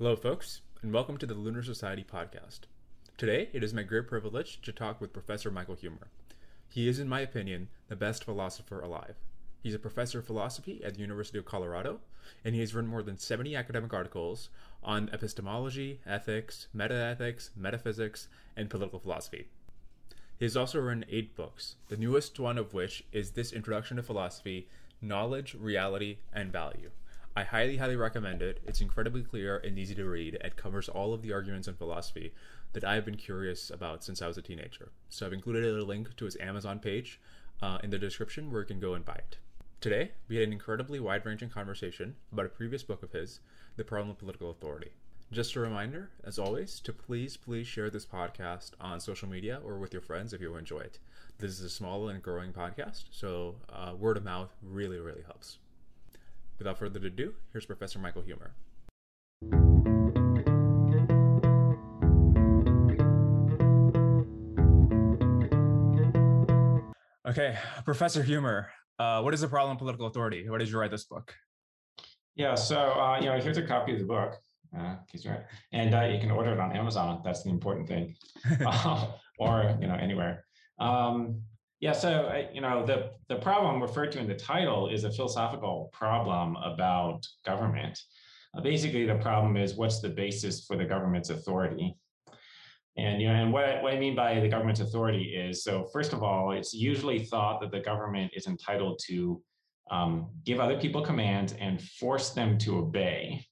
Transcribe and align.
Hello, 0.00 0.14
folks, 0.14 0.60
and 0.80 0.92
welcome 0.92 1.16
to 1.16 1.26
the 1.26 1.34
Lunar 1.34 1.64
Society 1.64 2.04
podcast. 2.08 2.60
Today, 3.16 3.48
it 3.52 3.64
is 3.64 3.74
my 3.74 3.82
great 3.82 4.06
privilege 4.06 4.60
to 4.62 4.70
talk 4.70 5.00
with 5.00 5.12
Professor 5.12 5.50
Michael 5.50 5.74
Huemer. 5.74 6.06
He 6.68 6.86
is, 6.86 7.00
in 7.00 7.08
my 7.08 7.18
opinion, 7.18 7.66
the 7.88 7.96
best 7.96 8.22
philosopher 8.22 8.80
alive. 8.80 9.16
He's 9.60 9.74
a 9.74 9.78
professor 9.80 10.20
of 10.20 10.24
philosophy 10.24 10.80
at 10.84 10.94
the 10.94 11.00
University 11.00 11.36
of 11.36 11.46
Colorado, 11.46 11.98
and 12.44 12.54
he 12.54 12.60
has 12.60 12.76
written 12.76 12.88
more 12.88 13.02
than 13.02 13.18
70 13.18 13.56
academic 13.56 13.92
articles 13.92 14.50
on 14.84 15.10
epistemology, 15.12 15.98
ethics, 16.06 16.68
metaethics, 16.72 17.50
metaphysics, 17.56 18.28
and 18.56 18.70
political 18.70 19.00
philosophy. 19.00 19.48
He 20.36 20.44
has 20.44 20.56
also 20.56 20.78
written 20.78 21.06
eight 21.10 21.34
books, 21.34 21.74
the 21.88 21.96
newest 21.96 22.38
one 22.38 22.56
of 22.56 22.72
which 22.72 23.02
is 23.10 23.32
This 23.32 23.52
Introduction 23.52 23.96
to 23.96 24.04
Philosophy 24.04 24.68
Knowledge, 25.02 25.56
Reality, 25.58 26.18
and 26.32 26.52
Value. 26.52 26.92
I 27.38 27.44
highly, 27.44 27.76
highly 27.76 27.94
recommend 27.94 28.42
it. 28.42 28.58
It's 28.66 28.80
incredibly 28.80 29.22
clear 29.22 29.58
and 29.58 29.78
easy 29.78 29.94
to 29.94 30.08
read. 30.08 30.34
It 30.42 30.56
covers 30.56 30.88
all 30.88 31.14
of 31.14 31.22
the 31.22 31.32
arguments 31.32 31.68
in 31.68 31.76
philosophy 31.76 32.34
that 32.72 32.82
I've 32.82 33.04
been 33.04 33.16
curious 33.16 33.70
about 33.70 34.02
since 34.02 34.20
I 34.20 34.26
was 34.26 34.38
a 34.38 34.42
teenager. 34.42 34.88
So 35.08 35.24
I've 35.24 35.32
included 35.32 35.64
a 35.64 35.84
link 35.84 36.16
to 36.16 36.24
his 36.24 36.36
Amazon 36.40 36.80
page 36.80 37.20
uh, 37.62 37.78
in 37.84 37.90
the 37.90 37.98
description 37.98 38.50
where 38.50 38.62
you 38.62 38.66
can 38.66 38.80
go 38.80 38.94
and 38.94 39.04
buy 39.04 39.14
it. 39.14 39.38
Today, 39.80 40.10
we 40.26 40.34
had 40.34 40.48
an 40.48 40.52
incredibly 40.52 40.98
wide 40.98 41.24
ranging 41.24 41.48
conversation 41.48 42.16
about 42.32 42.46
a 42.46 42.48
previous 42.48 42.82
book 42.82 43.04
of 43.04 43.12
his, 43.12 43.38
The 43.76 43.84
Problem 43.84 44.10
of 44.10 44.18
Political 44.18 44.50
Authority. 44.50 44.90
Just 45.30 45.54
a 45.54 45.60
reminder, 45.60 46.10
as 46.24 46.40
always, 46.40 46.80
to 46.80 46.92
please, 46.92 47.36
please 47.36 47.68
share 47.68 47.88
this 47.88 48.04
podcast 48.04 48.72
on 48.80 48.98
social 48.98 49.28
media 49.28 49.60
or 49.64 49.78
with 49.78 49.92
your 49.92 50.02
friends 50.02 50.32
if 50.32 50.40
you 50.40 50.56
enjoy 50.56 50.80
it. 50.80 50.98
This 51.38 51.52
is 51.52 51.60
a 51.60 51.70
small 51.70 52.08
and 52.08 52.20
growing 52.20 52.52
podcast, 52.52 53.04
so 53.12 53.54
uh, 53.72 53.94
word 53.96 54.16
of 54.16 54.24
mouth 54.24 54.50
really, 54.60 54.98
really 54.98 55.22
helps. 55.22 55.58
Without 56.58 56.76
further 56.76 56.98
ado, 57.06 57.34
here's 57.52 57.66
Professor 57.66 58.00
Michael 58.00 58.22
Huemer. 58.22 58.50
Okay, 67.28 67.56
Professor 67.84 68.24
Huemer, 68.24 68.66
uh, 68.98 69.20
what 69.20 69.34
is 69.34 69.40
the 69.40 69.48
problem 69.48 69.72
of 69.72 69.78
political 69.78 70.06
authority? 70.06 70.48
Why 70.48 70.58
did 70.58 70.68
you 70.68 70.78
write 70.78 70.90
this 70.90 71.04
book? 71.04 71.32
Yeah, 72.34 72.56
so 72.56 72.76
uh, 72.76 73.20
you 73.20 73.26
know, 73.26 73.38
here's 73.38 73.58
a 73.58 73.62
copy 73.62 73.92
of 73.92 74.00
the 74.00 74.06
book, 74.06 74.34
uh, 74.76 74.96
right, 75.26 75.44
and 75.72 75.94
uh, 75.94 76.02
you 76.02 76.18
can 76.18 76.32
order 76.32 76.52
it 76.52 76.58
on 76.58 76.76
Amazon. 76.76 77.20
That's 77.24 77.44
the 77.44 77.50
important 77.50 77.86
thing, 77.86 78.16
uh, 78.66 79.06
or 79.38 79.78
you 79.80 79.86
know, 79.86 79.94
anywhere. 79.94 80.44
Um, 80.80 81.42
yeah, 81.80 81.92
so 81.92 82.44
you 82.52 82.60
know 82.60 82.84
the 82.84 83.10
the 83.28 83.36
problem 83.36 83.80
referred 83.80 84.10
to 84.12 84.18
in 84.18 84.26
the 84.26 84.34
title 84.34 84.88
is 84.88 85.04
a 85.04 85.12
philosophical 85.12 85.90
problem 85.92 86.56
about 86.56 87.24
government. 87.44 87.98
Uh, 88.56 88.60
basically, 88.60 89.06
the 89.06 89.16
problem 89.16 89.56
is 89.56 89.74
what's 89.74 90.00
the 90.00 90.08
basis 90.08 90.64
for 90.64 90.76
the 90.76 90.84
government's 90.84 91.30
authority, 91.30 91.96
and 92.96 93.22
you 93.22 93.28
know, 93.28 93.34
and 93.34 93.52
what 93.52 93.64
I, 93.64 93.82
what 93.82 93.92
I 93.92 93.98
mean 93.98 94.16
by 94.16 94.40
the 94.40 94.48
government's 94.48 94.80
authority 94.80 95.36
is 95.36 95.62
so 95.62 95.86
first 95.92 96.12
of 96.12 96.22
all, 96.22 96.50
it's 96.50 96.74
usually 96.74 97.24
thought 97.24 97.60
that 97.60 97.70
the 97.70 97.80
government 97.80 98.32
is 98.34 98.48
entitled 98.48 99.00
to 99.06 99.40
um, 99.90 100.30
give 100.44 100.58
other 100.58 100.78
people 100.78 101.02
commands 101.02 101.54
and 101.60 101.80
force 101.80 102.30
them 102.30 102.58
to 102.58 102.78
obey 102.78 103.46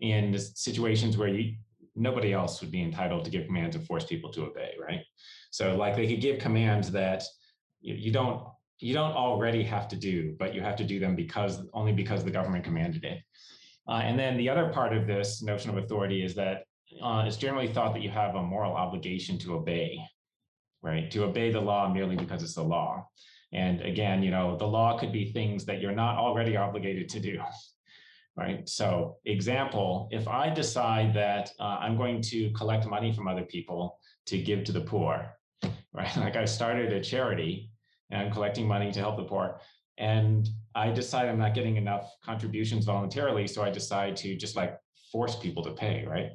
in 0.00 0.36
situations 0.38 1.16
where 1.16 1.28
you, 1.28 1.54
nobody 1.94 2.32
else 2.32 2.60
would 2.60 2.70
be 2.70 2.82
entitled 2.82 3.24
to 3.24 3.30
give 3.30 3.46
commands 3.46 3.76
and 3.76 3.86
force 3.86 4.04
people 4.04 4.32
to 4.32 4.46
obey, 4.46 4.72
right? 4.80 5.02
So 5.50 5.76
like 5.76 5.94
they 5.94 6.08
could 6.08 6.20
give 6.20 6.38
commands 6.38 6.90
that 6.92 7.22
you, 7.82 7.94
you 7.94 8.12
don't 8.12 8.46
you 8.78 8.94
don't 8.94 9.12
already 9.12 9.62
have 9.62 9.86
to 9.88 9.96
do, 9.96 10.34
but 10.38 10.54
you 10.54 10.60
have 10.60 10.74
to 10.76 10.84
do 10.84 10.98
them 10.98 11.14
because 11.14 11.62
only 11.72 11.92
because 11.92 12.24
the 12.24 12.30
government 12.30 12.64
commanded 12.64 13.04
it. 13.04 13.18
Uh, 13.88 14.00
and 14.04 14.18
then 14.18 14.36
the 14.36 14.48
other 14.48 14.68
part 14.70 14.92
of 14.92 15.06
this 15.06 15.42
notion 15.42 15.70
of 15.70 15.76
authority 15.76 16.24
is 16.24 16.34
that 16.34 16.64
uh, 17.02 17.24
it's 17.26 17.36
generally 17.36 17.72
thought 17.72 17.94
that 17.94 18.02
you 18.02 18.10
have 18.10 18.34
a 18.34 18.42
moral 18.42 18.74
obligation 18.74 19.38
to 19.38 19.54
obey, 19.54 19.98
right? 20.82 21.10
To 21.12 21.24
obey 21.24 21.52
the 21.52 21.60
law 21.60 21.92
merely 21.92 22.16
because 22.16 22.42
it's 22.42 22.54
the 22.54 22.62
law. 22.62 23.08
And 23.52 23.80
again, 23.82 24.22
you 24.22 24.30
know, 24.30 24.56
the 24.56 24.66
law 24.66 24.98
could 24.98 25.12
be 25.12 25.32
things 25.32 25.64
that 25.66 25.80
you're 25.80 25.92
not 25.92 26.16
already 26.16 26.56
obligated 26.56 27.08
to 27.10 27.20
do, 27.20 27.40
right? 28.36 28.68
So, 28.68 29.18
example, 29.24 30.08
if 30.10 30.26
I 30.26 30.50
decide 30.50 31.14
that 31.14 31.50
uh, 31.60 31.78
I'm 31.80 31.96
going 31.96 32.20
to 32.22 32.50
collect 32.52 32.86
money 32.86 33.12
from 33.12 33.28
other 33.28 33.44
people 33.44 33.98
to 34.26 34.38
give 34.38 34.64
to 34.64 34.72
the 34.72 34.80
poor, 34.80 35.38
right? 35.92 36.16
Like 36.16 36.36
I 36.36 36.46
started 36.46 36.92
a 36.92 37.00
charity 37.00 37.71
and 38.12 38.20
I'm 38.20 38.30
collecting 38.30 38.68
money 38.68 38.92
to 38.92 39.00
help 39.00 39.16
the 39.16 39.24
poor. 39.24 39.58
And 39.98 40.48
I 40.74 40.90
decide 40.90 41.28
I'm 41.28 41.38
not 41.38 41.54
getting 41.54 41.76
enough 41.76 42.14
contributions 42.24 42.84
voluntarily. 42.84 43.46
So 43.46 43.62
I 43.62 43.70
decide 43.70 44.16
to 44.18 44.36
just 44.36 44.54
like 44.54 44.78
force 45.10 45.36
people 45.36 45.64
to 45.64 45.72
pay, 45.72 46.04
right? 46.06 46.30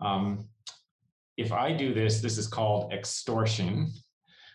Um, 0.00 0.48
if 1.36 1.52
I 1.52 1.72
do 1.72 1.92
this, 1.94 2.20
this 2.20 2.38
is 2.38 2.46
called 2.46 2.92
extortion. 2.92 3.92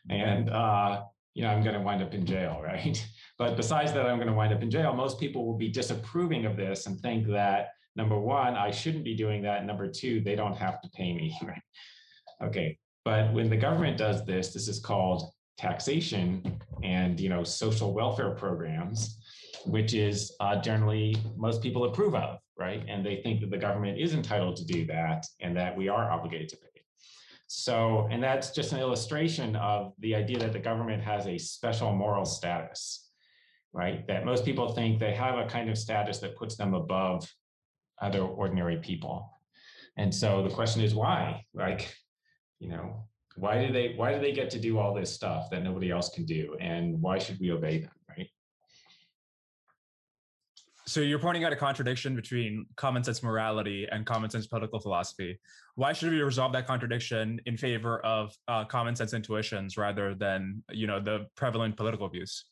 And, 0.10 0.50
uh, 0.50 1.02
you 1.34 1.44
know, 1.44 1.50
I'm 1.50 1.64
going 1.64 1.76
to 1.76 1.82
wind 1.82 2.04
up 2.04 2.14
in 2.14 2.26
jail, 2.26 2.62
right? 2.64 3.04
But 3.38 3.58
besides 3.58 3.92
that, 3.94 4.06
I'm 4.06 4.18
going 4.18 4.28
to 4.28 4.34
wind 4.34 4.54
up 4.54 4.62
in 4.62 4.70
jail. 4.70 4.94
Most 4.94 5.20
people 5.20 5.46
will 5.46 5.58
be 5.58 5.70
disapproving 5.70 6.46
of 6.46 6.56
this 6.56 6.86
and 6.86 7.00
think 7.00 7.28
that 7.28 7.70
number 7.96 8.20
one, 8.20 8.56
I 8.56 8.72
shouldn't 8.72 9.04
be 9.04 9.16
doing 9.16 9.42
that. 9.44 9.66
Number 9.66 9.88
two, 9.90 10.22
they 10.22 10.36
don't 10.36 10.56
have 10.58 10.82
to 10.82 10.90
pay 10.90 11.14
me, 11.14 11.38
right? 11.44 11.62
Okay. 12.44 12.78
But 13.04 13.34
when 13.34 13.50
the 13.50 13.58
government 13.58 13.98
does 13.98 14.26
this, 14.26 14.52
this 14.52 14.68
is 14.68 14.80
called 14.80 15.32
taxation 15.58 16.62
and 16.84 17.20
you 17.20 17.30
know 17.30 17.44
social 17.44 17.94
welfare 17.94 18.32
programs 18.32 19.20
which 19.66 19.94
is 19.94 20.34
uh, 20.42 20.62
generally 20.62 21.16
most 21.38 21.62
people 21.62 21.86
approve 21.86 22.14
of 22.14 22.40
right? 22.58 22.84
And 22.88 23.06
they 23.06 23.18
think 23.18 23.42
that 23.42 23.52
the 23.52 23.58
government 23.58 24.00
is 24.00 24.14
entitled 24.14 24.56
to 24.58 24.66
do 24.66 24.86
that 24.86 25.26
and 25.42 25.56
that 25.58 25.76
we 25.76 25.90
are 25.90 26.10
obligated 26.10 26.50
to 26.50 26.58
pay. 26.58 26.70
So 27.48 28.08
and 28.12 28.24
that's 28.24 28.52
just 28.52 28.72
an 28.72 28.80
illustration 28.80 29.56
of 29.58 29.94
the 30.00 30.16
idea 30.16 30.40
that 30.40 30.54
the 30.54 30.60
government 30.60 31.04
has 31.04 31.28
a 31.28 31.38
special 31.38 31.94
moral 31.94 32.26
status 32.26 33.02
right? 33.74 34.08
That 34.08 34.24
most 34.24 34.46
people 34.46 34.72
think 34.72 35.00
they 35.00 35.14
have 35.14 35.38
a 35.38 35.48
kind 35.48 35.70
of 35.70 35.78
status 35.78 36.20
that 36.20 36.38
puts 36.38 36.56
them 36.56 36.74
above 36.74 37.30
other 38.02 38.22
ordinary 38.22 38.78
people. 38.78 39.30
And 39.98 40.16
so 40.16 40.44
the 40.44 40.50
question 40.50 40.82
is 40.82 40.96
why? 40.96 41.44
Like 41.54 41.94
you 42.60 42.70
know 42.70 43.04
why 43.36 43.66
do 43.66 43.72
they 43.72 43.94
why 43.96 44.14
do 44.14 44.20
they 44.20 44.32
get 44.32 44.50
to 44.52 44.60
do 44.60 44.80
all 44.80 44.94
this 44.94 45.14
stuff 45.14 45.50
that 45.52 45.64
nobody 45.64 45.92
else 45.92 46.10
can 46.10 46.26
do? 46.26 46.56
And 46.60 47.02
why 47.02 47.20
should 47.20 47.40
we 47.40 47.52
obey 47.52 47.80
them 47.80 47.92
right? 48.10 48.28
So 50.88 51.02
you're 51.02 51.20
pointing 51.20 51.44
out 51.44 51.52
a 51.52 51.56
contradiction 51.56 52.16
between 52.16 52.66
common 52.78 53.04
sense 53.04 53.22
morality 53.24 53.88
and 53.92 54.06
common 54.06 54.30
sense 54.30 54.48
political 54.48 54.80
philosophy. 54.80 55.40
Why 55.76 55.92
should 55.92 56.12
we 56.12 56.22
resolve 56.22 56.54
that 56.54 56.66
contradiction 56.66 57.42
in 57.46 57.58
favor 57.58 58.00
of 58.06 58.34
uh, 58.48 58.66
common 58.66 58.96
sense 58.96 59.14
intuitions 59.14 59.78
rather 59.78 60.16
than 60.16 60.64
you 60.72 60.88
know 60.88 61.02
the 61.02 61.28
prevalent 61.36 61.76
political 61.76 62.08
views? 62.08 62.46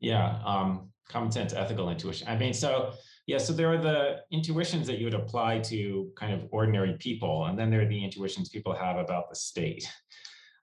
Yeah 0.00 0.38
um, 0.46 0.90
common 1.08 1.30
sense 1.30 1.52
ethical 1.52 1.90
intuition. 1.90 2.26
I 2.26 2.36
mean 2.36 2.54
so 2.54 2.94
yeah, 3.26 3.38
so 3.38 3.52
there 3.52 3.72
are 3.72 3.78
the 3.78 4.20
intuitions 4.30 4.86
that 4.86 4.98
you 4.98 5.06
would 5.06 5.14
apply 5.14 5.60
to 5.60 6.10
kind 6.16 6.34
of 6.34 6.46
ordinary 6.50 6.94
people, 6.98 7.46
and 7.46 7.58
then 7.58 7.70
there 7.70 7.80
are 7.80 7.88
the 7.88 8.04
intuitions 8.04 8.50
people 8.50 8.74
have 8.74 8.98
about 8.98 9.30
the 9.30 9.36
state. 9.36 9.88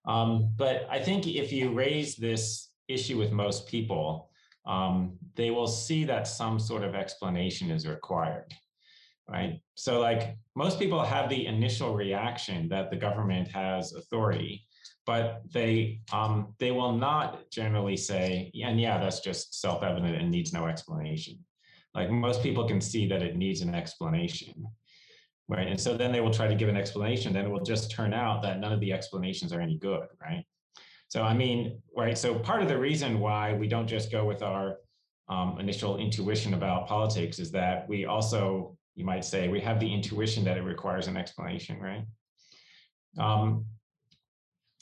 Um, 0.06 0.54
but 0.56 0.88
I 0.90 1.00
think 1.00 1.28
if 1.28 1.52
you 1.52 1.72
raise 1.72 2.16
this 2.16 2.70
issue 2.88 3.18
with 3.18 3.32
most 3.32 3.68
people, 3.68 4.30
um, 4.68 5.18
they 5.36 5.50
will 5.50 5.68
see 5.68 6.04
that 6.06 6.28
some 6.28 6.60
sort 6.60 6.84
of 6.84 6.94
explanation 6.94 7.72
is 7.72 7.88
required, 7.88 8.54
right? 9.28 9.60
So, 9.74 10.00
like 10.00 10.38
most 10.56 10.78
people 10.78 11.04
have 11.04 11.30
the 11.30 11.48
initial 11.48 11.96
reaction 11.96 12.70
that 12.70 12.92
the 12.92 12.98
government 12.98 13.48
has 13.48 13.94
authority, 13.94 14.68
but 15.08 15.42
they 15.52 16.02
um, 16.14 16.54
they 16.60 16.70
will 16.70 16.94
not 16.94 17.50
generally 17.50 17.98
say, 17.98 18.52
and 18.64 18.80
yeah, 18.80 19.00
that's 19.00 19.20
just 19.20 19.60
self-evident 19.60 20.16
and 20.16 20.30
needs 20.30 20.54
no 20.54 20.68
explanation. 20.68 21.40
Like 21.94 22.10
most 22.10 22.42
people 22.42 22.68
can 22.68 22.82
see 22.82 23.08
that 23.08 23.22
it 23.22 23.36
needs 23.36 23.62
an 23.62 23.76
explanation. 23.76 24.66
Right. 25.48 25.68
And 25.68 25.80
so 25.80 25.98
then 25.98 26.14
they 26.14 26.22
will 26.22 26.32
try 26.32 26.48
to 26.48 26.56
give 26.56 26.70
an 26.70 26.78
explanation. 26.78 27.34
Then 27.34 27.46
it 27.46 27.50
will 27.50 27.64
just 27.64 27.92
turn 27.92 28.14
out 28.14 28.42
that 28.44 28.60
none 28.60 28.72
of 28.72 28.80
the 28.80 28.94
explanations 28.94 29.52
are 29.52 29.60
any 29.60 29.78
good. 29.78 30.08
Right. 30.22 30.46
So, 31.12 31.24
I 31.24 31.34
mean, 31.34 31.82
right. 31.94 32.18
So, 32.18 32.40
part 32.40 32.62
of 32.62 32.70
the 32.70 32.78
reason 32.78 33.20
why 33.20 33.52
we 33.52 33.68
don't 33.68 33.86
just 33.86 34.14
go 34.14 34.24
with 34.24 34.42
our 34.42 34.78
um, 35.28 35.60
initial 35.60 35.98
intuition 35.98 36.54
about 36.54 36.88
politics 36.88 37.38
is 37.38 37.52
that 37.52 37.86
we 37.90 38.06
also, 38.06 38.78
you 38.96 39.04
might 39.04 39.26
say, 39.26 39.50
we 39.50 39.60
have 39.60 39.82
the 39.82 39.94
intuition 39.94 40.46
that 40.46 40.56
it 40.56 40.62
requires 40.62 41.08
an 41.08 41.18
explanation. 41.18 41.82
Right. 41.82 42.06
Um, 43.18 43.66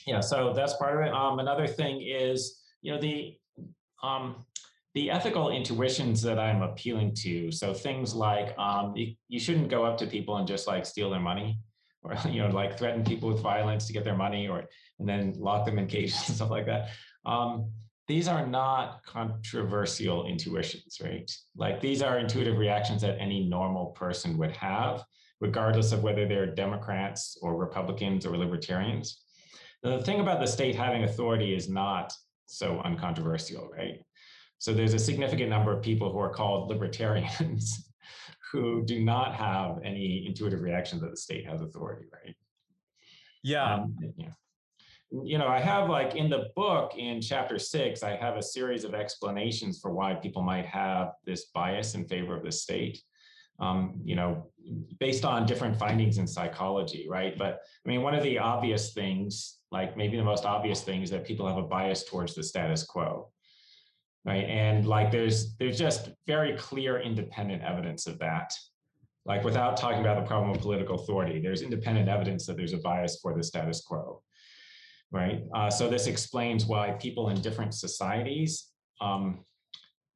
yeah. 0.06 0.20
So, 0.20 0.54
that's 0.54 0.74
part 0.74 1.02
of 1.02 1.08
it. 1.08 1.12
Um, 1.12 1.40
another 1.40 1.66
thing 1.66 2.04
is, 2.08 2.62
you 2.84 2.94
know, 2.94 3.02
the, 3.02 3.36
um, 4.04 4.46
the 4.96 5.12
ethical 5.12 5.52
intuitions 5.52 6.22
that 6.24 6.40
I'm 6.40 6.62
appealing 6.62 7.14
to. 7.20 7.52
So 7.52 7.74
things 7.74 8.16
like 8.16 8.58
um, 8.58 8.96
you, 8.96 9.14
you 9.28 9.40
shouldn't 9.40 9.70
go 9.70 9.86
up 9.86 9.98
to 10.00 10.08
people 10.08 10.38
and 10.38 10.48
just 10.48 10.68
like 10.68 10.86
steal 10.86 11.10
their 11.10 11.20
money 11.20 11.60
or, 12.04 12.16
you 12.30 12.42
know, 12.42 12.50
like 12.50 12.78
threaten 12.78 13.04
people 13.04 13.30
with 13.30 13.42
violence 13.42 13.86
to 13.88 13.94
get 13.94 14.04
their 14.04 14.16
money 14.16 14.48
or, 14.48 14.64
and 15.00 15.08
then 15.08 15.34
lock 15.38 15.66
them 15.66 15.78
in 15.78 15.88
cages 15.88 16.16
and 16.28 16.36
stuff 16.36 16.50
like 16.50 16.66
that. 16.66 16.90
Um, 17.26 17.72
these 18.08 18.28
are 18.28 18.48
not 18.48 19.04
controversial 19.06 20.26
intuitions, 20.26 20.98
right? 21.04 21.30
Like 21.56 21.80
these 21.80 22.02
are 22.02 22.18
intuitive 22.18 22.58
reactions 22.58 23.04
that 23.04 23.20
any 23.20 23.48
normal 23.48 23.88
person 23.88 24.36
would 24.40 24.52
have, 24.52 25.04
regardless 25.40 25.92
of 25.92 26.02
whether 26.02 26.28
they're 26.28 26.48
Democrats 26.48 27.38
or 27.44 27.56
Republicans 27.56 28.26
or 28.26 28.36
libertarians. 28.36 29.22
The 29.84 30.00
thing 30.00 30.22
about 30.22 30.40
the 30.40 30.48
state 30.48 30.76
having 30.76 31.04
authority 31.04 31.54
is 31.54 31.70
not 31.70 32.12
so 32.48 32.82
uncontroversial, 32.84 33.70
right? 33.70 34.02
So 34.60 34.74
there's 34.74 34.94
a 34.94 35.00
significant 35.00 35.50
number 35.50 35.72
of 35.72 35.82
people 35.82 36.12
who 36.12 36.20
are 36.20 36.30
called 36.30 36.70
libertarians 36.70 37.90
who 38.52 38.84
do 38.86 39.04
not 39.04 39.34
have 39.36 39.80
any 39.84 40.26
intuitive 40.28 40.62
reaction 40.62 41.00
that 41.00 41.12
the 41.12 41.18
state 41.18 41.48
has 41.48 41.62
authority, 41.62 42.06
right? 42.12 42.36
Yeah. 43.42 43.76
Um, 43.76 43.96
yeah. 44.18 44.32
You 45.12 45.38
know, 45.38 45.48
I 45.48 45.60
have 45.60 45.90
like 45.90 46.16
in 46.16 46.30
the 46.30 46.50
book 46.56 46.92
in 46.98 47.22
chapter 47.22 47.58
six, 47.58 48.04
I 48.04 48.16
have 48.18 48.36
a 48.36 48.44
series 48.44 48.84
of 48.84 48.94
explanations 48.94 49.80
for 49.80 49.92
why 49.92 50.14
people 50.14 50.44
might 50.44 50.66
have 50.66 51.14
this 51.26 51.46
bias 51.46 51.96
in 51.96 52.06
favor 52.06 52.36
of 52.36 52.44
the 52.44 52.52
state. 52.52 53.02
Um, 53.60 54.00
you 54.06 54.16
know, 54.16 54.52
based 55.00 55.26
on 55.26 55.46
different 55.46 55.78
findings 55.78 56.18
in 56.18 56.28
psychology, 56.28 57.08
right? 57.10 57.38
But 57.38 57.60
I 57.86 57.90
mean, 57.90 58.04
one 58.04 58.16
of 58.16 58.24
the 58.24 58.40
obvious 58.40 58.94
things, 58.94 59.58
like 59.72 59.98
maybe 59.98 60.16
the 60.16 60.24
most 60.24 60.46
obvious 60.46 60.82
thing, 60.82 61.02
is 61.02 61.10
that 61.10 61.26
people 61.26 61.46
have 61.48 61.58
a 61.58 61.64
bias 61.64 62.06
towards 62.06 62.36
the 62.36 62.44
status 62.44 62.84
quo 62.84 63.30
right? 64.26 64.46
And 64.46 64.86
like 64.88 65.12
there's 65.12 65.56
there's 65.56 65.78
just 65.78 66.10
very 66.28 66.56
clear 66.58 67.00
independent 67.00 67.64
evidence 67.64 68.08
of 68.08 68.20
that. 68.20 68.54
Like 69.26 69.44
without 69.44 69.78
talking 69.78 70.02
about 70.02 70.22
the 70.22 70.28
problem 70.28 70.52
of 70.52 70.62
political 70.62 70.96
authority 70.96 71.40
there's 71.40 71.62
independent 71.62 72.10
evidence 72.10 72.46
that 72.46 72.58
there's 72.58 72.74
a 72.74 72.78
bias 72.78 73.20
for 73.22 73.36
the 73.36 73.44
status 73.44 73.82
quo 73.82 74.22
right? 75.12 75.44
Uh, 75.54 75.70
so 75.70 75.90
this 75.90 76.08
explains 76.08 76.66
why 76.66 76.92
people 76.92 77.30
in 77.30 77.42
different 77.42 77.74
societies 77.74 78.68
um, 79.02 79.44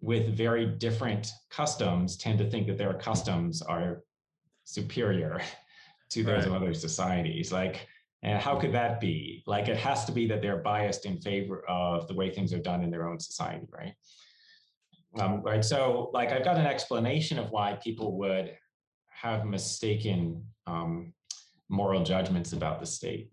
with 0.01 0.35
very 0.35 0.65
different 0.65 1.31
customs 1.49 2.17
tend 2.17 2.37
to 2.39 2.49
think 2.49 2.67
that 2.67 2.77
their 2.77 2.93
customs 2.93 3.61
are 3.61 4.03
superior 4.65 5.41
to 6.09 6.23
those 6.23 6.45
right. 6.45 6.47
of 6.47 6.53
other 6.53 6.73
societies. 6.73 7.51
Like 7.51 7.87
and 8.23 8.41
how 8.41 8.57
could 8.57 8.73
that 8.73 8.99
be? 8.99 9.43
Like 9.45 9.67
it 9.67 9.77
has 9.77 10.05
to 10.05 10.11
be 10.11 10.25
that 10.27 10.41
they're 10.41 10.57
biased 10.57 11.05
in 11.05 11.17
favor 11.17 11.63
of 11.67 12.07
the 12.07 12.15
way 12.15 12.31
things 12.31 12.53
are 12.53 12.59
done 12.59 12.81
in 12.83 12.89
their 12.89 13.07
own 13.07 13.19
society, 13.19 13.67
right? 13.69 13.93
Um, 15.19 15.43
right. 15.43 15.63
So, 15.63 16.09
like, 16.13 16.31
I've 16.31 16.43
got 16.43 16.57
an 16.57 16.65
explanation 16.65 17.37
of 17.37 17.51
why 17.51 17.77
people 17.83 18.17
would 18.17 18.55
have 19.09 19.45
mistaken 19.45 20.43
um, 20.65 21.13
moral 21.69 22.03
judgments 22.03 22.53
about 22.53 22.79
the 22.79 22.85
state. 22.85 23.31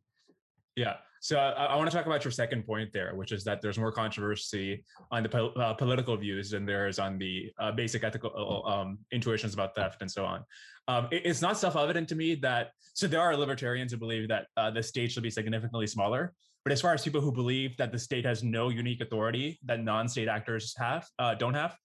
Yeah. 0.76 0.96
So 1.22 1.38
I, 1.38 1.66
I, 1.66 1.76
want 1.76 1.90
to 1.90 1.94
talk 1.94 2.06
about 2.06 2.24
your 2.24 2.30
second 2.30 2.66
point 2.66 2.94
there, 2.94 3.14
which 3.14 3.30
is 3.30 3.44
that 3.44 3.60
there's 3.60 3.78
more 3.78 3.92
controversy 3.92 4.82
on 5.10 5.22
the 5.22 5.28
po- 5.28 5.50
uh, 5.50 5.74
political 5.74 6.16
views 6.16 6.50
than 6.50 6.64
there 6.64 6.88
is 6.88 6.98
on 6.98 7.18
the 7.18 7.52
uh, 7.58 7.70
basic 7.72 8.02
ethical 8.04 8.32
uh, 8.34 8.70
um, 8.70 8.98
intuitions 9.12 9.52
about 9.52 9.74
theft 9.74 10.00
and 10.00 10.10
so 10.10 10.24
on. 10.24 10.42
Um, 10.88 11.08
it, 11.10 11.22
it's 11.26 11.42
not 11.42 11.58
self-evident 11.58 12.08
to 12.08 12.14
me 12.14 12.36
that 12.36 12.70
so 12.94 13.06
there 13.06 13.20
are 13.20 13.36
libertarians 13.36 13.92
who 13.92 13.98
believe 13.98 14.28
that 14.28 14.46
uh, 14.56 14.70
the 14.70 14.82
state 14.82 15.12
should 15.12 15.22
be 15.22 15.30
significantly 15.30 15.86
smaller. 15.86 16.32
But 16.64 16.72
as 16.72 16.80
far 16.80 16.94
as 16.94 17.04
people 17.04 17.20
who 17.20 17.32
believe 17.32 17.76
that 17.76 17.92
the 17.92 17.98
state 17.98 18.24
has 18.24 18.42
no 18.42 18.70
unique 18.70 19.02
authority 19.02 19.58
that 19.66 19.82
non-state 19.82 20.28
actors 20.28 20.74
have 20.78 21.06
uh, 21.18 21.34
don't 21.34 21.54
have, 21.54 21.76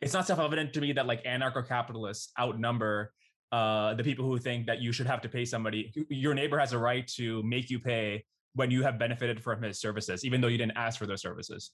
it's 0.00 0.12
not 0.12 0.24
self-evident 0.24 0.72
to 0.74 0.80
me 0.80 0.92
that 0.92 1.06
like 1.06 1.24
anarcho-capitalists 1.24 2.30
outnumber 2.38 3.12
uh, 3.52 3.94
the 3.94 4.04
people 4.04 4.24
who 4.24 4.38
think 4.38 4.66
that 4.66 4.80
you 4.80 4.92
should 4.92 5.06
have 5.06 5.20
to 5.22 5.28
pay 5.28 5.44
somebody. 5.44 5.92
Your 6.08 6.34
neighbor 6.34 6.58
has 6.58 6.72
a 6.72 6.78
right 6.78 7.06
to 7.16 7.42
make 7.42 7.70
you 7.70 7.78
pay 7.78 8.24
when 8.56 8.70
you 8.70 8.82
have 8.82 8.98
benefited 8.98 9.42
from 9.42 9.62
his 9.62 9.78
services, 9.78 10.24
even 10.24 10.40
though 10.40 10.48
you 10.48 10.58
didn't 10.58 10.76
ask 10.76 10.98
for 10.98 11.06
those 11.06 11.22
services. 11.22 11.70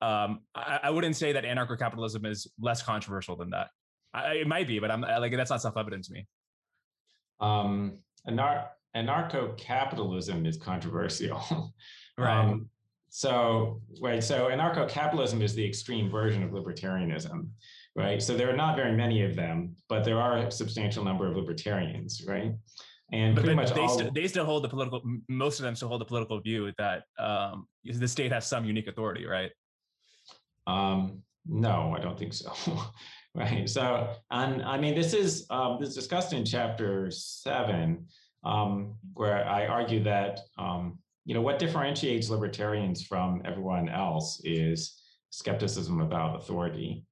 Um, 0.00 0.40
I, 0.54 0.80
I, 0.84 0.90
wouldn't 0.90 1.14
say 1.14 1.32
that 1.32 1.44
anarcho-capitalism 1.44 2.26
is 2.26 2.48
less 2.60 2.82
controversial 2.82 3.36
than 3.36 3.50
that. 3.50 3.68
I, 4.12 4.32
it 4.32 4.48
might 4.48 4.66
be, 4.66 4.80
but 4.80 4.90
I'm 4.90 5.02
like 5.02 5.30
that's 5.36 5.50
not 5.50 5.62
self-evident 5.62 6.04
to 6.04 6.12
me. 6.12 6.26
Um, 7.38 7.98
anar- 8.28 8.66
anarcho-capitalism 8.96 10.44
is 10.44 10.56
controversial. 10.56 11.72
right. 12.18 12.44
Um, 12.44 12.68
so, 13.10 13.80
right. 14.00 14.24
So, 14.24 14.48
anarcho-capitalism 14.48 15.40
is 15.40 15.54
the 15.54 15.64
extreme 15.64 16.10
version 16.10 16.42
of 16.42 16.50
libertarianism, 16.50 17.48
right? 17.94 18.20
So 18.20 18.36
there 18.36 18.50
are 18.50 18.56
not 18.56 18.74
very 18.74 18.96
many 18.96 19.22
of 19.22 19.36
them, 19.36 19.76
but 19.88 20.02
there 20.02 20.20
are 20.20 20.38
a 20.38 20.50
substantial 20.50 21.04
number 21.04 21.28
of 21.28 21.36
libertarians, 21.36 22.22
right? 22.26 22.54
And 23.12 23.36
but, 23.36 23.44
but 23.44 23.74
they, 23.74 23.80
all, 23.80 23.98
st- 23.98 24.14
they 24.14 24.26
still 24.26 24.46
hold 24.46 24.64
the 24.64 24.68
political. 24.68 25.02
Most 25.28 25.60
of 25.60 25.64
them 25.64 25.76
still 25.76 25.88
hold 25.88 26.00
the 26.00 26.06
political 26.06 26.40
view 26.40 26.72
that 26.78 27.04
um, 27.18 27.66
the 27.84 28.08
state 28.08 28.32
has 28.32 28.46
some 28.46 28.64
unique 28.64 28.88
authority, 28.88 29.26
right? 29.26 29.50
Um, 30.66 31.22
no, 31.46 31.94
I 31.96 32.00
don't 32.00 32.18
think 32.18 32.32
so. 32.32 32.52
right. 33.34 33.68
So, 33.68 34.14
and 34.30 34.62
I 34.62 34.78
mean, 34.78 34.94
this 34.94 35.12
is 35.12 35.46
um, 35.50 35.76
this 35.78 35.90
is 35.90 35.94
discussed 35.94 36.32
in 36.32 36.44
chapter 36.44 37.10
seven, 37.10 38.06
um, 38.44 38.94
where 39.12 39.46
I 39.46 39.66
argue 39.66 40.02
that 40.04 40.40
um, 40.58 40.98
you 41.26 41.34
know 41.34 41.42
what 41.42 41.58
differentiates 41.58 42.30
libertarians 42.30 43.04
from 43.04 43.42
everyone 43.44 43.90
else 43.90 44.40
is 44.44 45.02
skepticism 45.30 46.00
about 46.00 46.36
authority. 46.36 47.04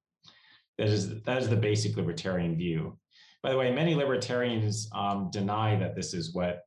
That 0.79 0.87
is 0.87 1.21
that 1.23 1.37
is 1.37 1.47
the 1.47 1.55
basic 1.55 1.95
libertarian 1.95 2.55
view. 2.55 2.97
By 3.43 3.51
the 3.51 3.57
way, 3.57 3.73
many 3.73 3.95
libertarians 3.95 4.89
um, 4.93 5.29
deny 5.31 5.75
that 5.77 5.95
this 5.95 6.13
is 6.13 6.33
what 6.33 6.61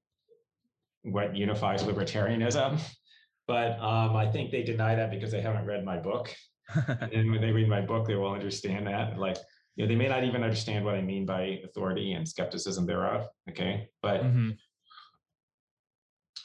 what 1.03 1.37
unifies 1.37 1.82
libertarianism, 1.82 2.81
but 3.47 3.79
um, 3.79 4.17
I 4.17 4.31
think 4.31 4.50
they 4.50 4.62
deny 4.62 4.94
that 4.94 5.11
because 5.11 5.31
they 5.31 5.41
haven't 5.43 5.67
read 5.67 5.85
my 5.85 5.99
book. 5.99 6.35
and 7.12 7.31
when 7.31 7.41
they 7.41 7.53
read 7.53 7.69
my 7.69 7.82
book, 7.82 8.06
they 8.06 8.15
will 8.15 8.32
understand 8.32 8.87
that. 8.87 9.19
Like, 9.19 9.37
you 9.76 9.85
know, 9.85 9.88
they 9.88 9.97
may 9.97 10.09
not 10.09 10.25
even 10.25 10.43
understand 10.43 10.85
what 10.85 10.94
I 10.94 11.03
mean 11.03 11.26
by 11.26 11.61
authority 11.62 12.12
and 12.12 12.26
skepticism 12.26 12.87
thereof. 12.87 13.29
Okay, 13.50 13.88
but 14.03 14.23
mm-hmm. 14.23 14.50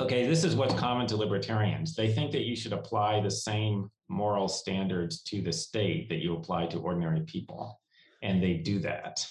okay, 0.01 0.27
this 0.27 0.43
is 0.43 0.55
what's 0.55 0.73
common 0.73 1.07
to 1.07 1.17
libertarians. 1.17 1.95
They 1.95 2.13
think 2.13 2.31
that 2.33 2.45
you 2.45 2.55
should 2.55 2.73
apply 2.73 3.21
the 3.21 3.31
same 3.31 3.89
moral 4.09 4.47
standards 4.47 5.21
to 5.21 5.41
the 5.41 5.53
state 5.53 6.09
that 6.09 6.19
you 6.19 6.35
apply 6.35 6.65
to 6.67 6.79
ordinary 6.79 7.21
people, 7.21 7.79
and 8.21 8.43
they 8.43 8.55
do 8.55 8.79
that. 8.79 9.25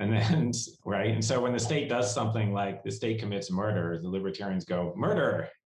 And 0.00 0.12
then, 0.12 0.52
right. 0.84 1.10
And 1.10 1.24
so 1.24 1.40
when 1.40 1.52
the 1.52 1.60
state 1.60 1.88
does 1.88 2.12
something 2.12 2.52
like 2.52 2.82
the 2.82 2.90
state 2.90 3.20
commits 3.20 3.50
murder, 3.50 4.00
the 4.02 4.08
libertarians 4.08 4.64
go, 4.64 4.92
murder. 4.96 5.48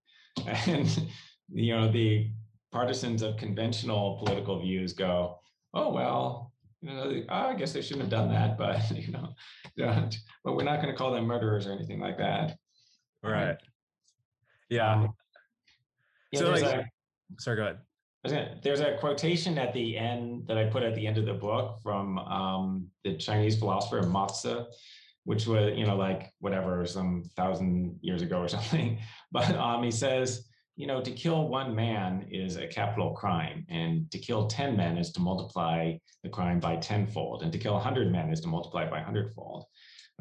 And, 0.67 1.09
you 1.53 1.77
know, 1.77 1.93
the 1.93 2.29
partisans 2.73 3.23
of 3.23 3.37
conventional 3.37 4.21
political 4.25 4.61
views 4.61 4.93
go, 4.93 5.39
oh, 5.75 5.93
well, 5.93 6.53
you 6.83 6.91
know, 6.91 7.23
I 7.29 7.55
guess 7.55 7.73
they 7.73 7.81
shouldn't 7.81 8.01
have 8.01 8.11
done 8.11 8.31
that, 8.31 8.59
but, 8.59 8.91
you 8.91 9.13
know, 9.13 9.29
but 10.45 10.57
we're 10.57 10.65
not 10.65 10.83
going 10.83 10.93
to 10.93 10.99
call 10.99 11.13
them 11.13 11.27
murderers 11.27 11.69
or 11.69 11.73
anything 11.73 12.01
like 12.01 12.19
that. 12.19 12.57
Right. 13.23 13.57
Yeah. 14.71 14.93
Um, 14.93 15.15
so, 16.35 16.51
like, 16.51 16.65
a, 16.65 16.85
sorry, 17.39 17.57
go 17.57 17.63
ahead 17.63 17.79
there's 18.33 18.81
a 18.81 18.97
quotation 18.99 19.59
at 19.59 19.75
the 19.75 19.99
end 19.99 20.47
that 20.47 20.57
I 20.57 20.65
put 20.65 20.83
at 20.83 20.95
the 20.95 21.07
end 21.07 21.19
of 21.19 21.27
the 21.27 21.35
book 21.35 21.79
from 21.83 22.19
um, 22.19 22.87
the 23.05 23.17
Chinese 23.17 23.59
philosopher 23.59 24.01
Mozi, 24.03 24.65
which 25.25 25.47
was, 25.47 25.77
you 25.77 25.87
know, 25.87 25.97
like 25.97 26.33
whatever, 26.41 26.87
some 26.87 27.25
thousand 27.37 27.99
years 28.01 28.23
ago 28.23 28.41
or 28.41 28.49
something. 28.57 28.99
But 29.31 29.55
um, 29.57 29.83
he 29.83 29.91
says, 29.91 30.49
you 30.77 30.87
know, 30.87 31.01
to 31.01 31.11
kill 31.11 31.49
one 31.49 31.75
man 31.75 32.27
is 32.31 32.57
a 32.57 32.67
capital 32.67 33.13
crime, 33.13 33.65
and 33.69 34.11
to 34.11 34.19
kill 34.19 34.49
10 34.49 34.77
men 34.77 34.99
is 34.99 35.13
to 35.13 35.21
multiply 35.21 35.95
the 36.23 36.29
crime 36.29 36.59
by 36.59 36.77
tenfold, 36.77 37.43
and 37.43 37.53
to 37.53 37.59
kill 37.59 37.75
100 37.75 38.11
men 38.11 38.31
is 38.31 38.41
to 38.41 38.49
multiply 38.49 38.89
by 38.89 39.01
hundredfold. 39.01 39.67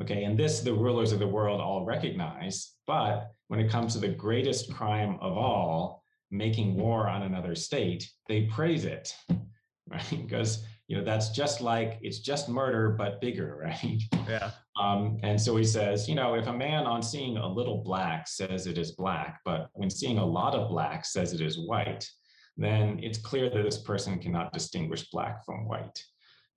Okay, 0.02 0.24
and 0.24 0.38
this 0.38 0.62
the 0.62 0.74
rulers 0.74 1.12
of 1.12 1.20
the 1.20 1.28
world 1.28 1.62
all 1.62 1.86
recognize. 1.86 2.74
But 2.86 3.32
when 3.48 3.60
it 3.60 3.70
comes 3.70 3.94
to 3.94 4.00
the 4.00 4.10
greatest 4.10 4.74
crime 4.74 5.18
of 5.22 5.38
all, 5.38 6.03
making 6.34 6.76
war 6.76 7.08
on 7.08 7.22
another 7.22 7.56
state, 7.56 8.10
they 8.28 8.42
praise 8.44 8.86
it, 8.86 9.16
right? 9.90 10.10
Because 10.10 10.66
you 10.88 10.98
know 10.98 11.04
that's 11.04 11.30
just 11.30 11.62
like 11.62 12.00
it's 12.02 12.20
just 12.20 12.50
murder 12.50 12.90
but 12.90 13.22
bigger, 13.22 13.56
right? 13.64 14.02
Yeah. 14.28 14.52
Um, 14.80 15.20
and 15.22 15.40
so 15.40 15.56
he 15.56 15.64
says, 15.64 16.10
you 16.10 16.16
know, 16.16 16.34
if 16.34 16.48
a 16.48 16.54
man 16.54 16.86
on 16.86 17.04
seeing 17.04 17.38
a 17.38 17.48
little 17.48 17.84
black 17.84 18.28
says 18.28 18.66
it 18.66 18.78
is 18.78 18.92
black, 18.92 19.40
but 19.46 19.70
when 19.74 19.90
seeing 19.90 20.18
a 20.18 20.26
lot 20.26 20.56
of 20.56 20.70
black 20.70 21.06
says 21.06 21.32
it 21.32 21.42
is 21.42 21.60
white, 21.60 22.10
then 22.58 23.00
it's 23.02 23.20
clear 23.20 23.50
that 23.52 23.64
this 23.64 23.78
person 23.78 24.20
cannot 24.20 24.52
distinguish 24.52 25.10
black 25.12 25.46
from 25.46 25.68
white. 25.68 26.04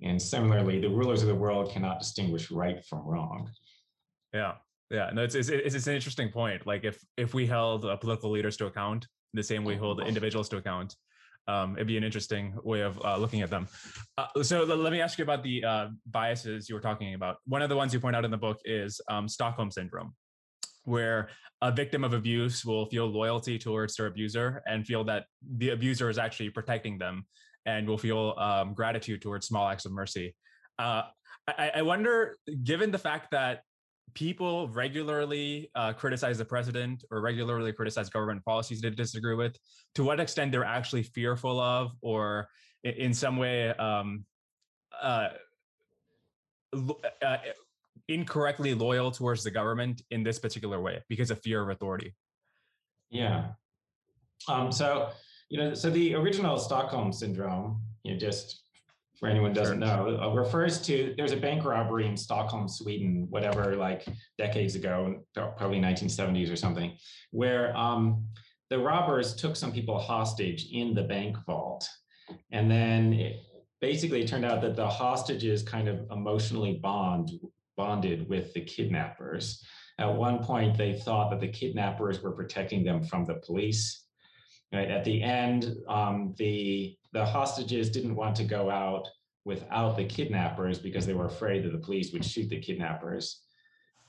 And 0.02 0.20
similarly, 0.20 0.80
the 0.80 0.88
rulers 0.88 1.22
of 1.22 1.28
the 1.28 1.34
world 1.34 1.70
cannot 1.70 2.00
distinguish 2.00 2.50
right 2.50 2.84
from 2.84 3.06
wrong. 3.06 3.50
Yeah, 4.32 4.54
yeah. 4.90 5.10
No, 5.12 5.22
it's 5.22 5.34
it's, 5.34 5.50
it's 5.50 5.86
an 5.86 5.94
interesting 5.94 6.30
point. 6.30 6.66
Like 6.66 6.84
if 6.84 6.98
if 7.18 7.34
we 7.34 7.46
held 7.46 7.84
uh, 7.84 7.96
political 7.96 8.30
leaders 8.30 8.56
to 8.58 8.66
account 8.66 9.06
the 9.36 9.42
same 9.42 9.64
way 9.64 9.76
hold 9.76 10.00
individuals 10.02 10.48
to 10.50 10.56
account. 10.56 10.96
Um, 11.48 11.76
it'd 11.76 11.86
be 11.86 11.96
an 11.96 12.02
interesting 12.02 12.54
way 12.64 12.80
of 12.80 13.00
uh, 13.04 13.16
looking 13.16 13.42
at 13.42 13.50
them. 13.50 13.68
Uh, 14.18 14.42
so 14.42 14.64
let 14.64 14.92
me 14.92 15.00
ask 15.00 15.16
you 15.18 15.22
about 15.22 15.44
the 15.44 15.64
uh, 15.64 15.88
biases 16.06 16.68
you 16.68 16.74
were 16.74 16.80
talking 16.80 17.14
about. 17.14 17.36
One 17.46 17.62
of 17.62 17.68
the 17.68 17.76
ones 17.76 17.94
you 17.94 18.00
point 18.00 18.16
out 18.16 18.24
in 18.24 18.32
the 18.32 18.36
book 18.36 18.58
is 18.64 19.00
um, 19.08 19.28
Stockholm 19.28 19.70
syndrome, 19.70 20.14
where 20.84 21.28
a 21.62 21.70
victim 21.70 22.02
of 22.02 22.12
abuse 22.12 22.64
will 22.64 22.86
feel 22.86 23.06
loyalty 23.06 23.58
towards 23.58 23.96
their 23.96 24.06
abuser 24.06 24.62
and 24.66 24.84
feel 24.84 25.04
that 25.04 25.26
the 25.56 25.70
abuser 25.70 26.10
is 26.10 26.18
actually 26.18 26.50
protecting 26.50 26.98
them 26.98 27.26
and 27.64 27.86
will 27.86 27.98
feel 27.98 28.34
um, 28.38 28.74
gratitude 28.74 29.22
towards 29.22 29.46
small 29.46 29.68
acts 29.68 29.84
of 29.84 29.92
mercy. 29.92 30.34
Uh, 30.78 31.02
I, 31.48 31.70
I, 31.76 31.82
wonder, 31.82 32.38
given 32.64 32.90
the 32.90 32.98
fact 32.98 33.30
that 33.30 33.62
people 34.14 34.68
regularly 34.68 35.70
uh, 35.74 35.92
criticize 35.92 36.38
the 36.38 36.44
president 36.44 37.04
or 37.10 37.20
regularly 37.20 37.72
criticize 37.72 38.08
government 38.08 38.44
policies 38.44 38.80
they 38.80 38.90
disagree 38.90 39.34
with, 39.34 39.56
to 39.94 40.04
what 40.04 40.20
extent 40.20 40.52
they're 40.52 40.64
actually 40.64 41.02
fearful 41.02 41.60
of 41.60 41.92
or 42.00 42.48
in 42.84 43.12
some 43.12 43.36
way 43.36 43.70
um, 43.74 44.24
uh, 45.02 45.28
uh, 47.22 47.36
incorrectly 48.08 48.74
loyal 48.74 49.10
towards 49.10 49.42
the 49.42 49.50
government 49.50 50.02
in 50.10 50.22
this 50.22 50.38
particular 50.38 50.80
way 50.80 51.02
because 51.08 51.30
of 51.30 51.40
fear 51.42 51.62
of 51.62 51.68
authority. 51.70 52.14
Yeah. 53.10 53.48
Um, 54.48 54.70
so, 54.70 55.10
you 55.48 55.58
know, 55.58 55.74
so 55.74 55.90
the 55.90 56.14
original 56.14 56.58
Stockholm 56.58 57.12
syndrome, 57.12 57.82
you 58.02 58.12
know, 58.12 58.18
just 58.18 58.62
for 59.18 59.28
anyone 59.28 59.52
doesn't 59.52 59.78
know, 59.78 60.18
uh, 60.22 60.34
refers 60.34 60.80
to 60.82 61.14
there's 61.16 61.32
a 61.32 61.36
bank 61.36 61.64
robbery 61.64 62.06
in 62.06 62.16
Stockholm, 62.16 62.68
Sweden, 62.68 63.26
whatever, 63.30 63.76
like 63.76 64.06
decades 64.36 64.74
ago, 64.74 65.24
probably 65.34 65.80
1970s 65.80 66.52
or 66.52 66.56
something, 66.56 66.96
where 67.30 67.76
um, 67.76 68.26
the 68.70 68.78
robbers 68.78 69.34
took 69.34 69.56
some 69.56 69.72
people 69.72 69.98
hostage 69.98 70.68
in 70.70 70.94
the 70.94 71.02
bank 71.02 71.36
vault. 71.46 71.88
And 72.50 72.70
then 72.70 73.12
it, 73.14 73.36
basically 73.80 74.22
it 74.22 74.28
turned 74.28 74.44
out 74.44 74.60
that 74.62 74.76
the 74.76 74.88
hostages 74.88 75.62
kind 75.62 75.88
of 75.88 76.00
emotionally 76.10 76.74
bond 76.74 77.30
bonded 77.76 78.28
with 78.28 78.52
the 78.54 78.60
kidnappers. 78.62 79.64
At 79.98 80.14
one 80.14 80.42
point, 80.42 80.76
they 80.76 80.94
thought 80.94 81.30
that 81.30 81.40
the 81.40 81.48
kidnappers 81.48 82.22
were 82.22 82.32
protecting 82.32 82.84
them 82.84 83.02
from 83.04 83.24
the 83.24 83.34
police. 83.34 84.04
Right? 84.72 84.90
At 84.90 85.04
the 85.04 85.22
end, 85.22 85.74
um, 85.88 86.34
the 86.36 86.96
the 87.16 87.24
hostages 87.24 87.88
didn't 87.88 88.14
want 88.14 88.36
to 88.36 88.44
go 88.44 88.70
out 88.70 89.08
without 89.46 89.96
the 89.96 90.04
kidnappers 90.04 90.78
because 90.78 91.06
they 91.06 91.14
were 91.14 91.24
afraid 91.24 91.64
that 91.64 91.72
the 91.72 91.78
police 91.78 92.12
would 92.12 92.22
shoot 92.22 92.48
the 92.50 92.60
kidnappers 92.60 93.42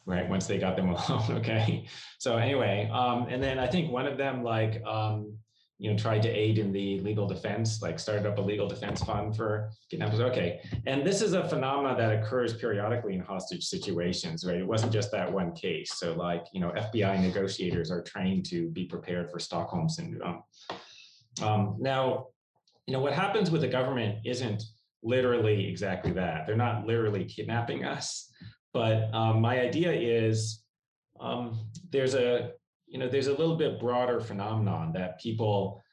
right 0.06 0.28
once 0.28 0.46
they 0.46 0.58
got 0.58 0.76
them 0.76 0.90
alone 0.94 1.32
okay 1.32 1.86
so 2.20 2.36
anyway 2.36 2.90
um, 2.92 3.28
and 3.30 3.42
then 3.42 3.60
i 3.60 3.68
think 3.68 3.90
one 3.90 4.06
of 4.06 4.18
them 4.18 4.44
like 4.44 4.84
um, 4.86 5.38
you 5.80 5.92
know, 5.92 5.98
tried 5.98 6.24
to 6.24 6.30
aid 6.30 6.58
in 6.58 6.72
the 6.72 7.00
legal 7.02 7.28
defense, 7.28 7.84
like 7.84 8.00
started 8.00 8.26
up 8.26 8.40
a 8.40 8.42
legal 8.42 8.68
defense 8.68 9.04
fund 9.04 9.36
for 9.36 9.70
kidnappers. 9.92 10.20
Okay. 10.20 10.60
And 10.88 11.06
this 11.06 11.22
is 11.22 11.34
a 11.34 11.48
phenomenon 11.48 11.96
that 12.00 12.12
occurs 12.12 12.58
periodically 12.58 13.14
in 13.14 13.20
hostage 13.20 13.64
situations, 13.64 14.44
right? 14.44 14.58
It 14.58 14.66
wasn't 14.66 14.92
just 14.92 15.12
that 15.12 15.32
one 15.32 15.52
case. 15.54 15.92
So 15.94 16.16
like, 16.16 16.48
you 16.52 16.62
know, 16.62 16.72
FBI 16.72 17.22
negotiators 17.22 17.92
are 17.92 18.02
trained 18.02 18.44
to 18.48 18.70
be 18.70 18.86
prepared 18.86 19.30
for 19.30 19.38
Stockholm 19.38 19.88
syndrome. 19.88 20.42
Um, 21.44 21.76
now, 21.80 22.30
you 22.88 22.94
know, 22.94 23.00
what 23.00 23.14
happens 23.14 23.52
with 23.52 23.62
the 23.62 23.68
government 23.68 24.20
isn't 24.26 24.64
literally 25.04 25.68
exactly 25.70 26.12
that. 26.14 26.48
They're 26.48 26.56
not 26.56 26.88
literally 26.88 27.26
kidnapping 27.26 27.86
us. 27.86 28.32
But 28.74 29.14
um, 29.14 29.42
my 29.42 29.60
idea 29.60 29.92
is 29.92 30.64
um, 31.20 31.70
there's 31.92 32.16
a 32.16 32.52
you 32.88 32.98
know, 32.98 33.10
there's 33.10 33.28
a 33.28 33.34
little 33.34 33.58
bit 33.58 33.80
broader 33.80 34.20
phenomenon 34.22 34.94
that 34.94 35.20
people 35.20 35.84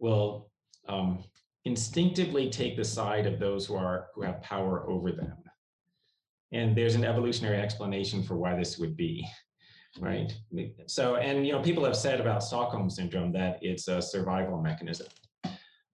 will 0.00 0.50
um, 0.88 1.22
instinctively 1.64 2.48
take 2.48 2.76
the 2.76 2.84
side 2.84 3.26
of 3.26 3.38
those 3.38 3.66
who 3.66 3.76
are 3.76 4.08
who 4.14 4.22
have 4.22 4.42
power 4.42 4.88
over 4.88 5.12
them. 5.12 5.36
And 6.52 6.76
there's 6.76 6.94
an 6.94 7.04
evolutionary 7.04 7.58
explanation 7.58 8.22
for 8.22 8.36
why 8.36 8.56
this 8.56 8.78
would 8.78 8.96
be, 8.96 9.26
right? 10.00 10.32
So, 10.86 11.16
and 11.16 11.46
you 11.46 11.52
know, 11.52 11.62
people 11.62 11.84
have 11.84 11.96
said 11.96 12.20
about 12.20 12.42
Stockholm 12.42 12.90
syndrome 12.90 13.32
that 13.32 13.58
it's 13.62 13.88
a 13.88 14.02
survival 14.02 14.60
mechanism. 14.60 15.06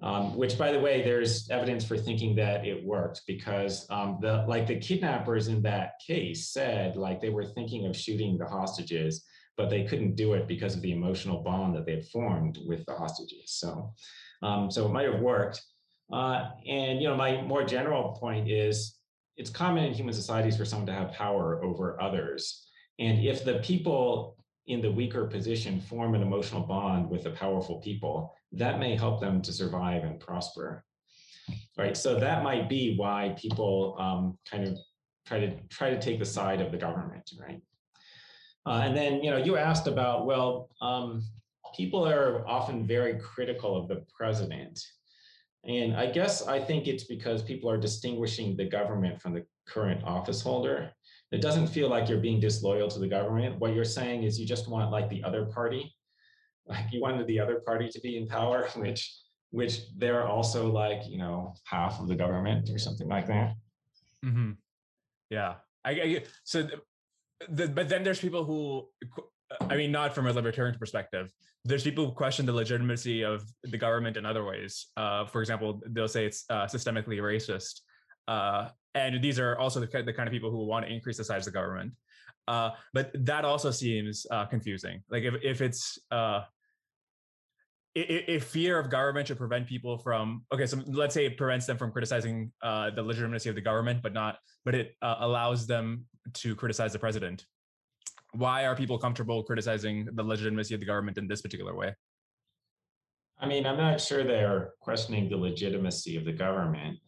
Um, 0.00 0.37
which, 0.37 0.57
by 0.57 0.71
the 0.71 0.78
way, 0.78 1.02
there's 1.02 1.50
evidence 1.50 1.85
for 1.85 1.97
thinking 1.97 2.37
that 2.37 2.64
it 2.64 2.85
worked 2.85 3.23
because 3.26 3.85
um, 3.90 4.19
the 4.21 4.45
like 4.47 4.69
the 4.69 4.78
kidnappers 4.78 5.49
in 5.49 5.61
that 5.62 5.95
case 6.07 6.50
said 6.50 6.95
like 6.95 7.21
they 7.21 7.31
were 7.31 7.45
thinking 7.45 7.85
of 7.85 7.97
shooting 7.97 8.38
the 8.38 8.47
hostages, 8.47 9.25
but 9.57 9.69
they 9.69 9.83
couldn't 9.83 10.14
do 10.14 10.35
it 10.35 10.47
because 10.47 10.76
of 10.76 10.83
the 10.83 10.93
emotional 10.93 11.43
bond 11.43 11.75
that 11.75 11.85
they 11.85 11.97
had 11.97 12.07
formed 12.07 12.59
with 12.64 12.87
the 12.87 12.95
hostages. 12.95 13.47
So, 13.47 13.93
um, 14.40 14.71
so 14.71 14.87
it 14.87 14.93
might 14.93 15.11
have 15.11 15.21
worked. 15.21 15.61
Uh, 16.12 16.50
and 16.67 17.02
you 17.02 17.09
know, 17.09 17.17
my 17.17 17.43
more 17.43 17.64
general 17.64 18.17
point 18.21 18.49
is, 18.49 18.99
it's 19.37 19.50
common 19.50 19.85
in 19.85 19.93
human 19.93 20.14
societies 20.14 20.57
for 20.57 20.64
someone 20.64 20.87
to 20.87 20.93
have 20.93 21.12
power 21.12 21.62
over 21.64 22.00
others. 22.00 22.69
And 22.99 23.25
if 23.25 23.45
the 23.45 23.59
people 23.61 24.37
in 24.67 24.81
the 24.81 24.90
weaker 24.90 25.26
position 25.26 25.81
form 25.81 26.14
an 26.14 26.23
emotional 26.23 26.62
bond 26.62 27.09
with 27.09 27.25
the 27.25 27.31
powerful 27.31 27.81
people, 27.81 28.35
that 28.52 28.78
may 28.78 28.97
help 28.97 29.21
them 29.21 29.43
to 29.43 29.52
survive 29.52 30.05
and 30.05 30.21
prosper. 30.21 30.85
Right. 31.76 31.97
So 31.97 32.19
that 32.19 32.43
might 32.43 32.69
be 32.69 32.97
why 32.97 33.35
people 33.38 33.97
um, 33.99 34.38
kind 34.50 34.64
of 34.69 34.76
try 35.26 35.40
to 35.40 35.57
try 35.69 35.90
to 35.90 36.00
take 36.00 36.19
the 36.19 36.25
side 36.25 36.61
of 36.61 36.73
the 36.73 36.78
government. 36.78 37.31
Right. 37.40 37.61
Uh, 38.67 38.83
and 38.85 38.97
then, 38.97 39.23
you 39.23 39.31
know, 39.31 39.38
you 39.38 39.57
asked 39.57 39.87
about, 39.87 40.26
well, 40.26 40.69
um, 40.83 41.23
people 41.75 42.07
are 42.07 42.47
often 42.47 42.87
very 42.87 43.19
critical 43.19 43.76
of 43.76 43.88
the 43.88 44.05
president. 44.14 44.78
And 45.64 45.97
I 45.97 46.07
guess 46.11 46.47
I 46.47 46.61
think 46.61 46.87
it's 46.87 47.05
because 47.05 47.43
people 47.43 47.71
are 47.71 47.78
distinguishing 47.78 48.57
the 48.57 48.64
government 48.64 49.21
from 49.21 49.33
the 49.33 49.45
current 49.67 50.05
office 50.05 50.43
holder. 50.43 50.90
It 51.33 51.40
doesn't 51.40 51.69
feel 51.69 51.88
like 51.88 52.09
you're 52.09 52.19
being 52.19 52.40
disloyal 52.40 52.88
to 52.88 52.99
the 52.99 53.09
government. 53.09 53.59
What 53.59 53.75
you're 53.75 53.85
saying 53.85 54.23
is 54.23 54.38
you 54.38 54.47
just 54.47 54.69
want 54.69 54.90
like 54.90 55.09
the 55.09 55.23
other 55.25 55.45
party, 55.47 55.95
like 56.69 56.93
you 56.93 57.01
wanted 57.01 57.27
the 57.27 57.41
other 57.41 57.61
party 57.61 57.89
to 57.89 58.01
be 58.01 58.17
in 58.17 58.27
power, 58.27 58.69
which 58.77 59.15
which 59.51 59.81
they're 59.97 60.27
also 60.27 60.71
like, 60.71 61.09
you 61.09 61.17
know, 61.17 61.55
half 61.65 62.01
of 62.01 62.09
the 62.09 62.15
government 62.15 62.69
or 62.69 62.79
something 62.79 63.09
like 63.09 63.27
that. 63.27 63.55
Mm-hmm. 64.25 64.53
Yeah. 65.31 65.55
I, 65.85 65.91
I 65.91 66.23
so 66.45 66.69
the, 67.49 67.69
but 67.69 67.89
then 67.89 68.05
there's 68.05 68.21
people 68.21 68.45
who 68.45 68.89
I 69.71 69.77
mean, 69.77 69.91
not 69.91 70.15
from 70.15 70.27
a 70.27 70.33
libertarian 70.33 70.79
perspective. 70.79 71.33
There's 71.65 71.83
people 71.83 72.07
who 72.07 72.13
question 72.13 72.47
the 72.47 72.53
legitimacy 72.53 73.23
of 73.23 73.45
the 73.63 73.79
government 73.79 74.17
in 74.17 74.27
other 74.27 74.45
ways. 74.45 74.89
Uh, 74.97 75.25
for 75.27 75.41
example, 75.41 75.81
they'll 75.87 76.09
say 76.09 76.27
it's 76.27 76.45
uh, 76.51 76.67
systemically 76.67 77.19
racist. 77.19 77.81
Uh, 78.27 78.69
and 78.95 79.23
these 79.23 79.39
are 79.39 79.59
also 79.59 79.81
the, 79.81 80.03
the, 80.03 80.13
kind 80.13 80.29
of 80.29 80.33
people 80.33 80.51
who 80.51 80.67
want 80.67 80.85
to 80.85 80.93
increase 80.93 81.17
the 81.17 81.25
size 81.25 81.47
of 81.47 81.53
the 81.53 81.59
government. 81.59 81.93
Uh, 82.47 82.71
but 82.93 83.11
that 83.15 83.45
also 83.45 83.71
seems 83.71 84.27
uh, 84.31 84.45
confusing. 84.47 85.03
Like 85.11 85.25
if, 85.25 85.35
if 85.43 85.61
it's 85.61 85.99
uh, 86.11 86.43
if 87.95 88.45
fear 88.45 88.78
of 88.78 88.90
government 88.90 89.26
should 89.26 89.38
prevent 89.38 89.66
people 89.66 89.99
from 89.99 90.45
okay 90.52 90.66
so 90.66 90.80
let's 90.87 91.14
say 91.14 91.26
it 91.26 91.37
prevents 91.37 91.66
them 91.66 91.76
from 91.76 91.90
criticizing 91.90 92.52
uh, 92.62 92.90
the 92.90 93.02
legitimacy 93.02 93.49
of 93.49 93.54
the 93.54 93.61
government 93.61 94.00
but 94.02 94.12
not 94.12 94.37
but 94.64 94.75
it 94.75 94.95
uh, 95.02 95.16
allows 95.21 95.66
them 95.66 96.04
to 96.35 96.54
criticize 96.54 96.92
the 96.92 96.99
president. 96.99 97.45
Why 98.33 98.66
are 98.66 98.76
people 98.76 98.99
comfortable 98.99 99.42
criticizing 99.42 100.09
the 100.12 100.23
legitimacy 100.23 100.75
of 100.75 100.80
the 100.80 100.87
government 100.87 101.18
in 101.18 101.26
this 101.26 101.40
particular 101.40 101.75
way? 101.75 101.95
I 103.40 103.47
mean 103.47 103.66
i'm 103.66 103.76
not 103.76 104.00
sure 104.00 104.25
they're 104.25 104.73
questioning 104.80 105.28
the 105.28 105.37
legitimacy 105.37 106.16
of 106.16 106.25
the 106.25 106.33
government. 106.33 106.99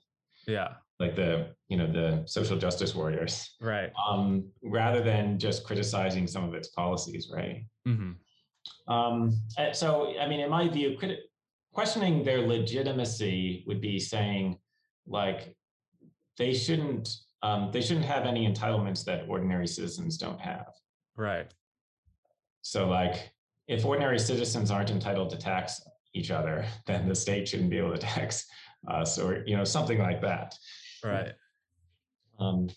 Yeah. 0.46 0.74
Like 0.98 1.16
the 1.16 1.48
you 1.68 1.76
know 1.76 1.90
the 1.90 2.22
social 2.26 2.56
justice 2.56 2.94
warriors. 2.94 3.56
Right. 3.60 3.90
Um 4.08 4.48
rather 4.62 5.02
than 5.02 5.38
just 5.38 5.64
criticizing 5.64 6.26
some 6.26 6.44
of 6.44 6.54
its 6.54 6.68
policies 6.68 7.30
right? 7.34 7.64
Mm-hmm. 7.86 8.12
Um, 8.88 9.40
uh, 9.56 9.72
so, 9.72 10.14
I 10.18 10.28
mean, 10.28 10.40
in 10.40 10.50
my 10.50 10.68
view, 10.68 10.98
questioning 11.72 12.24
their 12.24 12.46
legitimacy 12.46 13.64
would 13.66 13.80
be 13.80 13.98
saying, 13.98 14.58
like, 15.06 15.54
they 16.38 16.52
shouldn't 16.54 17.08
um, 17.42 17.70
they 17.72 17.80
shouldn't 17.80 18.06
have 18.06 18.26
any 18.26 18.46
entitlements 18.46 19.04
that 19.04 19.24
ordinary 19.28 19.66
citizens 19.66 20.18
don't 20.18 20.40
have. 20.40 20.74
Right. 21.16 21.50
So, 22.62 22.88
like, 22.88 23.32
if 23.66 23.84
ordinary 23.84 24.18
citizens 24.18 24.70
aren't 24.70 24.90
entitled 24.90 25.30
to 25.30 25.38
tax 25.38 25.80
each 26.12 26.30
other, 26.30 26.66
then 26.86 27.08
the 27.08 27.14
state 27.14 27.48
shouldn't 27.48 27.70
be 27.70 27.78
able 27.78 27.92
to 27.92 27.98
tax 27.98 28.46
us, 28.88 29.18
or 29.18 29.42
you 29.46 29.56
know, 29.56 29.64
something 29.64 29.98
like 29.98 30.20
that. 30.20 30.54
Right. 31.02 31.32
Um, 32.38 32.68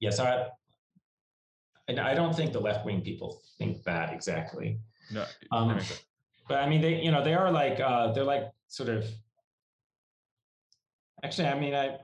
yeah. 0.00 0.10
So, 0.10 0.24
I, 0.24 0.48
and 1.90 1.98
I 1.98 2.14
don't 2.14 2.34
think 2.34 2.52
the 2.52 2.60
left 2.60 2.86
wing 2.86 3.00
people 3.00 3.42
think 3.58 3.82
that 3.84 4.12
exactly. 4.12 4.78
No, 5.12 5.24
um, 5.50 5.78
but 6.48 6.58
I 6.58 6.68
mean, 6.68 6.80
they 6.80 7.02
you 7.02 7.10
know 7.10 7.22
they 7.22 7.34
are 7.34 7.50
like 7.50 7.80
uh, 7.80 8.12
they're 8.12 8.24
like 8.24 8.44
sort 8.68 8.88
of. 8.88 9.04
Actually, 11.22 11.48
I 11.48 11.58
mean, 11.58 11.74
I 11.74 11.98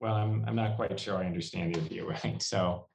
well, 0.00 0.14
I'm 0.14 0.44
I'm 0.46 0.54
not 0.54 0.76
quite 0.76 0.98
sure 1.00 1.16
I 1.16 1.24
understand 1.24 1.74
your 1.74 1.84
view, 1.84 2.08
right? 2.24 2.42
So, 2.42 2.86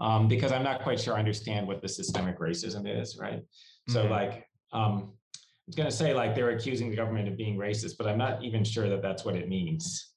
um, 0.00 0.28
because 0.28 0.52
I'm 0.52 0.64
not 0.64 0.82
quite 0.82 0.98
sure 1.00 1.14
I 1.14 1.20
understand 1.20 1.66
what 1.66 1.80
the 1.80 1.88
systemic 1.88 2.38
racism 2.38 2.84
is, 3.00 3.16
right? 3.18 3.40
Mm-hmm. 3.40 3.92
So, 3.92 4.04
like, 4.06 4.46
um, 4.72 5.12
I 5.36 5.68
was 5.68 5.76
going 5.76 5.88
to 5.88 5.96
say 5.96 6.12
like 6.12 6.34
they're 6.34 6.50
accusing 6.50 6.90
the 6.90 6.96
government 6.96 7.28
of 7.28 7.36
being 7.36 7.56
racist, 7.56 7.96
but 7.96 8.08
I'm 8.08 8.18
not 8.18 8.42
even 8.42 8.64
sure 8.64 8.88
that 8.88 9.02
that's 9.02 9.24
what 9.24 9.36
it 9.36 9.48
means, 9.48 10.10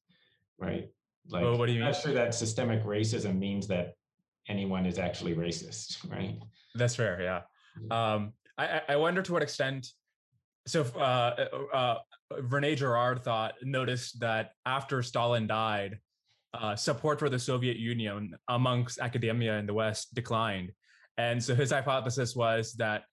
right? 0.58 0.90
Like, 1.30 1.44
well, 1.44 1.58
what 1.58 1.68
do 1.68 1.74
you 1.74 1.80
I'm 1.80 1.86
mean? 1.86 1.92
not 1.94 2.02
sure 2.02 2.14
that 2.14 2.34
systemic 2.34 2.84
racism 2.84 3.38
means 3.38 3.68
that 3.68 3.94
anyone 4.48 4.86
is 4.86 5.00
actually 5.00 5.34
racist, 5.34 6.10
right? 6.12 6.38
That's 6.76 6.96
fair. 6.96 7.22
Yeah. 7.22 7.42
Um, 7.92 8.34
I, 8.58 8.82
I 8.90 8.96
wonder 8.96 9.22
to 9.22 9.34
what 9.34 9.44
extent. 9.44 9.88
So 10.68 10.84
uh, 10.96 11.00
uh, 11.00 11.76
uh, 11.76 11.98
Rene 12.42 12.76
Girard 12.76 13.24
thought 13.24 13.54
noticed 13.62 14.20
that 14.22 14.52
after 14.66 15.04
Stalin 15.04 15.48
died, 15.48 16.00
uh, 16.54 16.76
support 16.76 17.20
for 17.20 17.30
the 17.30 17.38
Soviet 17.38 17.78
Union 17.78 18.34
amongst 18.48 19.00
academia 19.00 19.58
in 19.58 19.66
the 19.66 19.74
West 19.74 20.16
declined, 20.16 20.72
and 21.18 21.44
so 21.44 21.54
his 21.54 21.72
hypothesis 21.72 22.36
was 22.36 22.74
that 22.74 23.04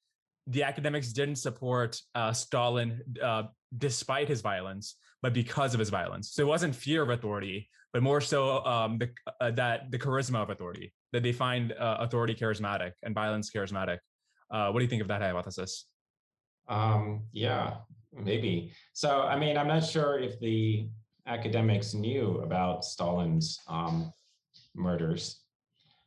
the 0.46 0.62
academics 0.62 1.12
didn't 1.12 1.36
support 1.36 2.00
uh, 2.14 2.32
Stalin 2.32 3.00
uh, 3.22 3.44
despite 3.76 4.28
his 4.28 4.40
violence, 4.40 4.96
but 5.22 5.32
because 5.32 5.72
of 5.74 5.80
his 5.80 5.88
violence. 5.88 6.32
So 6.32 6.42
it 6.42 6.46
wasn't 6.46 6.74
fear 6.74 7.02
of 7.02 7.10
authority, 7.10 7.68
but 7.92 8.02
more 8.02 8.20
so 8.20 8.64
um, 8.64 8.98
the, 8.98 9.10
uh, 9.40 9.50
that 9.52 9.90
the 9.90 9.98
charisma 9.98 10.42
of 10.42 10.50
authority, 10.50 10.92
that 11.12 11.22
they 11.22 11.32
find 11.32 11.72
uh, 11.72 11.98
authority 12.00 12.34
charismatic 12.34 12.92
and 13.02 13.14
violence 13.14 13.50
charismatic. 13.54 13.98
Uh, 14.50 14.70
what 14.70 14.80
do 14.80 14.84
you 14.84 14.90
think 14.90 15.02
of 15.02 15.08
that 15.08 15.22
hypothesis? 15.22 15.86
Um, 16.68 17.22
yeah, 17.32 17.76
maybe. 18.12 18.72
So, 18.92 19.22
I 19.22 19.38
mean, 19.38 19.56
I'm 19.56 19.68
not 19.68 19.84
sure 19.84 20.18
if 20.18 20.38
the 20.40 20.88
academics 21.26 21.94
knew 21.94 22.40
about 22.40 22.84
Stalin's 22.84 23.58
um, 23.68 24.12
murders. 24.74 25.40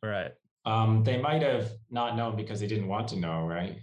Right. 0.03 0.31
Um, 0.65 1.03
they 1.03 1.17
might 1.17 1.41
have 1.43 1.72
not 1.89 2.17
known 2.17 2.36
because 2.36 2.60
they 2.60 2.67
didn't 2.67 2.88
want 2.88 3.07
to 3.10 3.19
know, 3.19 3.45
right? 3.45 3.77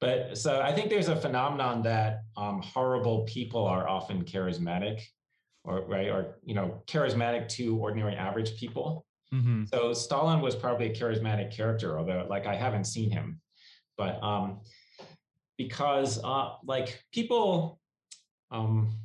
But 0.00 0.36
so 0.36 0.60
I 0.60 0.72
think 0.72 0.90
there's 0.90 1.08
a 1.08 1.16
phenomenon 1.16 1.82
that 1.82 2.22
um, 2.36 2.60
horrible 2.62 3.22
people 3.22 3.64
are 3.64 3.88
often 3.88 4.24
charismatic, 4.24 5.00
or 5.64 5.82
right, 5.86 6.08
or 6.08 6.38
you 6.44 6.54
know, 6.54 6.82
charismatic 6.86 7.48
to 7.50 7.76
ordinary 7.78 8.14
average 8.14 8.56
people. 8.56 9.06
Mm-hmm. 9.32 9.64
So 9.66 9.92
Stalin 9.92 10.40
was 10.40 10.54
probably 10.54 10.90
a 10.90 10.94
charismatic 10.94 11.50
character, 11.50 11.98
although 11.98 12.26
like 12.28 12.46
I 12.46 12.54
haven't 12.54 12.84
seen 12.84 13.10
him, 13.10 13.40
but 13.96 14.22
um, 14.22 14.60
because 15.56 16.22
uh, 16.22 16.50
like 16.64 17.02
people, 17.12 17.80
um, 18.50 18.96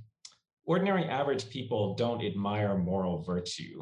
ordinary 0.65 1.05
average 1.05 1.49
people 1.49 1.95
don't 1.95 2.23
admire 2.23 2.77
moral 2.77 3.23
virtue. 3.23 3.81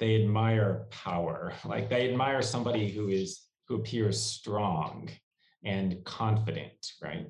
They 0.00 0.22
admire 0.22 0.86
power. 0.90 1.52
Like 1.64 1.88
they 1.88 2.10
admire 2.10 2.42
somebody 2.42 2.90
who 2.90 3.08
is 3.08 3.42
who 3.68 3.76
appears 3.76 4.20
strong 4.20 5.08
and 5.64 6.02
confident, 6.04 6.92
right? 7.02 7.26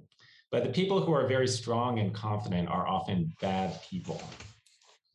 But 0.50 0.64
the 0.64 0.70
people 0.70 1.00
who 1.00 1.12
are 1.12 1.26
very 1.26 1.48
strong 1.48 1.98
and 1.98 2.12
confident 2.14 2.68
are 2.68 2.86
often 2.86 3.32
bad 3.40 3.80
people. 3.88 4.22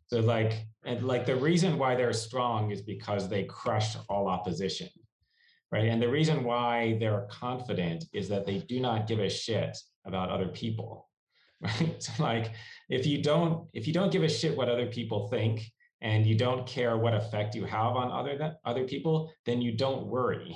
So 0.07 0.19
like, 0.19 0.65
and 0.86 1.05
like 1.05 1.25
the 1.25 1.36
reason 1.36 1.77
why 1.77 1.95
they're 1.95 2.13
strong 2.13 2.71
is 2.71 2.81
because 2.81 3.29
they 3.29 3.43
crush 3.43 3.95
all 4.09 4.27
opposition, 4.27 4.89
right? 5.71 5.86
And 5.86 6.01
the 6.01 6.09
reason 6.09 6.43
why 6.43 6.97
they're 7.00 7.27
confident 7.29 8.05
is 8.13 8.29
that 8.29 8.45
they 8.45 8.59
do 8.59 8.79
not 8.79 9.07
give 9.07 9.19
a 9.19 9.29
shit 9.29 9.77
about 10.05 10.29
other 10.29 10.47
people, 10.47 11.09
right? 11.62 12.01
So 12.01 12.24
like, 12.24 12.53
if 12.89 13.05
you 13.05 13.21
don't, 13.21 13.67
if 13.74 13.86
you 13.86 13.93
don't 13.93 14.12
give 14.12 14.24
a 14.24 14.29
shit 14.29 14.55
what 14.55 14.69
other 14.69 14.88
people 14.88 15.27
think, 15.27 15.69
and 16.01 16.25
you 16.25 16.36
don't 16.36 16.67
care 16.67 16.97
what 16.97 17.13
effect 17.13 17.55
you 17.55 17.65
have 17.65 17.95
on 17.95 18.12
other 18.12 18.38
than 18.38 18.55
other 18.65 18.83
people, 18.83 19.31
then 19.45 19.62
you 19.62 19.71
don't 19.71 20.05
worry, 20.05 20.55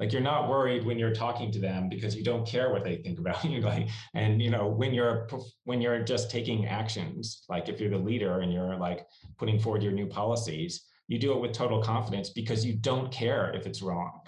like 0.00 0.12
you're 0.12 0.22
not 0.22 0.48
worried 0.48 0.84
when 0.84 0.98
you're 0.98 1.14
talking 1.14 1.52
to 1.52 1.60
them 1.60 1.88
because 1.88 2.16
you 2.16 2.24
don't 2.24 2.46
care 2.46 2.72
what 2.72 2.82
they 2.82 2.96
think 2.96 3.18
about 3.18 3.44
you 3.44 3.60
like 3.60 3.88
and 4.14 4.42
you 4.42 4.50
know 4.50 4.66
when 4.66 4.92
you're 4.92 5.28
when 5.64 5.80
you're 5.80 6.02
just 6.02 6.30
taking 6.30 6.66
actions 6.66 7.44
like 7.48 7.68
if 7.68 7.78
you're 7.78 7.90
the 7.90 7.98
leader 7.98 8.40
and 8.40 8.52
you're 8.52 8.76
like 8.76 9.06
putting 9.38 9.60
forward 9.60 9.82
your 9.82 9.92
new 9.92 10.06
policies 10.06 10.86
you 11.10 11.18
do 11.18 11.32
it 11.32 11.40
with 11.40 11.52
total 11.52 11.82
confidence 11.82 12.30
because 12.30 12.64
you 12.64 12.72
don't 12.72 13.10
care 13.10 13.52
if 13.52 13.66
it's 13.66 13.82
wrong. 13.82 14.20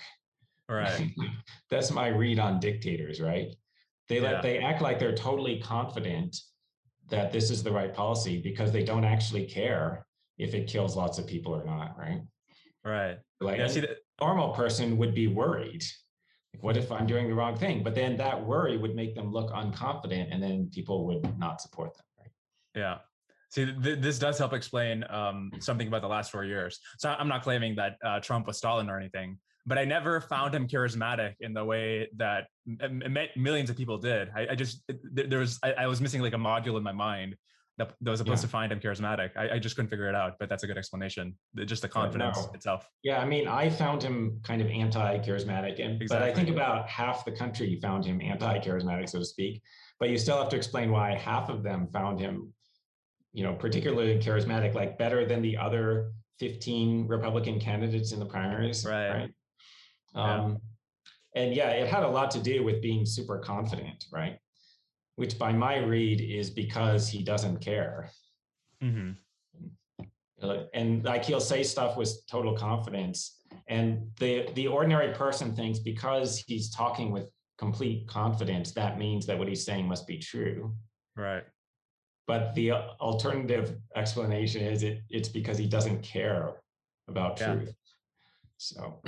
Right. 0.69 1.13
That's 1.71 1.93
my 1.93 2.09
read 2.09 2.41
on 2.41 2.59
dictators 2.59 3.21
right? 3.21 3.55
They 4.09 4.17
yeah. 4.17 4.33
let 4.33 4.43
they 4.43 4.59
act 4.59 4.83
like 4.83 4.99
they're 4.99 5.15
totally 5.15 5.61
confident 5.61 6.37
that 7.09 7.33
this 7.33 7.51
is 7.51 7.63
the 7.63 7.71
right 7.71 7.95
policy 7.95 8.43
because 8.43 8.73
they 8.73 8.83
don't 8.83 9.05
actually 9.05 9.47
care 9.47 10.05
if 10.39 10.55
it 10.55 10.67
kills 10.67 10.97
lots 10.97 11.19
of 11.19 11.27
people 11.27 11.55
or 11.55 11.65
not 11.65 11.97
right? 11.97 12.21
Right. 12.85 13.19
Like 13.41 13.59
yeah, 13.59 13.69
see 13.69 13.81
that 13.81 13.99
normal 14.21 14.51
person 14.51 14.97
would 14.99 15.15
be 15.15 15.27
worried. 15.27 15.85
what 16.61 16.77
if 16.77 16.93
I'm 16.93 17.07
doing 17.07 17.29
the 17.29 17.35
wrong 17.35 17.57
thing? 17.57 17.83
But 17.83 17.95
then 17.95 18.17
that 18.19 18.45
worry 18.45 18.77
would 18.77 18.95
make 18.95 19.15
them 19.15 19.33
look 19.33 19.51
unconfident 19.53 20.29
and 20.31 20.43
then 20.43 20.71
people 20.73 21.07
would 21.07 21.39
not 21.39 21.61
support 21.61 21.95
them. 21.97 22.05
Right? 22.19 22.31
Yeah. 22.75 22.99
See, 23.51 23.67
th- 23.67 24.01
this 24.01 24.19
does 24.19 24.39
help 24.39 24.53
explain 24.53 25.05
um, 25.11 25.51
something 25.61 25.89
about 25.89 26.03
the 26.03 26.09
last 26.09 26.31
four 26.31 26.45
years. 26.45 26.79
So 26.99 27.11
I'm 27.11 27.29
not 27.29 27.43
claiming 27.43 27.75
that 27.77 27.97
uh, 28.05 28.21
Trump 28.21 28.47
was 28.47 28.59
Stalin 28.59 28.89
or 28.89 28.99
anything, 28.99 29.39
but 29.67 29.79
I 29.79 29.85
never 29.85 30.21
found 30.21 30.55
him 30.55 30.67
charismatic 30.67 31.35
in 31.41 31.53
the 31.53 31.65
way 31.65 32.09
that 32.17 32.47
m- 32.81 33.17
millions 33.37 33.71
of 33.71 33.77
people 33.77 33.99
did. 33.99 34.31
I, 34.35 34.49
I 34.53 34.55
just 34.55 34.83
there 35.13 35.39
was 35.39 35.59
I, 35.63 35.73
I, 35.73 35.87
was 35.87 36.01
missing 36.01 36.23
like 36.23 36.33
a 36.33 36.39
module 36.39 36.77
in 36.79 36.83
my 36.83 36.93
mind 36.93 37.37
that, 37.83 37.95
that 38.01 38.11
was 38.11 38.21
supposed 38.21 38.43
yeah. 38.43 38.47
to 38.47 38.49
find 38.49 38.73
him 38.73 38.81
charismatic. 38.81 39.37
I, 39.37 39.55
I, 39.55 39.59
just 39.59 39.77
couldn't 39.77 39.89
figure 39.89 40.09
it 40.09 40.15
out, 40.15 40.35
but 40.39 40.49
that's 40.49 40.63
a 40.63 40.67
good 40.67 40.79
explanation. 40.79 41.35
Just 41.65 41.83
the 41.83 41.89
confidence 41.89 42.39
no. 42.39 42.53
itself. 42.55 42.89
Yeah, 43.03 43.21
I 43.21 43.25
mean, 43.25 43.49
I 43.49 43.69
found 43.69 44.03
him 44.03 44.41
kind 44.43 44.63
of 44.63 44.69
anti-charismatic, 44.69 45.85
and 45.85 46.01
exactly. 46.01 46.07
but 46.09 46.23
I 46.23 46.33
think 46.33 46.49
about 46.49 46.89
half 46.89 47.25
the 47.25 47.33
country 47.33 47.79
found 47.81 48.05
him 48.05 48.21
anti-charismatic, 48.21 49.09
so 49.09 49.19
to 49.19 49.25
speak. 49.25 49.63
But 49.99 50.11
you 50.11 50.19
still 50.19 50.39
have 50.39 50.49
to 50.51 50.57
explain 50.57 50.91
why 50.91 51.15
half 51.15 51.49
of 51.49 51.63
them 51.63 51.89
found 51.89 52.21
him, 52.21 52.53
you 53.33 53.43
know, 53.43 53.55
particularly 53.55 54.19
charismatic, 54.19 54.75
like 54.75 54.99
better 54.99 55.27
than 55.27 55.43
the 55.43 55.57
other 55.57 56.13
15 56.39 57.07
Republican 57.09 57.61
candidates 57.61 58.13
in 58.13 58.19
the 58.19 58.27
primaries. 58.27 58.87
Right. 58.87 59.11
right? 59.11 59.31
Um, 60.15 60.51
yeah. 60.51 61.43
And 61.43 61.55
yeah, 61.55 61.71
it 61.71 61.89
had 61.89 62.03
a 62.03 62.09
lot 62.09 62.31
to 62.33 62.41
do 62.41 62.63
with 62.63 62.83
being 62.83 63.07
super 63.07 63.39
confident, 63.39 64.05
right? 64.13 64.39
Which 65.17 65.39
by 65.39 65.53
my 65.53 65.77
read 65.77 66.21
is 66.21 66.51
because 66.51 67.09
he 67.09 67.23
doesn't 67.23 67.59
care. 67.59 68.11
Mm-hmm. 68.83 69.13
And 70.75 71.05
like 71.05 71.25
he'll 71.25 71.41
say 71.41 71.63
stuff 71.63 71.97
with 71.97 72.27
total 72.29 72.57
confidence. 72.57 73.39
And 73.69 74.09
the 74.19 74.49
the 74.55 74.67
ordinary 74.67 75.15
person 75.15 75.55
thinks 75.55 75.79
because 75.79 76.43
he's 76.47 76.71
talking 76.71 77.13
with 77.13 77.29
complete 77.59 78.09
confidence, 78.09 78.73
that 78.73 78.99
means 78.99 79.27
that 79.27 79.39
what 79.39 79.47
he's 79.47 79.65
saying 79.65 79.87
must 79.87 80.07
be 80.07 80.19
true. 80.19 80.75
Right. 81.17 81.45
But 82.27 82.55
the 82.55 82.73
alternative 82.73 83.77
explanation 83.95 84.63
is 84.63 84.83
it 84.83 85.03
it's 85.11 85.29
because 85.29 85.59
he 85.59 85.67
doesn't 85.67 86.03
care 86.03 86.55
about 87.09 87.39
yeah. 87.39 87.55
truth. 87.55 87.75
So 88.57 89.01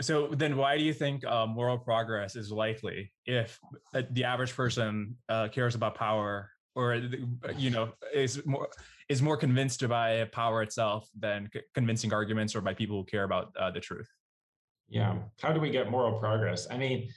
so 0.00 0.28
then 0.28 0.56
why 0.56 0.76
do 0.76 0.84
you 0.84 0.92
think 0.92 1.24
uh, 1.24 1.46
moral 1.46 1.78
progress 1.78 2.36
is 2.36 2.50
likely 2.50 3.12
if 3.24 3.58
uh, 3.94 4.02
the 4.10 4.24
average 4.24 4.54
person 4.54 5.16
uh, 5.28 5.48
cares 5.48 5.74
about 5.74 5.94
power 5.94 6.50
or 6.74 7.00
you 7.56 7.70
know 7.70 7.92
is 8.12 8.44
more 8.44 8.68
is 9.08 9.22
more 9.22 9.36
convinced 9.36 9.86
by 9.88 10.24
power 10.32 10.62
itself 10.62 11.08
than 11.18 11.48
c- 11.52 11.60
convincing 11.74 12.12
arguments 12.12 12.54
or 12.54 12.60
by 12.60 12.74
people 12.74 12.98
who 12.98 13.04
care 13.04 13.24
about 13.24 13.52
uh, 13.58 13.70
the 13.70 13.80
truth? 13.80 14.08
Yeah. 14.88 15.18
How 15.40 15.52
do 15.52 15.60
we 15.60 15.70
get 15.70 15.90
moral 15.90 16.18
progress? 16.18 16.66
I 16.70 16.76
mean 16.76 17.08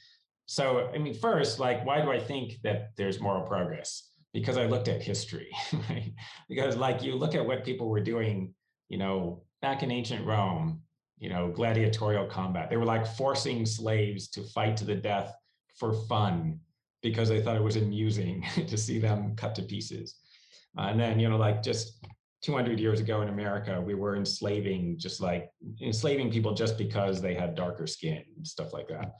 so 0.45 0.89
i 0.95 0.97
mean 0.97 1.13
first 1.13 1.59
like 1.59 1.85
why 1.85 2.01
do 2.01 2.11
i 2.11 2.19
think 2.19 2.53
that 2.63 2.89
there's 2.97 3.19
moral 3.19 3.43
progress? 3.43 4.09
Because 4.33 4.57
i 4.57 4.65
looked 4.65 4.87
at 4.87 5.01
history 5.01 5.49
right? 5.89 6.11
Because 6.47 6.75
like 6.75 7.03
you 7.03 7.15
look 7.15 7.35
at 7.35 7.45
what 7.45 7.63
people 7.63 7.87
were 7.87 8.01
doing 8.01 8.53
you 8.87 8.97
know 8.97 9.43
back 9.61 9.83
in 9.83 9.91
ancient 9.91 10.25
rome 10.25 10.81
you 11.19 11.29
know, 11.29 11.49
gladiatorial 11.49 12.25
combat. 12.25 12.69
They 12.69 12.77
were 12.77 12.85
like 12.85 13.05
forcing 13.05 13.65
slaves 13.65 14.29
to 14.29 14.41
fight 14.41 14.77
to 14.77 14.85
the 14.85 14.95
death 14.95 15.35
for 15.77 15.93
fun 16.07 16.59
because 17.01 17.29
they 17.29 17.41
thought 17.41 17.55
it 17.55 17.63
was 17.63 17.75
amusing 17.75 18.45
to 18.67 18.77
see 18.77 18.99
them 18.99 19.35
cut 19.35 19.55
to 19.55 19.61
pieces. 19.61 20.15
Uh, 20.77 20.83
and 20.83 20.99
then, 20.99 21.19
you 21.19 21.29
know, 21.29 21.37
like 21.37 21.61
just 21.61 22.05
200 22.43 22.79
years 22.79 22.99
ago 22.99 23.21
in 23.21 23.29
America, 23.29 23.81
we 23.81 23.95
were 23.95 24.15
enslaving, 24.15 24.97
just 24.97 25.19
like 25.21 25.49
enslaving 25.81 26.31
people 26.31 26.53
just 26.53 26.77
because 26.77 27.21
they 27.21 27.33
had 27.33 27.55
darker 27.55 27.87
skin 27.87 28.23
and 28.37 28.47
stuff 28.47 28.73
like 28.73 28.87
that. 28.87 29.13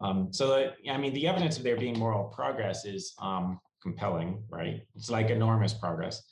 Um, 0.00 0.32
so, 0.32 0.48
that, 0.48 0.76
I 0.90 0.96
mean, 0.96 1.12
the 1.12 1.28
evidence 1.28 1.58
of 1.58 1.62
there 1.62 1.76
being 1.76 1.98
moral 1.98 2.24
progress 2.24 2.84
is 2.86 3.12
um, 3.20 3.60
compelling, 3.82 4.42
right? 4.48 4.80
It's 4.96 5.10
like 5.10 5.30
enormous 5.30 5.74
progress. 5.74 6.22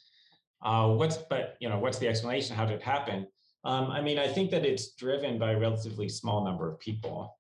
Uh, 0.62 0.88
what's, 0.94 1.18
but 1.18 1.54
you 1.61 1.68
know, 1.68 1.78
what's 1.78 1.98
the 1.98 2.08
explanation? 2.08 2.56
How 2.56 2.64
did 2.64 2.76
it 2.76 2.82
happen? 2.82 3.26
Um, 3.68 3.90
I 3.90 4.00
mean, 4.00 4.18
I 4.18 4.26
think 4.26 4.50
that 4.52 4.64
it's 4.64 4.92
driven 4.94 5.38
by 5.38 5.50
a 5.52 5.59
relatively 5.59 6.09
small 6.09 6.42
number 6.42 6.72
of 6.72 6.81
people, 6.81 7.37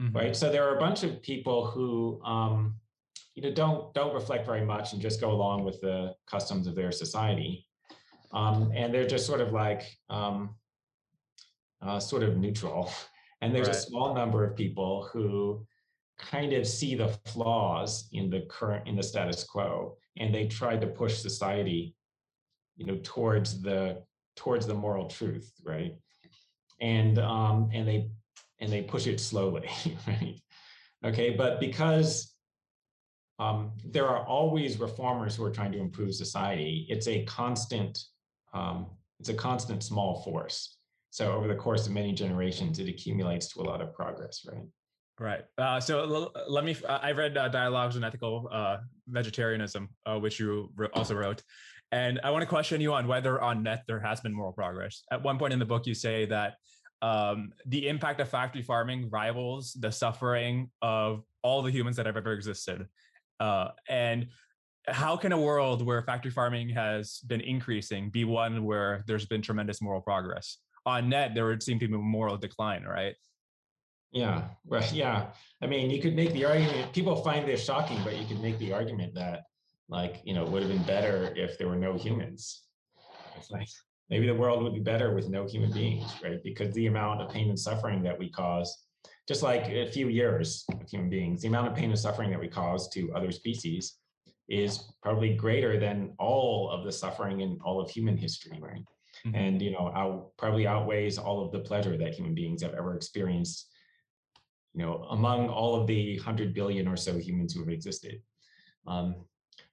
mm-hmm. 0.00 0.16
right? 0.16 0.34
So 0.34 0.50
there 0.50 0.66
are 0.66 0.74
a 0.74 0.80
bunch 0.80 1.04
of 1.04 1.20
people 1.20 1.66
who, 1.66 2.18
um, 2.24 2.76
you 3.34 3.42
know, 3.42 3.52
don't 3.52 3.92
don't 3.92 4.14
reflect 4.14 4.46
very 4.46 4.64
much 4.64 4.94
and 4.94 5.02
just 5.02 5.20
go 5.20 5.30
along 5.30 5.64
with 5.64 5.78
the 5.82 6.14
customs 6.26 6.66
of 6.66 6.74
their 6.74 6.90
society, 6.92 7.66
um, 8.32 8.72
and 8.74 8.92
they're 8.92 9.06
just 9.06 9.26
sort 9.26 9.42
of 9.42 9.52
like 9.52 9.82
um, 10.08 10.54
uh, 11.82 12.00
sort 12.00 12.22
of 12.22 12.36
neutral. 12.38 12.90
And 13.42 13.54
there's 13.54 13.68
right. 13.68 13.76
a 13.76 13.80
small 13.80 14.14
number 14.14 14.42
of 14.44 14.56
people 14.56 15.10
who 15.12 15.66
kind 16.18 16.54
of 16.54 16.66
see 16.66 16.94
the 16.94 17.08
flaws 17.26 18.08
in 18.12 18.30
the 18.30 18.46
current 18.48 18.88
in 18.88 18.96
the 18.96 19.02
status 19.02 19.44
quo, 19.44 19.98
and 20.16 20.34
they 20.34 20.46
try 20.46 20.78
to 20.78 20.86
push 20.86 21.18
society, 21.18 21.94
you 22.78 22.86
know, 22.86 22.98
towards 23.02 23.60
the 23.60 24.02
towards 24.36 24.66
the 24.66 24.74
moral 24.74 25.06
truth, 25.06 25.50
right? 25.64 25.96
and 26.80 27.18
um, 27.18 27.70
and 27.72 27.86
they 27.86 28.10
and 28.60 28.72
they 28.72 28.82
push 28.82 29.06
it 29.06 29.20
slowly, 29.20 29.68
right? 30.06 30.40
Okay, 31.04 31.30
but 31.30 31.60
because 31.60 32.34
um, 33.38 33.72
there 33.84 34.06
are 34.06 34.24
always 34.24 34.78
reformers 34.78 35.36
who 35.36 35.44
are 35.44 35.50
trying 35.50 35.72
to 35.72 35.78
improve 35.78 36.14
society, 36.14 36.86
it's 36.88 37.06
a 37.06 37.24
constant 37.24 37.98
um, 38.52 38.86
it's 39.20 39.28
a 39.28 39.34
constant 39.34 39.82
small 39.82 40.22
force. 40.22 40.78
So 41.10 41.32
over 41.32 41.48
the 41.48 41.54
course 41.54 41.86
of 41.86 41.92
many 41.92 42.12
generations, 42.12 42.78
it 42.78 42.88
accumulates 42.88 43.48
to 43.54 43.60
a 43.60 43.64
lot 43.64 43.80
of 43.80 43.94
progress, 43.94 44.46
right? 44.50 44.66
Right. 45.18 45.44
Uh, 45.56 45.80
so 45.80 46.30
let 46.46 46.64
me. 46.64 46.76
I 46.86 47.12
read 47.12 47.38
uh, 47.38 47.48
Dialogues 47.48 47.96
on 47.96 48.04
Ethical 48.04 48.50
uh, 48.52 48.78
Vegetarianism, 49.08 49.88
uh, 50.04 50.18
which 50.18 50.38
you 50.38 50.70
also 50.92 51.14
wrote, 51.14 51.42
and 51.92 52.20
I 52.24 52.30
want 52.30 52.42
to 52.42 52.46
question 52.46 52.80
you 52.80 52.92
on 52.94 53.06
whether 53.06 53.40
on 53.40 53.62
net 53.62 53.84
there 53.86 54.00
has 54.00 54.20
been 54.20 54.32
moral 54.32 54.52
progress. 54.52 55.02
At 55.10 55.22
one 55.22 55.38
point 55.38 55.52
in 55.52 55.58
the 55.58 55.64
book, 55.64 55.86
you 55.86 55.94
say 55.94 56.26
that 56.26 56.54
um, 57.02 57.52
the 57.66 57.88
impact 57.88 58.20
of 58.20 58.28
factory 58.28 58.62
farming 58.62 59.10
rivals 59.10 59.76
the 59.78 59.92
suffering 59.92 60.70
of 60.82 61.22
all 61.42 61.62
the 61.62 61.70
humans 61.70 61.96
that 61.96 62.06
have 62.06 62.16
ever 62.16 62.32
existed. 62.32 62.86
Uh, 63.38 63.68
and 63.88 64.28
how 64.88 65.16
can 65.16 65.32
a 65.32 65.38
world 65.38 65.84
where 65.84 66.02
factory 66.02 66.30
farming 66.30 66.70
has 66.70 67.20
been 67.26 67.40
increasing 67.40 68.08
be 68.10 68.24
one 68.24 68.64
where 68.64 69.04
there's 69.06 69.26
been 69.26 69.42
tremendous 69.42 69.82
moral 69.82 70.00
progress? 70.00 70.58
On 70.86 71.08
net, 71.08 71.34
there 71.34 71.46
would 71.46 71.62
seem 71.62 71.78
to 71.80 71.88
be 71.88 71.96
moral 71.96 72.36
decline, 72.36 72.84
right? 72.84 73.14
Yeah, 74.12 74.44
well, 74.64 74.84
yeah. 74.92 75.26
I 75.60 75.66
mean, 75.66 75.90
you 75.90 76.00
could 76.00 76.14
make 76.14 76.32
the 76.32 76.44
argument. 76.44 76.92
People 76.92 77.16
find 77.16 77.46
this 77.46 77.64
shocking, 77.64 77.98
but 78.04 78.16
you 78.16 78.26
could 78.26 78.40
make 78.40 78.58
the 78.58 78.72
argument 78.72 79.14
that, 79.14 79.42
like, 79.88 80.20
you 80.24 80.34
know, 80.34 80.44
it 80.44 80.50
would 80.50 80.62
have 80.62 80.70
been 80.70 80.82
better 80.84 81.32
if 81.36 81.58
there 81.58 81.68
were 81.68 81.76
no 81.76 81.96
humans. 81.96 82.64
It's 83.36 83.50
like 83.50 83.68
maybe 84.10 84.26
the 84.26 84.34
world 84.34 84.62
would 84.62 84.74
be 84.74 84.80
better 84.80 85.14
with 85.14 85.28
no 85.28 85.46
human 85.46 85.72
beings, 85.72 86.10
right? 86.22 86.42
Because 86.42 86.74
the 86.74 86.86
amount 86.86 87.22
of 87.22 87.30
pain 87.30 87.48
and 87.48 87.58
suffering 87.58 88.02
that 88.02 88.18
we 88.18 88.30
cause, 88.30 88.84
just 89.28 89.42
like 89.42 89.66
a 89.68 89.86
few 89.86 90.08
years 90.08 90.64
of 90.72 90.88
human 90.88 91.10
beings, 91.10 91.42
the 91.42 91.48
amount 91.48 91.68
of 91.68 91.74
pain 91.74 91.90
and 91.90 91.98
suffering 91.98 92.30
that 92.30 92.40
we 92.40 92.48
cause 92.48 92.88
to 92.90 93.12
other 93.14 93.30
species 93.30 93.98
is 94.48 94.92
probably 95.02 95.34
greater 95.34 95.78
than 95.78 96.14
all 96.18 96.70
of 96.70 96.84
the 96.84 96.92
suffering 96.92 97.40
in 97.40 97.58
all 97.64 97.80
of 97.80 97.90
human 97.90 98.16
history, 98.16 98.58
right? 98.60 98.82
Mm-hmm. 99.26 99.34
And 99.34 99.62
you 99.62 99.72
know, 99.72 99.92
out, 99.94 100.32
probably 100.36 100.66
outweighs 100.66 101.18
all 101.18 101.44
of 101.44 101.52
the 101.52 101.60
pleasure 101.60 101.96
that 101.96 102.14
human 102.14 102.34
beings 102.34 102.62
have 102.62 102.74
ever 102.74 102.94
experienced. 102.94 103.68
You 104.74 104.84
know, 104.84 105.06
among 105.10 105.48
all 105.48 105.74
of 105.74 105.86
the 105.86 106.18
hundred 106.18 106.54
billion 106.54 106.86
or 106.86 106.96
so 106.96 107.18
humans 107.18 107.54
who 107.54 107.60
have 107.60 107.70
existed. 107.70 108.20
Um, 108.86 109.24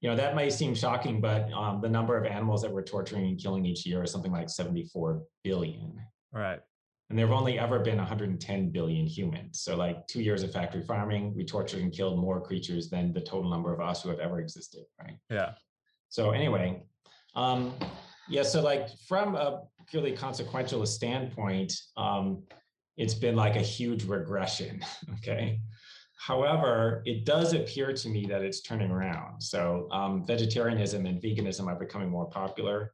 you 0.04 0.10
know, 0.10 0.18
that 0.18 0.36
might 0.36 0.52
seem 0.52 0.76
shocking, 0.76 1.22
but 1.22 1.50
um, 1.54 1.80
the 1.80 1.88
number 1.88 2.18
of 2.18 2.26
animals 2.26 2.62
that 2.62 2.70
we're 2.70 2.84
torturing 2.84 3.26
and 3.26 3.42
killing 3.42 3.66
each 3.66 3.86
year 3.86 4.04
is 4.04 4.12
something 4.12 4.34
like 4.34 4.50
74 4.50 5.24
billion. 5.46 5.98
Right. 6.34 6.60
And 7.10 7.18
there 7.18 7.26
have 7.26 7.34
only 7.34 7.58
ever 7.58 7.80
been 7.80 7.98
110 7.98 8.70
billion 8.72 9.08
humans. 9.08 9.62
So, 9.62 9.78
like 9.78 10.06
two 10.08 10.22
years 10.22 10.44
of 10.44 10.52
factory 10.52 10.82
farming, 10.82 11.34
we 11.38 11.46
tortured 11.46 11.82
and 11.82 11.94
killed 11.94 12.20
more 12.20 12.42
creatures 12.42 12.90
than 12.90 13.14
the 13.14 13.22
total 13.22 13.50
number 13.50 13.74
of 13.74 13.80
us 13.80 14.04
who 14.04 14.10
have 14.10 14.20
ever 14.20 14.42
existed. 14.42 14.84
Right. 15.02 15.16
Yeah. 15.30 15.54
So, 16.10 16.32
anyway, 16.32 16.84
um, 17.36 17.74
yeah. 18.28 18.44
So, 18.44 18.62
like 18.62 18.90
from 19.08 19.36
a 19.36 19.62
purely 19.88 20.12
consequentialist 20.12 20.90
standpoint, 20.90 21.74
um, 21.96 22.44
it's 22.98 23.14
been 23.14 23.38
like 23.38 23.56
a 23.56 23.62
huge 23.62 24.04
regression. 24.04 24.84
Okay. 25.20 25.62
However, 26.18 27.02
it 27.06 27.26
does 27.26 27.54
appear 27.54 27.94
to 27.94 28.10
me 28.10 28.26
that 28.28 28.42
it's 28.42 28.62
turning 28.62 28.92
around. 28.92 29.42
So, 29.42 29.88
um, 29.92 30.26
vegetarianism 30.26 31.06
and 31.06 31.22
veganism 31.22 31.68
are 31.68 31.76
becoming 31.76 32.10
more 32.10 32.30
popular. 32.30 32.94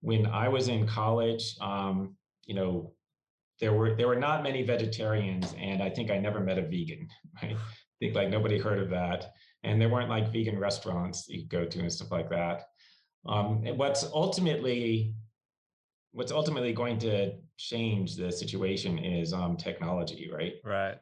When 0.00 0.26
I 0.26 0.48
was 0.48 0.68
in 0.68 0.86
college, 0.86 1.56
um, 1.60 2.16
you 2.46 2.54
know, 2.54 2.92
there 3.60 3.72
were 3.72 3.94
there 3.94 4.08
were 4.08 4.16
not 4.16 4.42
many 4.42 4.62
vegetarians, 4.62 5.54
and 5.58 5.82
I 5.82 5.90
think 5.90 6.10
I 6.10 6.18
never 6.18 6.40
met 6.40 6.58
a 6.58 6.62
vegan. 6.62 7.08
Right? 7.42 7.56
I 7.56 7.94
think 8.00 8.14
like 8.14 8.30
nobody 8.30 8.58
heard 8.58 8.80
of 8.80 8.90
that, 8.90 9.32
and 9.62 9.80
there 9.80 9.88
weren't 9.88 10.10
like 10.10 10.32
vegan 10.32 10.58
restaurants 10.58 11.28
you 11.28 11.40
could 11.40 11.50
go 11.50 11.64
to 11.66 11.78
and 11.80 11.92
stuff 11.92 12.10
like 12.10 12.30
that. 12.30 12.64
Um, 13.26 13.64
what's 13.76 14.04
ultimately 14.04 15.14
what's 16.12 16.32
ultimately 16.32 16.72
going 16.72 16.98
to 16.98 17.32
change 17.56 18.16
the 18.16 18.30
situation 18.30 18.98
is 18.98 19.32
um, 19.32 19.56
technology, 19.56 20.30
right? 20.32 20.54
Right. 20.64 20.96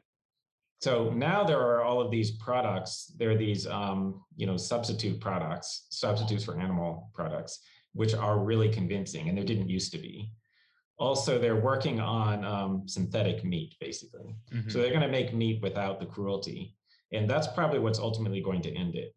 So 0.81 1.11
now 1.11 1.43
there 1.43 1.59
are 1.59 1.83
all 1.83 2.01
of 2.01 2.09
these 2.09 2.31
products. 2.31 3.13
There 3.17 3.31
are 3.31 3.37
these, 3.37 3.67
um, 3.67 4.23
you 4.35 4.47
know, 4.47 4.57
substitute 4.57 5.19
products, 5.19 5.85
substitutes 5.91 6.43
for 6.43 6.59
animal 6.59 7.11
products, 7.13 7.59
which 7.93 8.15
are 8.15 8.39
really 8.39 8.69
convincing, 8.69 9.29
and 9.29 9.37
there 9.37 9.45
didn't 9.45 9.69
used 9.69 9.91
to 9.91 9.99
be 9.99 10.31
also 11.01 11.39
they're 11.39 11.55
working 11.55 11.99
on 11.99 12.45
um, 12.45 12.83
synthetic 12.85 13.43
meat 13.43 13.75
basically 13.79 14.35
mm-hmm. 14.53 14.69
so 14.69 14.77
they're 14.79 14.91
going 14.91 15.01
to 15.01 15.07
make 15.07 15.33
meat 15.33 15.59
without 15.61 15.99
the 15.99 16.05
cruelty 16.05 16.75
and 17.11 17.27
that's 17.27 17.47
probably 17.47 17.79
what's 17.79 17.97
ultimately 17.97 18.39
going 18.39 18.61
to 18.61 18.71
end 18.75 18.95
it 18.95 19.15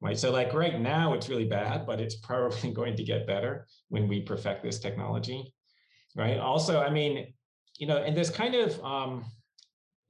right 0.00 0.18
so 0.18 0.32
like 0.32 0.52
right 0.52 0.80
now 0.80 1.14
it's 1.14 1.28
really 1.28 1.44
bad 1.44 1.86
but 1.86 2.00
it's 2.00 2.16
probably 2.16 2.72
going 2.80 2.96
to 2.96 3.04
get 3.04 3.26
better 3.26 3.66
when 3.88 4.08
we 4.08 4.20
perfect 4.20 4.64
this 4.64 4.80
technology 4.80 5.54
right 6.16 6.38
also 6.38 6.80
i 6.80 6.90
mean 6.90 7.32
you 7.78 7.86
know 7.86 7.98
and 7.98 8.16
this 8.16 8.28
kind 8.28 8.56
of 8.56 8.84
um, 8.84 9.24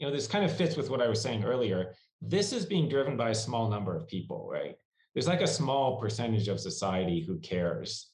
you 0.00 0.06
know 0.06 0.12
this 0.12 0.26
kind 0.26 0.44
of 0.44 0.56
fits 0.56 0.76
with 0.76 0.90
what 0.90 1.00
i 1.00 1.06
was 1.06 1.20
saying 1.20 1.44
earlier 1.44 1.94
this 2.20 2.52
is 2.52 2.66
being 2.66 2.88
driven 2.88 3.16
by 3.16 3.30
a 3.30 3.34
small 3.34 3.68
number 3.68 3.94
of 3.94 4.08
people 4.08 4.48
right 4.50 4.74
there's 5.14 5.28
like 5.28 5.40
a 5.40 5.46
small 5.46 6.00
percentage 6.00 6.48
of 6.48 6.58
society 6.58 7.22
who 7.24 7.38
cares 7.38 8.10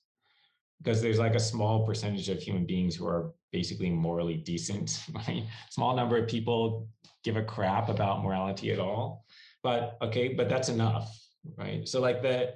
because 0.83 1.01
there's 1.01 1.19
like 1.19 1.35
a 1.35 1.41
small 1.41 1.85
percentage 1.87 2.29
of 2.29 2.41
human 2.41 2.67
beings 2.67 2.95
who 2.95 3.07
are 3.07 3.33
basically 3.53 3.91
morally 3.91 4.37
decent, 4.37 5.05
right? 5.15 5.45
Small 5.71 5.97
number 5.97 6.17
of 6.17 6.29
people 6.29 6.89
give 7.25 7.37
a 7.37 7.43
crap 7.43 7.89
about 7.89 8.23
morality 8.23 8.73
at 8.73 8.79
all. 8.79 9.25
But 9.63 9.97
okay, 10.03 10.35
but 10.35 10.49
that's 10.49 10.69
enough, 10.69 11.11
right? 11.57 11.89
So 11.89 12.01
like 12.01 12.23
the 12.23 12.55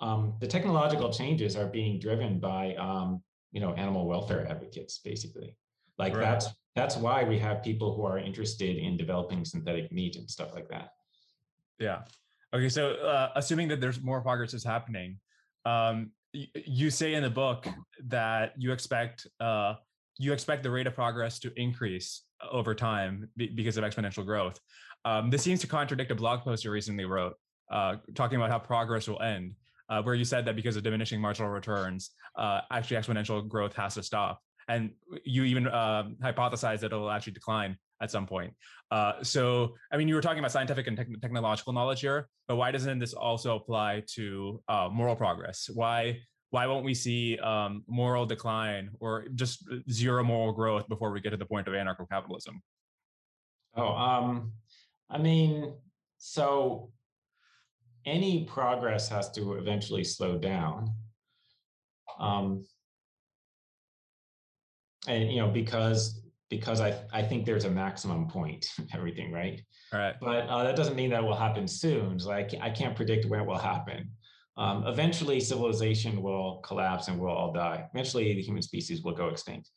um, 0.00 0.34
the 0.40 0.46
technological 0.46 1.12
changes 1.12 1.56
are 1.56 1.66
being 1.66 1.98
driven 1.98 2.38
by 2.38 2.74
um, 2.76 3.22
you 3.52 3.60
know 3.60 3.74
animal 3.74 4.06
welfare 4.06 4.46
advocates, 4.48 4.98
basically. 4.98 5.56
Like 5.98 6.14
right. 6.14 6.22
that's 6.22 6.48
that's 6.74 6.96
why 6.96 7.24
we 7.24 7.38
have 7.38 7.62
people 7.62 7.94
who 7.94 8.04
are 8.04 8.18
interested 8.18 8.76
in 8.76 8.96
developing 8.96 9.44
synthetic 9.44 9.92
meat 9.92 10.16
and 10.16 10.28
stuff 10.28 10.54
like 10.54 10.68
that. 10.68 10.90
Yeah. 11.78 12.02
Okay. 12.52 12.68
So 12.68 12.94
uh, 12.94 13.30
assuming 13.36 13.68
that 13.68 13.80
there's 13.80 14.02
more 14.02 14.20
progress 14.20 14.54
is 14.54 14.64
happening, 14.64 15.18
um, 15.64 16.10
you 16.32 16.90
say 16.90 17.14
in 17.14 17.22
the 17.22 17.30
book 17.30 17.68
that 18.06 18.54
you 18.56 18.72
expect 18.72 19.26
uh, 19.40 19.74
you 20.18 20.32
expect 20.32 20.62
the 20.62 20.70
rate 20.70 20.86
of 20.86 20.94
progress 20.94 21.38
to 21.40 21.52
increase 21.56 22.22
over 22.50 22.74
time 22.74 23.28
because 23.36 23.76
of 23.76 23.84
exponential 23.84 24.24
growth. 24.24 24.58
Um, 25.04 25.30
this 25.30 25.42
seems 25.42 25.60
to 25.60 25.66
contradict 25.66 26.10
a 26.10 26.14
blog 26.14 26.40
post 26.40 26.64
you 26.64 26.70
recently 26.70 27.04
wrote 27.04 27.34
uh, 27.70 27.96
talking 28.14 28.36
about 28.36 28.50
how 28.50 28.58
progress 28.58 29.08
will 29.08 29.20
end, 29.22 29.54
uh, 29.88 30.02
where 30.02 30.14
you 30.14 30.24
said 30.24 30.44
that 30.46 30.56
because 30.56 30.76
of 30.76 30.82
diminishing 30.82 31.20
marginal 31.20 31.50
returns, 31.50 32.10
uh, 32.36 32.60
actually 32.70 32.96
exponential 32.96 33.46
growth 33.46 33.74
has 33.74 33.94
to 33.94 34.02
stop. 34.02 34.40
And 34.68 34.90
you 35.24 35.44
even 35.44 35.66
uh, 35.66 36.04
hypothesize 36.22 36.80
that 36.80 36.86
it'll 36.86 37.10
actually 37.10 37.34
decline 37.34 37.76
at 38.00 38.10
some 38.10 38.26
point. 38.26 38.52
Uh, 38.90 39.22
so, 39.22 39.74
I 39.92 39.96
mean, 39.96 40.08
you 40.08 40.14
were 40.14 40.20
talking 40.20 40.38
about 40.38 40.52
scientific 40.52 40.86
and 40.86 40.96
te- 40.96 41.16
technological 41.20 41.72
knowledge 41.72 42.00
here, 42.00 42.28
but 42.48 42.56
why 42.56 42.70
doesn't 42.70 42.98
this 42.98 43.14
also 43.14 43.56
apply 43.56 44.02
to 44.14 44.62
uh, 44.68 44.88
moral 44.90 45.16
progress? 45.16 45.70
Why 45.72 46.20
why 46.50 46.68
won't 46.68 46.84
we 46.84 46.94
see 46.94 47.36
um, 47.38 47.82
moral 47.88 48.26
decline 48.26 48.90
or 49.00 49.24
just 49.34 49.68
zero 49.90 50.22
moral 50.22 50.52
growth 50.52 50.88
before 50.88 51.10
we 51.10 51.20
get 51.20 51.30
to 51.30 51.36
the 51.36 51.44
point 51.44 51.66
of 51.66 51.74
anarcho-capitalism? 51.74 52.62
Oh, 53.76 53.88
um, 53.88 54.52
I 55.10 55.18
mean, 55.18 55.74
so 56.18 56.92
any 58.06 58.44
progress 58.44 59.08
has 59.08 59.32
to 59.32 59.54
eventually 59.54 60.04
slow 60.04 60.38
down. 60.38 60.94
Um, 62.20 62.64
and 65.06 65.30
you 65.30 65.40
know 65.40 65.48
because 65.48 66.20
because 66.50 66.80
I, 66.80 66.94
I 67.12 67.22
think 67.22 67.46
there's 67.46 67.64
a 67.64 67.70
maximum 67.70 68.28
point 68.28 68.66
everything, 68.94 69.32
right? 69.32 69.60
All 69.92 69.98
right. 69.98 70.14
But 70.20 70.46
uh, 70.48 70.62
that 70.64 70.76
doesn't 70.76 70.94
mean 70.96 71.10
that 71.10 71.22
will 71.22 71.36
happen 71.36 71.66
soon. 71.66 72.20
So 72.20 72.30
I, 72.30 72.46
I 72.60 72.70
can't 72.70 72.94
predict 72.94 73.26
when 73.26 73.40
it 73.40 73.46
will 73.46 73.58
happen. 73.58 74.10
Um, 74.56 74.86
eventually, 74.86 75.40
civilization 75.40 76.22
will 76.22 76.60
collapse 76.64 77.08
and 77.08 77.18
we'll 77.18 77.32
all 77.32 77.52
die. 77.52 77.88
Eventually, 77.92 78.34
the 78.34 78.42
human 78.42 78.62
species 78.62 79.02
will 79.02 79.14
go 79.14 79.28
extinct, 79.28 79.70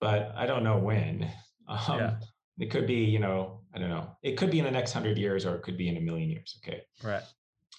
but 0.00 0.32
I 0.36 0.46
don't 0.46 0.64
know 0.64 0.78
when. 0.78 1.30
Um, 1.66 1.98
yeah. 1.98 2.14
It 2.58 2.70
could 2.70 2.86
be, 2.86 3.04
you 3.04 3.18
know, 3.18 3.62
I 3.74 3.78
don't 3.78 3.88
know. 3.88 4.18
It 4.22 4.36
could 4.36 4.50
be 4.50 4.58
in 4.58 4.66
the 4.66 4.70
next 4.70 4.92
hundred 4.92 5.16
years, 5.16 5.46
or 5.46 5.54
it 5.54 5.62
could 5.62 5.78
be 5.78 5.88
in 5.88 5.96
a 5.96 6.00
million 6.00 6.28
years. 6.28 6.60
Okay. 6.62 6.82
Right. 7.02 7.22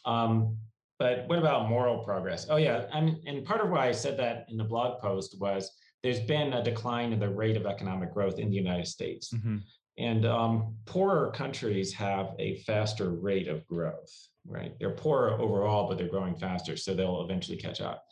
Um, 0.06 0.58
but 0.98 1.28
what 1.28 1.38
about 1.38 1.70
moral 1.70 2.04
progress? 2.04 2.48
Oh 2.50 2.56
yeah, 2.56 2.88
and 2.94 3.18
and 3.28 3.46
part 3.46 3.62
of 3.62 3.70
why 3.70 3.88
I 3.88 3.92
said 3.92 4.18
that 4.18 4.48
in 4.50 4.58
the 4.58 4.64
blog 4.64 5.00
post 5.00 5.40
was 5.40 5.72
there's 6.06 6.20
been 6.20 6.54
a 6.54 6.64
decline 6.64 7.12
in 7.14 7.20
the 7.20 7.28
rate 7.28 7.58
of 7.58 7.66
economic 7.66 8.14
growth 8.14 8.38
in 8.38 8.52
the 8.52 8.56
United 8.56 8.88
States. 8.88 9.34
Mm-hmm. 9.34 9.58
And 9.98 10.26
um, 10.26 10.76
poorer 10.86 11.32
countries 11.32 11.92
have 11.94 12.28
a 12.38 12.58
faster 12.68 13.10
rate 13.10 13.48
of 13.48 13.66
growth, 13.66 14.14
right? 14.46 14.74
They're 14.78 14.92
poorer 14.92 15.32
overall, 15.42 15.88
but 15.88 15.98
they're 15.98 16.08
growing 16.08 16.36
faster, 16.36 16.78
so 16.78 16.94
they'll 16.94 17.24
eventually 17.24 17.58
catch 17.58 17.82
up. 17.82 18.04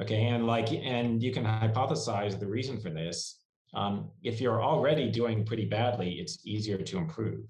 Okay, 0.00 0.26
and 0.26 0.46
like, 0.46 0.70
and 0.72 1.20
you 1.20 1.32
can 1.32 1.44
hypothesize 1.44 2.38
the 2.38 2.46
reason 2.46 2.80
for 2.80 2.90
this. 2.90 3.40
um, 3.74 4.10
if 4.22 4.40
you're 4.40 4.62
already 4.62 5.10
doing 5.10 5.44
pretty 5.44 5.64
badly, 5.64 6.12
it's 6.14 6.46
easier 6.46 6.78
to 6.78 6.98
improve. 6.98 7.44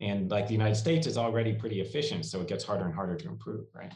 And 0.00 0.30
like 0.30 0.46
the 0.46 0.52
United 0.52 0.76
States 0.76 1.06
is 1.06 1.18
already 1.18 1.54
pretty 1.54 1.80
efficient, 1.80 2.26
so 2.26 2.40
it 2.40 2.48
gets 2.48 2.64
harder 2.64 2.84
and 2.84 2.94
harder 2.94 3.16
to 3.16 3.28
improve, 3.28 3.66
right? 3.74 3.92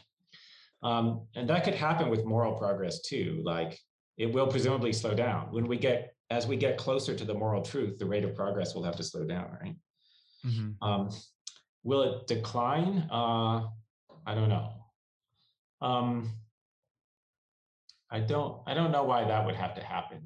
Um, 0.81 1.27
and 1.35 1.49
that 1.49 1.63
could 1.63 1.75
happen 1.75 2.09
with 2.09 2.23
moral 2.25 2.53
progress 2.53 3.01
too. 3.01 3.41
Like 3.43 3.77
it 4.19 4.31
will 4.31 4.47
presumably 4.47 4.93
slow 4.93 5.15
down 5.15 5.47
when 5.51 5.65
we 5.65 5.77
get 5.77 6.13
as 6.29 6.45
we 6.45 6.57
get 6.57 6.77
closer 6.77 7.15
to 7.15 7.25
the 7.25 7.33
moral 7.33 7.63
truth. 7.63 7.97
The 7.97 8.05
rate 8.05 8.25
of 8.25 8.35
progress 8.35 8.75
will 8.75 8.83
have 8.83 8.97
to 8.97 9.03
slow 9.03 9.25
down, 9.25 9.57
right? 9.59 9.75
Mm-hmm. 10.45 10.87
Um, 10.87 11.09
will 11.83 12.03
it 12.03 12.27
decline? 12.27 13.07
Uh, 13.09 13.67
I 14.27 14.35
don't 14.35 14.49
know. 14.49 14.73
Um, 15.81 16.29
I 18.11 18.19
don't. 18.19 18.61
I 18.67 18.73
don't 18.73 18.91
know 18.91 19.03
why 19.03 19.23
that 19.23 19.45
would 19.45 19.55
have 19.55 19.73
to 19.75 19.81
happen. 19.81 20.19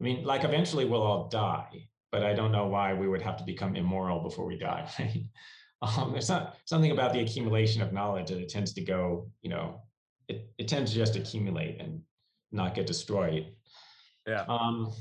I 0.00 0.04
mean, 0.04 0.24
like 0.24 0.44
eventually 0.44 0.84
we'll 0.84 1.02
all 1.02 1.28
die, 1.28 1.88
but 2.12 2.22
I 2.22 2.34
don't 2.34 2.52
know 2.52 2.68
why 2.68 2.94
we 2.94 3.08
would 3.08 3.22
have 3.22 3.36
to 3.38 3.44
become 3.44 3.76
immoral 3.76 4.20
before 4.20 4.46
we 4.46 4.56
die. 4.56 4.88
Right? 4.98 5.26
Um, 5.82 6.12
there's 6.12 6.30
not 6.30 6.56
something 6.64 6.90
about 6.90 7.12
the 7.12 7.20
accumulation 7.20 7.82
of 7.82 7.92
knowledge 7.92 8.30
that 8.30 8.38
it 8.38 8.48
tends 8.48 8.72
to 8.72 8.80
go, 8.80 9.30
you 9.42 9.50
know, 9.50 9.82
it, 10.26 10.48
it 10.56 10.68
tends 10.68 10.90
to 10.92 10.96
just 10.96 11.16
accumulate 11.16 11.78
and 11.78 12.00
not 12.52 12.74
get 12.74 12.86
destroyed. 12.86 13.52
Yeah. 14.26 14.44
Um, 14.48 14.92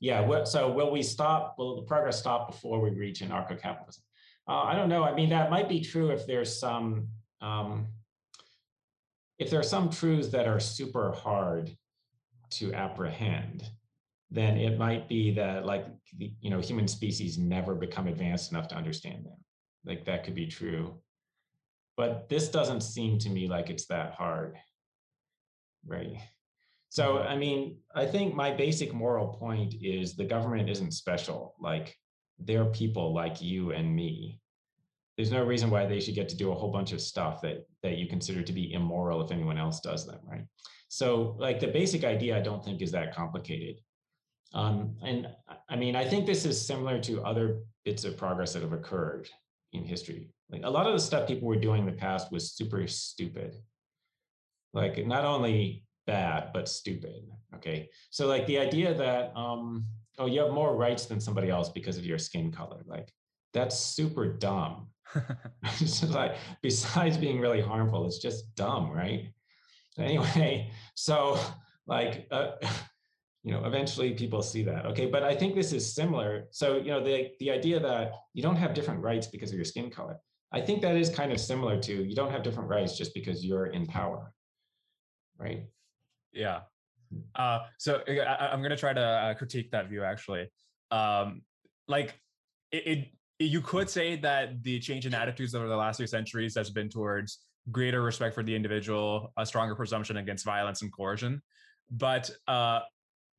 yeah. 0.00 0.44
So 0.44 0.70
will 0.70 0.90
we 0.90 1.02
stop? 1.02 1.54
Will 1.58 1.76
the 1.76 1.82
progress 1.82 2.18
stop 2.18 2.50
before 2.50 2.80
we 2.80 2.90
reach 2.90 3.20
anarcho-capitalism? 3.20 4.02
Uh, 4.46 4.62
I 4.62 4.74
don't 4.74 4.88
know. 4.88 5.04
I 5.04 5.14
mean, 5.14 5.30
that 5.30 5.50
might 5.50 5.68
be 5.68 5.80
true 5.80 6.10
if 6.10 6.26
there's 6.26 6.58
some 6.58 7.08
um, 7.40 7.86
if 9.38 9.50
there 9.50 9.60
are 9.60 9.64
some 9.64 9.90
truths 9.90 10.28
that 10.28 10.46
are 10.46 10.60
super 10.60 11.12
hard 11.12 11.76
to 12.50 12.72
apprehend 12.72 13.68
then 14.30 14.56
it 14.56 14.78
might 14.78 15.08
be 15.08 15.32
that 15.32 15.64
like 15.64 15.86
you 16.18 16.50
know 16.50 16.60
human 16.60 16.88
species 16.88 17.38
never 17.38 17.74
become 17.74 18.08
advanced 18.08 18.50
enough 18.50 18.68
to 18.68 18.74
understand 18.74 19.24
them 19.24 19.36
like 19.84 20.04
that 20.04 20.24
could 20.24 20.34
be 20.34 20.46
true 20.46 20.94
but 21.96 22.28
this 22.28 22.48
doesn't 22.48 22.80
seem 22.80 23.18
to 23.18 23.28
me 23.28 23.48
like 23.48 23.70
it's 23.70 23.86
that 23.86 24.12
hard 24.12 24.56
right 25.86 26.16
so 26.94 27.04
mm-hmm. 27.14 27.28
i 27.28 27.36
mean 27.36 27.76
i 27.94 28.06
think 28.06 28.34
my 28.34 28.50
basic 28.50 28.94
moral 28.94 29.28
point 29.28 29.74
is 29.82 30.14
the 30.14 30.24
government 30.24 30.70
isn't 30.70 30.92
special 30.92 31.54
like 31.60 31.96
they're 32.38 32.66
people 32.66 33.12
like 33.12 33.42
you 33.42 33.72
and 33.72 33.94
me 33.94 34.40
there's 35.16 35.30
no 35.30 35.44
reason 35.44 35.70
why 35.70 35.86
they 35.86 36.00
should 36.00 36.14
get 36.14 36.28
to 36.28 36.36
do 36.36 36.50
a 36.50 36.54
whole 36.54 36.70
bunch 36.70 36.92
of 36.92 37.00
stuff 37.00 37.40
that 37.40 37.66
that 37.82 37.98
you 37.98 38.06
consider 38.06 38.42
to 38.42 38.52
be 38.52 38.72
immoral 38.72 39.22
if 39.22 39.32
anyone 39.32 39.58
else 39.58 39.80
does 39.80 40.06
them 40.06 40.20
right 40.24 40.46
so 40.88 41.36
like 41.38 41.58
the 41.58 41.66
basic 41.80 42.04
idea 42.04 42.36
i 42.36 42.40
don't 42.40 42.64
think 42.64 42.80
is 42.80 42.92
that 42.92 43.14
complicated 43.14 43.80
um, 44.54 44.94
and 45.02 45.26
I 45.68 45.74
mean, 45.74 45.96
I 45.96 46.04
think 46.04 46.26
this 46.26 46.44
is 46.44 46.64
similar 46.64 47.00
to 47.00 47.24
other 47.24 47.62
bits 47.84 48.04
of 48.04 48.16
progress 48.16 48.52
that 48.52 48.62
have 48.62 48.72
occurred 48.72 49.28
in 49.72 49.84
history. 49.84 50.30
Like 50.48 50.62
a 50.62 50.70
lot 50.70 50.86
of 50.86 50.92
the 50.92 51.00
stuff 51.00 51.26
people 51.26 51.48
were 51.48 51.56
doing 51.56 51.80
in 51.80 51.86
the 51.86 51.92
past 51.92 52.30
was 52.30 52.52
super 52.52 52.86
stupid. 52.86 53.56
Like 54.72 55.04
not 55.06 55.24
only 55.24 55.84
bad, 56.06 56.50
but 56.52 56.68
stupid. 56.68 57.24
Okay. 57.54 57.88
So 58.10 58.26
like 58.26 58.46
the 58.46 58.58
idea 58.58 58.94
that 58.94 59.36
um, 59.36 59.86
oh, 60.18 60.26
you 60.26 60.40
have 60.40 60.52
more 60.52 60.76
rights 60.76 61.06
than 61.06 61.20
somebody 61.20 61.50
else 61.50 61.68
because 61.68 61.96
of 61.96 62.04
your 62.04 62.18
skin 62.18 62.50
color, 62.52 62.82
like 62.86 63.12
that's 63.52 63.78
super 63.78 64.26
dumb. 64.26 64.88
just 65.78 66.08
like 66.10 66.36
besides 66.62 67.16
being 67.16 67.40
really 67.40 67.60
harmful, 67.60 68.06
it's 68.06 68.18
just 68.18 68.54
dumb, 68.54 68.90
right? 68.90 69.32
Anyway, 69.98 70.70
so 70.94 71.38
like 71.86 72.26
uh, 72.30 72.52
you 73.44 73.52
know 73.52 73.64
eventually 73.64 74.12
people 74.12 74.42
see 74.42 74.62
that 74.62 74.86
okay 74.86 75.06
but 75.06 75.22
i 75.22 75.34
think 75.34 75.54
this 75.54 75.72
is 75.72 75.94
similar 75.94 76.46
so 76.50 76.78
you 76.78 76.90
know 76.90 77.04
the 77.04 77.30
the 77.38 77.50
idea 77.50 77.78
that 77.78 78.12
you 78.32 78.42
don't 78.42 78.56
have 78.56 78.74
different 78.74 79.00
rights 79.00 79.26
because 79.26 79.50
of 79.50 79.56
your 79.56 79.64
skin 79.64 79.90
color 79.90 80.18
i 80.52 80.60
think 80.60 80.80
that 80.80 80.96
is 80.96 81.10
kind 81.10 81.30
of 81.30 81.38
similar 81.38 81.78
to 81.78 82.04
you 82.04 82.14
don't 82.14 82.30
have 82.30 82.42
different 82.42 82.68
rights 82.68 82.96
just 82.96 83.14
because 83.14 83.44
you're 83.44 83.66
in 83.66 83.86
power 83.86 84.32
right 85.38 85.66
yeah. 86.34 86.60
Uh, 87.34 87.60
so 87.78 88.02
I, 88.08 88.52
am 88.52 88.62
to 88.62 88.76
try 88.76 88.92
to 88.92 89.00
uh, 89.00 89.34
critique 89.34 89.70
that 89.70 89.88
view 89.88 90.02
actually. 90.02 90.50
Um, 90.90 91.42
like 91.86 92.14
it, 92.72 92.86
it 92.86 93.08
you 93.38 93.60
could 93.60 93.90
say 93.90 94.16
that 94.16 94.62
the 94.62 94.78
change 94.80 95.06
in 95.06 95.14
attitudes 95.14 95.54
over 95.54 95.68
the 95.68 95.76
last 95.76 95.98
few 95.98 96.06
centuries 96.06 96.54
has 96.56 96.70
been 96.70 96.88
towards 96.88 97.38
greater 97.70 98.02
respect 98.02 98.34
for 98.34 98.42
the 98.42 98.54
individual 98.54 99.32
a 99.36 99.46
stronger 99.46 99.74
presumption 99.74 100.16
against 100.18 100.44
violence 100.44 100.82
and 100.82 100.92
coercion. 100.92 101.42
But 101.90 102.30
uh, 102.48 102.80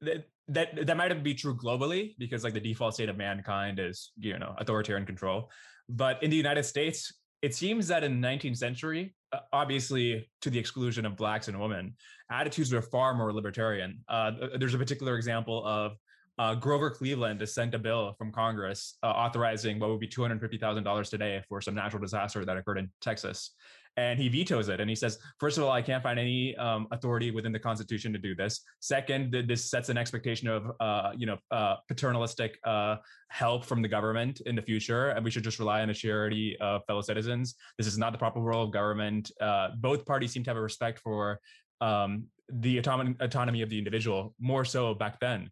that 0.01 0.27
that 0.47 0.87
that 0.87 0.97
might 0.97 1.23
be 1.23 1.33
true 1.33 1.55
globally 1.55 2.15
because 2.17 2.43
like 2.43 2.53
the 2.53 2.59
default 2.59 2.93
state 2.93 3.09
of 3.09 3.17
mankind 3.17 3.79
is 3.79 4.11
you 4.17 4.37
know 4.39 4.55
authoritarian 4.57 5.05
control. 5.05 5.51
But 5.87 6.23
in 6.23 6.31
the 6.31 6.37
united 6.37 6.63
states 6.63 7.13
it 7.41 7.53
seems 7.53 7.87
that 7.89 8.03
in 8.03 8.19
the 8.19 8.27
19th 8.27 8.57
century 8.57 9.13
obviously 9.53 10.27
to 10.41 10.49
the 10.49 10.59
exclusion 10.59 11.05
of 11.05 11.15
blacks 11.15 11.47
and 11.47 11.59
women 11.59 11.95
attitudes 12.31 12.73
were 12.73 12.81
far 12.81 13.13
more 13.13 13.31
libertarian. 13.33 13.99
Uh, 14.07 14.31
there's 14.57 14.73
a 14.73 14.77
particular 14.77 15.15
example 15.15 15.65
of 15.65 15.97
uh, 16.37 16.53
Grover 16.55 16.89
Cleveland 16.89 17.39
has 17.39 17.53
sent 17.53 17.73
a 17.73 17.79
bill 17.79 18.13
from 18.17 18.31
Congress 18.31 18.97
uh, 19.03 19.07
authorizing 19.07 19.79
what 19.79 19.89
would 19.89 19.99
be 19.99 20.07
$250,000 20.07 21.09
today 21.09 21.41
for 21.47 21.61
some 21.61 21.75
natural 21.75 22.01
disaster 22.01 22.43
that 22.43 22.57
occurred 22.57 22.77
in 22.77 22.89
Texas 22.99 23.51
and 23.97 24.19
he 24.19 24.27
vetoes 24.27 24.69
it. 24.69 24.79
And 24.79 24.89
he 24.89 24.95
says, 24.95 25.17
first 25.39 25.57
of 25.57 25.63
all, 25.63 25.71
I 25.71 25.81
can't 25.81 26.03
find 26.03 26.19
any 26.19 26.55
um, 26.57 26.87
authority 26.91 27.31
within 27.31 27.51
the 27.51 27.59
Constitution 27.59 28.11
to 28.13 28.19
do 28.19 28.35
this. 28.35 28.61
Second, 28.79 29.35
this 29.47 29.69
sets 29.69 29.89
an 29.89 29.97
expectation 29.97 30.47
of, 30.47 30.71
uh, 30.79 31.11
you 31.15 31.25
know, 31.25 31.37
uh, 31.51 31.75
paternalistic 31.87 32.57
uh, 32.65 32.97
help 33.29 33.65
from 33.65 33.81
the 33.81 33.87
government 33.87 34.41
in 34.45 34.55
the 34.55 34.61
future, 34.61 35.09
and 35.09 35.23
we 35.23 35.31
should 35.31 35.43
just 35.43 35.59
rely 35.59 35.81
on 35.81 35.87
the 35.87 35.93
charity 35.93 36.57
of 36.59 36.81
fellow 36.87 37.01
citizens. 37.01 37.55
This 37.77 37.87
is 37.87 37.97
not 37.97 38.11
the 38.11 38.17
proper 38.17 38.39
role 38.39 38.65
of 38.65 38.71
government. 38.71 39.31
Uh, 39.39 39.69
both 39.77 40.05
parties 40.05 40.31
seem 40.31 40.43
to 40.43 40.49
have 40.49 40.57
a 40.57 40.61
respect 40.61 40.99
for 40.99 41.39
um, 41.81 42.25
the 42.49 42.77
autonomy, 42.77 43.15
autonomy 43.19 43.61
of 43.61 43.69
the 43.69 43.77
individual, 43.77 44.33
more 44.39 44.65
so 44.65 44.93
back 44.93 45.19
then. 45.19 45.49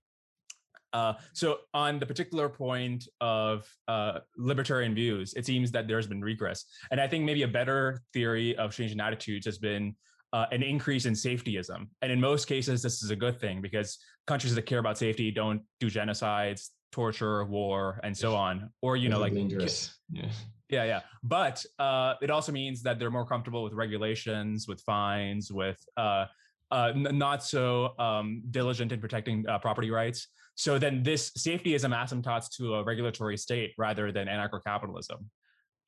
Uh, 0.94 1.14
so 1.34 1.58
on 1.74 2.00
the 2.00 2.06
particular 2.06 2.48
point 2.48 3.08
of 3.20 3.68
uh, 3.88 4.20
libertarian 4.38 4.94
views, 4.94 5.34
it 5.34 5.46
seems 5.46 5.72
that 5.72 5.88
there's 5.88 6.08
been 6.08 6.22
regress. 6.22 6.66
And 6.92 7.02
I 7.02 7.08
think 7.08 7.26
maybe 7.26 7.44
a 7.44 7.48
better 7.48 8.02
theory 8.14 8.56
of 8.58 8.74
changing 8.74 9.00
attitudes 9.00 9.46
has 9.46 9.58
been 9.58 9.96
uh, 10.34 10.46
an 10.52 10.64
increase 10.64 11.06
in 11.06 11.14
safetyism. 11.14 11.88
And 12.02 12.12
in 12.12 12.20
most 12.20 12.46
cases, 12.46 12.82
this 12.82 13.04
is 13.04 13.10
a 13.10 13.16
good 13.16 13.40
thing 13.40 13.62
because 13.62 13.98
countries 14.28 14.56
that 14.56 14.66
care 14.66 14.80
about 14.80 14.98
safety 14.98 15.32
don't 15.32 15.62
do 15.80 15.90
genocides, 15.90 16.70
torture, 16.92 17.44
war, 17.46 18.00
and 18.04 18.16
so 18.16 18.36
on. 18.36 18.70
Or, 18.82 18.96
you 18.96 19.10
know, 19.10 19.20
like 19.20 19.34
dangerous. 19.34 19.98
Yeah. 20.12 20.30
Yeah, 20.70 20.86
yeah. 20.86 21.02
But 21.24 21.64
uh, 21.78 22.16
it 22.22 22.32
also 22.32 22.52
means 22.52 22.82
that 22.84 22.98
they're 22.98 23.12
more 23.12 23.28
comfortable 23.28 23.64
with 23.64 23.74
regulations, 23.74 24.68
with 24.68 24.82
fines, 24.82 25.52
with 25.52 25.78
uh, 25.98 26.26
uh, 26.72 26.92
n- 26.96 27.18
not 27.18 27.44
so 27.44 27.94
um, 28.00 28.42
diligent 28.50 28.92
in 28.92 29.00
protecting 29.00 29.48
uh, 29.48 29.60
property 29.60 29.92
rights. 29.92 30.30
So 30.56 30.78
then 30.78 31.04
this 31.04 31.32
safety 31.36 31.74
is 31.74 31.84
a 31.84 31.88
asymptotes 31.88 32.50
to 32.58 32.76
a 32.76 32.84
regulatory 32.84 33.38
state 33.38 33.74
rather 33.78 34.12
than 34.12 34.28
anarcho-capitalism 34.28 35.30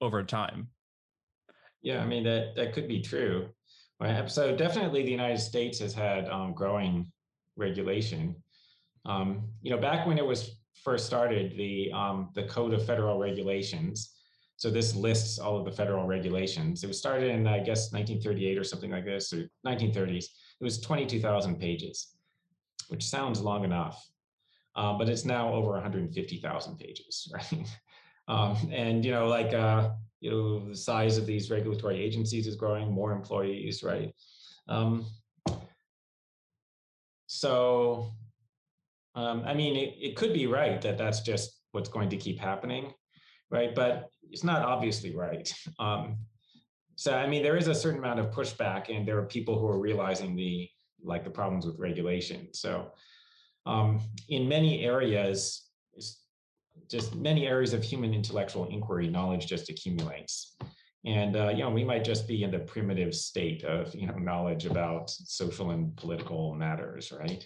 over 0.01 0.23
time. 0.23 0.69
Yeah, 1.82 2.01
I 2.01 2.06
mean 2.06 2.23
that 2.23 2.56
that 2.56 2.73
could 2.73 2.88
be 2.88 3.01
true. 3.01 3.49
So 4.28 4.56
definitely, 4.56 5.04
the 5.04 5.12
United 5.12 5.39
States 5.39 5.80
has 5.80 5.93
had 5.93 6.28
um, 6.30 6.54
growing 6.54 7.12
regulation. 7.56 8.36
Um, 9.06 9.47
you 9.62 9.71
know, 9.71 9.78
back 9.78 10.06
when 10.06 10.17
it 10.17 10.25
was 10.25 10.58
first 10.84 11.06
started, 11.06 11.56
the 11.58 11.91
um, 11.93 12.30
the 12.34 12.43
Code 12.43 12.73
of 12.73 12.86
Federal 12.86 13.19
Regulations. 13.19 14.12
So 14.58 14.69
this 14.69 14.95
lists 14.95 15.38
all 15.38 15.58
of 15.58 15.65
the 15.65 15.71
federal 15.71 16.08
regulations. 16.08 16.84
It 16.84 16.88
was 16.88 16.97
started 16.97 17.30
in 17.30 17.45
I 17.45 17.60
guess 17.60 17.91
1938 17.91 18.58
or 18.58 18.63
something 18.63 18.91
like 18.91 19.06
this, 19.06 19.32
or 19.32 19.49
1930s. 19.65 20.25
It 20.60 20.63
was 20.63 20.80
22,000 20.80 21.60
pages, 21.60 22.15
which 22.88 23.04
sounds 23.04 23.41
long 23.41 23.65
enough 23.65 24.06
um, 24.76 24.98
but 24.98 25.10
it's 25.10 25.26
now 25.26 25.54
over 25.54 25.72
150,000 25.72 26.78
pages, 26.78 27.32
right? 27.34 27.78
Um, 28.28 28.58
and 28.72 29.06
you 29.06 29.12
know, 29.12 29.28
like 29.28 29.54
uh, 29.54 29.92
you 30.20 30.32
know, 30.32 30.70
the 30.70 30.76
size 30.76 31.18
of 31.18 31.26
these 31.26 31.52
regulatory 31.52 32.02
agencies 32.02 32.48
is 32.48 32.56
growing, 32.56 32.92
more 32.92 33.12
employees, 33.12 33.84
right? 33.84 34.14
Um, 34.68 35.06
so, 37.28 38.14
um, 39.14 39.44
I 39.46 39.54
mean, 39.54 39.76
it, 39.76 39.96
it 40.00 40.16
could 40.16 40.34
be 40.34 40.48
right 40.48 40.82
that 40.82 40.98
that's 40.98 41.22
just 41.22 41.62
what's 41.72 41.90
going 41.90 42.10
to 42.10 42.18
keep 42.18 42.40
happening, 42.40 42.94
right? 43.52 43.76
But 43.76 44.10
it's 44.32 44.44
not 44.44 44.64
obviously 44.64 45.16
right. 45.16 45.52
Um, 45.80 46.18
so, 46.98 47.14
I 47.14 47.28
mean, 47.28 47.44
there 47.44 47.58
is 47.58 47.68
a 47.68 47.76
certain 47.76 48.00
amount 48.00 48.22
of 48.22 48.32
pushback, 48.32 48.90
and 48.90 49.06
there 49.06 49.18
are 49.18 49.26
people 49.26 49.60
who 49.60 49.68
are 49.68 49.80
realizing 49.80 50.34
the 50.34 50.70
like 51.04 51.26
the 51.26 51.30
problems 51.30 51.66
with 51.66 51.78
regulation. 51.78 52.48
So, 52.54 52.94
um, 53.65 53.99
in 54.30 54.47
many 54.47 54.84
areas, 54.84 55.69
just 56.89 57.15
many 57.15 57.47
areas 57.47 57.73
of 57.73 57.84
human 57.84 58.13
intellectual 58.13 58.67
inquiry, 58.67 59.08
knowledge 59.08 59.47
just 59.47 59.69
accumulates. 59.69 60.56
And 61.06 61.36
uh, 61.36 61.49
you 61.49 61.63
know, 61.63 61.69
we 61.69 61.84
might 61.84 62.04
just 62.04 62.28
be 62.28 62.43
in 62.43 62.51
the 62.51 62.60
primitive 62.60 63.13
state 63.13 63.63
of 63.63 63.93
you 63.93 64.08
know 64.08 64.17
knowledge 64.17 64.65
about 64.65 65.10
social 65.10 65.71
and 65.71 65.95
political 65.95 66.54
matters, 66.54 67.12
right? 67.12 67.45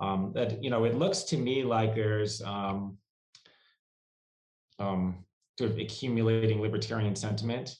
Um, 0.00 0.32
that 0.34 0.62
you 0.62 0.70
know, 0.70 0.84
it 0.84 0.94
looks 0.94 1.22
to 1.24 1.36
me 1.36 1.64
like 1.64 1.94
there's 1.94 2.40
um, 2.42 2.96
um, 4.78 5.24
sort 5.58 5.72
of 5.72 5.78
accumulating 5.78 6.60
libertarian 6.60 7.14
sentiment. 7.14 7.76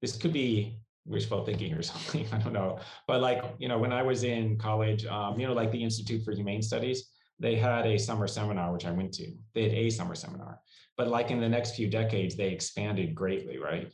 This 0.00 0.16
could 0.16 0.32
be 0.32 0.78
wishful 1.04 1.44
thinking 1.44 1.74
or 1.74 1.82
something. 1.90 2.26
I 2.32 2.38
don't 2.38 2.52
know. 2.52 2.78
But 3.06 3.20
like, 3.20 3.42
you 3.58 3.68
know, 3.68 3.78
when 3.78 3.92
I 3.92 4.02
was 4.02 4.24
in 4.24 4.56
college, 4.58 5.06
um, 5.06 5.38
you 5.38 5.46
know, 5.46 5.52
like 5.52 5.72
the 5.72 5.82
Institute 5.82 6.24
for 6.24 6.32
Humane 6.32 6.62
Studies, 6.62 7.10
they 7.38 7.56
had 7.56 7.86
a 7.86 7.98
summer 7.98 8.26
seminar, 8.26 8.72
which 8.72 8.84
I 8.84 8.92
went 8.92 9.12
to. 9.14 9.32
They 9.54 9.62
had 9.62 9.72
a 9.72 9.90
summer 9.90 10.14
seminar. 10.14 10.60
But 10.96 11.08
like 11.08 11.30
in 11.30 11.40
the 11.40 11.48
next 11.48 11.74
few 11.74 11.88
decades, 11.88 12.36
they 12.36 12.48
expanded 12.48 13.14
greatly, 13.14 13.58
right? 13.58 13.90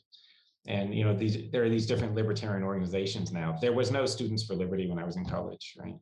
And 0.67 0.93
you 0.93 1.05
know, 1.05 1.15
these 1.15 1.51
there 1.53 1.65
are 1.65 1.69
these 1.69 1.87
different 1.87 2.17
libertarian 2.17 2.65
organizations 2.65 3.31
now. 3.31 3.57
There 3.61 3.73
was 3.73 3.93
no 3.93 4.05
Students 4.05 4.45
for 4.45 4.55
Liberty 4.55 4.89
when 4.89 4.99
I 4.99 5.05
was 5.05 5.17
in 5.17 5.25
college, 5.25 5.75
right? 5.79 5.95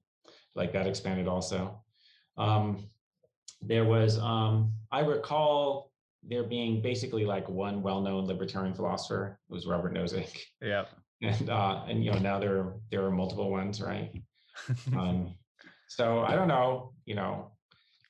Like 0.55 0.73
that 0.73 0.87
expanded 0.87 1.29
also. 1.29 1.83
Um, 2.38 2.88
there 3.61 3.85
was, 3.85 4.19
um, 4.19 4.73
I 4.90 5.01
recall 5.01 5.90
there 6.28 6.42
being 6.42 6.80
basically 6.80 7.24
like 7.24 7.48
one 7.48 7.82
well-known 7.82 8.26
libertarian 8.26 8.74
philosopher. 8.74 9.38
It 9.48 9.52
was 9.52 9.66
Robert 9.66 9.94
Nozick. 9.94 10.40
Yeah. 10.60 10.84
And 11.22 11.48
uh, 11.48 11.84
and 11.88 12.04
you 12.04 12.10
know 12.10 12.18
now 12.18 12.38
there 12.38 12.74
there 12.90 13.02
are 13.06 13.10
multiple 13.10 13.50
ones, 13.50 13.80
right? 13.80 14.10
um, 14.98 15.34
so 15.88 16.20
I 16.20 16.34
don't 16.34 16.48
know, 16.48 16.92
you 17.06 17.14
know, 17.14 17.52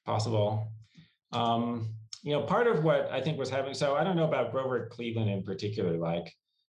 possible. 0.05 0.73
Um, 1.31 1.91
you 2.23 2.33
know, 2.33 2.43
part 2.43 2.67
of 2.67 2.83
what 2.83 3.13
I 3.13 3.21
think 3.21 3.39
was 3.39 3.51
happening. 3.51 3.75
So 3.75 3.95
I 3.95 4.03
don't 4.03 4.17
know 4.17 4.25
about 4.25 4.51
Grover 4.51 4.89
Cleveland 4.91 5.31
in 5.31 5.45
particular. 5.45 5.97
Like, 5.97 6.33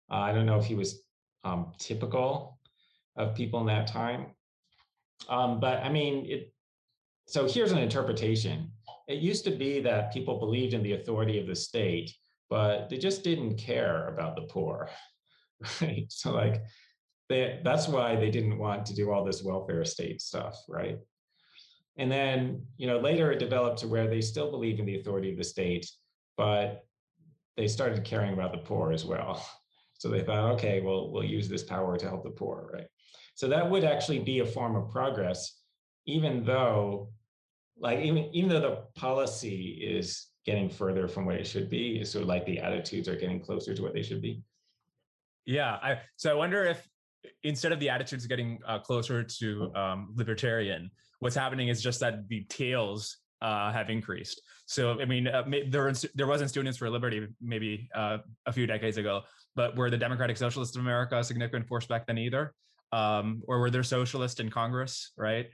uh, 0.09 0.15
I 0.15 0.31
don't 0.31 0.45
know 0.45 0.57
if 0.57 0.65
he 0.65 0.73
was 0.73 1.03
um, 1.43 1.73
typical 1.77 2.57
of 3.17 3.35
people 3.35 3.59
in 3.59 3.67
that 3.67 3.85
time. 3.87 4.27
Um, 5.29 5.59
but 5.59 5.83
I 5.83 5.89
mean, 5.89 6.25
it. 6.27 6.53
So 7.27 7.47
here's 7.47 7.71
an 7.71 7.77
interpretation 7.77 8.70
it 9.07 9.19
used 9.19 9.43
to 9.45 9.51
be 9.51 9.79
that 9.81 10.13
people 10.13 10.39
believed 10.39 10.73
in 10.73 10.83
the 10.83 10.93
authority 10.93 11.39
of 11.39 11.47
the 11.47 11.55
state, 11.55 12.13
but 12.49 12.89
they 12.89 12.97
just 12.97 13.23
didn't 13.23 13.57
care 13.57 14.07
about 14.09 14.35
the 14.35 14.43
poor. 14.43 14.89
Right. 15.79 16.07
So 16.09 16.31
like 16.31 16.63
they, 17.29 17.61
that's 17.63 17.87
why 17.87 18.15
they 18.15 18.31
didn't 18.31 18.57
want 18.57 18.83
to 18.87 18.95
do 18.95 19.11
all 19.11 19.23
this 19.23 19.43
welfare 19.43 19.85
state 19.85 20.19
stuff, 20.19 20.57
right? 20.67 20.97
And 21.97 22.11
then, 22.11 22.65
you 22.77 22.87
know, 22.87 22.97
later 22.97 23.31
it 23.31 23.37
developed 23.37 23.77
to 23.81 23.87
where 23.87 24.07
they 24.07 24.21
still 24.21 24.49
believe 24.49 24.79
in 24.79 24.87
the 24.87 24.99
authority 24.99 25.31
of 25.31 25.37
the 25.37 25.43
state, 25.43 25.87
but 26.35 26.83
they 27.57 27.67
started 27.67 28.03
caring 28.03 28.33
about 28.33 28.51
the 28.51 28.57
poor 28.59 28.91
as 28.91 29.05
well. 29.05 29.45
So 29.99 30.09
they 30.09 30.23
thought, 30.23 30.53
okay, 30.53 30.81
well, 30.81 31.11
we'll 31.11 31.23
use 31.23 31.47
this 31.47 31.61
power 31.61 31.95
to 31.95 32.09
help 32.09 32.23
the 32.23 32.31
poor, 32.31 32.71
right? 32.73 32.87
So 33.35 33.47
that 33.49 33.69
would 33.69 33.83
actually 33.83 34.17
be 34.17 34.39
a 34.39 34.45
form 34.47 34.75
of 34.75 34.89
progress, 34.89 35.61
even 36.07 36.43
though 36.43 37.11
like 37.81 37.99
even 37.99 38.29
even 38.33 38.49
though 38.49 38.61
the 38.61 38.77
policy 38.95 39.79
is 39.81 40.27
getting 40.45 40.69
further 40.69 41.07
from 41.07 41.25
what 41.25 41.35
it 41.35 41.45
should 41.45 41.69
be, 41.69 42.03
so 42.03 42.21
like 42.21 42.45
the 42.45 42.59
attitudes 42.59 43.07
are 43.07 43.15
getting 43.15 43.41
closer 43.41 43.73
to 43.73 43.81
what 43.81 43.93
they 43.93 44.03
should 44.03 44.21
be. 44.21 44.41
Yeah, 45.45 45.77
I 45.81 45.99
so 46.15 46.31
I 46.31 46.35
wonder 46.35 46.63
if 46.63 46.87
instead 47.43 47.71
of 47.71 47.79
the 47.79 47.89
attitudes 47.89 48.25
getting 48.27 48.59
uh, 48.67 48.79
closer 48.79 49.23
to 49.23 49.71
um, 49.75 50.13
libertarian, 50.15 50.91
what's 51.19 51.35
happening 51.35 51.67
is 51.69 51.81
just 51.81 51.99
that 51.99 52.27
the 52.29 52.45
tails 52.49 53.17
uh, 53.41 53.71
have 53.71 53.89
increased. 53.89 54.41
So 54.67 55.01
I 55.01 55.05
mean, 55.05 55.27
uh, 55.27 55.43
there 55.67 55.91
there 56.13 56.27
wasn't 56.27 56.51
Students 56.51 56.77
for 56.77 56.89
Liberty 56.89 57.27
maybe 57.41 57.89
uh, 57.95 58.19
a 58.45 58.53
few 58.53 58.67
decades 58.67 58.97
ago, 58.97 59.21
but 59.55 59.75
were 59.75 59.89
the 59.89 59.97
Democratic 59.97 60.37
Socialists 60.37 60.75
of 60.75 60.81
America 60.83 61.17
a 61.17 61.23
significant 61.23 61.67
force 61.67 61.87
back 61.87 62.05
then 62.05 62.19
either? 62.19 62.53
Um, 62.93 63.41
or 63.47 63.59
were 63.59 63.71
there 63.71 63.83
socialists 63.83 64.39
in 64.39 64.49
Congress, 64.49 65.13
right? 65.17 65.47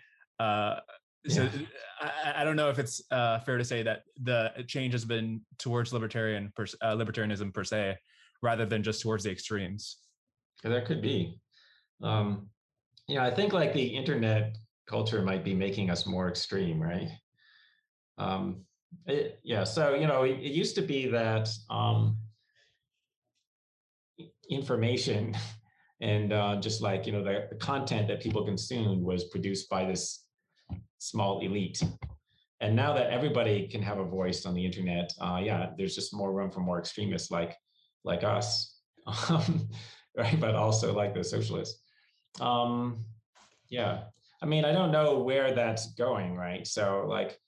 Uh, 1.26 1.34
so 1.34 1.44
yeah. 1.44 1.50
I, 2.02 2.42
I, 2.42 2.44
don't 2.44 2.56
know 2.56 2.70
if 2.70 2.80
it's 2.80 3.02
uh, 3.12 3.40
fair 3.40 3.58
to 3.58 3.66
say 3.66 3.84
that 3.84 4.04
the 4.22 4.52
change 4.68 4.94
has 4.94 5.06
been 5.06 5.42
towards 5.58 5.94
libertarian 5.94 6.52
per, 6.56 6.66
uh, 6.82 6.96
libertarianism 6.96 7.54
per 7.54 7.64
se, 7.64 7.98
rather 8.42 8.66
than 8.66 8.84
just 8.84 9.02
towards 9.02 9.24
the 9.24 9.32
extremes. 9.32 9.98
That 10.64 10.86
could 10.86 11.02
be. 11.02 11.40
Um, 12.04 12.50
yeah, 13.08 13.24
I 13.24 13.32
think 13.32 13.54
like 13.54 13.74
the 13.74 13.86
internet 13.86 14.58
culture 14.88 15.22
might 15.22 15.44
be 15.44 15.54
making 15.54 15.90
us 15.90 16.06
more 16.06 16.30
extreme, 16.30 16.82
right? 16.82 17.10
Um, 18.18 18.66
it, 19.06 19.40
yeah, 19.44 19.64
so 19.64 19.96
you 19.96 20.08
know, 20.08 20.24
it, 20.24 20.40
it 20.40 20.52
used 20.52 20.76
to 20.76 20.82
be 20.82 21.08
that 21.08 21.50
um, 21.70 22.18
information 24.50 25.36
and 26.02 26.32
uh, 26.32 26.58
just 26.58 26.82
like 26.82 27.06
you 27.06 27.12
know 27.12 27.24
the, 27.24 27.48
the 27.50 27.56
content 27.56 28.08
that 28.08 28.22
people 28.22 28.46
consumed 28.46 29.04
was 29.04 29.26
produced 29.26 29.70
by 29.70 29.86
this 29.86 30.27
small 31.00 31.40
elite. 31.42 31.82
And 32.60 32.76
now 32.76 32.94
that 32.94 33.12
everybody 33.12 33.68
can 33.68 33.82
have 33.84 34.00
a 34.00 34.04
voice 34.04 34.46
on 34.46 34.54
the 34.56 34.66
internet, 34.66 35.12
uh, 35.22 35.40
yeah, 35.44 35.72
there's 35.78 35.96
just 35.96 36.14
more 36.14 36.34
room 36.34 36.50
for 36.50 36.60
more 36.60 36.80
extremists 36.80 37.30
like 37.30 37.56
like 38.04 38.24
us, 38.24 38.80
um, 39.30 39.70
right? 40.18 40.40
But 40.40 40.56
also 40.56 40.94
like 40.94 41.14
the 41.14 41.24
socialists. 41.24 41.82
Um, 42.40 43.06
yeah, 43.70 44.04
I 44.42 44.46
mean, 44.46 44.66
I 44.66 44.72
don't 44.72 44.92
know 44.92 45.20
where 45.20 45.54
that's 45.54 45.94
going, 45.94 46.36
right? 46.36 46.66
So 46.66 47.06
like, 47.08 47.40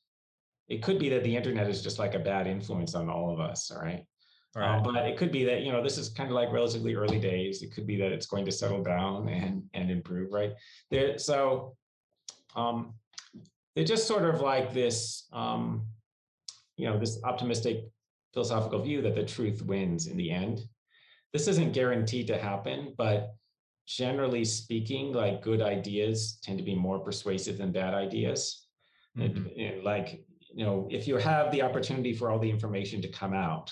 it 0.67 0.83
could 0.83 0.99
be 0.99 1.09
that 1.09 1.23
the 1.23 1.35
internet 1.35 1.67
is 1.67 1.81
just 1.81 1.97
like 1.97 2.13
a 2.13 2.19
bad 2.19 2.45
influence 2.45 2.93
on 2.93 3.09
all 3.09 3.33
of 3.33 3.39
us, 3.39 3.71
all 3.71 3.81
right? 3.81 4.05
Um, 4.55 4.61
right. 4.61 4.77
Um, 4.77 4.83
but 4.83 5.05
it 5.05 5.17
could 5.17 5.31
be 5.31 5.43
that 5.45 5.61
you 5.61 5.71
know 5.71 5.83
this 5.83 5.97
is 5.97 6.09
kind 6.09 6.29
of 6.29 6.35
like 6.35 6.51
relatively 6.51 6.95
early 6.95 7.19
days. 7.19 7.61
It 7.61 7.71
could 7.73 7.85
be 7.85 7.97
that 7.97 8.11
it's 8.11 8.25
going 8.25 8.45
to 8.45 8.51
settle 8.51 8.83
down 8.83 9.29
and 9.29 9.63
and 9.73 9.91
improve, 9.91 10.31
right? 10.31 10.53
There, 10.89 11.17
so 11.17 11.75
um, 12.55 12.93
they're 13.75 13.85
just 13.85 14.07
sort 14.07 14.23
of 14.23 14.41
like 14.41 14.73
this, 14.73 15.27
um, 15.33 15.85
you 16.75 16.85
know, 16.85 16.97
this 16.97 17.19
optimistic 17.23 17.85
philosophical 18.33 18.81
view 18.81 19.01
that 19.01 19.15
the 19.15 19.23
truth 19.23 19.61
wins 19.61 20.07
in 20.07 20.17
the 20.17 20.31
end. 20.31 20.61
This 21.33 21.47
isn't 21.47 21.73
guaranteed 21.73 22.27
to 22.27 22.37
happen, 22.37 22.93
but 22.97 23.35
generally 23.87 24.45
speaking, 24.45 25.13
like 25.13 25.41
good 25.41 25.61
ideas 25.61 26.39
tend 26.43 26.57
to 26.57 26.63
be 26.63 26.75
more 26.75 26.99
persuasive 26.99 27.57
than 27.57 27.71
bad 27.71 27.93
ideas. 27.93 28.67
Mm-hmm. 29.17 29.37
And, 29.37 29.47
and 29.59 29.83
like, 29.83 30.23
you 30.53 30.65
know, 30.65 30.87
if 30.89 31.07
you 31.07 31.17
have 31.17 31.51
the 31.51 31.61
opportunity 31.61 32.13
for 32.13 32.29
all 32.29 32.39
the 32.39 32.49
information 32.49 33.01
to 33.01 33.07
come 33.07 33.33
out, 33.33 33.71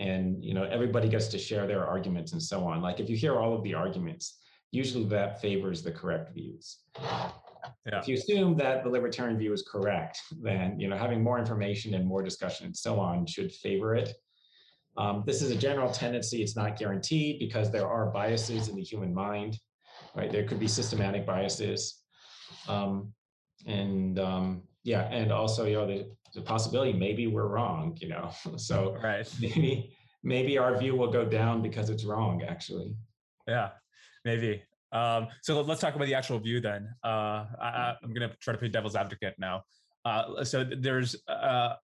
and 0.00 0.42
you 0.42 0.54
know 0.54 0.64
everybody 0.64 1.08
gets 1.08 1.28
to 1.28 1.38
share 1.38 1.66
their 1.66 1.86
arguments 1.86 2.32
and 2.32 2.42
so 2.42 2.66
on 2.66 2.80
like 2.80 2.98
if 2.98 3.08
you 3.08 3.16
hear 3.16 3.38
all 3.38 3.54
of 3.54 3.62
the 3.62 3.74
arguments 3.74 4.38
usually 4.72 5.04
that 5.04 5.40
favors 5.40 5.82
the 5.82 5.92
correct 5.92 6.32
views 6.34 6.78
yeah. 7.86 7.98
If 7.98 8.08
you 8.08 8.14
assume 8.14 8.56
that 8.56 8.84
the 8.84 8.90
libertarian 8.90 9.38
view 9.38 9.52
is 9.52 9.62
correct, 9.62 10.20
then 10.42 10.78
you 10.78 10.88
know 10.88 10.96
having 10.96 11.22
more 11.22 11.38
information 11.38 11.94
and 11.94 12.06
more 12.06 12.22
discussion 12.22 12.66
and 12.66 12.76
so 12.76 13.00
on 13.00 13.26
should 13.26 13.52
favor 13.52 13.94
it. 13.94 14.12
Um, 14.96 15.22
this 15.26 15.40
is 15.40 15.50
a 15.50 15.56
general 15.56 15.90
tendency. 15.90 16.42
It's 16.42 16.56
not 16.56 16.78
guaranteed 16.78 17.38
because 17.38 17.70
there 17.70 17.88
are 17.88 18.10
biases 18.10 18.68
in 18.68 18.76
the 18.76 18.82
human 18.82 19.14
mind, 19.14 19.58
right? 20.14 20.30
There 20.30 20.44
could 20.44 20.60
be 20.60 20.68
systematic 20.68 21.24
biases, 21.24 22.02
um, 22.68 23.12
and 23.66 24.18
um, 24.18 24.62
yeah, 24.82 25.08
and 25.10 25.32
also 25.32 25.64
you 25.64 25.76
know 25.76 25.86
the, 25.86 26.10
the 26.34 26.42
possibility 26.42 26.92
maybe 26.92 27.28
we're 27.28 27.48
wrong, 27.48 27.96
you 28.00 28.08
know. 28.08 28.30
so 28.56 28.98
right. 29.02 29.26
maybe 29.40 29.96
maybe 30.22 30.58
our 30.58 30.76
view 30.76 30.96
will 30.96 31.10
go 31.10 31.24
down 31.24 31.62
because 31.62 31.88
it's 31.88 32.04
wrong, 32.04 32.42
actually. 32.42 32.94
Yeah, 33.48 33.70
maybe. 34.26 34.62
Um, 34.92 35.28
so 35.42 35.60
let's 35.60 35.80
talk 35.80 35.94
about 35.94 36.06
the 36.06 36.14
actual 36.14 36.38
view 36.38 36.60
then. 36.60 36.88
Uh, 37.04 37.46
I, 37.60 37.94
am 38.02 38.12
going 38.12 38.28
to 38.28 38.36
try 38.36 38.52
to 38.52 38.58
play 38.58 38.68
devil's 38.68 38.96
advocate 38.96 39.34
now. 39.38 39.62
Uh, 40.04 40.44
so 40.44 40.64
there's 40.64 41.16
uh, 41.28 41.74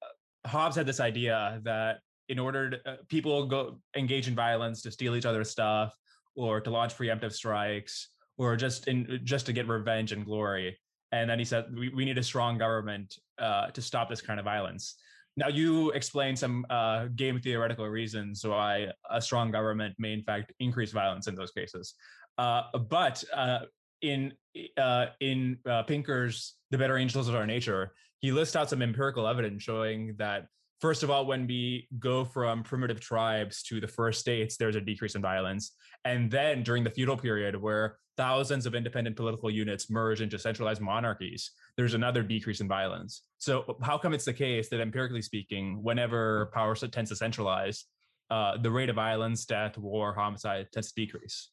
Hobbes 0.46 0.76
had 0.76 0.86
this 0.86 1.00
idea 1.00 1.60
that 1.64 1.98
in 2.28 2.38
order 2.38 2.70
to, 2.70 2.90
uh, 2.90 2.96
people 3.08 3.46
go 3.46 3.78
engage 3.96 4.28
in 4.28 4.34
violence 4.34 4.82
to 4.82 4.90
steal 4.90 5.14
each 5.14 5.26
other's 5.26 5.50
stuff 5.50 5.94
or 6.34 6.60
to 6.60 6.70
launch 6.70 6.96
preemptive 6.96 7.32
strikes 7.32 8.10
or 8.38 8.56
just 8.56 8.88
in 8.88 9.20
just 9.24 9.46
to 9.46 9.52
get 9.52 9.68
revenge 9.68 10.12
and 10.12 10.24
glory. 10.24 10.78
And 11.12 11.30
then 11.30 11.38
he 11.38 11.44
said 11.44 11.66
we, 11.76 11.88
we 11.90 12.04
need 12.04 12.18
a 12.18 12.22
strong 12.22 12.58
government 12.58 13.14
uh, 13.38 13.68
to 13.68 13.80
stop 13.80 14.08
this 14.08 14.20
kind 14.20 14.38
of 14.38 14.44
violence. 14.44 14.96
Now 15.36 15.48
you 15.48 15.90
explain 15.90 16.34
some 16.34 16.64
uh, 16.70 17.06
game 17.14 17.38
theoretical 17.40 17.86
reasons 17.86 18.44
why 18.44 18.88
a 19.10 19.20
strong 19.20 19.50
government 19.50 19.94
may 19.98 20.14
in 20.14 20.22
fact 20.22 20.52
increase 20.60 20.92
violence 20.92 21.26
in 21.26 21.34
those 21.34 21.50
cases. 21.50 21.94
Uh, 22.38 22.62
but 22.78 23.22
uh, 23.34 23.60
in 24.02 24.32
uh, 24.76 25.06
in 25.20 25.58
uh, 25.68 25.82
Pinker's 25.84 26.54
"The 26.70 26.78
Better 26.78 26.96
Angels 26.96 27.28
of 27.28 27.34
Our 27.34 27.46
Nature," 27.46 27.92
he 28.20 28.32
lists 28.32 28.56
out 28.56 28.70
some 28.70 28.82
empirical 28.82 29.26
evidence 29.26 29.62
showing 29.62 30.14
that 30.18 30.46
first 30.80 31.02
of 31.02 31.10
all, 31.10 31.26
when 31.26 31.46
we 31.46 31.88
go 31.98 32.24
from 32.24 32.62
primitive 32.62 33.00
tribes 33.00 33.62
to 33.64 33.80
the 33.80 33.88
first 33.88 34.20
states, 34.20 34.56
there's 34.56 34.76
a 34.76 34.80
decrease 34.80 35.14
in 35.14 35.22
violence, 35.22 35.72
and 36.04 36.30
then 36.30 36.62
during 36.62 36.84
the 36.84 36.90
feudal 36.90 37.16
period, 37.16 37.60
where 37.60 37.98
thousands 38.16 38.66
of 38.66 38.74
independent 38.74 39.16
political 39.16 39.50
units 39.50 39.90
merge 39.90 40.20
into 40.20 40.38
centralized 40.38 40.80
monarchies, 40.80 41.50
there's 41.76 41.94
another 41.94 42.22
decrease 42.22 42.60
in 42.60 42.68
violence. 42.68 43.22
So, 43.38 43.76
how 43.82 43.98
come 43.98 44.14
it's 44.14 44.24
the 44.24 44.32
case 44.32 44.68
that 44.70 44.80
empirically 44.80 45.22
speaking, 45.22 45.82
whenever 45.82 46.50
power 46.54 46.74
tends 46.74 47.10
to 47.10 47.16
centralize, 47.16 47.84
uh, 48.30 48.56
the 48.58 48.70
rate 48.70 48.88
of 48.88 48.96
violence, 48.96 49.44
death, 49.44 49.78
war, 49.78 50.14
homicide 50.14 50.68
tends 50.72 50.92
to 50.92 51.00
decrease? 51.00 51.50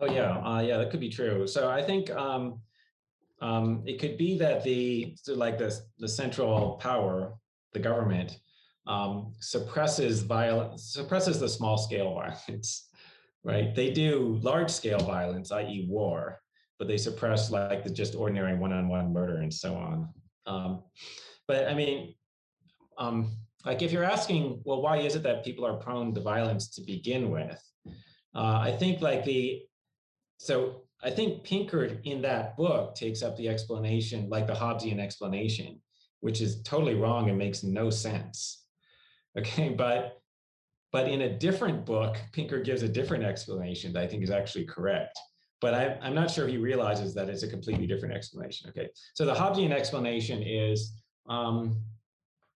Oh 0.00 0.06
yeah, 0.06 0.38
uh, 0.40 0.60
yeah, 0.60 0.76
that 0.78 0.90
could 0.90 1.00
be 1.00 1.08
true. 1.08 1.46
So 1.46 1.70
I 1.70 1.82
think 1.82 2.10
um, 2.10 2.60
um, 3.40 3.82
it 3.86 4.00
could 4.00 4.16
be 4.16 4.36
that 4.38 4.64
the 4.64 5.14
so 5.16 5.34
like 5.34 5.58
the 5.58 5.78
the 5.98 6.08
central 6.08 6.76
power, 6.76 7.34
the 7.72 7.78
government, 7.78 8.38
um, 8.86 9.32
suppresses 9.40 10.22
violence, 10.22 10.92
suppresses 10.92 11.38
the 11.40 11.48
small 11.48 11.78
scale 11.78 12.14
violence, 12.14 12.88
right? 13.44 13.74
They 13.74 13.90
do 13.92 14.38
large 14.42 14.70
scale 14.70 14.98
violence, 15.00 15.52
i.e., 15.52 15.86
war, 15.88 16.40
but 16.78 16.88
they 16.88 16.96
suppress 16.96 17.50
like 17.50 17.84
the 17.84 17.90
just 17.90 18.14
ordinary 18.14 18.56
one 18.56 18.72
on 18.72 18.88
one 18.88 19.12
murder 19.12 19.38
and 19.38 19.52
so 19.52 19.74
on. 19.74 20.08
Um, 20.46 20.82
but 21.46 21.68
I 21.68 21.74
mean, 21.74 22.14
um, 22.98 23.36
like 23.64 23.82
if 23.82 23.92
you're 23.92 24.04
asking, 24.04 24.60
well, 24.64 24.82
why 24.82 24.98
is 24.98 25.14
it 25.14 25.22
that 25.22 25.44
people 25.44 25.66
are 25.66 25.76
prone 25.76 26.14
to 26.14 26.20
violence 26.20 26.68
to 26.70 26.82
begin 26.82 27.30
with? 27.30 27.62
Uh, 28.34 28.58
I 28.60 28.76
think 28.78 29.00
like 29.00 29.24
the, 29.24 29.62
so 30.44 30.82
I 31.02 31.08
think 31.08 31.42
Pinker 31.42 31.98
in 32.04 32.20
that 32.20 32.54
book 32.58 32.94
takes 32.94 33.22
up 33.22 33.34
the 33.38 33.48
explanation, 33.48 34.28
like 34.28 34.46
the 34.46 34.52
Hobbesian 34.52 35.00
explanation, 35.00 35.80
which 36.20 36.42
is 36.42 36.62
totally 36.64 36.96
wrong 36.96 37.30
and 37.30 37.38
makes 37.38 37.62
no 37.62 37.90
sense. 37.90 38.60
Okay, 39.36 39.70
but 39.70 40.20
but 40.92 41.08
in 41.08 41.22
a 41.22 41.36
different 41.36 41.84
book, 41.84 42.18
Pinker 42.32 42.60
gives 42.60 42.82
a 42.82 42.88
different 42.88 43.24
explanation 43.24 43.92
that 43.92 44.04
I 44.04 44.06
think 44.06 44.22
is 44.22 44.30
actually 44.30 44.64
correct. 44.64 45.18
But 45.60 45.74
I, 45.74 45.98
I'm 46.00 46.14
not 46.14 46.30
sure 46.30 46.46
he 46.46 46.56
realizes 46.56 47.14
that 47.14 47.28
it's 47.28 47.42
a 47.42 47.48
completely 47.48 47.88
different 47.88 48.14
explanation. 48.14 48.70
Okay, 48.70 48.90
so 49.14 49.24
the 49.24 49.34
Hobbesian 49.34 49.72
explanation 49.72 50.40
is, 50.40 50.92
um, 51.28 51.80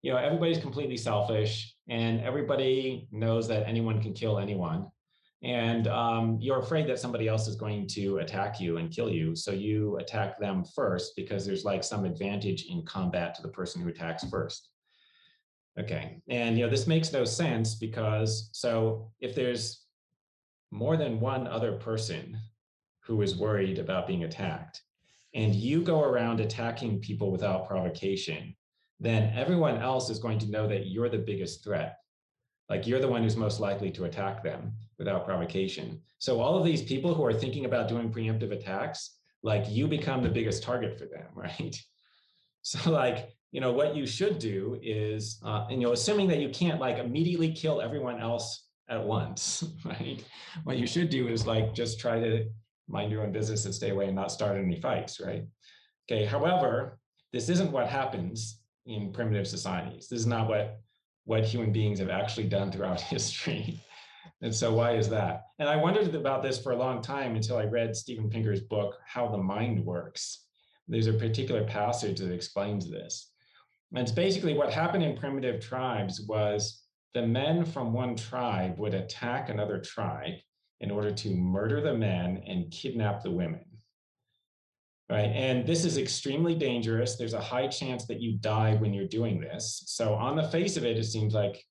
you 0.02 0.10
know, 0.10 0.16
everybody's 0.16 0.58
completely 0.58 0.96
selfish, 0.96 1.76
and 1.88 2.20
everybody 2.22 3.06
knows 3.12 3.46
that 3.46 3.68
anyone 3.68 4.02
can 4.02 4.12
kill 4.12 4.40
anyone, 4.40 4.90
and 5.44 5.88
um, 5.88 6.38
you're 6.40 6.58
afraid 6.58 6.86
that 6.88 6.98
somebody 6.98 7.28
else 7.28 7.46
is 7.46 7.54
going 7.54 7.86
to 7.88 8.18
attack 8.18 8.60
you 8.60 8.78
and 8.78 8.90
kill 8.90 9.10
you, 9.10 9.36
so 9.36 9.50
you 9.50 9.98
attack 9.98 10.38
them 10.40 10.64
first 10.64 11.14
because 11.16 11.44
there's 11.44 11.66
like 11.66 11.84
some 11.84 12.06
advantage 12.06 12.64
in 12.70 12.82
combat 12.86 13.34
to 13.34 13.42
the 13.42 13.48
person 13.48 13.82
who 13.82 13.90
attacks 13.90 14.24
first. 14.24 14.70
Okay, 15.78 16.22
and 16.28 16.56
you 16.56 16.64
know 16.64 16.70
this 16.70 16.86
makes 16.86 17.12
no 17.12 17.24
sense 17.24 17.74
because 17.74 18.48
so 18.52 19.10
if 19.20 19.34
there's 19.34 19.84
more 20.70 20.96
than 20.96 21.20
one 21.20 21.46
other 21.46 21.72
person 21.72 22.38
who 23.04 23.20
is 23.20 23.36
worried 23.36 23.78
about 23.78 24.06
being 24.06 24.24
attacked, 24.24 24.80
and 25.34 25.54
you 25.54 25.82
go 25.82 26.02
around 26.02 26.40
attacking 26.40 27.00
people 27.00 27.30
without 27.30 27.68
provocation, 27.68 28.56
then 28.98 29.30
everyone 29.36 29.76
else 29.76 30.08
is 30.08 30.18
going 30.18 30.38
to 30.38 30.50
know 30.50 30.66
that 30.66 30.86
you're 30.86 31.10
the 31.10 31.18
biggest 31.18 31.62
threat. 31.62 31.98
Like 32.68 32.86
you're 32.86 33.00
the 33.00 33.08
one 33.08 33.22
who's 33.22 33.36
most 33.36 33.60
likely 33.60 33.90
to 33.92 34.04
attack 34.04 34.42
them 34.42 34.72
without 34.98 35.26
provocation. 35.26 36.00
So 36.18 36.40
all 36.40 36.56
of 36.56 36.64
these 36.64 36.82
people 36.82 37.14
who 37.14 37.24
are 37.24 37.34
thinking 37.34 37.66
about 37.66 37.88
doing 37.88 38.10
preemptive 38.10 38.52
attacks, 38.52 39.18
like 39.42 39.64
you 39.68 39.86
become 39.86 40.22
the 40.22 40.30
biggest 40.30 40.62
target 40.62 40.98
for 40.98 41.04
them, 41.06 41.26
right? 41.34 41.76
So 42.62 42.90
like 42.90 43.34
you 43.54 43.60
know, 43.60 43.70
what 43.70 43.94
you 43.94 44.04
should 44.04 44.40
do 44.40 44.80
is, 44.82 45.38
uh, 45.44 45.66
and 45.70 45.80
you 45.80 45.86
know, 45.86 45.92
assuming 45.92 46.26
that 46.26 46.40
you 46.40 46.48
can't 46.48 46.80
like 46.80 46.98
immediately 46.98 47.52
kill 47.52 47.80
everyone 47.80 48.20
else 48.20 48.66
at 48.88 49.00
once, 49.00 49.62
right? 49.84 50.24
What 50.64 50.76
you 50.76 50.88
should 50.88 51.08
do 51.08 51.28
is 51.28 51.46
like 51.46 51.72
just 51.72 52.00
try 52.00 52.18
to 52.18 52.48
mind 52.88 53.12
your 53.12 53.22
own 53.22 53.30
business 53.30 53.64
and 53.64 53.72
stay 53.72 53.90
away 53.90 54.06
and 54.06 54.16
not 54.16 54.32
start 54.32 54.56
any 54.56 54.80
fights, 54.80 55.20
right? 55.20 55.44
Okay. 56.10 56.24
However, 56.24 56.98
this 57.32 57.48
isn't 57.48 57.70
what 57.70 57.86
happens 57.86 58.60
in 58.86 59.12
primitive 59.12 59.46
societies. 59.46 60.08
This 60.08 60.18
is 60.18 60.26
not 60.26 60.48
what 60.48 60.80
what 61.24 61.44
human 61.44 61.72
beings 61.72 61.98
have 61.98 62.10
actually 62.10 62.48
done 62.48 62.70
throughout 62.70 63.00
history. 63.14 63.80
And 64.42 64.54
so 64.54 64.72
why 64.74 64.96
is 64.96 65.08
that? 65.10 65.42
And 65.58 65.68
I 65.68 65.76
wondered 65.76 66.14
about 66.14 66.42
this 66.42 66.58
for 66.58 66.72
a 66.72 66.76
long 66.76 67.00
time 67.00 67.34
until 67.34 67.56
I 67.56 67.64
read 67.64 67.96
Steven 67.96 68.28
Pinker's 68.28 68.60
book, 68.60 68.96
How 69.06 69.28
the 69.28 69.38
Mind 69.38 69.84
Works. 69.84 70.44
There's 70.86 71.06
a 71.06 71.14
particular 71.14 71.64
passage 71.64 72.18
that 72.18 72.32
explains 72.32 72.90
this. 72.90 73.30
And 73.92 74.02
it's 74.02 74.12
basically 74.12 74.54
what 74.54 74.72
happened 74.72 75.04
in 75.04 75.16
primitive 75.16 75.64
tribes 75.64 76.20
was 76.28 76.82
the 77.14 77.26
men 77.26 77.64
from 77.64 77.92
one 77.92 78.16
tribe 78.16 78.78
would 78.78 78.92
attack 78.92 79.48
another 79.48 79.78
tribe 79.78 80.34
in 80.80 80.90
order 80.90 81.12
to 81.12 81.30
murder 81.30 81.80
the 81.80 81.94
men 81.94 82.42
and 82.46 82.70
kidnap 82.70 83.22
the 83.22 83.30
women. 83.30 83.64
Right. 85.10 85.30
And 85.34 85.66
this 85.66 85.84
is 85.84 85.98
extremely 85.98 86.54
dangerous. 86.54 87.16
There's 87.16 87.34
a 87.34 87.40
high 87.40 87.68
chance 87.68 88.06
that 88.06 88.20
you 88.20 88.38
die 88.38 88.74
when 88.76 88.94
you're 88.94 89.06
doing 89.06 89.38
this. 89.38 89.82
So 89.86 90.14
on 90.14 90.34
the 90.34 90.48
face 90.48 90.78
of 90.78 90.84
it, 90.84 90.96
it 90.96 91.04
seems 91.04 91.34
like 91.34 91.62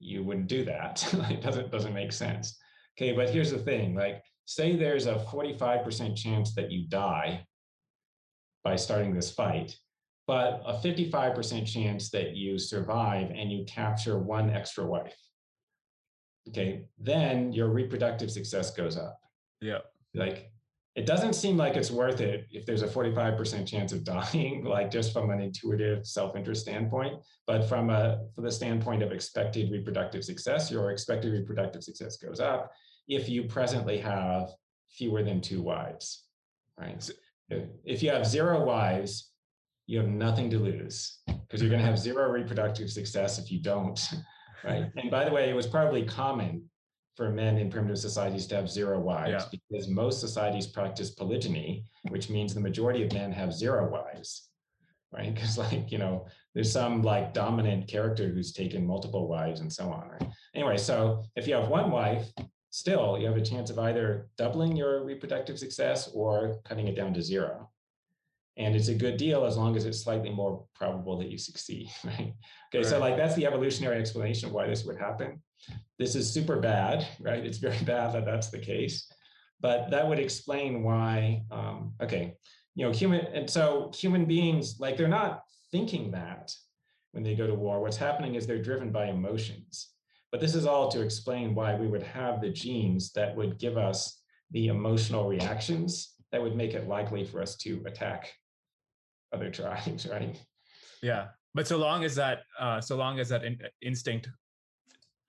you 0.00 0.24
wouldn't 0.24 0.48
do 0.48 0.64
that. 0.64 1.08
it 1.30 1.42
doesn't 1.42 1.70
doesn't 1.70 1.94
make 1.94 2.12
sense. 2.12 2.58
Okay, 2.98 3.12
but 3.12 3.30
here's 3.30 3.52
the 3.52 3.58
thing: 3.58 3.94
like, 3.94 4.22
say 4.46 4.74
there's 4.74 5.06
a 5.06 5.14
45% 5.14 6.16
chance 6.16 6.54
that 6.54 6.72
you 6.72 6.88
die 6.88 7.46
by 8.64 8.74
starting 8.74 9.14
this 9.14 9.30
fight 9.30 9.76
but 10.26 10.60
a 10.66 10.74
55% 10.74 11.66
chance 11.66 12.10
that 12.10 12.34
you 12.34 12.58
survive 12.58 13.30
and 13.30 13.50
you 13.50 13.64
capture 13.64 14.18
one 14.18 14.50
extra 14.50 14.84
wife. 14.84 15.16
Okay, 16.48 16.84
then 16.98 17.52
your 17.52 17.68
reproductive 17.68 18.30
success 18.30 18.72
goes 18.72 18.96
up. 18.96 19.20
Yeah. 19.60 19.78
Like 20.14 20.50
it 20.96 21.04
doesn't 21.04 21.34
seem 21.34 21.58
like 21.58 21.76
it's 21.76 21.90
worth 21.90 22.22
it 22.22 22.46
if 22.50 22.64
there's 22.64 22.80
a 22.80 22.88
45% 22.88 23.66
chance 23.66 23.92
of 23.92 24.02
dying, 24.32 24.64
like 24.64 24.90
just 24.90 25.12
from 25.12 25.30
an 25.30 25.40
intuitive 25.40 26.06
self-interest 26.06 26.62
standpoint. 26.62 27.20
But 27.46 27.68
from 27.68 27.90
a 27.90 28.24
from 28.34 28.44
the 28.44 28.50
standpoint 28.50 29.02
of 29.02 29.12
expected 29.12 29.70
reproductive 29.70 30.24
success, 30.24 30.70
your 30.70 30.90
expected 30.90 31.32
reproductive 31.32 31.84
success 31.84 32.16
goes 32.16 32.40
up 32.40 32.72
if 33.08 33.28
you 33.28 33.44
presently 33.44 33.98
have 33.98 34.50
fewer 34.88 35.22
than 35.22 35.40
two 35.40 35.62
wives. 35.62 36.24
Right. 36.78 37.08
If 37.84 38.02
you 38.02 38.10
have 38.10 38.26
zero 38.26 38.64
wives, 38.64 39.30
you 39.86 39.98
have 39.98 40.08
nothing 40.08 40.50
to 40.50 40.58
lose 40.58 41.18
because 41.26 41.60
you're 41.60 41.70
going 41.70 41.80
to 41.80 41.86
have 41.86 41.98
zero 41.98 42.28
reproductive 42.30 42.90
success 42.90 43.38
if 43.38 43.52
you 43.52 43.60
don't 43.60 44.10
right 44.64 44.90
and 44.96 45.10
by 45.10 45.24
the 45.24 45.30
way 45.30 45.48
it 45.48 45.54
was 45.54 45.66
probably 45.66 46.04
common 46.04 46.62
for 47.16 47.30
men 47.30 47.56
in 47.58 47.70
primitive 47.70 47.98
societies 47.98 48.46
to 48.46 48.54
have 48.54 48.70
zero 48.70 49.00
wives 49.00 49.44
yeah. 49.44 49.58
because 49.70 49.88
most 49.88 50.20
societies 50.20 50.66
practice 50.66 51.10
polygyny 51.10 51.84
which 52.08 52.28
means 52.28 52.54
the 52.54 52.60
majority 52.60 53.02
of 53.02 53.12
men 53.12 53.32
have 53.32 53.52
zero 53.52 53.88
wives 53.90 54.48
right? 55.12 55.34
Because 55.34 55.58
like 55.58 55.90
you 55.90 55.98
know 55.98 56.26
there's 56.54 56.72
some 56.72 57.02
like 57.02 57.34
dominant 57.34 57.88
character 57.88 58.28
who's 58.28 58.52
taken 58.52 58.86
multiple 58.86 59.28
wives 59.28 59.60
and 59.60 59.72
so 59.72 59.90
on 59.90 60.08
right? 60.08 60.30
Anyway 60.54 60.76
so 60.76 61.24
if 61.36 61.46
you 61.46 61.54
have 61.54 61.68
one 61.68 61.90
wife 61.90 62.26
still 62.70 63.18
you 63.18 63.26
have 63.26 63.36
a 63.36 63.44
chance 63.44 63.70
of 63.70 63.78
either 63.78 64.28
doubling 64.36 64.76
your 64.76 65.04
reproductive 65.04 65.58
success 65.58 66.10
or 66.14 66.56
cutting 66.64 66.88
it 66.88 66.96
down 66.96 67.14
to 67.14 67.22
zero. 67.22 67.70
And 68.58 68.74
it's 68.74 68.88
a 68.88 68.94
good 68.94 69.18
deal 69.18 69.44
as 69.44 69.58
long 69.58 69.76
as 69.76 69.84
it's 69.84 70.02
slightly 70.02 70.30
more 70.30 70.64
probable 70.74 71.18
that 71.18 71.28
you 71.28 71.38
succeed 71.38 71.88
right? 72.04 72.34
Okay 72.68 72.78
right. 72.78 72.86
so 72.86 72.98
like 72.98 73.16
that's 73.16 73.34
the 73.34 73.46
evolutionary 73.46 73.98
explanation 73.98 74.48
of 74.48 74.54
why 74.54 74.66
this 74.66 74.84
would 74.84 74.98
happen 74.98 75.42
this 75.98 76.14
is 76.14 76.32
super 76.32 76.56
bad 76.56 77.06
right? 77.20 77.44
It's 77.44 77.58
very 77.58 77.78
bad 77.84 78.12
that 78.14 78.24
that's 78.24 78.50
the 78.50 78.58
case. 78.58 79.10
But 79.60 79.90
that 79.90 80.06
would 80.06 80.18
explain 80.18 80.82
why 80.82 81.42
um, 81.50 81.94
okay 82.02 82.34
you 82.74 82.84
know 82.84 82.92
human 82.92 83.26
and 83.32 83.48
so 83.48 83.90
human 83.94 84.26
beings 84.26 84.76
like 84.78 84.96
they're 84.96 85.08
not 85.08 85.42
thinking 85.72 86.10
that 86.12 86.54
when 87.16 87.24
they 87.24 87.34
go 87.34 87.46
to 87.46 87.54
war. 87.54 87.80
What's 87.80 87.96
happening 87.96 88.34
is 88.34 88.46
they're 88.46 88.62
driven 88.62 88.92
by 88.92 89.06
emotions. 89.06 89.92
But 90.30 90.40
this 90.40 90.54
is 90.54 90.66
all 90.66 90.90
to 90.90 91.00
explain 91.00 91.54
why 91.54 91.74
we 91.74 91.86
would 91.86 92.02
have 92.02 92.42
the 92.42 92.50
genes 92.50 93.10
that 93.12 93.34
would 93.34 93.58
give 93.58 93.78
us 93.78 94.20
the 94.50 94.68
emotional 94.68 95.26
reactions 95.26 96.14
that 96.30 96.42
would 96.42 96.54
make 96.54 96.74
it 96.74 96.88
likely 96.88 97.24
for 97.24 97.40
us 97.40 97.56
to 97.56 97.82
attack 97.86 98.32
other 99.32 99.50
tribes, 99.58 100.06
right? 100.06 100.38
Yeah, 101.02 101.28
but 101.54 101.66
so 101.66 101.78
long 101.78 102.04
as 102.04 102.14
that, 102.16 102.40
uh, 102.60 102.82
so 102.82 102.96
long 102.96 103.18
as 103.18 103.30
that 103.30 103.44
in- 103.44 103.60
instinct 103.80 104.28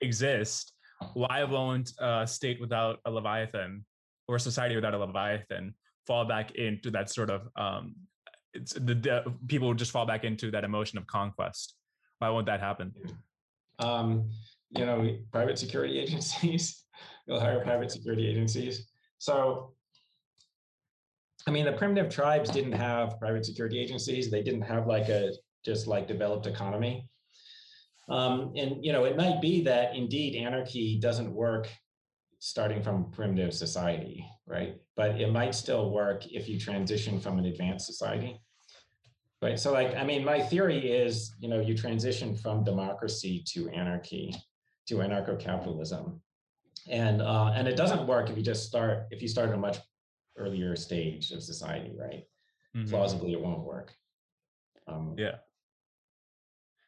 exists, 0.01 0.73
why 1.13 1.43
won't 1.43 1.91
a 1.99 2.25
state 2.25 2.59
without 2.59 2.99
a 3.05 3.11
leviathan 3.11 3.85
or 4.27 4.35
a 4.35 4.39
society 4.39 4.75
without 4.75 4.93
a 4.93 4.97
leviathan 4.97 5.73
fall 6.05 6.25
back 6.25 6.51
into 6.55 6.89
that 6.91 7.09
sort 7.09 7.29
of 7.29 7.47
um, 7.55 7.95
it's 8.53 8.73
the, 8.73 8.95
the 8.95 9.33
people 9.47 9.73
just 9.73 9.91
fall 9.91 10.05
back 10.05 10.23
into 10.23 10.49
that 10.51 10.63
emotion 10.63 10.97
of 10.97 11.05
conquest? 11.07 11.75
Why 12.19 12.29
won't 12.29 12.47
that 12.47 12.59
happen? 12.59 12.93
Um, 13.79 14.29
you 14.71 14.85
know, 14.85 15.17
private 15.31 15.59
security 15.59 15.99
agencies. 16.03 16.83
You'll 17.27 17.39
hire 17.39 17.61
private 17.61 17.91
security 17.91 18.27
agencies. 18.27 18.87
So 19.19 19.73
I 21.47 21.51
mean, 21.51 21.65
the 21.65 21.71
primitive 21.71 22.11
tribes 22.11 22.49
didn't 22.49 22.73
have 22.73 23.17
private 23.19 23.45
security 23.45 23.79
agencies. 23.79 24.29
They 24.29 24.43
didn't 24.43 24.63
have 24.63 24.85
like 24.85 25.07
a 25.07 25.31
just 25.63 25.87
like 25.87 26.07
developed 26.07 26.45
economy. 26.45 27.07
Um, 28.09 28.53
and 28.55 28.83
you 28.83 28.93
know, 28.93 29.03
it 29.03 29.17
might 29.17 29.41
be 29.41 29.61
that 29.63 29.95
indeed 29.95 30.35
anarchy 30.35 30.99
doesn't 30.99 31.33
work 31.33 31.69
starting 32.39 32.81
from 32.81 33.11
primitive 33.11 33.53
society, 33.53 34.25
right? 34.45 34.75
But 34.95 35.19
it 35.19 35.31
might 35.31 35.55
still 35.55 35.91
work 35.91 36.25
if 36.27 36.47
you 36.47 36.59
transition 36.59 37.19
from 37.19 37.39
an 37.39 37.45
advanced 37.45 37.85
society. 37.85 38.39
Right. 39.41 39.59
So 39.59 39.71
like, 39.71 39.95
I 39.95 40.03
mean, 40.03 40.25
my 40.25 40.41
theory 40.41 40.91
is, 40.91 41.35
you 41.39 41.47
know, 41.47 41.59
you 41.59 41.77
transition 41.77 42.35
from 42.35 42.63
democracy 42.63 43.43
to 43.49 43.69
anarchy, 43.69 44.33
to 44.87 44.95
anarcho-capitalism. 44.95 46.21
And 46.89 47.21
uh, 47.21 47.51
and 47.53 47.67
it 47.67 47.75
doesn't 47.75 48.07
work 48.07 48.29
if 48.29 48.37
you 48.37 48.43
just 48.43 48.65
start 48.65 49.07
if 49.11 49.21
you 49.21 49.27
start 49.27 49.49
at 49.49 49.55
a 49.55 49.57
much 49.57 49.77
earlier 50.37 50.75
stage 50.75 51.31
of 51.31 51.43
society, 51.43 51.93
right? 51.99 52.23
mm-hmm. 52.77 52.89
plausibly 52.89 53.33
it 53.33 53.41
won't 53.41 53.63
work. 53.63 53.93
Um, 54.87 55.15
yeah. 55.17 55.35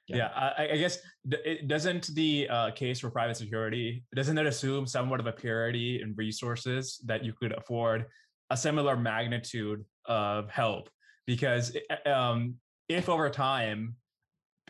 Yeah, 0.10 0.18
yeah 0.18 0.52
I, 0.58 0.70
I, 0.74 0.78
guess 0.78 1.00
it 1.30 1.68
doesn't 1.68 2.14
the 2.16 2.48
uh, 2.50 2.72
case 2.72 3.00
for 3.00 3.10
private 3.10 3.38
security 3.38 4.04
doesn't 4.16 4.38
it 4.38 4.46
assume 4.46 4.88
somewhat 4.88 5.20
of 5.20 5.28
a 5.28 5.32
parity 5.32 6.02
in 6.02 6.14
resources 6.18 7.00
that 7.06 7.24
you 7.24 7.34
could 7.34 7.54
afford 7.58 8.06
a 8.50 8.58
similar 8.58 8.98
magnitude 8.98 9.86
of 10.06 10.50
help? 10.50 10.90
Because 11.28 11.76
eh, 11.90 12.10
um, 12.10 12.56
if 12.88 13.08
over 13.08 13.30
time 13.30 13.96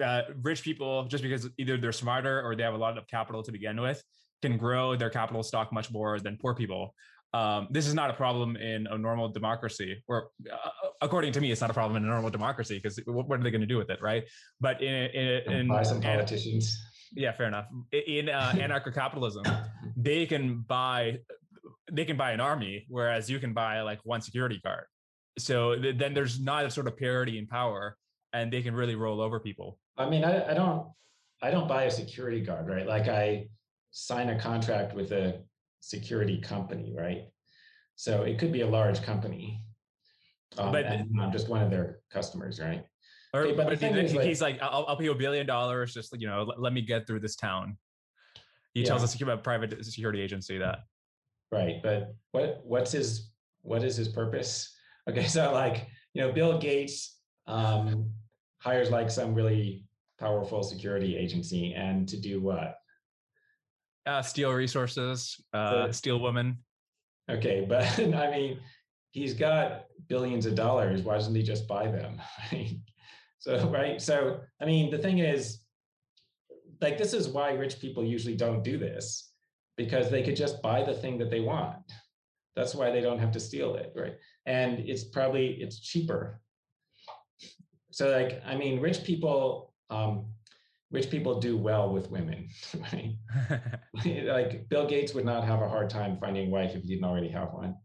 uh, 0.03 0.23
rich 0.41 0.63
people 0.63 1.05
just 1.05 1.23
because 1.23 1.49
either 1.57 1.77
they're 1.77 1.91
smarter 1.91 2.41
or 2.41 2.55
they 2.55 2.63
have 2.63 2.73
a 2.73 2.77
lot 2.77 2.97
of 2.97 3.07
capital 3.07 3.43
to 3.43 3.51
begin 3.51 3.79
with 3.81 4.03
can 4.41 4.57
grow 4.57 4.95
their 4.95 5.09
capital 5.09 5.43
stock 5.43 5.73
much 5.73 5.91
more 5.91 6.19
than 6.19 6.37
poor 6.37 6.53
people 6.53 6.93
um, 7.33 7.67
this 7.69 7.85
is 7.85 7.93
not 7.93 8.09
a 8.09 8.13
problem 8.13 8.55
in 8.55 8.87
a 8.87 8.97
normal 8.97 9.29
democracy, 9.29 10.03
or 10.07 10.29
uh, 10.51 10.57
according 11.01 11.31
to 11.33 11.41
me, 11.41 11.51
it's 11.51 11.61
not 11.61 11.69
a 11.69 11.73
problem 11.73 11.97
in 11.97 12.03
a 12.03 12.11
normal 12.11 12.31
democracy 12.31 12.79
because 12.81 12.99
what, 13.05 13.27
what, 13.27 13.39
are 13.39 13.43
they 13.43 13.51
going 13.51 13.61
to 13.61 13.67
do 13.67 13.77
with 13.77 13.89
it, 13.89 14.01
right? 14.01 14.23
But 14.59 14.81
in 14.81 15.11
in, 15.11 15.51
in 15.51 15.67
buy 15.67 15.83
some 15.83 16.01
politicians. 16.01 16.75
Yeah, 17.13 17.31
fair 17.33 17.47
enough. 17.47 17.65
In 17.91 18.29
uh, 18.29 18.51
anarcho-capitalism, 18.55 19.43
they 19.95 20.25
can 20.25 20.61
buy 20.67 21.19
they 21.91 22.05
can 22.05 22.17
buy 22.17 22.31
an 22.31 22.39
army, 22.39 22.85
whereas 22.87 23.29
you 23.29 23.39
can 23.39 23.53
buy 23.53 23.81
like 23.81 23.99
one 24.03 24.21
security 24.21 24.59
guard. 24.63 24.85
So 25.37 25.75
th- 25.75 25.97
then 25.97 26.13
there's 26.13 26.39
not 26.39 26.65
a 26.65 26.71
sort 26.71 26.87
of 26.87 26.97
parity 26.97 27.37
in 27.37 27.47
power, 27.47 27.95
and 28.33 28.51
they 28.51 28.61
can 28.61 28.73
really 28.73 28.95
roll 28.95 29.21
over 29.21 29.39
people. 29.39 29.77
I 29.97 30.09
mean, 30.09 30.23
I, 30.23 30.51
I 30.51 30.53
don't 30.55 30.87
I 31.43 31.51
don't 31.51 31.67
buy 31.67 31.83
a 31.83 31.91
security 31.91 32.41
guard, 32.41 32.67
right? 32.67 32.87
Like 32.87 33.07
I 33.07 33.49
sign 33.91 34.29
a 34.29 34.39
contract 34.39 34.95
with 34.95 35.11
a 35.11 35.41
security 35.79 36.39
company, 36.39 36.93
right? 36.97 37.23
So 37.95 38.23
it 38.23 38.39
could 38.39 38.51
be 38.51 38.61
a 38.61 38.67
large 38.67 39.01
company, 39.01 39.61
um, 40.57 40.71
but 40.71 40.85
and 40.85 41.09
I'm 41.21 41.31
just 41.31 41.49
one 41.49 41.61
of 41.61 41.69
their 41.69 41.99
customers, 42.11 42.59
right? 42.59 42.83
Or, 43.33 43.41
okay, 43.41 43.55
but, 43.55 43.67
but 43.67 43.77
he's 43.77 44.13
like, 44.13 44.25
he's 44.25 44.41
like, 44.41 44.59
I'll, 44.61 44.85
I'll 44.87 44.97
pay 44.97 45.03
you 45.03 45.11
a 45.11 45.15
billion 45.15 45.45
dollars, 45.45 45.93
just 45.93 46.19
you 46.19 46.27
know, 46.27 46.43
let, 46.43 46.59
let 46.59 46.73
me 46.73 46.81
get 46.81 47.05
through 47.05 47.19
this 47.19 47.35
town. 47.35 47.77
He 48.73 48.81
yeah. 48.81 48.87
tells 48.87 49.03
a 49.03 49.07
secure, 49.07 49.35
private 49.37 49.83
security 49.85 50.21
agency 50.21 50.57
that. 50.57 50.79
Right, 51.51 51.81
but 51.83 52.15
what 52.31 52.61
what's 52.63 52.91
his 52.91 53.31
what 53.61 53.83
is 53.83 53.95
his 53.95 54.07
purpose? 54.07 54.75
Okay, 55.09 55.25
so 55.25 55.51
like 55.51 55.87
you 56.13 56.21
know, 56.21 56.31
Bill 56.31 56.59
Gates 56.59 57.17
um, 57.47 58.11
hires 58.59 58.91
like 58.91 59.09
some 59.09 59.33
really 59.33 59.85
powerful 60.19 60.61
security 60.61 61.17
agency, 61.17 61.73
and 61.73 62.07
to 62.09 62.17
do 62.17 62.39
what? 62.39 62.75
Uh, 64.05 64.21
steal 64.21 64.51
resources, 64.51 65.39
uh, 65.53 65.91
steal 65.91 66.19
women. 66.19 66.57
Okay, 67.29 67.65
but 67.69 67.99
I 67.99 68.31
mean, 68.31 68.59
he's 69.11 69.33
got 69.33 69.85
billions 70.07 70.45
of 70.45 70.55
dollars. 70.55 71.01
Why 71.01 71.15
doesn't 71.15 71.35
he 71.35 71.43
just 71.43 71.67
buy 71.67 71.87
them? 71.87 72.21
So, 73.39 73.69
right. 73.69 74.01
So, 74.01 74.41
I 74.61 74.65
mean, 74.65 74.91
the 74.91 74.97
thing 74.97 75.19
is, 75.19 75.59
like, 76.81 76.97
this 76.97 77.13
is 77.13 77.29
why 77.29 77.51
rich 77.51 77.79
people 77.79 78.03
usually 78.03 78.35
don't 78.35 78.63
do 78.63 78.77
this 78.77 79.31
because 79.77 80.09
they 80.09 80.23
could 80.23 80.35
just 80.35 80.61
buy 80.61 80.83
the 80.83 80.93
thing 80.93 81.17
that 81.19 81.29
they 81.31 81.39
want. 81.39 81.77
That's 82.57 82.75
why 82.75 82.91
they 82.91 82.99
don't 82.99 83.19
have 83.19 83.31
to 83.31 83.39
steal 83.39 83.75
it, 83.75 83.93
right? 83.95 84.15
And 84.45 84.79
it's 84.79 85.05
probably 85.05 85.51
it's 85.61 85.79
cheaper. 85.79 86.41
So, 87.91 88.11
like, 88.11 88.41
I 88.45 88.57
mean, 88.57 88.81
rich 88.81 89.05
people 89.05 89.73
um, 89.89 90.25
rich 90.91 91.09
people 91.09 91.39
do 91.39 91.57
well 91.57 91.91
with 91.91 92.09
women, 92.09 92.49
right? 92.91 93.15
like 94.25 94.67
Bill 94.69 94.87
Gates 94.87 95.13
would 95.13 95.25
not 95.25 95.43
have 95.43 95.61
a 95.61 95.69
hard 95.69 95.89
time 95.89 96.17
finding 96.19 96.47
a 96.47 96.51
wife 96.51 96.75
if 96.75 96.83
he 96.83 96.89
didn't 96.89 97.05
already 97.05 97.29
have 97.29 97.53
one, 97.53 97.75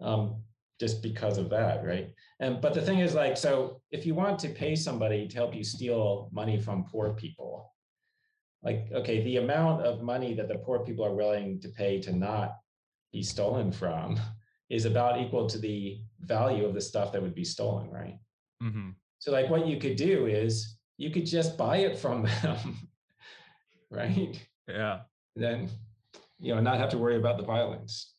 um, 0.00 0.42
just 0.80 1.02
because 1.02 1.38
of 1.38 1.50
that, 1.50 1.84
right? 1.84 2.12
And 2.40 2.60
but 2.60 2.74
the 2.74 2.82
thing 2.82 2.98
is, 2.98 3.14
like, 3.14 3.36
so 3.36 3.80
if 3.90 4.04
you 4.04 4.14
want 4.14 4.38
to 4.40 4.48
pay 4.48 4.74
somebody 4.74 5.28
to 5.28 5.36
help 5.36 5.54
you 5.54 5.64
steal 5.64 6.28
money 6.32 6.60
from 6.60 6.84
poor 6.84 7.14
people, 7.14 7.72
like, 8.62 8.88
okay, 8.92 9.22
the 9.24 9.38
amount 9.38 9.84
of 9.84 10.02
money 10.02 10.34
that 10.34 10.48
the 10.48 10.58
poor 10.58 10.80
people 10.80 11.04
are 11.04 11.14
willing 11.14 11.60
to 11.60 11.68
pay 11.68 12.00
to 12.00 12.12
not 12.12 12.56
be 13.12 13.22
stolen 13.22 13.72
from 13.72 14.18
is 14.70 14.84
about 14.84 15.20
equal 15.20 15.46
to 15.46 15.58
the 15.58 16.00
value 16.20 16.64
of 16.64 16.74
the 16.74 16.80
stuff 16.80 17.12
that 17.12 17.20
would 17.20 17.34
be 17.34 17.44
stolen, 17.44 17.90
right? 17.90 18.18
Mm-hmm. 18.62 18.90
So, 19.18 19.32
like, 19.32 19.50
what 19.50 19.66
you 19.66 19.78
could 19.78 19.96
do 19.96 20.26
is 20.26 20.78
you 21.02 21.10
could 21.10 21.26
just 21.26 21.58
buy 21.58 21.78
it 21.78 21.98
from 21.98 22.22
them, 22.22 22.78
right? 23.90 24.40
Yeah. 24.68 25.00
Then, 25.34 25.68
you 26.38 26.54
know, 26.54 26.60
not 26.60 26.78
have 26.78 26.90
to 26.90 26.98
worry 26.98 27.16
about 27.16 27.38
the 27.38 27.42
violence. 27.42 28.14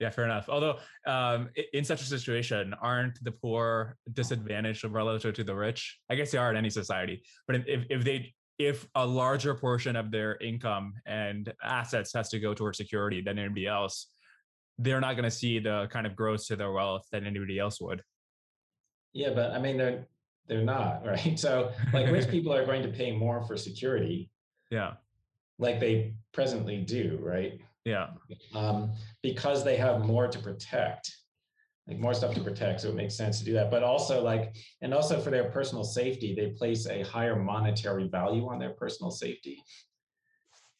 Yeah, 0.00 0.10
fair 0.10 0.24
enough. 0.24 0.48
Although, 0.48 0.78
um, 1.06 1.48
in 1.72 1.84
such 1.84 2.02
a 2.02 2.04
situation, 2.04 2.74
aren't 2.82 3.22
the 3.22 3.30
poor 3.30 3.96
disadvantaged 4.12 4.84
relative 4.84 5.34
to 5.34 5.44
the 5.44 5.54
rich? 5.54 5.98
I 6.10 6.16
guess 6.16 6.32
they 6.32 6.38
are 6.38 6.50
in 6.50 6.56
any 6.56 6.70
society. 6.70 7.22
But 7.46 7.68
if, 7.68 7.84
if 7.88 8.04
they 8.04 8.34
if 8.58 8.88
a 8.96 9.06
larger 9.06 9.54
portion 9.54 9.94
of 9.94 10.10
their 10.10 10.36
income 10.38 10.94
and 11.06 11.52
assets 11.62 12.12
has 12.14 12.28
to 12.30 12.40
go 12.40 12.54
towards 12.54 12.76
security 12.78 13.20
than 13.20 13.38
anybody 13.38 13.68
else, 13.68 14.08
they're 14.78 15.00
not 15.00 15.14
going 15.14 15.24
to 15.24 15.30
see 15.30 15.60
the 15.60 15.86
kind 15.90 16.06
of 16.06 16.16
growth 16.16 16.44
to 16.48 16.56
their 16.56 16.72
wealth 16.72 17.06
that 17.12 17.22
anybody 17.22 17.60
else 17.60 17.80
would. 17.80 18.02
Yeah, 19.12 19.30
but 19.30 19.52
I 19.52 19.60
mean, 19.60 19.76
they're 19.76 20.06
they're 20.48 20.62
not 20.62 21.04
right? 21.06 21.38
So 21.38 21.70
like 21.92 22.10
rich 22.10 22.28
people 22.30 22.52
are 22.52 22.66
going 22.66 22.82
to 22.82 22.88
pay 22.88 23.12
more 23.12 23.42
for 23.42 23.56
security 23.56 24.30
yeah. 24.70 24.94
like 25.58 25.80
they 25.80 26.14
presently 26.32 26.78
do 26.78 27.18
right? 27.22 27.60
Yeah. 27.84 28.08
Um, 28.54 28.92
because 29.22 29.64
they 29.64 29.76
have 29.76 30.04
more 30.04 30.28
to 30.28 30.38
protect 30.38 31.14
like 31.86 31.98
more 31.98 32.12
stuff 32.12 32.34
to 32.34 32.40
protect 32.42 32.82
so 32.82 32.90
it 32.90 32.94
makes 32.94 33.16
sense 33.16 33.38
to 33.38 33.44
do 33.46 33.54
that. 33.54 33.70
But 33.70 33.82
also 33.82 34.22
like 34.22 34.56
and 34.82 34.92
also 34.92 35.20
for 35.20 35.30
their 35.30 35.44
personal 35.44 35.84
safety 35.84 36.34
they 36.34 36.48
place 36.48 36.86
a 36.86 37.02
higher 37.02 37.36
monetary 37.36 38.08
value 38.08 38.46
on 38.48 38.58
their 38.58 38.70
personal 38.70 39.10
safety. 39.10 39.62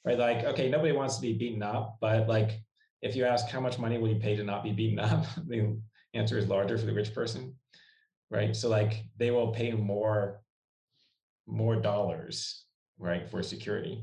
Right 0.05 0.19
like 0.19 0.45
okay 0.45 0.69
nobody 0.69 0.93
wants 0.93 1.17
to 1.17 1.23
be 1.23 1.33
beaten 1.33 1.63
up 1.63 1.97
but 2.01 2.29
like 2.29 2.61
if 3.01 3.15
you 3.15 3.25
ask 3.25 3.49
how 3.49 3.61
much 3.61 3.79
money 3.79 3.97
will 3.97 4.09
you 4.09 4.19
pay 4.19 4.37
to 4.37 4.45
not 4.45 4.65
be 4.65 4.73
beaten 4.73 4.99
up? 4.99 5.25
The 5.47 5.79
answer 6.15 6.39
is 6.39 6.49
larger 6.49 6.79
for 6.79 6.87
the 6.87 6.95
rich 6.95 7.15
person 7.15 7.55
right? 8.31 8.55
So 8.55 8.69
like 8.69 9.05
they 9.19 9.31
will 9.31 9.53
pay 9.53 9.73
more 9.73 10.41
more 11.47 11.77
dollars, 11.77 12.65
right, 12.99 13.29
for 13.29 13.43
security. 13.43 14.03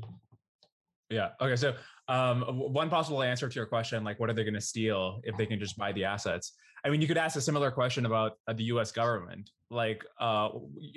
Yeah. 1.10 1.30
Okay. 1.40 1.56
So 1.56 1.74
um, 2.08 2.42
one 2.42 2.90
possible 2.90 3.22
answer 3.22 3.48
to 3.48 3.54
your 3.54 3.66
question, 3.66 4.04
like, 4.04 4.18
what 4.18 4.30
are 4.30 4.32
they 4.32 4.44
going 4.44 4.54
to 4.54 4.60
steal 4.60 5.20
if 5.24 5.36
they 5.36 5.46
can 5.46 5.58
just 5.58 5.76
buy 5.76 5.92
the 5.92 6.04
assets? 6.04 6.52
I 6.86 6.88
mean, 6.88 7.00
you 7.00 7.08
could 7.08 7.18
ask 7.18 7.36
a 7.36 7.40
similar 7.40 7.72
question 7.72 8.06
about 8.06 8.34
uh, 8.46 8.52
the 8.52 8.62
U.S. 8.64 8.92
government. 8.92 9.50
Like, 9.72 10.04
uh, 10.20 10.50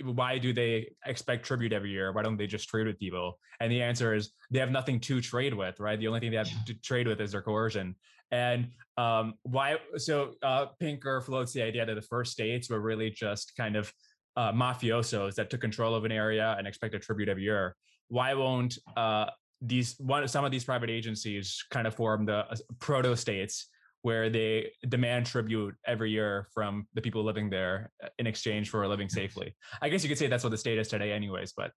why 0.04 0.38
do 0.38 0.54
they 0.54 0.92
expect 1.08 1.48
tribute 1.48 1.74
every 1.74 1.90
year? 1.90 2.12
Why 2.12 2.22
don't 2.22 2.38
they 2.38 2.46
just 2.46 2.70
trade 2.70 2.86
with 2.86 3.00
people? 3.00 3.40
And 3.60 3.72
the 3.72 3.82
answer 3.82 4.14
is 4.14 4.30
they 4.52 4.60
have 4.60 4.70
nothing 4.70 5.00
to 5.00 5.20
trade 5.20 5.56
with, 5.56 5.80
right? 5.80 6.00
The 6.00 6.08
only 6.08 6.20
thing 6.20 6.30
they 6.30 6.38
have 6.38 6.66
to 6.66 6.76
trade 6.82 7.08
with 7.08 7.20
is 7.20 7.32
their 7.32 7.42
coercion. 7.42 7.96
And 8.30 8.68
um, 8.98 9.34
why? 9.42 9.78
So 9.98 10.34
uh, 10.44 10.68
Pinker 10.80 11.22
floats 11.22 11.54
the 11.54 11.64
idea 11.64 11.88
that 11.88 11.96
the 11.96 12.04
first 12.04 12.34
states 12.34 12.70
were 12.70 12.82
really 12.82 13.10
just 13.10 13.54
kind 13.58 13.76
of 13.76 13.92
uh, 14.38 14.52
mafiosos 14.52 15.34
that 15.36 15.50
took 15.50 15.62
control 15.62 15.96
of 15.96 16.06
an 16.06 16.12
area 16.12 16.56
and 16.60 16.68
expect 16.68 16.94
a 16.94 17.00
tribute 17.00 17.30
every 17.30 17.44
year. 17.44 17.76
Why 18.10 18.36
won't 18.36 18.78
uh, 18.96 19.32
these 19.60 19.96
one 19.98 20.28
some 20.28 20.46
of 20.46 20.52
these 20.52 20.64
private 20.64 20.92
agencies 20.92 21.64
kind 21.72 21.88
of 21.88 21.96
form 21.96 22.28
the 22.28 22.46
uh, 22.46 22.56
proto 22.78 23.16
states 23.16 23.68
where 24.02 24.30
they 24.30 24.72
demand 24.88 25.26
tribute 25.26 25.76
every 25.86 26.12
year 26.12 26.48
from 26.54 26.88
the 26.94 27.02
people 27.02 27.24
living 27.24 27.50
there 27.50 27.92
uh, 28.04 28.08
in 28.18 28.28
exchange 28.28 28.70
for 28.70 28.88
living 28.88 29.10
safely? 29.10 29.56
I 29.82 29.90
guess 29.90 30.04
you 30.04 30.10
could 30.10 30.18
say 30.18 30.28
that's 30.28 30.44
what 30.44 30.52
the 30.52 30.58
state 30.58 30.78
is 30.78 30.88
today, 30.88 31.12
anyways. 31.12 31.54
But 31.56 31.72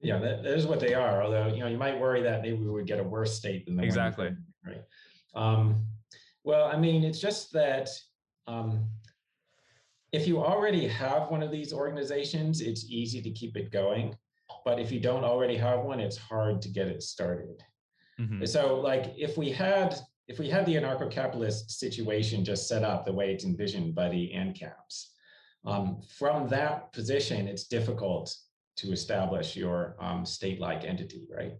yeah, 0.00 0.18
that, 0.18 0.42
that 0.42 0.54
is 0.54 0.66
what 0.66 0.80
they 0.80 0.94
are. 0.94 1.22
Although 1.22 1.48
you 1.48 1.60
know, 1.60 1.68
you 1.68 1.78
might 1.78 1.98
worry 1.98 2.22
that 2.22 2.42
maybe 2.42 2.56
we 2.56 2.70
would 2.70 2.86
get 2.86 2.98
a 2.98 3.04
worse 3.04 3.36
state 3.36 3.66
than 3.66 3.76
the 3.76 3.84
exactly 3.84 4.30
right. 4.66 4.82
Um, 5.34 5.86
well, 6.44 6.66
I 6.66 6.76
mean, 6.76 7.04
it's 7.04 7.20
just 7.20 7.52
that 7.52 7.88
um, 8.46 8.88
if 10.12 10.26
you 10.26 10.42
already 10.42 10.86
have 10.88 11.30
one 11.30 11.42
of 11.42 11.50
these 11.50 11.72
organizations, 11.72 12.60
it's 12.60 12.84
easy 12.84 13.22
to 13.22 13.30
keep 13.30 13.56
it 13.56 13.70
going. 13.70 14.16
But 14.64 14.78
if 14.78 14.92
you 14.92 15.00
don't 15.00 15.24
already 15.24 15.56
have 15.56 15.80
one, 15.80 16.00
it's 16.00 16.18
hard 16.18 16.60
to 16.62 16.68
get 16.68 16.88
it 16.88 17.02
started. 17.02 17.62
Mm-hmm. 18.20 18.44
So, 18.44 18.80
like, 18.80 19.14
if 19.16 19.38
we 19.38 19.50
had 19.50 19.96
if 20.28 20.38
we 20.38 20.48
had 20.48 20.66
the 20.66 20.76
anarcho-capitalist 20.76 21.78
situation 21.78 22.44
just 22.44 22.68
set 22.68 22.84
up 22.84 23.04
the 23.04 23.12
way 23.12 23.32
it's 23.32 23.44
envisioned 23.44 23.94
by 23.94 24.08
the 24.08 24.32
ANCAPs, 24.34 25.08
um, 25.64 26.00
from 26.16 26.48
that 26.48 26.92
position, 26.92 27.46
it's 27.46 27.64
difficult 27.64 28.34
to 28.76 28.92
establish 28.92 29.56
your 29.56 29.96
um, 30.00 30.24
state-like 30.24 30.84
entity, 30.84 31.26
right? 31.30 31.52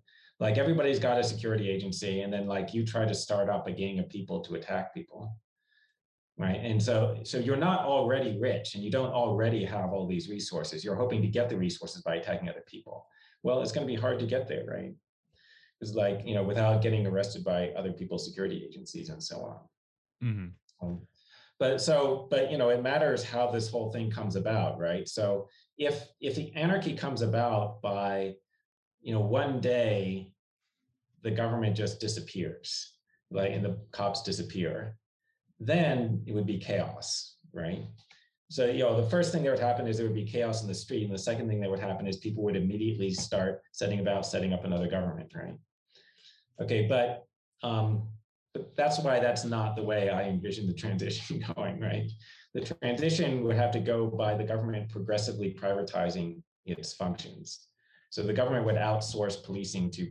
like 0.43 0.59
everybody's 0.59 0.99
got 0.99 1.21
a 1.21 1.23
security 1.23 1.71
agency 1.71 2.23
and 2.23 2.33
then 2.33 2.49
like 2.49 2.75
you 2.75 2.85
try 2.85 3.05
to 3.05 3.15
start 3.15 3.49
up 3.49 3.69
a 3.69 3.73
gang 3.73 4.01
of 4.01 4.09
people 4.09 4.41
to 4.41 4.57
attack 4.57 4.93
people 4.93 5.37
right? 6.39 6.61
And 6.63 6.83
so 6.83 7.19
so 7.25 7.39
you're 7.39 7.57
not 7.57 7.81
already 7.85 8.39
rich 8.41 8.75
and 8.75 8.83
you 8.83 8.91
don't 8.91 9.13
already 9.13 9.65
have 9.65 9.93
all 9.93 10.07
these 10.09 10.29
resources. 10.29 10.83
You're 10.83 10.97
hoping 10.97 11.21
to 11.23 11.29
get 11.29 11.49
the 11.49 11.57
resources 11.57 12.03
by 12.03 12.17
attacking 12.17 12.49
other 12.49 12.65
people. 12.67 13.07
Well 13.43 13.61
it's 13.61 13.71
going 13.71 13.87
to 13.87 13.93
be 13.93 14.01
hard 14.01 14.19
to 14.19 14.27
get 14.27 14.49
there 14.49 14.65
right 14.67 14.95
it's 15.83 15.95
like 15.95 16.23
you 16.25 16.35
know 16.35 16.45
without 16.45 16.81
getting 16.81 17.07
arrested 17.07 17.45
by 17.45 17.71
other 17.71 17.93
people's 17.93 18.25
security 18.25 18.65
agencies 18.67 19.11
and 19.11 19.23
so 19.23 19.37
on. 19.41 20.29
Mm-hmm. 20.29 20.87
um, 20.87 21.01
but 21.59 21.81
so 21.81 22.29
but 22.31 22.51
you 22.53 22.57
know 22.57 22.69
it 22.69 22.83
matters 22.83 23.25
how 23.25 23.51
this 23.51 23.69
whole 23.69 23.91
thing 23.91 24.11
comes 24.11 24.37
about 24.37 24.79
right? 24.79 25.09
So 25.09 25.49
if 25.77 26.07
if 26.21 26.37
the 26.37 26.55
anarchy 26.55 26.95
comes 26.95 27.21
about 27.21 27.83
by 27.83 28.35
you 29.01 29.13
know 29.13 29.21
one 29.21 29.61
day 29.61 30.33
the 31.23 31.33
government 31.33 31.77
just 31.77 32.01
disappears 32.01 32.93
like 33.31 33.51
and 33.51 33.65
the 33.65 33.77
cops 33.91 34.23
disappear 34.23 34.97
then 35.59 36.23
it 36.27 36.33
would 36.33 36.47
be 36.47 36.59
chaos 36.59 37.37
right? 37.53 37.85
So 38.51 38.67
you 38.67 38.85
know 38.85 39.01
the 39.01 39.11
first 39.11 39.33
thing 39.33 39.43
that 39.43 39.51
would 39.51 39.59
happen 39.59 39.89
is 39.89 39.97
there 39.97 40.07
would 40.07 40.15
be 40.15 40.25
chaos 40.25 40.63
in 40.63 40.69
the 40.69 40.75
street 40.75 41.05
and 41.05 41.13
the 41.13 41.19
second 41.19 41.49
thing 41.49 41.61
that 41.61 41.71
would 41.71 41.81
happen 41.81 42.07
is 42.07 42.19
people 42.19 42.45
would 42.45 42.55
immediately 42.55 43.11
start 43.11 43.63
setting 43.73 43.99
about 43.99 44.25
setting 44.25 44.53
up 44.53 44.65
another 44.65 44.87
government 44.87 45.33
right 45.35 45.57
okay 46.63 46.87
but 46.89 47.27
um 47.63 48.03
but 48.55 48.77
that's 48.77 48.99
why 48.99 49.19
that's 49.19 49.45
not 49.45 49.77
the 49.77 49.83
way 49.83 50.11
I 50.11 50.25
envision 50.25 50.67
the 50.67 50.75
transition 50.75 51.43
going, 51.57 51.81
right? 51.81 52.11
The 52.55 52.75
transition 52.83 53.43
would 53.45 53.57
have 53.57 53.71
to 53.73 53.81
go 53.81 54.07
by 54.07 54.37
the 54.37 54.45
government 54.45 54.91
progressively 54.91 55.55
privatizing 55.55 56.43
its 56.67 56.93
functions. 56.93 57.69
So 58.11 58.23
the 58.23 58.33
government 58.33 58.67
would 58.67 58.75
outsource 58.75 59.43
policing 59.43 59.91
to 59.93 60.11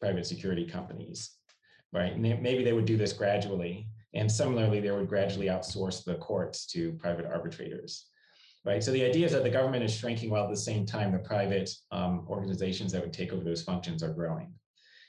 private 0.00 0.26
security 0.26 0.66
companies, 0.66 1.30
right? 1.92 2.12
And 2.12 2.22
maybe 2.22 2.62
they 2.62 2.74
would 2.74 2.84
do 2.84 2.98
this 2.98 3.14
gradually. 3.14 3.88
And 4.14 4.30
similarly, 4.30 4.80
they 4.80 4.90
would 4.90 5.08
gradually 5.08 5.46
outsource 5.46 6.04
the 6.04 6.16
courts 6.16 6.66
to 6.72 6.92
private 6.92 7.24
arbitrators, 7.24 8.06
right? 8.66 8.84
So 8.84 8.90
the 8.90 9.04
idea 9.04 9.24
is 9.24 9.32
that 9.32 9.44
the 9.44 9.50
government 9.50 9.84
is 9.84 9.94
shrinking 9.94 10.30
while 10.30 10.44
at 10.44 10.50
the 10.50 10.56
same 10.56 10.84
time 10.84 11.12
the 11.12 11.18
private 11.18 11.70
um, 11.90 12.26
organizations 12.28 12.92
that 12.92 13.00
would 13.00 13.14
take 13.14 13.32
over 13.32 13.44
those 13.44 13.62
functions 13.62 14.02
are 14.02 14.12
growing 14.12 14.52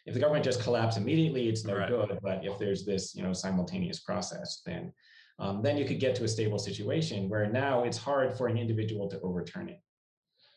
if 0.09 0.15
the 0.15 0.19
government 0.19 0.43
just 0.43 0.61
collapse 0.61 0.97
immediately, 0.97 1.47
it's 1.47 1.63
no 1.63 1.75
right. 1.75 1.87
good. 1.87 2.17
But 2.23 2.43
if 2.43 2.57
there's 2.57 2.83
this, 2.83 3.13
you 3.15 3.21
know, 3.21 3.31
simultaneous 3.31 3.99
process, 3.99 4.61
then 4.65 4.91
um, 5.37 5.61
then 5.61 5.77
you 5.77 5.85
could 5.85 5.99
get 5.99 6.15
to 6.15 6.23
a 6.23 6.27
stable 6.27 6.57
situation 6.57 7.29
where 7.29 7.47
now 7.47 7.83
it's 7.83 7.97
hard 7.97 8.35
for 8.35 8.47
an 8.47 8.57
individual 8.57 9.07
to 9.09 9.21
overturn 9.21 9.69
it. 9.69 9.79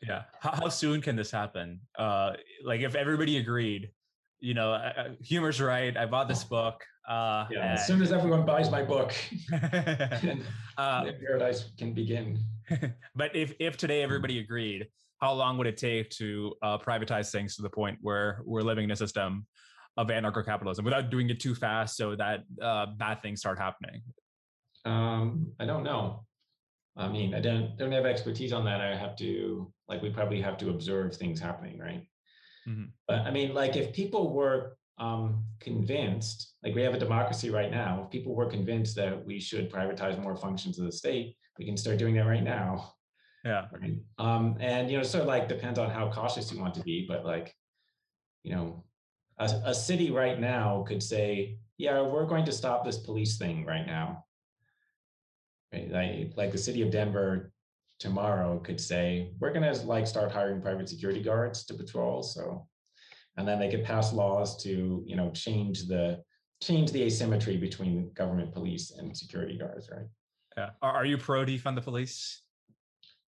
Yeah. 0.02 0.22
How, 0.40 0.52
how 0.52 0.68
soon 0.70 1.02
can 1.02 1.14
this 1.16 1.30
happen? 1.30 1.80
Uh, 1.96 2.32
like 2.64 2.80
if 2.80 2.94
everybody 2.94 3.36
agreed, 3.36 3.90
you 4.40 4.54
know, 4.54 4.72
uh, 4.72 5.10
Huemer's 5.22 5.60
right. 5.60 5.94
I 5.96 6.06
bought 6.06 6.28
this 6.28 6.42
book. 6.42 6.82
Uh, 7.06 7.46
yeah. 7.50 7.74
As 7.74 7.86
soon 7.86 8.00
as 8.00 8.10
everyone 8.10 8.46
buys 8.46 8.70
my 8.70 8.82
book, 8.82 9.14
uh, 10.78 11.04
paradise 11.20 11.70
can 11.78 11.92
begin. 11.92 12.40
but 13.14 13.36
if 13.36 13.52
if 13.60 13.76
today 13.76 14.02
everybody 14.02 14.38
agreed, 14.38 14.88
how 15.22 15.32
long 15.32 15.56
would 15.56 15.68
it 15.68 15.76
take 15.76 16.10
to 16.10 16.52
uh, 16.62 16.76
privatize 16.76 17.30
things 17.30 17.54
to 17.54 17.62
the 17.62 17.70
point 17.70 17.96
where 18.02 18.42
we're 18.44 18.60
living 18.60 18.82
in 18.84 18.90
a 18.90 18.96
system 18.96 19.46
of 19.96 20.08
anarcho-capitalism 20.08 20.84
without 20.84 21.10
doing 21.10 21.30
it 21.30 21.38
too 21.38 21.54
fast 21.54 21.96
so 21.96 22.16
that 22.16 22.40
uh, 22.60 22.86
bad 22.96 23.22
things 23.22 23.38
start 23.38 23.56
happening? 23.56 24.02
Um, 24.84 25.52
I 25.60 25.64
don't 25.64 25.84
know. 25.84 26.24
I 26.96 27.06
mean, 27.06 27.34
I 27.34 27.40
don't 27.40 27.78
don't 27.78 27.92
have 27.92 28.04
expertise 28.04 28.52
on 28.52 28.64
that. 28.64 28.80
I 28.80 28.96
have 28.96 29.14
to 29.16 29.72
like 29.88 30.02
we 30.02 30.10
probably 30.10 30.40
have 30.40 30.58
to 30.58 30.70
observe 30.70 31.14
things 31.14 31.38
happening, 31.38 31.78
right? 31.78 32.02
Mm-hmm. 32.68 32.86
But 33.06 33.20
I 33.20 33.30
mean, 33.30 33.54
like 33.54 33.76
if 33.76 33.92
people 33.92 34.34
were 34.34 34.76
um, 34.98 35.44
convinced, 35.60 36.54
like 36.64 36.74
we 36.74 36.82
have 36.82 36.94
a 36.94 36.98
democracy 36.98 37.48
right 37.48 37.70
now, 37.70 38.02
if 38.04 38.10
people 38.10 38.34
were 38.34 38.50
convinced 38.50 38.96
that 38.96 39.24
we 39.24 39.38
should 39.38 39.70
privatize 39.70 40.20
more 40.20 40.36
functions 40.36 40.80
of 40.80 40.84
the 40.84 40.92
state, 40.92 41.36
we 41.58 41.64
can 41.64 41.76
start 41.76 41.98
doing 41.98 42.16
that 42.16 42.26
right 42.26 42.42
now. 42.42 42.92
Yeah. 43.44 43.66
Right. 43.72 43.98
Um, 44.18 44.56
and 44.60 44.90
you 44.90 44.96
know, 44.96 45.02
sort 45.02 45.22
of 45.22 45.28
like 45.28 45.48
depends 45.48 45.78
on 45.78 45.90
how 45.90 46.10
cautious 46.10 46.52
you 46.52 46.60
want 46.60 46.74
to 46.74 46.82
be, 46.82 47.06
but 47.08 47.24
like, 47.24 47.54
you 48.44 48.54
know, 48.54 48.84
a, 49.38 49.50
a 49.66 49.74
city 49.74 50.10
right 50.10 50.38
now 50.38 50.84
could 50.86 51.02
say, 51.02 51.58
yeah, 51.78 52.00
we're 52.02 52.26
going 52.26 52.44
to 52.44 52.52
stop 52.52 52.84
this 52.84 52.98
police 52.98 53.38
thing 53.38 53.64
right 53.64 53.86
now. 53.86 54.24
Right? 55.72 55.90
Like, 55.90 56.32
like 56.36 56.52
the 56.52 56.58
city 56.58 56.82
of 56.82 56.90
Denver 56.90 57.52
tomorrow 57.98 58.58
could 58.58 58.80
say, 58.80 59.32
we're 59.40 59.52
gonna 59.52 59.72
like 59.84 60.06
start 60.06 60.30
hiring 60.30 60.60
private 60.60 60.88
security 60.88 61.22
guards 61.22 61.64
to 61.64 61.74
patrol. 61.74 62.22
So, 62.22 62.66
and 63.36 63.48
then 63.48 63.58
they 63.58 63.70
could 63.70 63.84
pass 63.84 64.12
laws 64.12 64.62
to, 64.64 65.02
you 65.06 65.16
know, 65.16 65.30
change 65.30 65.88
the 65.88 66.22
change 66.60 66.92
the 66.92 67.02
asymmetry 67.02 67.56
between 67.56 68.12
government 68.14 68.52
police 68.52 68.92
and 68.92 69.16
security 69.16 69.58
guards, 69.58 69.90
right? 69.90 70.06
Yeah. 70.56 70.70
Are, 70.80 70.92
are 70.92 71.04
you 71.04 71.18
pro 71.18 71.44
defund 71.44 71.74
the 71.74 71.80
police? 71.80 72.41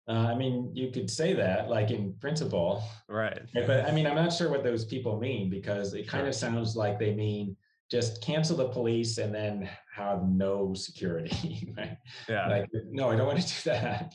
Uh, 0.09 0.13
I 0.13 0.35
mean, 0.35 0.73
you 0.75 0.91
could 0.91 1.09
say 1.09 1.33
that, 1.35 1.69
like 1.69 1.91
in 1.91 2.15
principle, 2.21 2.83
right? 3.09 3.41
But 3.55 3.89
I 3.89 3.93
mean, 3.93 4.07
I'm 4.07 4.17
not 4.17 4.33
sure 4.33 4.51
what 4.51 4.65
those 4.65 4.85
people 4.85 5.21
mean 5.21 5.49
because 5.49 5.95
it 5.95 6.09
kind 6.09 6.23
sure. 6.23 6.29
of 6.29 6.35
sounds 6.35 6.75
like 6.75 6.99
they 6.99 7.15
mean 7.15 7.57
just 7.93 8.23
cancel 8.23 8.57
the 8.57 8.69
police 8.69 9.19
and 9.19 9.35
then 9.35 9.69
have 9.95 10.27
no 10.27 10.73
security. 10.73 11.73
right? 11.77 11.99
Yeah. 12.27 12.49
Like, 12.49 12.69
no, 12.91 13.11
I 13.11 13.17
don't 13.17 13.27
want 13.27 13.41
to 13.41 13.47
do 13.65 13.71
that. 13.71 14.15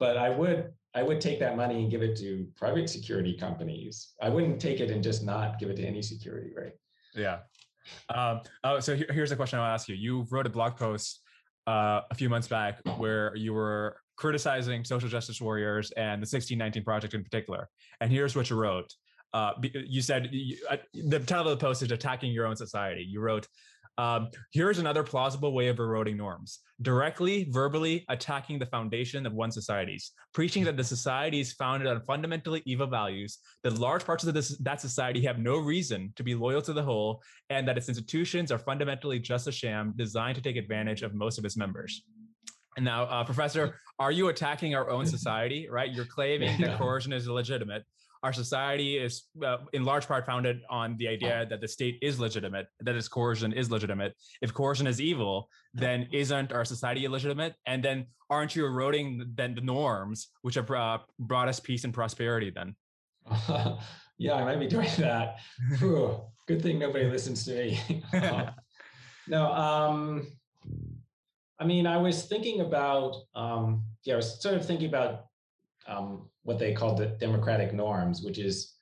But 0.00 0.16
I 0.16 0.28
would, 0.28 0.72
I 0.94 1.04
would 1.04 1.20
take 1.20 1.38
that 1.38 1.56
money 1.56 1.80
and 1.82 1.90
give 1.90 2.02
it 2.02 2.16
to 2.18 2.46
private 2.56 2.90
security 2.90 3.36
companies. 3.38 4.14
I 4.20 4.28
wouldn't 4.28 4.60
take 4.60 4.80
it 4.80 4.90
and 4.90 5.04
just 5.04 5.22
not 5.22 5.60
give 5.60 5.70
it 5.70 5.76
to 5.76 5.84
any 5.86 6.02
security, 6.02 6.50
right? 6.56 6.72
Yeah. 7.14 7.38
Um, 8.12 8.40
oh, 8.64 8.80
so 8.80 8.96
here, 8.96 9.06
here's 9.10 9.30
a 9.30 9.36
question 9.36 9.60
I'll 9.60 9.72
ask 9.72 9.88
you. 9.88 9.94
You 9.94 10.26
wrote 10.28 10.46
a 10.46 10.50
blog 10.50 10.76
post 10.76 11.20
uh, 11.68 12.00
a 12.10 12.14
few 12.16 12.28
months 12.28 12.48
back 12.48 12.80
where 12.96 13.34
you 13.36 13.54
were 13.54 13.98
criticizing 14.16 14.84
social 14.84 15.08
justice 15.08 15.40
warriors 15.40 15.90
and 15.92 16.20
the 16.20 16.28
1619 16.28 16.84
Project 16.84 17.14
in 17.14 17.22
particular. 17.22 17.68
And 18.00 18.10
here's 18.10 18.36
what 18.36 18.50
you 18.50 18.56
wrote. 18.56 18.92
Uh, 19.34 19.52
you 19.72 20.02
said 20.02 20.28
you, 20.30 20.58
uh, 20.70 20.76
the 20.92 21.18
title 21.20 21.50
of 21.50 21.58
the 21.58 21.64
post 21.64 21.82
is 21.82 21.90
attacking 21.90 22.32
your 22.32 22.46
own 22.46 22.56
society. 22.56 23.02
You 23.08 23.20
wrote, 23.20 23.48
um, 23.98 24.28
here's 24.52 24.78
another 24.78 25.02
plausible 25.02 25.52
way 25.52 25.68
of 25.68 25.78
eroding 25.78 26.16
norms 26.16 26.60
directly, 26.80 27.46
verbally 27.50 28.04
attacking 28.08 28.58
the 28.58 28.66
foundation 28.66 29.26
of 29.26 29.34
one 29.34 29.50
society's, 29.52 30.12
preaching 30.32 30.64
that 30.64 30.76
the 30.76 30.84
society 30.84 31.40
is 31.40 31.52
founded 31.52 31.86
on 31.86 32.00
fundamentally 32.02 32.62
evil 32.64 32.86
values, 32.86 33.38
that 33.62 33.78
large 33.78 34.04
parts 34.04 34.24
of 34.24 34.34
this, 34.34 34.56
that 34.58 34.80
society 34.80 35.22
have 35.22 35.38
no 35.38 35.58
reason 35.58 36.12
to 36.16 36.22
be 36.22 36.34
loyal 36.34 36.62
to 36.62 36.72
the 36.72 36.82
whole, 36.82 37.22
and 37.50 37.68
that 37.68 37.76
its 37.76 37.88
institutions 37.88 38.50
are 38.50 38.58
fundamentally 38.58 39.18
just 39.18 39.46
a 39.46 39.52
sham 39.52 39.92
designed 39.96 40.36
to 40.36 40.42
take 40.42 40.56
advantage 40.56 41.02
of 41.02 41.14
most 41.14 41.38
of 41.38 41.44
its 41.44 41.56
members. 41.56 42.02
And 42.76 42.84
now, 42.84 43.04
uh, 43.04 43.24
Professor, 43.24 43.76
are 43.98 44.12
you 44.12 44.28
attacking 44.28 44.74
our 44.74 44.90
own 44.90 45.06
society? 45.16 45.68
Right? 45.70 45.90
You're 45.92 46.04
claiming 46.04 46.60
that 46.60 46.78
coercion 46.78 47.12
is 47.12 47.26
illegitimate. 47.26 47.84
Our 48.22 48.32
society 48.32 48.98
is, 48.98 49.24
uh, 49.44 49.58
in 49.72 49.84
large 49.84 50.06
part, 50.06 50.24
founded 50.24 50.60
on 50.70 50.96
the 50.96 51.08
idea 51.08 51.44
that 51.50 51.60
the 51.60 51.66
state 51.66 51.98
is 52.00 52.20
legitimate, 52.20 52.68
that 52.80 52.94
its 52.94 53.08
coercion 53.08 53.52
is 53.52 53.68
legitimate. 53.68 54.14
If 54.40 54.54
coercion 54.54 54.86
is 54.86 55.00
evil, 55.00 55.48
then 55.74 56.08
isn't 56.12 56.52
our 56.52 56.64
society 56.64 57.04
illegitimate? 57.04 57.54
And 57.66 57.82
then 57.82 58.06
aren't 58.30 58.54
you 58.54 58.64
eroding 58.64 59.32
then 59.34 59.56
the 59.56 59.60
norms 59.60 60.28
which 60.42 60.54
have 60.54 60.70
uh, 60.70 60.98
brought 61.18 61.48
us 61.48 61.58
peace 61.58 61.82
and 61.82 61.92
prosperity? 61.92 62.50
Then. 62.50 62.76
yeah, 64.18 64.34
I 64.34 64.44
might 64.44 64.60
be 64.60 64.68
doing 64.68 64.88
that. 64.98 65.38
Good 65.80 66.62
thing 66.62 66.78
nobody 66.78 67.06
listens 67.06 67.44
to 67.46 67.54
me. 67.54 68.02
no. 69.26 69.52
Um, 69.52 70.28
I 71.62 71.64
mean, 71.64 71.86
I 71.86 71.96
was 71.96 72.24
thinking 72.24 72.60
about, 72.60 73.14
um, 73.36 73.84
yeah, 74.02 74.14
I 74.14 74.16
was 74.16 74.42
sort 74.42 74.56
of 74.56 74.66
thinking 74.66 74.88
about 74.88 75.26
um, 75.86 76.28
what 76.42 76.58
they 76.58 76.72
call 76.72 76.96
the 76.96 77.06
democratic 77.06 77.72
norms, 77.72 78.20
which 78.20 78.38
is, 78.38 78.74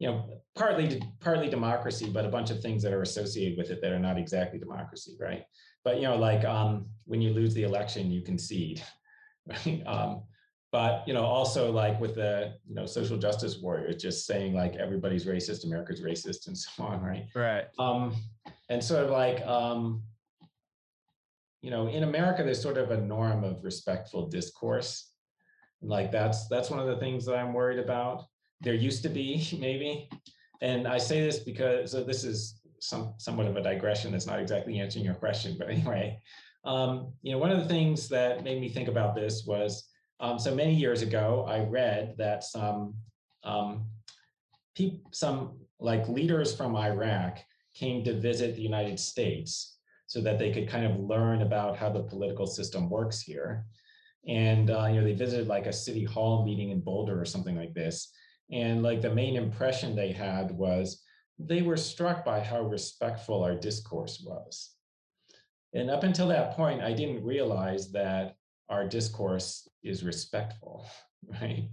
you 0.00 0.08
know, 0.08 0.40
partly 0.56 1.00
partly 1.20 1.48
democracy, 1.48 2.10
but 2.12 2.24
a 2.24 2.28
bunch 2.28 2.50
of 2.50 2.60
things 2.60 2.82
that 2.82 2.92
are 2.92 3.02
associated 3.02 3.56
with 3.56 3.70
it 3.70 3.80
that 3.80 3.92
are 3.92 4.00
not 4.00 4.18
exactly 4.18 4.58
democracy, 4.58 5.16
right? 5.20 5.44
But 5.84 5.98
you 5.98 6.08
know, 6.08 6.16
like 6.16 6.44
um, 6.44 6.86
when 7.04 7.22
you 7.22 7.32
lose 7.32 7.54
the 7.54 7.62
election, 7.62 8.10
you 8.10 8.20
concede, 8.20 8.82
right? 9.46 9.84
Um, 9.86 10.24
but 10.72 11.06
you 11.06 11.14
know, 11.14 11.24
also 11.24 11.70
like 11.70 12.00
with 12.00 12.16
the 12.16 12.54
you 12.66 12.74
know 12.74 12.84
social 12.84 13.16
justice 13.16 13.58
warriors, 13.62 14.02
just 14.02 14.26
saying 14.26 14.54
like 14.54 14.74
everybody's 14.74 15.24
racist, 15.24 15.64
America's 15.64 16.02
racist, 16.02 16.48
and 16.48 16.58
so 16.64 16.82
on, 16.82 17.00
right? 17.00 17.26
Right. 17.32 17.66
Um, 17.78 18.16
and 18.68 18.82
sort 18.82 19.04
of 19.04 19.10
like 19.10 19.40
um, 19.46 20.02
you 21.64 21.70
know, 21.70 21.86
in 21.86 22.02
America, 22.02 22.42
there's 22.42 22.60
sort 22.60 22.76
of 22.76 22.90
a 22.90 23.00
norm 23.00 23.42
of 23.42 23.64
respectful 23.64 24.28
discourse. 24.28 25.12
Like 25.80 26.12
that's 26.12 26.46
that's 26.48 26.68
one 26.68 26.78
of 26.78 26.86
the 26.86 26.98
things 26.98 27.24
that 27.24 27.36
I'm 27.36 27.54
worried 27.54 27.78
about. 27.78 28.24
There 28.60 28.74
used 28.74 29.02
to 29.04 29.08
be 29.08 29.48
maybe, 29.58 30.10
and 30.60 30.86
I 30.86 30.98
say 30.98 31.24
this 31.24 31.38
because 31.38 31.92
so 31.92 32.04
this 32.04 32.22
is 32.22 32.60
some 32.80 33.14
somewhat 33.16 33.46
of 33.46 33.56
a 33.56 33.62
digression. 33.62 34.12
That's 34.12 34.26
not 34.26 34.40
exactly 34.40 34.78
answering 34.78 35.06
your 35.06 35.14
question, 35.14 35.56
but 35.58 35.70
anyway, 35.70 36.20
um, 36.66 37.14
you 37.22 37.32
know, 37.32 37.38
one 37.38 37.50
of 37.50 37.60
the 37.60 37.68
things 37.68 38.10
that 38.10 38.44
made 38.44 38.60
me 38.60 38.68
think 38.68 38.88
about 38.88 39.14
this 39.14 39.46
was 39.46 39.88
um, 40.20 40.38
so 40.38 40.54
many 40.54 40.74
years 40.74 41.00
ago, 41.00 41.46
I 41.48 41.60
read 41.60 42.14
that 42.18 42.44
some 42.44 42.92
um, 43.42 43.86
pe- 44.76 45.00
some 45.12 45.56
like 45.80 46.06
leaders 46.10 46.54
from 46.54 46.76
Iraq 46.76 47.38
came 47.74 48.04
to 48.04 48.20
visit 48.20 48.54
the 48.54 48.60
United 48.60 49.00
States 49.00 49.73
so 50.14 50.20
that 50.20 50.38
they 50.38 50.52
could 50.52 50.68
kind 50.68 50.86
of 50.86 51.00
learn 51.00 51.42
about 51.42 51.76
how 51.76 51.90
the 51.90 52.04
political 52.04 52.46
system 52.46 52.88
works 52.88 53.20
here. 53.20 53.66
And 54.28 54.70
uh, 54.70 54.86
you 54.86 55.00
know, 55.00 55.04
they 55.04 55.12
visited 55.12 55.48
like 55.48 55.66
a 55.66 55.72
city 55.72 56.04
hall 56.04 56.44
meeting 56.44 56.70
in 56.70 56.82
Boulder 56.82 57.20
or 57.20 57.24
something 57.24 57.56
like 57.56 57.74
this. 57.74 58.12
And 58.52 58.80
like 58.84 59.02
the 59.02 59.12
main 59.12 59.34
impression 59.34 59.96
they 59.96 60.12
had 60.12 60.52
was 60.52 61.02
they 61.40 61.62
were 61.62 61.76
struck 61.76 62.24
by 62.24 62.38
how 62.38 62.62
respectful 62.62 63.42
our 63.42 63.56
discourse 63.56 64.24
was. 64.24 64.76
and 65.74 65.90
up 65.90 66.04
until 66.04 66.28
that 66.28 66.52
point, 66.52 66.80
I 66.80 66.92
didn't 66.92 67.24
realize 67.24 67.90
that 67.90 68.36
our 68.68 68.86
discourse 68.86 69.68
is 69.82 70.04
respectful, 70.04 70.86
right? 71.42 71.68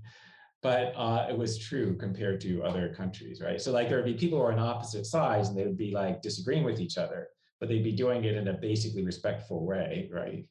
But 0.64 0.94
uh, 0.96 1.28
it 1.30 1.38
was 1.38 1.60
true 1.60 1.96
compared 1.96 2.42
to 2.42 2.64
other 2.64 2.92
countries, 2.92 3.40
right? 3.40 3.62
So 3.62 3.72
like 3.72 3.88
there 3.88 3.98
would 3.98 4.12
be 4.14 4.16
people 4.16 4.40
who 4.40 4.46
are 4.46 4.52
on 4.52 4.58
opposite 4.58 5.06
sides 5.06 5.50
and 5.50 5.56
they 5.56 5.68
would 5.68 5.78
be 5.78 5.92
like 5.92 6.24
disagreeing 6.24 6.64
with 6.64 6.80
each 6.80 6.98
other, 6.98 7.28
but 7.62 7.70
they'd 7.70 7.84
be 7.84 7.94
doing 7.94 8.26
it 8.26 8.36
in 8.36 8.50
a 8.50 8.54
basically 8.54 9.06
respectful 9.06 9.66
way, 9.66 10.10
right? 10.12 10.46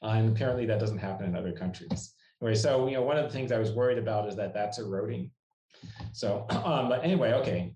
And 0.00 0.30
apparently 0.30 0.64
that 0.66 0.78
doesn't 0.78 0.98
happen 0.98 1.26
in 1.26 1.36
other 1.36 1.52
countries. 1.52 2.14
Anyway, 2.40 2.54
so 2.54 2.86
you 2.86 2.94
know, 2.94 3.02
one 3.02 3.18
of 3.18 3.24
the 3.24 3.30
things 3.30 3.50
I 3.50 3.58
was 3.58 3.72
worried 3.72 3.98
about 3.98 4.28
is 4.28 4.36
that 4.36 4.54
that's 4.54 4.78
eroding. 4.78 5.30
So, 6.12 6.46
um, 6.50 6.88
but 6.88 7.02
anyway, 7.04 7.32
okay. 7.32 7.74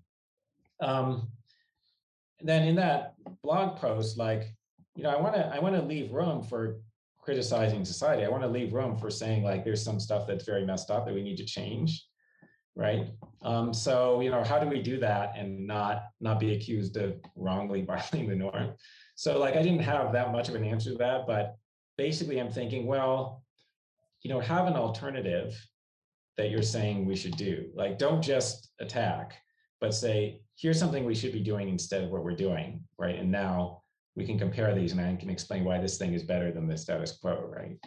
Um, 0.79 1.27
then 2.41 2.67
in 2.67 2.75
that 2.77 3.15
blog 3.43 3.77
post, 3.77 4.17
like, 4.17 4.55
you 4.95 5.03
know, 5.03 5.09
I 5.09 5.19
want 5.19 5.35
to 5.35 5.45
I 5.47 5.59
want 5.59 5.75
to 5.75 5.81
leave 5.81 6.13
room 6.13 6.41
for 6.41 6.77
criticizing 7.19 7.83
society. 7.83 8.23
I 8.23 8.29
want 8.29 8.43
to 8.43 8.49
leave 8.49 8.73
room 8.73 8.97
for 8.97 9.09
saying 9.09 9.43
like 9.43 9.65
there's 9.65 9.83
some 9.83 9.99
stuff 9.99 10.25
that's 10.25 10.45
very 10.45 10.65
messed 10.65 10.89
up 10.89 11.05
that 11.05 11.13
we 11.13 11.21
need 11.21 11.37
to 11.37 11.45
change, 11.45 12.05
right? 12.79 13.07
Um, 13.41 13.73
so 13.73 14.21
you 14.21 14.31
know, 14.31 14.43
how 14.43 14.57
do 14.57 14.67
we 14.67 14.81
do 14.81 14.97
that 14.99 15.33
and 15.37 15.67
not 15.67 16.05
not 16.21 16.39
be 16.39 16.53
accused 16.53 16.95
of 16.95 17.19
wrongly 17.35 17.81
violating 17.91 18.29
the 18.29 18.35
norm? 18.35 18.73
So 19.15 19.37
like 19.37 19.55
I 19.55 19.61
didn't 19.61 19.83
have 19.83 20.13
that 20.13 20.31
much 20.31 20.47
of 20.47 20.55
an 20.55 20.63
answer 20.63 20.91
to 20.91 20.97
that, 20.97 21.27
but 21.27 21.57
basically 21.97 22.39
I'm 22.39 22.51
thinking, 22.51 22.87
well, 22.87 23.43
you 24.23 24.29
know, 24.29 24.39
have 24.39 24.67
an 24.67 24.75
alternative 24.75 25.53
that 26.37 26.49
you're 26.49 26.61
saying 26.61 27.05
we 27.05 27.17
should 27.17 27.35
do. 27.35 27.69
Like, 27.75 27.97
don't 27.97 28.21
just 28.21 28.69
attack, 28.79 29.35
but 29.81 29.93
say, 29.93 30.39
here's 30.55 30.79
something 30.79 31.03
we 31.03 31.15
should 31.15 31.33
be 31.33 31.41
doing 31.41 31.67
instead 31.67 32.03
of 32.03 32.11
what 32.11 32.23
we're 32.23 32.35
doing, 32.35 32.81
right? 32.97 33.19
And 33.19 33.29
now 33.29 33.81
we 34.15 34.25
can 34.25 34.39
compare 34.39 34.73
these 34.73 34.93
and 34.93 35.01
I 35.01 35.13
can 35.15 35.29
explain 35.29 35.65
why 35.65 35.79
this 35.79 35.97
thing 35.97 36.13
is 36.13 36.23
better 36.23 36.51
than 36.53 36.67
the 36.67 36.77
status 36.77 37.17
quo, 37.21 37.51
right? 37.53 37.77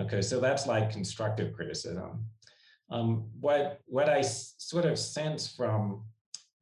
Okay, 0.00 0.22
so 0.22 0.38
that's 0.38 0.68
like 0.68 0.92
constructive 0.92 1.52
criticism. 1.52 2.24
Um, 2.92 3.24
what, 3.40 3.80
what 3.86 4.08
I 4.08 4.20
sort 4.20 4.84
of 4.84 4.98
sense 4.98 5.48
from 5.48 6.04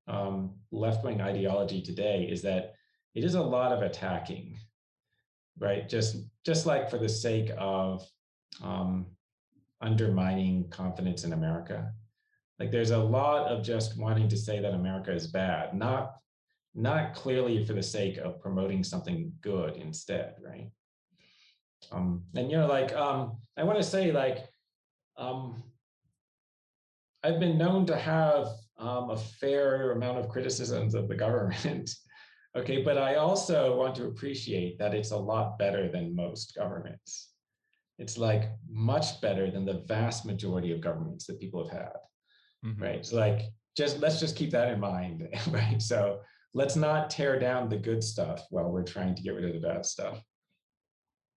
um, 0.07 0.55
left-wing 0.71 1.21
ideology 1.21 1.83
today 1.83 2.29
is 2.31 2.41
that 2.43 2.75
it 3.15 3.25
is 3.25 3.35
a 3.35 3.43
lot 3.43 3.73
of 3.73 3.83
attacking, 3.83 4.57
right? 5.59 5.89
Just, 5.89 6.17
just 6.47 6.67
like 6.67 6.89
for 6.89 6.99
the 6.99 7.09
sake 7.09 7.51
of 7.59 8.09
um, 8.63 9.07
undermining 9.81 10.69
confidence 10.71 11.25
in 11.25 11.33
America. 11.33 11.93
Like 12.61 12.71
there's 12.71 12.91
a 12.93 12.99
lot 12.99 13.47
of 13.49 13.65
just 13.65 13.99
wanting 13.99 14.29
to 14.29 14.37
say 14.37 14.61
that 14.61 14.75
America 14.75 15.13
is 15.13 15.27
bad, 15.27 15.75
not 15.75 16.13
not 16.75 17.15
clearly 17.15 17.65
for 17.65 17.73
the 17.73 17.83
sake 17.83 18.19
of 18.19 18.41
promoting 18.41 18.85
something 18.85 19.33
good 19.41 19.75
instead, 19.77 20.37
right? 20.41 20.71
Um, 21.91 22.23
and 22.37 22.51
you 22.51 22.59
know, 22.59 22.69
like 22.69 22.95
um, 22.95 23.39
I 23.57 23.65
want 23.65 23.79
to 23.79 23.83
say, 23.83 24.13
like 24.13 24.47
um, 25.17 25.63
I've 27.23 27.41
been 27.41 27.59
known 27.59 27.87
to 27.87 27.97
have 27.97 28.49
um, 28.79 29.11
a 29.11 29.17
fair 29.17 29.93
amount 29.93 30.19
of 30.19 30.29
criticisms 30.29 30.95
of 30.95 31.09
the 31.09 31.15
government. 31.15 31.91
okay, 32.57 32.83
but 32.83 32.97
I 32.99 33.17
also 33.17 33.77
want 33.77 33.95
to 33.97 34.07
appreciate 34.07 34.79
that 34.79 34.95
it's 34.95 35.11
a 35.11 35.17
lot 35.17 35.59
better 35.59 35.91
than 35.91 36.17
most 36.17 36.55
governments. 36.57 37.33
It's 37.99 38.17
like 38.17 38.51
much 38.71 39.21
better 39.21 39.51
than 39.51 39.67
the 39.67 39.85
vast 39.87 40.25
majority 40.25 40.73
of 40.73 40.81
governments 40.81 41.27
that 41.27 41.39
people 41.39 41.69
have 41.69 41.79
had 41.79 41.93
mm-hmm. 42.65 42.83
right? 42.83 43.07
So 43.07 43.17
like 43.17 43.53
just 43.77 44.01
let's 44.01 44.21
just 44.21 44.37
keep 44.37 44.51
that 44.51 44.71
in 44.71 44.81
mind 44.81 45.29
right? 45.51 45.81
So 45.81 46.21
let's 46.55 46.77
not 46.77 47.11
tear 47.11 47.39
down 47.39 47.69
the 47.69 47.77
good 47.77 48.03
stuff 48.03 48.47
while 48.51 48.71
we're 48.71 48.83
trying 48.83 49.15
to 49.15 49.23
get 49.23 49.35
rid 49.35 49.45
of 49.45 49.53
the 49.53 49.67
bad 49.67 49.87
stuff. 49.87 50.23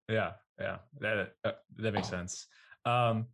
Yeah 0.09 0.31
yeah 0.59 0.77
that 0.99 1.33
uh, 1.43 1.51
that 1.77 1.93
makes 1.93 2.09
sense. 2.09 2.47
Um 2.85 3.27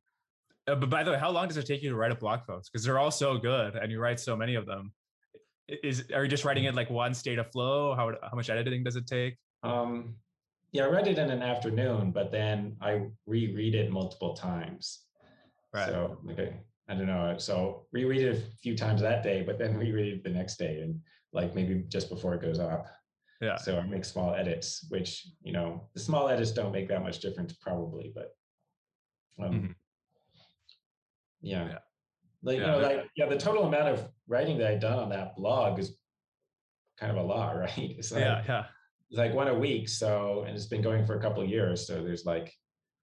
uh, 0.70 0.76
but 0.76 0.90
by 0.90 1.04
the 1.04 1.12
way 1.12 1.18
how 1.18 1.30
long 1.30 1.48
does 1.48 1.58
it 1.58 1.66
take 1.66 1.82
you 1.82 1.90
to 1.90 1.96
write 1.96 2.12
a 2.12 2.16
blog 2.16 2.40
post 2.48 2.70
because 2.72 2.86
they're 2.86 3.00
all 3.00 3.12
so 3.12 3.38
good 3.38 3.76
and 3.76 3.92
you 3.92 4.00
write 4.00 4.20
so 4.20 4.36
many 4.36 4.56
of 4.56 4.66
them 4.66 4.92
is 5.84 6.06
are 6.14 6.24
you 6.24 6.30
just 6.30 6.46
writing 6.46 6.64
it 6.66 6.76
like 6.76 6.90
one 6.90 7.14
state 7.14 7.40
of 7.40 7.52
flow 7.52 7.96
how 7.96 8.12
how 8.24 8.36
much 8.36 8.50
editing 8.50 8.84
does 8.84 8.96
it 8.96 9.06
take 9.06 9.36
um 9.64 10.16
yeah, 10.72 10.86
I 10.86 10.90
read 10.90 11.08
it 11.08 11.18
in 11.18 11.32
an 11.32 11.42
afternoon, 11.42 12.12
but 12.12 12.32
then 12.32 12.76
I 12.82 13.08
reread 13.26 13.74
it 13.74 13.92
multiple 13.92 14.36
times. 14.36 15.06
Right. 15.74 15.88
So 15.88 16.18
okay, 16.32 16.58
I 16.88 16.94
don't 16.94 17.08
know. 17.08 17.36
So 17.38 17.88
reread 17.92 18.22
it 18.22 18.38
a 18.38 18.58
few 18.62 18.78
times 18.78 19.02
that 19.02 19.24
day, 19.24 19.44
but 19.46 19.58
then 19.58 19.78
reread 19.78 20.14
it 20.14 20.24
the 20.24 20.30
next 20.30 20.58
day 20.58 20.82
and 20.82 21.00
like 21.34 21.56
maybe 21.56 21.86
just 21.88 22.10
before 22.10 22.36
it 22.36 22.42
goes 22.42 22.60
up. 22.60 22.88
Yeah. 23.42 23.56
So 23.56 23.78
I 23.78 23.84
make 23.84 24.06
small 24.06 24.36
edits, 24.36 24.86
which 24.90 25.28
you 25.42 25.54
know 25.54 25.88
the 25.94 26.00
small 26.00 26.30
edits 26.30 26.52
don't 26.52 26.72
make 26.72 26.88
that 26.90 27.04
much 27.04 27.20
difference 27.20 27.54
probably, 27.54 28.12
but 28.14 28.36
um, 29.44 29.54
mm-hmm. 29.54 29.72
Yeah. 31.42 31.68
yeah. 31.68 31.78
Like 32.42 32.58
yeah, 32.58 32.76
you 32.76 32.82
know, 32.82 32.88
like 32.88 33.06
yeah, 33.18 33.26
the 33.28 33.38
total 33.38 33.66
amount 33.66 33.90
of 33.90 34.08
writing 34.28 34.58
that 34.60 34.72
I've 34.72 34.80
done 34.80 34.98
on 34.98 35.10
that 35.10 35.36
blog 35.36 35.78
is 35.78 35.98
kind 36.98 37.12
of 37.12 37.18
a 37.18 37.28
lot, 37.28 37.52
right? 37.58 37.72
It's 37.78 38.12
like, 38.12 38.22
yeah, 38.22 38.44
yeah 38.48 38.64
like 39.12 39.34
one 39.34 39.48
a 39.48 39.54
week. 39.54 39.90
So, 39.90 40.44
and 40.48 40.56
it's 40.56 40.66
been 40.66 40.82
going 40.82 41.06
for 41.06 41.16
a 41.16 41.22
couple 41.22 41.42
of 41.42 41.50
years. 41.50 41.88
So 41.88 42.04
there's 42.04 42.26
like 42.26 42.54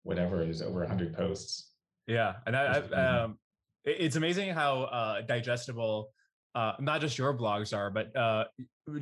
whatever 0.02 0.42
is 0.42 0.62
over 0.62 0.80
100 0.80 1.14
posts. 1.14 1.70
Yeah, 2.06 2.34
and 2.46 2.54
I, 2.54 2.82
I 2.94 3.22
um, 3.22 3.38
it's 3.84 4.16
amazing 4.16 4.50
how 4.50 4.82
uh, 4.82 5.22
digestible 5.22 6.10
uh, 6.54 6.72
not 6.78 7.00
just 7.00 7.18
your 7.18 7.36
blogs 7.36 7.76
are, 7.76 7.90
but 7.90 8.14
uh, 8.14 8.44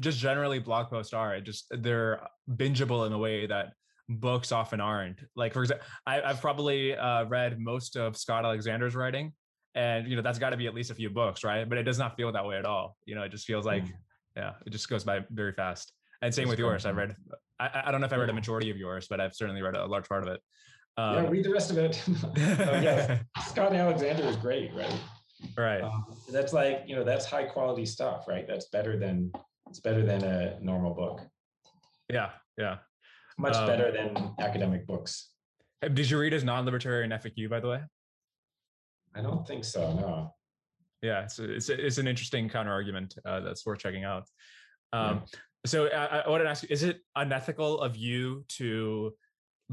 just 0.00 0.18
generally 0.18 0.58
blog 0.58 0.88
posts 0.88 1.12
are. 1.12 1.34
It 1.34 1.42
just 1.42 1.66
they're 1.70 2.20
bingeable 2.48 3.06
in 3.06 3.12
a 3.12 3.18
way 3.18 3.46
that 3.46 3.72
books 4.08 4.52
often 4.52 4.80
aren't. 4.80 5.20
Like 5.36 5.52
for 5.52 5.62
example, 5.62 5.86
I, 6.06 6.20
have 6.20 6.40
probably 6.40 6.96
uh, 6.96 7.24
read 7.24 7.58
most 7.58 7.96
of 7.96 8.16
Scott 8.16 8.44
Alexander's 8.44 8.94
writing, 8.94 9.32
and 9.74 10.06
you 10.06 10.16
know 10.16 10.22
that's 10.22 10.38
got 10.38 10.50
to 10.50 10.56
be 10.56 10.66
at 10.66 10.74
least 10.74 10.90
a 10.90 10.94
few 10.94 11.10
books, 11.10 11.44
right? 11.44 11.68
But 11.68 11.78
it 11.78 11.84
does 11.84 11.98
not 11.98 12.16
feel 12.16 12.32
that 12.32 12.44
way 12.44 12.56
at 12.56 12.64
all. 12.64 12.96
You 13.06 13.14
know, 13.14 13.22
it 13.22 13.30
just 13.30 13.46
feels 13.46 13.66
like 13.66 13.84
mm. 13.84 13.92
yeah, 14.36 14.52
it 14.66 14.70
just 14.70 14.88
goes 14.88 15.04
by 15.04 15.20
very 15.30 15.52
fast. 15.52 15.92
And 16.20 16.32
same 16.32 16.48
with 16.48 16.58
yours. 16.58 16.86
I 16.86 16.92
read. 16.92 17.16
I, 17.58 17.82
I 17.86 17.90
don't 17.90 18.00
know 18.00 18.06
if 18.06 18.12
I 18.12 18.16
read 18.16 18.30
a 18.30 18.34
majority 18.34 18.70
of 18.70 18.76
yours, 18.76 19.06
but 19.08 19.20
I've 19.20 19.34
certainly 19.34 19.62
read 19.62 19.76
a 19.76 19.86
large 19.86 20.08
part 20.08 20.22
of 20.22 20.28
it. 20.28 20.40
Um, 20.96 21.24
yeah, 21.24 21.30
read 21.30 21.44
the 21.44 21.52
rest 21.52 21.70
of 21.70 21.78
it. 21.78 22.02
oh, 22.24 22.80
yeah, 22.80 23.18
Scott 23.46 23.74
Alexander 23.74 24.24
is 24.24 24.36
great, 24.36 24.72
right? 24.74 24.94
Right. 25.56 25.82
Um, 25.82 26.04
that's 26.30 26.52
like 26.52 26.84
you 26.86 26.94
know 26.94 27.04
that's 27.04 27.26
high 27.26 27.44
quality 27.44 27.86
stuff, 27.86 28.28
right? 28.28 28.46
That's 28.46 28.68
better 28.68 28.98
than 28.98 29.32
it's 29.68 29.80
better 29.80 30.04
than 30.04 30.22
a 30.22 30.58
normal 30.60 30.94
book. 30.94 31.22
Yeah, 32.08 32.30
yeah. 32.58 32.78
Much 33.42 33.56
um, 33.56 33.66
better 33.66 33.90
than 33.90 34.34
academic 34.38 34.86
books. 34.86 35.30
Did 35.82 36.08
you 36.08 36.18
read 36.18 36.32
his 36.32 36.44
non-libertarian 36.44 37.10
FAQ, 37.10 37.50
by 37.50 37.58
the 37.58 37.68
way? 37.68 37.80
I 39.16 39.20
don't 39.20 39.44
think 39.46 39.64
so. 39.64 39.92
No. 39.94 40.34
Yeah, 41.02 41.24
it's 41.24 41.40
it's, 41.40 41.68
it's 41.68 41.98
an 41.98 42.06
interesting 42.06 42.48
counter 42.48 42.70
argument 42.70 43.16
uh, 43.26 43.40
that's 43.40 43.66
worth 43.66 43.80
checking 43.80 44.04
out. 44.04 44.28
Um, 44.92 45.22
yeah. 45.32 45.38
So 45.66 45.86
I, 45.88 46.20
I 46.20 46.28
want 46.28 46.44
to 46.44 46.48
ask 46.48 46.62
you: 46.62 46.68
Is 46.70 46.84
it 46.84 47.00
unethical 47.16 47.80
of 47.80 47.96
you 47.96 48.44
to 48.60 49.12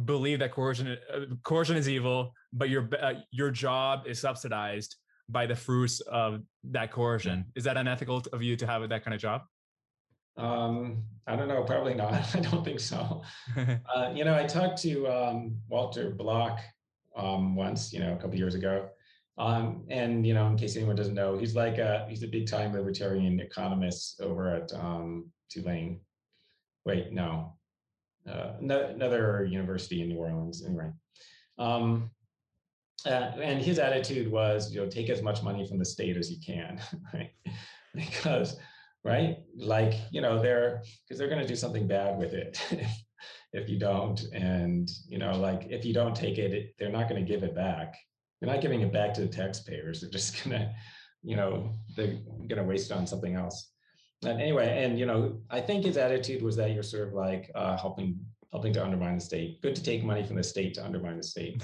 believe 0.04 0.40
that 0.40 0.52
coercion 0.52 0.98
uh, 1.14 1.20
coercion 1.44 1.78
is 1.78 1.88
evil, 1.88 2.34
but 2.52 2.70
your 2.70 2.90
uh, 3.00 3.14
your 3.32 3.52
job 3.52 4.08
is 4.08 4.20
subsidized 4.20 4.96
by 5.30 5.46
the 5.46 5.56
fruits 5.56 6.00
of 6.02 6.42
that 6.64 6.92
coercion? 6.92 7.46
Is 7.56 7.66
that 7.66 7.78
unethical 7.78 8.24
of 8.34 8.42
you 8.42 8.56
to 8.56 8.66
have 8.66 8.90
that 8.90 9.06
kind 9.06 9.14
of 9.14 9.22
job? 9.22 9.42
Um, 10.38 11.04
I 11.28 11.36
don't 11.36 11.48
know. 11.48 11.64
Probably 11.64 11.94
not. 11.94 12.14
I 12.36 12.40
don't 12.40 12.64
think 12.64 12.80
so. 12.80 13.22
uh, 13.96 14.12
you 14.14 14.24
know, 14.24 14.36
I 14.36 14.46
talked 14.46 14.82
to 14.84 15.08
um, 15.08 15.58
Walter 15.68 16.12
Block 16.12 16.60
um, 17.16 17.56
once, 17.56 17.94
you 17.94 18.00
know, 18.00 18.14
a 18.14 18.18
couple 18.18 18.36
years 18.36 18.56
ago. 18.56 18.90
Um, 19.38 19.86
and 19.90 20.28
you 20.28 20.34
know, 20.34 20.48
in 20.48 20.58
case 20.58 20.76
anyone 20.76 20.98
doesn't 20.98 21.14
know, 21.14 21.38
he's 21.38 21.56
like 21.56 21.78
a 21.78 22.06
he's 22.10 22.24
a 22.24 22.28
big 22.28 22.46
time 22.46 22.74
libertarian 22.74 23.40
economist 23.40 24.20
over 24.20 24.54
at 24.54 24.74
um, 24.74 25.32
Tulane. 25.50 26.02
Wait, 26.86 27.14
no, 27.14 27.54
uh, 28.30 28.54
no, 28.60 28.88
another 28.88 29.48
university 29.50 30.02
in 30.02 30.10
New 30.10 30.18
Orleans. 30.18 30.66
Anyway, 30.66 30.92
um, 31.58 32.12
uh, 33.06 33.32
and 33.42 33.62
his 33.62 33.80
attitude 33.80 34.30
was, 34.30 34.74
you 34.74 34.82
know, 34.82 34.88
take 34.90 35.10
as 35.10 35.22
much 35.22 35.42
money 35.42 35.66
from 35.66 35.80
the 35.80 35.86
state 35.86 36.18
as 36.18 36.30
you 36.30 36.38
can, 36.46 36.82
right? 37.14 37.32
because, 37.96 38.58
right, 39.04 39.38
like 39.58 39.94
you 40.12 40.22
know, 40.22 40.42
they're 40.42 40.82
because 41.08 41.20
they're 41.20 41.30
going 41.30 41.42
to 41.42 41.48
do 41.48 41.56
something 41.56 41.88
bad 41.88 42.18
with 42.18 42.34
it 42.34 42.60
if 43.54 43.70
you 43.70 43.80
don't, 43.80 44.22
and 44.34 44.90
you 45.08 45.18
know, 45.18 45.32
like 45.38 45.68
if 45.70 45.86
you 45.86 45.94
don't 45.94 46.16
take 46.16 46.38
it, 46.38 46.54
it 46.54 46.76
they're 46.80 46.92
not 46.92 47.10
going 47.10 47.24
to 47.24 47.32
give 47.32 47.44
it 47.44 47.56
back. 47.56 47.96
They're 48.40 48.52
not 48.52 48.62
giving 48.62 48.82
it 48.82 48.94
back 48.94 49.14
to 49.16 49.22
the 49.22 49.28
taxpayers. 49.28 50.02
They're 50.02 50.10
just 50.10 50.44
gonna, 50.44 50.74
you 51.24 51.36
know, 51.36 51.74
they're 51.96 52.18
gonna 52.48 52.64
waste 52.64 52.92
it 52.92 52.98
on 52.98 53.08
something 53.08 53.36
else 53.36 53.72
and 54.24 54.42
anyway, 54.42 54.84
and 54.84 55.00
you 55.00 55.06
know, 55.06 55.40
I 55.50 55.62
think 55.62 55.86
his 55.86 55.98
attitude 55.98 56.42
was 56.42 56.56
that 56.58 56.72
you're 56.72 56.84
sort 56.84 57.08
of 57.08 57.14
like 57.14 57.50
uh, 57.56 57.78
helping 57.78 58.20
helping 58.52 58.74
to 58.74 58.84
undermine 58.84 59.16
the 59.16 59.22
state. 59.22 59.62
Good 59.62 59.76
to 59.76 59.84
take 59.84 60.04
money 60.04 60.26
from 60.26 60.36
the 60.36 60.44
state 60.44 60.74
to 60.74 60.86
undermine 60.86 61.18
the 61.18 61.24
state. 61.24 61.62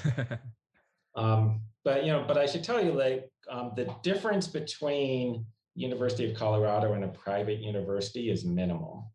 um, 1.16 1.62
but 1.84 2.06
you 2.06 2.14
know, 2.14 2.24
but 2.26 2.38
I 2.38 2.46
should 2.46 2.64
tell 2.64 2.84
you, 2.84 2.94
like 2.94 3.30
um, 3.50 3.74
the 3.76 3.94
difference 4.04 4.48
between 4.48 5.46
University 5.76 6.30
of 6.30 6.38
Colorado 6.38 6.94
and 6.94 7.04
a 7.04 7.10
private 7.10 7.60
university 7.60 8.30
is 8.30 8.46
minimal. 8.46 9.12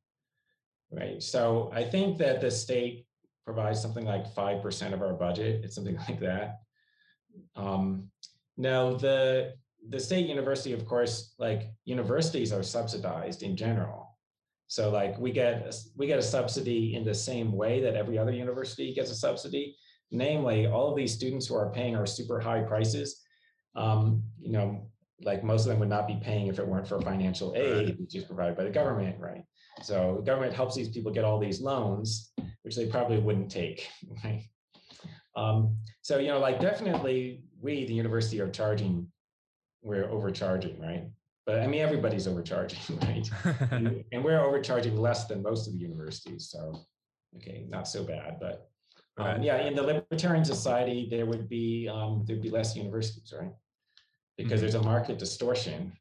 right? 0.93 1.23
So 1.23 1.71
I 1.75 1.83
think 1.85 2.19
that 2.19 2.41
the 2.41 2.51
state 2.51 3.07
provides 3.45 3.81
something 3.81 4.05
like 4.05 4.33
5% 4.35 4.93
of 4.93 5.03
our 5.03 5.15
budget. 5.15 5.65
It's 5.65 5.75
something 5.75 5.97
like 6.09 6.21
that. 6.21 6.61
Um, 7.57 8.11
now, 8.57 8.95
the, 8.95 9.55
the 9.89 9.99
state 9.99 10.27
university, 10.27 10.73
of 10.75 10.85
course, 10.85 11.35
like 11.39 11.71
universities 11.85 12.53
are 12.53 12.63
subsidized 12.63 13.43
in 13.43 13.57
general. 13.57 14.19
So 14.67 14.91
like 14.91 15.19
we 15.19 15.33
get, 15.33 15.75
we 15.97 16.07
get 16.07 16.19
a 16.19 16.23
subsidy 16.23 16.95
in 16.95 17.05
the 17.05 17.15
same 17.15 17.53
way 17.53 17.81
that 17.81 17.97
every 17.97 18.19
other 18.19 18.33
university 18.33 18.93
gets 18.95 19.11
a 19.11 19.17
subsidy. 19.17 19.77
Namely, 20.13 20.67
all 20.67 20.91
of 20.91 20.97
these 20.97 21.15
students 21.15 21.47
who 21.47 21.55
are 21.55 21.73
paying 21.73 21.97
our 21.97 22.07
super 22.07 22.41
high 22.41 22.63
prices, 22.63 23.23
um, 23.75 24.23
you 24.41 24.53
know, 24.53 24.91
like 25.23 25.45
most 25.45 25.63
of 25.63 25.69
them 25.69 25.79
would 25.81 25.89
not 25.89 26.07
be 26.07 26.19
paying 26.23 26.47
if 26.47 26.59
it 26.59 26.67
weren't 26.67 26.89
for 26.89 27.01
financial 27.01 27.55
aid, 27.55 27.97
which 27.99 28.15
is 28.15 28.25
provided 28.25 28.57
by 28.57 28.65
the 28.65 28.71
government, 28.71 29.19
right? 29.19 29.45
So 29.83 30.17
the 30.17 30.23
government 30.23 30.55
helps 30.55 30.75
these 30.75 30.89
people 30.89 31.13
get 31.13 31.25
all 31.25 31.39
these 31.39 31.61
loans, 31.61 32.33
which 32.63 32.77
they 32.77 32.87
probably 32.87 33.19
wouldn't 33.19 33.51
take, 33.51 33.89
right? 34.25 34.45
Um, 35.37 35.77
so, 36.03 36.19
you 36.19 36.29
know, 36.29 36.39
like 36.39 36.61
definitely 36.61 37.43
we, 37.61 37.85
the 37.87 37.95
university, 37.95 38.41
are 38.41 38.51
charging, 38.51 39.07
we're 39.83 40.11
overcharging, 40.11 40.81
right? 40.81 41.09
But 41.47 41.61
I 41.61 41.67
mean, 41.67 41.81
everybody's 41.81 42.27
overcharging, 42.27 42.99
right? 43.03 43.29
and, 43.71 44.05
and, 44.13 44.25
we're 44.25 44.41
overcharging 44.41 44.97
less 44.97 45.27
than 45.27 45.43
most 45.43 45.67
of 45.67 45.75
the 45.75 45.79
universities. 45.79 46.49
So, 46.51 46.81
okay, 47.37 47.67
not 47.69 47.89
so 47.89 48.05
bad. 48.05 48.39
But 48.41 48.71
um, 49.17 49.43
yeah, 49.43 49.59
in 49.59 49.75
the 49.75 49.83
libertarian 49.83 50.45
society, 50.45 51.09
there 51.11 51.27
would 51.27 51.49
be 51.49 51.89
um, 51.93 52.25
there'd 52.27 52.43
be 52.43 52.51
less 52.51 52.77
universities, 52.77 53.33
right? 53.39 53.53
Because 54.45 54.61
mm-hmm. 54.61 54.71
there's 54.73 54.75
a 54.75 54.83
market 54.83 55.19
distortion, 55.19 55.93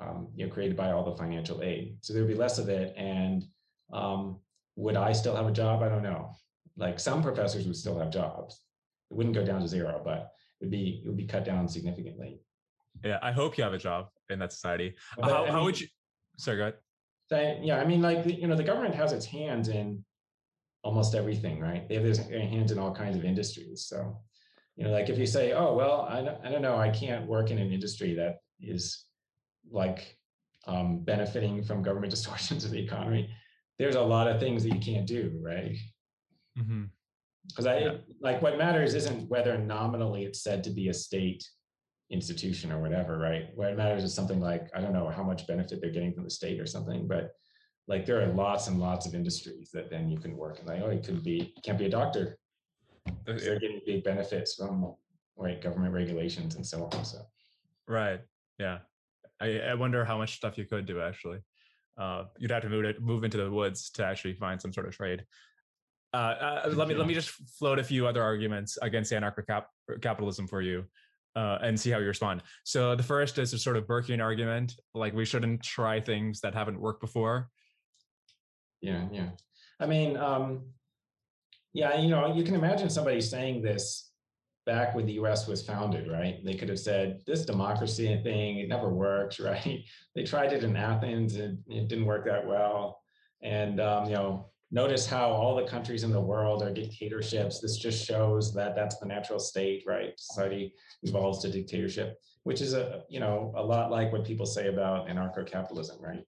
um, 0.00 0.28
you 0.34 0.46
know, 0.46 0.52
created 0.52 0.76
by 0.76 0.92
all 0.92 1.04
the 1.04 1.16
financial 1.16 1.62
aid. 1.62 1.96
So 2.00 2.12
there'd 2.12 2.28
be 2.28 2.34
less 2.34 2.58
of 2.58 2.68
it. 2.68 2.94
And 2.96 3.44
um, 3.92 4.38
would 4.76 4.96
I 4.96 5.12
still 5.12 5.36
have 5.36 5.46
a 5.46 5.52
job? 5.52 5.82
I 5.82 5.88
don't 5.88 6.02
know. 6.02 6.32
Like 6.76 7.00
some 7.00 7.22
professors 7.22 7.66
would 7.66 7.76
still 7.76 7.98
have 7.98 8.10
jobs. 8.10 8.62
It 9.10 9.16
wouldn't 9.16 9.34
go 9.34 9.44
down 9.44 9.60
to 9.60 9.68
zero, 9.68 10.00
but 10.04 10.32
it 10.60 10.64
would 10.64 10.70
be 10.70 11.02
it 11.04 11.08
would 11.08 11.16
be 11.16 11.26
cut 11.26 11.44
down 11.44 11.68
significantly. 11.68 12.40
Yeah, 13.04 13.18
I 13.22 13.32
hope 13.32 13.56
you 13.56 13.64
have 13.64 13.72
a 13.72 13.78
job 13.78 14.08
in 14.30 14.38
that 14.40 14.52
society. 14.52 14.94
But, 15.16 15.30
how, 15.30 15.46
how 15.46 15.54
mean, 15.56 15.64
would 15.64 15.80
you? 15.80 15.86
Sorry, 16.38 16.56
go 16.56 16.62
ahead. 16.64 16.74
So, 17.28 17.58
yeah, 17.62 17.78
I 17.78 17.84
mean, 17.84 18.02
like 18.02 18.26
you 18.26 18.46
know, 18.46 18.56
the 18.56 18.64
government 18.64 18.94
has 18.94 19.12
its 19.12 19.26
hands 19.26 19.68
in 19.68 20.04
almost 20.82 21.14
everything, 21.14 21.60
right? 21.60 21.88
They 21.88 21.96
have 21.96 22.28
their 22.28 22.40
hands 22.40 22.72
in 22.72 22.78
all 22.78 22.94
kinds 22.94 23.16
of 23.16 23.24
industries. 23.24 23.86
So, 23.86 24.18
you 24.76 24.84
know, 24.84 24.90
like 24.90 25.08
if 25.08 25.18
you 25.18 25.26
say, 25.26 25.52
oh 25.52 25.74
well, 25.74 26.06
I 26.08 26.22
don't, 26.22 26.44
I 26.44 26.50
don't 26.50 26.62
know, 26.62 26.76
I 26.76 26.90
can't 26.90 27.26
work 27.26 27.50
in 27.50 27.58
an 27.58 27.72
industry 27.72 28.14
that 28.14 28.36
is 28.60 29.04
like 29.70 30.16
um, 30.66 31.00
benefiting 31.00 31.62
from 31.62 31.82
government 31.82 32.10
distortions 32.14 32.64
of 32.64 32.70
the 32.70 32.82
economy. 32.82 33.30
There's 33.78 33.96
a 33.96 34.00
lot 34.00 34.28
of 34.28 34.40
things 34.40 34.62
that 34.64 34.74
you 34.74 34.80
can't 34.80 35.06
do, 35.06 35.38
right? 35.42 35.76
Mm-hmm 36.58 36.84
because 37.48 37.66
I 37.66 37.78
yeah. 37.78 37.92
like 38.20 38.42
what 38.42 38.58
matters 38.58 38.94
isn't 38.94 39.28
whether 39.28 39.56
nominally 39.58 40.24
it's 40.24 40.42
said 40.42 40.64
to 40.64 40.70
be 40.70 40.88
a 40.88 40.94
state 40.94 41.48
institution 42.10 42.70
or 42.70 42.80
whatever, 42.80 43.18
right? 43.18 43.48
What 43.54 43.76
matters 43.76 44.04
is 44.04 44.14
something 44.14 44.40
like 44.40 44.68
I 44.74 44.80
don't 44.80 44.92
know 44.92 45.08
how 45.08 45.22
much 45.22 45.46
benefit 45.46 45.80
they're 45.80 45.90
getting 45.90 46.12
from 46.12 46.24
the 46.24 46.30
state 46.30 46.60
or 46.60 46.66
something, 46.66 47.06
but 47.06 47.32
like 47.88 48.06
there 48.06 48.20
are 48.22 48.32
lots 48.32 48.68
and 48.68 48.80
lots 48.80 49.06
of 49.06 49.14
industries 49.14 49.70
that 49.72 49.90
then 49.90 50.10
you 50.10 50.18
can 50.18 50.36
work 50.36 50.58
in. 50.60 50.66
Like, 50.66 50.82
oh, 50.82 50.90
it 50.90 51.04
could 51.04 51.22
be 51.22 51.54
can't 51.64 51.78
be 51.78 51.86
a 51.86 51.90
doctor. 51.90 52.38
They're 53.24 53.58
getting 53.58 53.80
big 53.84 54.04
benefits 54.04 54.54
from 54.54 54.94
right 55.36 55.60
government 55.60 55.92
regulations 55.92 56.54
and 56.54 56.66
so 56.66 56.88
on. 56.92 57.04
So 57.04 57.18
right, 57.88 58.20
yeah. 58.58 58.78
I, 59.40 59.58
I 59.60 59.74
wonder 59.74 60.04
how 60.04 60.16
much 60.16 60.36
stuff 60.36 60.56
you 60.56 60.64
could 60.64 60.86
do 60.86 61.00
actually. 61.00 61.38
Uh, 61.98 62.24
you'd 62.38 62.50
have 62.50 62.62
to 62.62 62.68
move 62.68 62.84
it, 62.84 63.00
move 63.00 63.24
into 63.24 63.38
the 63.38 63.50
woods 63.50 63.90
to 63.90 64.04
actually 64.04 64.34
find 64.34 64.60
some 64.60 64.72
sort 64.72 64.86
of 64.86 64.94
trade. 64.94 65.24
Uh, 66.12 66.16
uh, 66.16 66.72
let 66.74 66.88
me 66.88 66.94
let 66.94 67.06
me 67.06 67.14
just 67.20 67.30
float 67.58 67.78
a 67.78 67.84
few 67.84 68.06
other 68.06 68.22
arguments 68.22 68.78
against 68.82 69.12
anarcho-capitalism 69.12 70.46
for 70.46 70.62
you, 70.62 70.84
uh, 71.36 71.58
and 71.62 71.78
see 71.78 71.90
how 71.90 71.98
you 71.98 72.06
respond. 72.06 72.42
So 72.64 72.94
the 72.94 73.02
first 73.02 73.38
is 73.38 73.52
a 73.52 73.58
sort 73.58 73.76
of 73.76 73.86
Burkean 73.86 74.22
argument, 74.22 74.74
like 74.94 75.14
we 75.14 75.24
shouldn't 75.24 75.62
try 75.62 76.00
things 76.00 76.40
that 76.40 76.54
haven't 76.54 76.80
worked 76.80 77.00
before. 77.00 77.50
Yeah, 78.80 79.06
yeah. 79.10 79.30
I 79.80 79.86
mean, 79.86 80.16
um, 80.16 80.62
yeah, 81.76 82.00
you 82.00 82.08
know, 82.08 82.32
you 82.34 82.42
can 82.42 82.54
imagine 82.54 82.88
somebody 82.88 83.20
saying 83.20 83.60
this 83.60 84.10
back 84.64 84.94
when 84.94 85.04
the 85.04 85.12
U.S. 85.12 85.46
was 85.46 85.62
founded, 85.62 86.10
right? 86.10 86.42
They 86.42 86.54
could 86.54 86.70
have 86.70 86.78
said 86.78 87.20
this 87.26 87.44
democracy 87.44 88.18
thing 88.24 88.58
it 88.58 88.68
never 88.68 88.88
works, 88.88 89.38
right? 89.50 89.84
They 90.14 90.24
tried 90.24 90.54
it 90.54 90.64
in 90.64 90.74
Athens 90.74 91.36
and 91.36 91.58
it 91.68 91.88
didn't 91.88 92.06
work 92.06 92.24
that 92.24 92.46
well, 92.46 93.02
and 93.42 93.78
um, 93.78 94.06
you 94.06 94.14
know 94.14 94.48
notice 94.70 95.06
how 95.06 95.28
all 95.28 95.54
the 95.54 95.68
countries 95.68 96.02
in 96.02 96.10
the 96.10 96.20
world 96.20 96.62
are 96.62 96.72
dictatorships. 96.72 97.60
This 97.60 97.76
just 97.76 98.04
shows 98.04 98.54
that 98.54 98.74
that's 98.74 98.96
the 98.98 99.06
natural 99.06 99.38
state, 99.38 99.84
right? 99.86 100.18
Society 100.18 100.72
evolves 101.02 101.42
to 101.42 101.50
dictatorship, 101.50 102.18
which 102.44 102.62
is 102.62 102.72
a 102.72 103.02
you 103.10 103.20
know 103.20 103.52
a 103.54 103.62
lot 103.62 103.90
like 103.90 104.12
what 104.12 104.24
people 104.24 104.46
say 104.46 104.68
about 104.68 105.08
anarcho-capitalism, 105.08 105.98
right? 106.00 106.24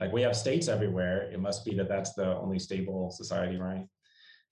Like 0.00 0.12
we 0.14 0.22
have 0.22 0.34
states 0.34 0.68
everywhere. 0.68 1.30
It 1.30 1.38
must 1.38 1.66
be 1.66 1.74
that 1.74 1.88
that's 1.88 2.14
the 2.14 2.34
only 2.38 2.58
stable 2.58 3.10
society, 3.10 3.58
right? 3.58 3.86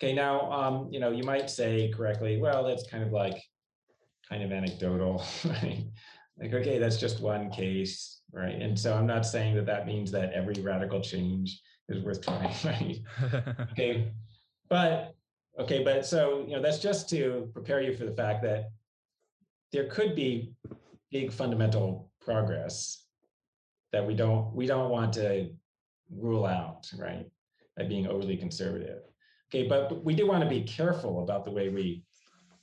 Okay, 0.00 0.12
now 0.12 0.50
um, 0.50 0.88
you 0.90 1.00
know 1.00 1.10
you 1.10 1.24
might 1.24 1.48
say 1.48 1.90
correctly, 1.94 2.40
well, 2.40 2.64
that's 2.64 2.88
kind 2.88 3.02
of 3.02 3.12
like 3.12 3.40
kind 4.28 4.42
of 4.42 4.52
anecdotal, 4.52 5.24
right? 5.44 5.84
Like 6.38 6.52
okay, 6.52 6.78
that's 6.78 6.98
just 6.98 7.20
one 7.20 7.50
case, 7.50 8.20
right? 8.32 8.54
And 8.54 8.78
so 8.78 8.94
I'm 8.94 9.06
not 9.06 9.24
saying 9.24 9.54
that 9.56 9.66
that 9.66 9.86
means 9.86 10.10
that 10.12 10.32
every 10.32 10.60
radical 10.62 11.00
change 11.00 11.60
is 11.88 12.02
worth 12.02 12.22
trying, 12.22 12.54
right? 12.64 12.98
okay, 13.72 14.12
but 14.68 15.14
okay, 15.58 15.84
but 15.84 16.04
so 16.04 16.44
you 16.46 16.56
know 16.56 16.62
that's 16.62 16.80
just 16.80 17.08
to 17.10 17.48
prepare 17.52 17.80
you 17.80 17.96
for 17.96 18.04
the 18.04 18.14
fact 18.14 18.42
that 18.42 18.70
there 19.72 19.86
could 19.88 20.14
be 20.14 20.52
big 21.10 21.32
fundamental 21.32 22.10
progress 22.20 23.04
that 23.92 24.04
we 24.04 24.14
don't 24.14 24.52
we 24.54 24.66
don't 24.66 24.90
want 24.90 25.12
to 25.12 25.48
rule 26.10 26.44
out, 26.44 26.90
right? 26.98 27.26
By 27.76 27.84
being 27.84 28.08
overly 28.08 28.36
conservative. 28.36 29.02
Okay, 29.54 29.68
but 29.68 30.04
we 30.04 30.16
do 30.16 30.26
want 30.26 30.42
to 30.42 30.48
be 30.48 30.62
careful 30.62 31.22
about 31.22 31.44
the 31.44 31.50
way 31.52 31.68
we 31.68 32.02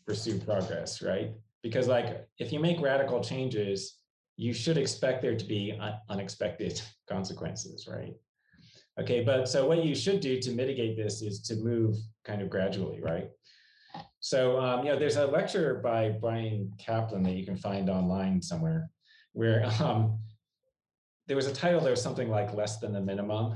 pursue 0.06 0.38
progress, 0.38 1.02
right? 1.02 1.32
Because 1.64 1.88
like 1.88 2.28
if 2.38 2.52
you 2.52 2.60
make 2.60 2.82
radical 2.82 3.24
changes, 3.24 4.00
you 4.36 4.52
should 4.52 4.78
expect 4.78 5.22
there 5.22 5.38
to 5.38 5.46
be 5.46 5.80
unexpected 6.10 6.82
consequences, 7.10 7.88
right? 7.90 8.14
Okay, 9.00 9.24
but 9.24 9.48
so 9.48 9.66
what 9.66 9.86
you 9.86 9.96
should 9.96 10.20
do 10.20 10.38
to 10.42 10.52
mitigate 10.52 10.98
this 10.98 11.22
is 11.22 11.40
to 11.44 11.56
move 11.56 11.96
kind 12.26 12.42
of 12.42 12.50
gradually, 12.50 13.00
right? 13.02 13.30
So, 14.20 14.60
um, 14.60 14.86
you 14.86 14.92
know, 14.92 15.00
there's 15.00 15.16
a 15.16 15.28
lecture 15.28 15.76
by 15.76 16.10
Bryan 16.10 16.74
Caplan 16.78 17.24
that 17.24 17.36
you 17.36 17.46
can 17.46 17.56
find 17.56 17.90
online 17.90 18.42
somewhere 18.42 18.90
where 19.32 19.66
um, 19.80 20.20
there 21.28 21.38
was 21.38 21.48
a 21.48 21.54
title, 21.54 21.80
there 21.80 21.92
was 21.92 22.02
something 22.02 22.30
like 22.30 22.54
less 22.54 22.80
than 22.80 22.92
the 22.92 23.00
minimum, 23.00 23.56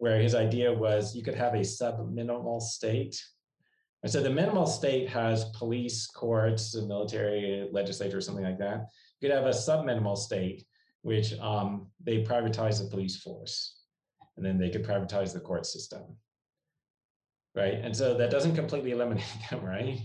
where 0.00 0.18
his 0.18 0.34
idea 0.34 0.72
was 0.72 1.14
you 1.14 1.22
could 1.22 1.34
have 1.34 1.54
a 1.54 1.62
sub-minimal 1.62 2.58
state. 2.58 3.22
And 4.02 4.10
so 4.10 4.22
the 4.22 4.30
minimal 4.30 4.66
state 4.66 5.10
has 5.10 5.44
police, 5.50 6.06
courts, 6.06 6.74
military, 6.74 7.68
legislature, 7.70 8.18
something 8.22 8.44
like 8.44 8.58
that. 8.58 8.86
You 9.20 9.28
could 9.28 9.36
have 9.36 9.46
a 9.46 9.52
sub-minimal 9.52 10.16
state, 10.16 10.64
which 11.02 11.38
um, 11.38 11.88
they 12.02 12.24
privatize 12.24 12.82
the 12.82 12.88
police 12.88 13.18
force 13.18 13.82
and 14.38 14.44
then 14.44 14.56
they 14.56 14.70
could 14.70 14.86
privatize 14.86 15.34
the 15.34 15.40
court 15.40 15.66
system. 15.66 16.02
Right. 17.54 17.74
And 17.74 17.94
so 17.94 18.16
that 18.16 18.30
doesn't 18.30 18.54
completely 18.54 18.92
eliminate 18.92 19.24
them, 19.50 19.62
right? 19.62 19.98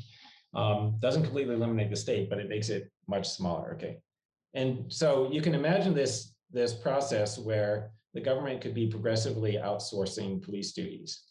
Um, 0.53 0.97
doesn't 0.99 1.23
completely 1.23 1.55
eliminate 1.55 1.89
the 1.89 1.95
state, 1.95 2.29
but 2.29 2.39
it 2.39 2.49
makes 2.49 2.67
it 2.67 2.91
much 3.07 3.29
smaller. 3.29 3.75
Okay. 3.75 3.99
And 4.53 4.91
so 4.91 5.31
you 5.31 5.41
can 5.41 5.55
imagine 5.55 5.93
this, 5.93 6.33
this 6.51 6.73
process 6.73 7.37
where 7.37 7.91
the 8.15 8.21
government 8.21 8.61
could 8.61 8.73
be 8.73 8.87
progressively 8.87 9.59
outsourcing 9.61 10.41
police 10.41 10.71
duties, 10.71 11.23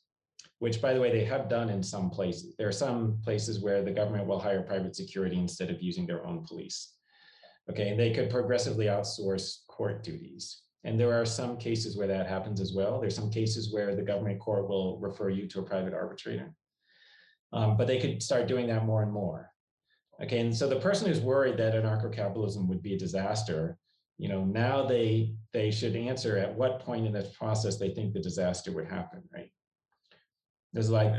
which 0.58 0.80
by 0.82 0.92
the 0.92 1.00
way, 1.00 1.10
they 1.10 1.24
have 1.24 1.48
done 1.48 1.70
in 1.70 1.82
some 1.82 2.10
places. 2.10 2.54
There 2.56 2.68
are 2.68 2.72
some 2.72 3.18
places 3.24 3.60
where 3.60 3.82
the 3.82 3.90
government 3.90 4.26
will 4.26 4.38
hire 4.38 4.62
private 4.62 4.94
security 4.94 5.38
instead 5.38 5.70
of 5.70 5.82
using 5.82 6.06
their 6.06 6.24
own 6.26 6.44
police. 6.46 6.92
Okay, 7.70 7.88
and 7.88 7.98
they 7.98 8.12
could 8.12 8.28
progressively 8.28 8.84
outsource 8.84 9.66
court 9.66 10.04
duties. 10.04 10.60
And 10.84 11.00
there 11.00 11.18
are 11.18 11.24
some 11.24 11.56
cases 11.56 11.96
where 11.96 12.06
that 12.06 12.26
happens 12.26 12.60
as 12.60 12.74
well. 12.74 13.00
There's 13.00 13.16
some 13.16 13.30
cases 13.30 13.72
where 13.72 13.96
the 13.96 14.02
government 14.02 14.38
court 14.38 14.68
will 14.68 15.00
refer 15.00 15.30
you 15.30 15.48
to 15.48 15.60
a 15.60 15.62
private 15.62 15.94
arbitrator. 15.94 16.54
Um, 17.54 17.78
but 17.78 17.86
they 17.86 17.98
could 17.98 18.22
start 18.22 18.46
doing 18.46 18.66
that 18.66 18.84
more 18.84 19.02
and 19.02 19.10
more. 19.10 19.50
Okay, 20.22 20.40
and 20.40 20.54
so 20.54 20.68
the 20.68 20.76
person 20.76 21.08
who's 21.08 21.20
worried 21.20 21.56
that 21.56 21.72
anarcho-capitalism 21.72 22.68
would 22.68 22.82
be 22.82 22.92
a 22.92 22.98
disaster, 22.98 23.78
you 24.18 24.28
know, 24.28 24.44
now 24.44 24.86
they 24.86 25.34
they 25.52 25.70
should 25.70 25.96
answer 25.96 26.38
at 26.38 26.54
what 26.54 26.80
point 26.80 27.06
in 27.06 27.12
this 27.12 27.34
process 27.36 27.76
they 27.76 27.90
think 27.90 28.12
the 28.12 28.20
disaster 28.20 28.72
would 28.72 28.86
happen, 28.86 29.22
right? 29.32 29.50
There's 30.72 30.90
like, 30.90 31.12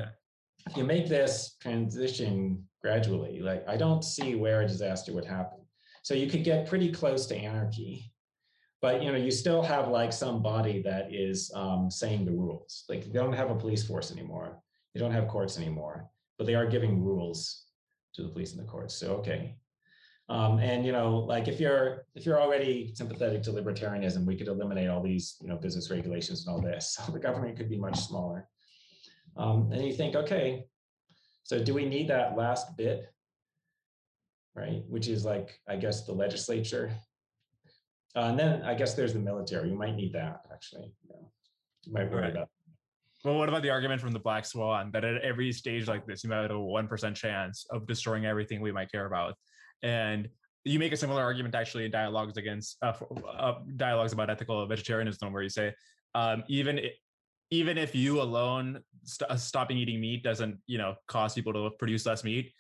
if 0.68 0.76
you 0.76 0.84
make 0.84 1.08
this 1.08 1.56
transition 1.62 2.64
gradually, 2.82 3.40
like 3.40 3.68
I 3.68 3.78
don't 3.78 4.04
see 4.04 4.36
where 4.36 4.62
a 4.62 4.68
disaster 4.68 5.14
would 5.14 5.26
happen. 5.26 5.60
So 6.04 6.14
you 6.14 6.28
could 6.28 6.44
get 6.44 6.68
pretty 6.68 6.92
close 6.92 7.26
to 7.28 7.36
anarchy, 7.36 8.12
but 8.82 9.02
you 9.02 9.12
know, 9.12 9.18
you 9.18 9.32
still 9.32 9.62
have 9.62 9.88
like 9.88 10.14
some 10.14 10.42
body 10.42 10.82
that 10.84 11.14
is 11.14 11.52
um, 11.56 11.90
saying 11.90 12.26
the 12.26 12.32
rules. 12.32 12.86
Like 12.88 13.06
they 13.06 13.20
don't 13.20 13.34
have 13.34 13.50
a 13.50 13.56
police 13.56 13.86
force 13.86 14.12
anymore. 14.12 14.62
They 14.94 15.00
don't 15.00 15.12
have 15.12 15.28
courts 15.28 15.58
anymore, 15.58 16.10
but 16.38 16.48
they 16.48 16.56
are 16.56 16.68
giving 16.68 17.04
rules 17.04 17.66
to 18.14 18.24
the 18.24 18.30
police 18.30 18.54
and 18.54 18.62
the 18.62 18.72
courts. 18.72 18.96
So 18.96 19.16
okay. 19.16 19.58
Um, 20.28 20.58
and 20.58 20.86
you 20.86 20.92
know, 20.92 21.18
like 21.20 21.48
if 21.48 21.60
you're 21.60 22.06
if 22.16 22.26
you're 22.26 22.42
already 22.42 22.92
sympathetic 22.96 23.44
to 23.44 23.52
libertarianism, 23.52 24.26
we 24.26 24.36
could 24.36 24.48
eliminate 24.48 24.90
all 24.90 25.04
these 25.04 25.38
you 25.42 25.48
know 25.48 25.56
business 25.56 25.92
regulations 25.92 26.46
and 26.46 26.56
all 26.56 26.62
this. 26.62 26.98
So 27.06 27.12
the 27.12 27.20
government 27.20 27.58
could 27.58 27.70
be 27.70 27.78
much 27.78 28.00
smaller. 28.00 28.48
Um, 29.38 29.72
and 29.72 29.86
you 29.86 29.94
think, 29.94 30.16
okay, 30.16 30.66
so 31.44 31.64
do 31.64 31.74
we 31.74 31.86
need 31.86 32.08
that 32.08 32.36
last 32.36 32.76
bit, 32.76 33.14
right? 34.56 34.84
Which 34.88 35.08
is 35.08 35.26
like, 35.26 35.60
I 35.68 35.76
guess, 35.76 36.06
the 36.06 36.14
legislature. 36.14 36.92
Uh, 38.16 38.30
and 38.30 38.40
then 38.40 38.62
I 38.64 38.74
guess 38.74 38.94
there's 38.94 39.14
the 39.14 39.20
military. 39.20 39.70
You 39.70 39.76
might 39.76 39.96
need 39.96 40.14
that 40.14 40.42
actually. 40.52 40.92
Yeah. 41.08 41.18
You 41.84 41.94
might 41.94 42.10
worry 42.10 42.24
right. 42.24 42.32
about. 42.32 42.50
Well, 43.24 43.38
what 43.38 43.50
about 43.50 43.62
the 43.62 43.70
argument 43.70 44.02
from 44.02 44.12
the 44.12 44.20
Black 44.20 44.46
Swan 44.46 44.90
that 44.94 45.04
at 45.04 45.22
every 45.22 45.52
stage 45.52 45.88
like 45.88 46.06
this, 46.06 46.24
you 46.24 46.30
might 46.30 46.42
have 46.42 46.52
a 46.52 46.60
one 46.60 46.88
percent 46.88 47.16
chance 47.16 47.66
of 47.72 47.86
destroying 47.86 48.26
everything 48.26 48.62
we 48.62 48.72
might 48.72 48.92
care 48.92 49.06
about, 49.06 49.36
and 49.84 50.30
you 50.64 50.80
make 50.80 50.92
a 50.92 50.98
similar 50.98 51.22
argument 51.22 51.54
actually 51.54 51.86
in 51.86 51.92
dialogues 51.92 52.38
against 52.38 52.78
uh, 52.82 52.94
uh, 53.38 53.60
dialogues 53.76 54.14
about 54.14 54.30
ethical 54.30 54.66
vegetarianism, 54.66 55.32
where 55.32 55.44
you 55.44 55.50
say 55.50 55.74
um, 56.16 56.44
even 56.48 56.80
even 57.52 57.78
if 57.78 57.94
you 57.94 58.22
alone 58.22 58.82
st- 59.04 59.30
uh, 59.30 59.36
stopping 59.36 59.78
eating 59.78 60.00
meat 60.00 60.24
doesn't 60.24 60.58
you 60.66 60.78
know 60.78 60.96
cause 61.08 61.34
people 61.34 61.54
to 61.54 61.70
produce 61.78 62.06
less 62.06 62.24
meat 62.24 62.52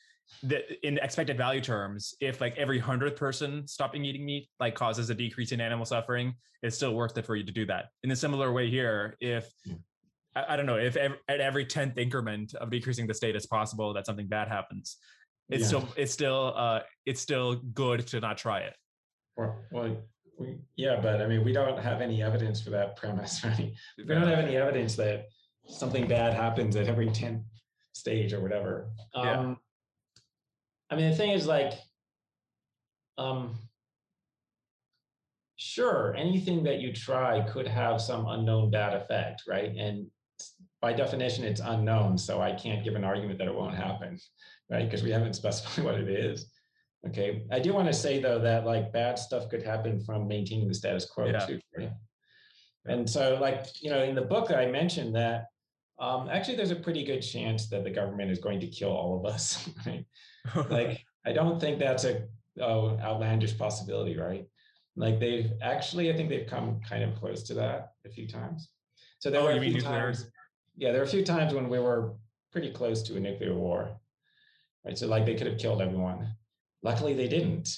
the, 0.43 0.87
in 0.87 0.97
expected 0.99 1.37
value 1.37 1.61
terms 1.61 2.13
if 2.19 2.41
like 2.41 2.57
every 2.57 2.79
hundredth 2.79 3.17
person 3.17 3.67
stopping 3.67 4.03
eating 4.05 4.25
meat 4.25 4.47
like 4.59 4.75
causes 4.75 5.09
a 5.09 5.15
decrease 5.15 5.51
in 5.51 5.61
animal 5.61 5.85
suffering 5.85 6.33
it's 6.61 6.75
still 6.75 6.93
worth 6.93 7.17
it 7.17 7.25
for 7.25 7.35
you 7.35 7.43
to 7.43 7.51
do 7.51 7.65
that 7.65 7.85
in 8.03 8.11
a 8.11 8.15
similar 8.15 8.51
way 8.51 8.69
here 8.69 9.15
if 9.19 9.49
hmm. 9.65 9.73
I, 10.35 10.53
I, 10.53 10.55
don't 10.57 10.65
know 10.65 10.77
if 10.77 10.97
every, 10.97 11.17
at 11.27 11.39
every 11.39 11.65
10th 11.65 11.97
increment 11.97 12.53
of 12.55 12.69
decreasing 12.69 13.07
the 13.07 13.13
state 13.13 13.35
is 13.35 13.45
possible 13.45 13.93
that 13.93 14.05
something 14.05 14.27
bad 14.27 14.47
happens 14.47 14.97
it's 15.49 15.61
yeah. 15.61 15.67
still 15.67 15.87
it's 15.95 16.11
still 16.11 16.53
uh 16.55 16.79
it's 17.05 17.21
still 17.21 17.55
good 17.55 18.05
to 18.07 18.19
not 18.19 18.37
try 18.37 18.59
it 18.59 18.75
or 19.37 19.67
well 19.71 19.95
we, 20.37 20.57
yeah, 20.75 20.99
but 21.01 21.21
I 21.21 21.27
mean, 21.27 21.43
we 21.43 21.53
don't 21.53 21.79
have 21.79 22.01
any 22.01 22.21
evidence 22.21 22.61
for 22.61 22.69
that 22.71 22.95
premise, 22.95 23.43
right? 23.43 23.73
We 23.97 24.05
don't 24.05 24.27
have 24.27 24.39
any 24.39 24.57
evidence 24.57 24.95
that 24.95 25.27
something 25.67 26.07
bad 26.07 26.33
happens 26.33 26.75
at 26.75 26.87
every 26.87 27.09
10 27.09 27.43
stage 27.93 28.33
or 28.33 28.41
whatever. 28.41 28.89
Yeah. 29.15 29.39
Um, 29.39 29.57
I 30.89 30.95
mean, 30.95 31.09
the 31.09 31.15
thing 31.15 31.31
is 31.31 31.47
like, 31.47 31.73
um, 33.17 33.55
sure, 35.55 36.13
anything 36.15 36.63
that 36.63 36.79
you 36.79 36.93
try 36.93 37.41
could 37.49 37.67
have 37.67 38.01
some 38.01 38.27
unknown 38.27 38.71
bad 38.71 38.93
effect, 38.93 39.43
right? 39.47 39.75
And 39.75 40.07
by 40.85 40.93
definition, 40.93 41.43
it's 41.43 41.61
unknown, 41.61 42.15
so 42.15 42.41
I 42.41 42.51
can't 42.51 42.83
give 42.83 42.93
an 42.93 43.03
argument 43.03 43.39
that 43.39 43.47
it 43.47 43.55
won't 43.55 43.73
happen, 43.73 44.19
right? 44.69 44.85
Because 44.85 45.01
we 45.01 45.09
haven't 45.09 45.33
specified 45.41 45.83
what 45.83 45.95
it 45.95 46.07
is. 46.07 46.51
Okay. 47.07 47.43
I 47.51 47.57
do 47.57 47.73
want 47.73 47.87
to 47.87 47.93
say 47.93 48.19
though 48.19 48.37
that 48.37 48.67
like 48.67 48.93
bad 48.93 49.17
stuff 49.17 49.49
could 49.49 49.63
happen 49.63 49.99
from 49.99 50.27
maintaining 50.27 50.67
the 50.67 50.75
status 50.75 51.05
quo 51.05 51.25
yeah. 51.25 51.39
too. 51.39 51.59
Right? 51.75 51.91
And 52.85 53.09
so 53.09 53.39
like, 53.41 53.65
you 53.81 53.89
know, 53.89 54.03
in 54.03 54.13
the 54.13 54.21
book 54.21 54.51
I 54.51 54.67
mentioned 54.67 55.15
that 55.15 55.45
um, 55.99 56.29
actually 56.29 56.55
there's 56.55 56.69
a 56.69 56.75
pretty 56.75 57.03
good 57.03 57.21
chance 57.21 57.67
that 57.69 57.83
the 57.83 57.89
government 57.89 58.29
is 58.29 58.37
going 58.37 58.59
to 58.59 58.67
kill 58.67 58.91
all 58.91 59.17
of 59.17 59.25
us. 59.33 59.67
Right? 59.87 60.05
like 60.69 61.03
I 61.25 61.33
don't 61.33 61.59
think 61.59 61.79
that's 61.79 62.03
a 62.03 62.27
oh, 62.61 62.95
outlandish 62.99 63.57
possibility, 63.57 64.17
right? 64.19 64.45
Like 64.95 65.19
they've 65.19 65.51
actually, 65.63 66.11
I 66.11 66.15
think 66.15 66.29
they've 66.29 66.47
come 66.47 66.79
kind 66.87 67.03
of 67.03 67.15
close 67.15 67.41
to 67.47 67.55
that 67.55 67.93
a 68.05 68.09
few 68.09 68.27
times. 68.27 68.69
So 69.17 69.31
there 69.31 69.41
oh, 69.41 69.45
were 69.45 69.51
a 69.53 69.59
few 69.59 69.81
times. 69.81 70.29
Yeah, 70.77 70.91
there 70.91 71.01
were 71.01 71.07
a 71.07 71.09
few 71.09 71.23
times 71.23 71.53
when 71.53 71.69
we 71.69 71.79
were 71.79 72.13
pretty 72.51 72.71
close 72.71 73.01
to 73.03 73.17
a 73.17 73.19
nuclear 73.19 73.53
war. 73.53 73.97
Right. 74.85 74.97
So 74.97 75.07
like 75.07 75.25
they 75.25 75.35
could 75.35 75.47
have 75.47 75.57
killed 75.57 75.81
everyone. 75.81 76.29
Luckily, 76.83 77.13
they 77.13 77.27
didn't. 77.27 77.69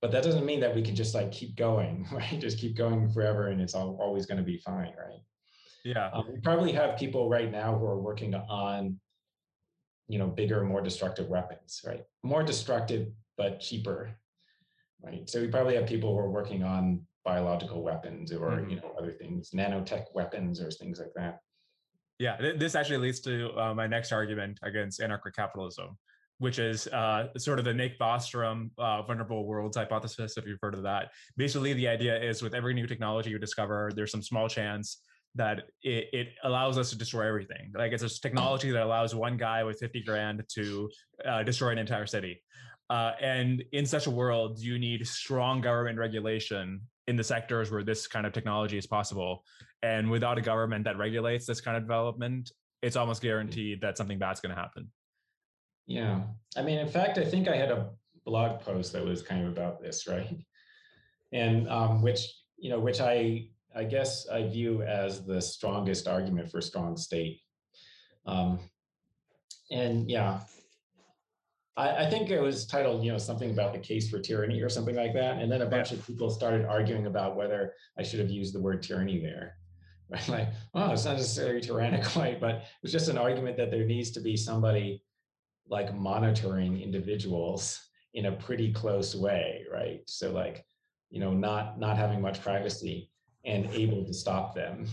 But 0.00 0.12
that 0.12 0.22
doesn't 0.22 0.46
mean 0.46 0.60
that 0.60 0.74
we 0.74 0.82
can 0.82 0.96
just 0.96 1.14
like 1.14 1.30
keep 1.30 1.56
going, 1.56 2.06
right? 2.12 2.40
Just 2.40 2.58
keep 2.58 2.76
going 2.76 3.10
forever 3.10 3.48
and 3.48 3.60
it's 3.60 3.74
all, 3.74 3.98
always 4.00 4.26
going 4.26 4.38
to 4.38 4.44
be 4.44 4.56
fine, 4.58 4.92
right? 4.98 5.20
Yeah. 5.84 6.10
Um, 6.12 6.26
we 6.32 6.40
probably 6.40 6.72
have 6.72 6.98
people 6.98 7.28
right 7.28 7.50
now 7.50 7.76
who 7.76 7.84
are 7.86 8.00
working 8.00 8.34
on, 8.34 8.98
you 10.08 10.18
know, 10.18 10.26
bigger, 10.26 10.62
more 10.64 10.80
destructive 10.80 11.28
weapons, 11.28 11.82
right? 11.86 12.02
More 12.22 12.42
destructive, 12.42 13.08
but 13.36 13.60
cheaper, 13.60 14.10
right? 15.02 15.28
So 15.28 15.40
we 15.40 15.48
probably 15.48 15.76
have 15.76 15.86
people 15.86 16.12
who 16.12 16.18
are 16.18 16.30
working 16.30 16.62
on 16.62 17.06
biological 17.24 17.82
weapons 17.82 18.32
or 18.32 18.50
mm-hmm. 18.50 18.70
you 18.70 18.76
know 18.76 18.94
other 18.98 19.12
things, 19.12 19.50
nanotech 19.50 20.06
weapons 20.14 20.60
or 20.60 20.70
things 20.70 20.98
like 20.98 21.12
that. 21.16 21.40
Yeah, 22.20 22.36
this 22.58 22.74
actually 22.74 22.98
leads 22.98 23.18
to 23.20 23.50
uh, 23.58 23.72
my 23.72 23.86
next 23.86 24.12
argument 24.12 24.58
against 24.62 25.00
anarcho-capitalism, 25.00 25.96
which 26.36 26.58
is 26.58 26.86
uh, 26.88 27.28
sort 27.38 27.58
of 27.58 27.64
the 27.64 27.72
Nick 27.72 27.98
Bostrom 27.98 28.68
uh, 28.76 29.00
vulnerable 29.00 29.46
worlds 29.46 29.78
hypothesis, 29.78 30.36
if 30.36 30.44
you've 30.44 30.58
heard 30.60 30.74
of 30.74 30.82
that. 30.82 31.12
Basically, 31.38 31.72
the 31.72 31.88
idea 31.88 32.22
is 32.22 32.42
with 32.42 32.54
every 32.54 32.74
new 32.74 32.86
technology 32.86 33.30
you 33.30 33.38
discover, 33.38 33.90
there's 33.96 34.12
some 34.12 34.20
small 34.20 34.50
chance 34.50 34.98
that 35.34 35.62
it, 35.82 36.08
it 36.12 36.28
allows 36.44 36.76
us 36.76 36.90
to 36.90 36.98
destroy 36.98 37.26
everything. 37.26 37.72
Like 37.74 37.92
it's 37.92 38.02
a 38.02 38.20
technology 38.20 38.70
that 38.70 38.82
allows 38.82 39.14
one 39.14 39.38
guy 39.38 39.64
with 39.64 39.78
50 39.78 40.02
grand 40.02 40.44
to 40.56 40.90
uh, 41.24 41.42
destroy 41.42 41.70
an 41.70 41.78
entire 41.78 42.06
city. 42.06 42.42
Uh, 42.90 43.12
and 43.22 43.64
in 43.72 43.86
such 43.86 44.06
a 44.06 44.10
world, 44.10 44.58
you 44.58 44.78
need 44.78 45.06
strong 45.06 45.62
government 45.62 45.98
regulation 45.98 46.82
in 47.10 47.16
the 47.16 47.24
sectors 47.24 47.72
where 47.72 47.82
this 47.82 48.06
kind 48.06 48.24
of 48.24 48.32
technology 48.32 48.78
is 48.78 48.86
possible. 48.86 49.44
And 49.82 50.08
without 50.08 50.38
a 50.38 50.40
government 50.40 50.84
that 50.84 50.96
regulates 50.96 51.44
this 51.44 51.60
kind 51.60 51.76
of 51.76 51.82
development, 51.82 52.52
it's 52.82 52.96
almost 52.96 53.20
guaranteed 53.20 53.80
that 53.80 53.98
something 53.98 54.18
bad's 54.18 54.40
going 54.40 54.54
to 54.54 54.60
happen. 54.60 54.88
Yeah. 55.86 56.20
I 56.56 56.62
mean, 56.62 56.78
in 56.78 56.88
fact, 56.88 57.18
I 57.18 57.24
think 57.24 57.48
I 57.48 57.56
had 57.56 57.72
a 57.72 57.90
blog 58.24 58.60
post 58.60 58.92
that 58.92 59.04
was 59.04 59.22
kind 59.22 59.44
of 59.44 59.52
about 59.52 59.82
this, 59.82 60.06
right? 60.14 60.38
And 61.32 61.68
um, 61.68 62.00
which, 62.00 62.26
you 62.58 62.70
know, 62.70 62.78
which 62.78 63.00
I, 63.00 63.48
I 63.74 63.84
guess 63.84 64.28
I 64.28 64.46
view 64.46 64.82
as 64.82 65.26
the 65.26 65.42
strongest 65.42 66.06
argument 66.06 66.48
for 66.48 66.60
strong 66.60 66.96
state. 66.96 67.40
Um, 68.24 68.60
and 69.72 70.08
yeah, 70.08 70.40
I, 71.76 72.04
I, 72.04 72.10
think 72.10 72.30
it 72.30 72.40
was 72.40 72.66
titled, 72.66 73.04
you 73.04 73.12
know, 73.12 73.18
something 73.18 73.50
about 73.50 73.72
the 73.72 73.78
case 73.78 74.10
for 74.10 74.18
tyranny 74.18 74.60
or 74.60 74.68
something 74.68 74.96
like 74.96 75.14
that. 75.14 75.38
And 75.38 75.50
then 75.50 75.62
a 75.62 75.66
bunch 75.66 75.92
of 75.92 76.04
people 76.06 76.30
started 76.30 76.66
arguing 76.66 77.06
about 77.06 77.36
whether 77.36 77.74
I 77.98 78.02
should 78.02 78.20
have 78.20 78.30
used 78.30 78.54
the 78.54 78.60
word 78.60 78.82
tyranny 78.82 79.20
there. 79.20 79.56
Right? 80.10 80.28
Like, 80.28 80.48
oh, 80.74 80.90
it's 80.90 81.04
not 81.04 81.18
necessarily 81.18 81.60
tyrannical, 81.60 82.20
right? 82.20 82.40
but 82.40 82.56
it 82.56 82.64
was 82.82 82.90
just 82.90 83.08
an 83.08 83.16
argument 83.16 83.56
that 83.58 83.70
there 83.70 83.84
needs 83.84 84.10
to 84.10 84.20
be 84.20 84.36
somebody 84.36 85.04
like 85.68 85.94
monitoring 85.94 86.80
individuals 86.80 87.80
in 88.14 88.26
a 88.26 88.32
pretty 88.32 88.72
close 88.72 89.14
way, 89.14 89.64
right? 89.72 90.00
So 90.06 90.32
like, 90.32 90.64
you 91.10 91.20
know, 91.20 91.32
not 91.32 91.78
not 91.78 91.96
having 91.96 92.20
much 92.20 92.42
privacy 92.42 93.08
and 93.44 93.70
able 93.70 94.04
to 94.04 94.12
stop 94.12 94.52
them, 94.52 94.86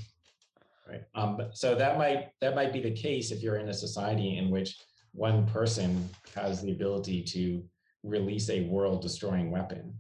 right? 0.88 1.02
Um, 1.16 1.42
so 1.52 1.74
that 1.74 1.98
might 1.98 2.30
that 2.42 2.56
might 2.56 2.72
be 2.72 2.82
the 2.82 2.92
case 2.92 3.32
if 3.32 3.42
you're 3.42 3.58
in 3.58 3.70
a 3.70 3.74
society 3.74 4.38
in 4.38 4.52
which 4.52 4.78
one 5.18 5.48
person 5.48 6.08
has 6.36 6.62
the 6.62 6.72
ability 6.72 7.24
to 7.24 7.64
release 8.04 8.50
a 8.52 8.62
world-destroying 8.62 9.50
weapon. 9.50 9.94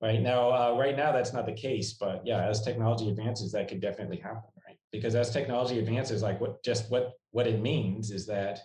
Right 0.00 0.20
now, 0.20 0.50
uh, 0.50 0.78
right 0.78 0.96
now 0.96 1.10
that's 1.10 1.32
not 1.32 1.46
the 1.46 1.52
case, 1.52 1.94
but 1.94 2.22
yeah, 2.24 2.46
as 2.46 2.62
technology 2.62 3.08
advances, 3.08 3.50
that 3.52 3.66
could 3.68 3.80
definitely 3.80 4.18
happen, 4.18 4.50
right? 4.66 4.78
Because 4.92 5.16
as 5.16 5.32
technology 5.32 5.80
advances, 5.80 6.22
like 6.22 6.40
what 6.40 6.62
just 6.62 6.90
what 6.90 7.14
what 7.32 7.48
it 7.48 7.60
means 7.60 8.12
is 8.12 8.24
that 8.26 8.60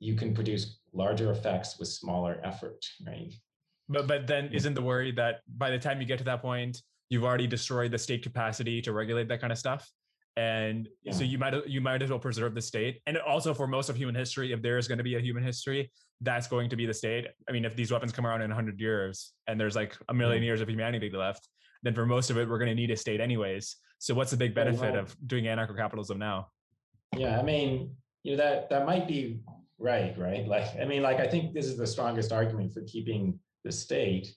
you 0.00 0.14
can 0.14 0.34
produce 0.34 0.80
larger 0.92 1.30
effects 1.30 1.78
with 1.78 1.88
smaller 1.88 2.38
effort, 2.44 2.84
right? 3.06 3.32
But 3.88 4.06
but 4.06 4.26
then 4.26 4.50
isn't 4.52 4.74
the 4.74 4.82
worry 4.82 5.12
that 5.12 5.40
by 5.56 5.70
the 5.70 5.78
time 5.78 6.00
you 6.00 6.06
get 6.06 6.18
to 6.18 6.24
that 6.24 6.42
point, 6.42 6.82
you've 7.08 7.24
already 7.24 7.46
destroyed 7.46 7.90
the 7.90 7.98
state 7.98 8.22
capacity 8.22 8.82
to 8.82 8.92
regulate 8.92 9.28
that 9.28 9.40
kind 9.40 9.52
of 9.52 9.58
stuff? 9.58 9.90
And 10.36 10.88
yeah. 11.02 11.12
so 11.12 11.24
you 11.24 11.38
might 11.38 11.66
you 11.66 11.80
might 11.80 12.02
as 12.02 12.10
well 12.10 12.18
preserve 12.18 12.54
the 12.54 12.62
state. 12.62 13.00
And 13.06 13.18
also 13.18 13.52
for 13.52 13.66
most 13.66 13.88
of 13.88 13.96
human 13.96 14.14
history, 14.14 14.52
if 14.52 14.62
there 14.62 14.78
is 14.78 14.88
going 14.88 14.98
to 14.98 15.04
be 15.04 15.16
a 15.16 15.20
human 15.20 15.42
history, 15.42 15.90
that's 16.20 16.46
going 16.46 16.70
to 16.70 16.76
be 16.76 16.86
the 16.86 16.94
state. 16.94 17.26
I 17.48 17.52
mean, 17.52 17.64
if 17.64 17.74
these 17.76 17.90
weapons 17.90 18.12
come 18.12 18.26
around 18.26 18.42
in 18.42 18.50
100 18.50 18.80
years 18.80 19.32
and 19.46 19.60
there's 19.60 19.76
like 19.76 19.96
a 20.08 20.14
million 20.14 20.42
years 20.42 20.60
of 20.60 20.68
humanity 20.68 21.10
left, 21.10 21.48
then 21.82 21.94
for 21.94 22.06
most 22.06 22.30
of 22.30 22.38
it, 22.38 22.48
we're 22.48 22.58
going 22.58 22.68
to 22.68 22.74
need 22.74 22.90
a 22.90 22.96
state 22.96 23.20
anyways. 23.20 23.76
So 23.98 24.14
what's 24.14 24.30
the 24.30 24.36
big 24.36 24.54
benefit 24.54 24.94
of 24.94 25.16
doing 25.26 25.44
anarcho-capitalism 25.44 26.18
now? 26.18 26.48
Yeah, 27.16 27.38
I 27.38 27.42
mean, 27.42 27.96
you 28.22 28.36
know 28.36 28.42
that 28.42 28.70
that 28.70 28.86
might 28.86 29.08
be 29.08 29.40
Right, 29.80 30.16
right. 30.18 30.46
Like, 30.46 30.76
I 30.78 30.84
mean, 30.84 31.00
like, 31.02 31.20
I 31.20 31.26
think 31.26 31.54
this 31.54 31.64
is 31.64 31.78
the 31.78 31.86
strongest 31.86 32.32
argument 32.32 32.74
for 32.74 32.82
keeping 32.82 33.40
the 33.64 33.72
state. 33.72 34.32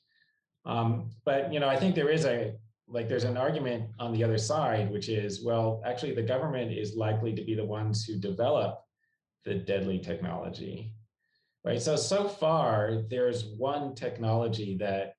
Um, 0.66 1.12
but, 1.26 1.52
you 1.54 1.60
know, 1.60 1.68
I 1.68 1.76
think 1.76 1.96
there 1.96 2.10
is 2.10 2.24
a, 2.24 2.54
like, 2.94 3.10
there's 3.10 3.24
an 3.24 3.38
argument 3.38 3.90
on 4.00 4.14
the 4.14 4.24
other 4.24 4.38
side, 4.38 4.92
which 4.92 5.10
is, 5.10 5.44
well, 5.44 5.82
actually, 5.84 6.14
the 6.14 6.22
government 6.22 6.72
is 6.72 6.96
likely 6.96 7.34
to 7.34 7.44
be 7.44 7.56
the 7.56 7.66
ones 7.66 8.06
who 8.06 8.20
develop 8.20 8.82
the 9.46 9.56
deadly 9.56 9.98
technology, 9.98 10.94
right? 11.66 11.82
So, 11.82 11.96
so 11.96 12.30
far, 12.30 13.02
there's 13.10 13.46
one 13.58 13.96
technology 13.96 14.78
that 14.78 15.16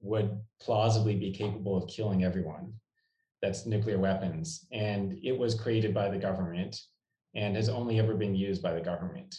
would 0.00 0.38
plausibly 0.60 1.16
be 1.16 1.32
capable 1.32 1.76
of 1.76 1.88
killing 1.88 2.22
everyone. 2.22 2.74
That's 3.40 3.64
nuclear 3.64 3.98
weapons. 3.98 4.66
And 4.70 5.18
it 5.22 5.36
was 5.36 5.54
created 5.54 5.94
by 5.94 6.10
the 6.10 6.18
government 6.18 6.78
and 7.34 7.56
has 7.56 7.70
only 7.70 7.98
ever 7.98 8.14
been 8.14 8.34
used 8.34 8.62
by 8.62 8.74
the 8.74 8.80
government. 8.80 9.34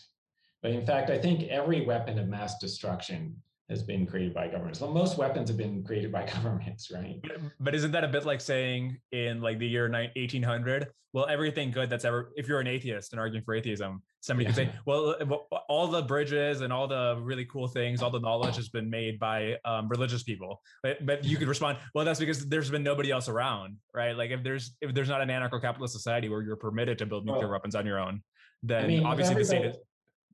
But 0.63 0.71
in 0.71 0.85
fact, 0.85 1.11
I 1.11 1.19
think 1.19 1.47
every 1.49 1.85
weapon 1.85 2.17
of 2.17 2.27
mass 2.27 2.57
destruction 2.57 3.35
has 3.69 3.83
been 3.83 4.05
created 4.05 4.33
by 4.33 4.47
governments. 4.47 4.81
Well, 4.81 4.91
most 4.91 5.17
weapons 5.17 5.49
have 5.49 5.57
been 5.57 5.83
created 5.83 6.11
by 6.11 6.25
governments, 6.33 6.91
right? 6.91 7.21
But 7.59 7.75
isn't 7.75 7.91
that 7.91 8.03
a 8.03 8.07
bit 8.07 8.25
like 8.25 8.41
saying 8.41 8.97
in 9.11 9.41
like 9.41 9.59
the 9.59 9.67
year 9.67 9.89
1800, 9.89 10.87
well, 11.11 11.27
everything 11.27 11.71
good 11.71 11.89
that's 11.89 12.05
ever, 12.05 12.31
if 12.35 12.47
you're 12.47 12.59
an 12.59 12.67
atheist 12.67 13.13
and 13.13 13.19
arguing 13.19 13.43
for 13.43 13.55
atheism, 13.55 14.03
somebody 14.19 14.45
yeah. 14.45 14.53
could 14.53 14.67
say, 14.67 14.79
well, 14.85 15.47
all 15.67 15.87
the 15.87 16.03
bridges 16.03 16.61
and 16.61 16.71
all 16.71 16.87
the 16.87 17.19
really 17.21 17.45
cool 17.45 17.67
things, 17.67 18.03
all 18.03 18.11
the 18.11 18.19
knowledge 18.19 18.55
has 18.55 18.69
been 18.69 18.89
made 18.89 19.19
by 19.19 19.55
um, 19.65 19.87
religious 19.87 20.21
people. 20.21 20.61
But, 20.83 21.05
but 21.05 21.23
you 21.23 21.37
could 21.37 21.47
respond, 21.47 21.79
well, 21.95 22.05
that's 22.05 22.19
because 22.19 22.47
there's 22.47 22.69
been 22.69 22.83
nobody 22.83 23.09
else 23.09 23.27
around, 23.27 23.77
right? 23.93 24.15
Like 24.15 24.29
if 24.29 24.43
there's 24.43 24.75
if 24.81 24.93
there's 24.93 25.09
not 25.09 25.21
an 25.21 25.29
anarcho-capitalist 25.29 25.93
society 25.93 26.29
where 26.29 26.43
you're 26.43 26.55
permitted 26.55 26.99
to 26.99 27.07
build 27.07 27.25
nuclear 27.25 27.45
well, 27.45 27.53
weapons 27.53 27.73
on 27.73 27.87
your 27.87 27.99
own, 27.99 28.21
then 28.61 28.83
I 28.83 28.87
mean, 28.87 29.05
obviously 29.05 29.35
the 29.35 29.45
state 29.45 29.65
is. 29.65 29.75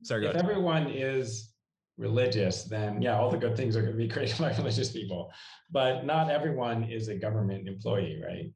Sorry, 0.02 0.26
if 0.26 0.36
everyone 0.36 0.88
is 0.88 1.54
religious, 1.98 2.64
then 2.64 3.00
yeah, 3.00 3.18
all 3.18 3.30
the 3.30 3.38
good 3.38 3.56
things 3.56 3.76
are 3.76 3.82
going 3.82 3.92
to 3.92 3.98
be 3.98 4.08
created 4.14 4.38
by 4.38 4.54
religious 4.56 4.92
people. 4.92 5.32
But 5.70 6.04
not 6.04 6.30
everyone 6.30 6.84
is 6.84 7.08
a 7.08 7.14
government 7.14 7.68
employee, 7.68 8.20
right? 8.24 8.52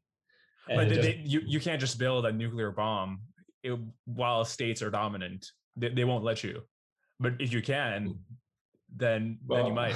And 0.68 0.78
but 0.78 0.88
they, 0.88 0.95
just, 0.95 1.09
they, 1.09 1.22
you 1.24 1.41
you 1.47 1.61
can't 1.61 1.80
just 1.80 1.99
build 1.99 2.26
a 2.26 2.32
nuclear 2.32 2.70
bomb 2.70 3.20
it, 3.62 3.78
while 4.05 4.45
states 4.45 4.82
are 4.82 4.91
dominant. 4.91 5.47
They, 5.76 5.88
they 5.88 6.05
won't 6.05 6.24
let 6.24 6.45
you. 6.45 6.62
But 7.18 7.34
if 7.38 7.53
you 7.53 7.62
can, 7.62 8.18
then 8.95 9.38
well, 9.47 9.59
then 9.59 9.66
you 9.66 9.74
might. 9.74 9.95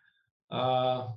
uh, 0.50 1.08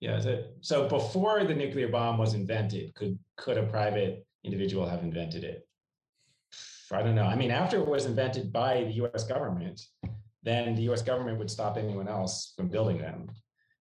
yeah. 0.00 0.20
So 0.60 0.88
before 0.88 1.44
the 1.44 1.54
nuclear 1.54 1.88
bomb 1.88 2.18
was 2.18 2.34
invented, 2.34 2.94
could 2.94 3.18
could 3.36 3.56
a 3.56 3.64
private 3.64 4.26
individual 4.44 4.86
have 4.86 5.02
invented 5.02 5.44
it? 5.44 5.66
I 6.92 7.02
don't 7.02 7.14
know. 7.14 7.24
I 7.24 7.34
mean, 7.34 7.50
after 7.50 7.78
it 7.78 7.86
was 7.86 8.04
invented 8.04 8.52
by 8.52 8.84
the 8.84 8.92
U.S. 8.92 9.24
government, 9.24 9.80
then 10.44 10.74
the 10.74 10.82
US 10.92 11.02
government 11.02 11.38
would 11.38 11.50
stop 11.50 11.76
anyone 11.76 12.06
else 12.06 12.52
from 12.56 12.68
building 12.68 12.98
them. 12.98 13.30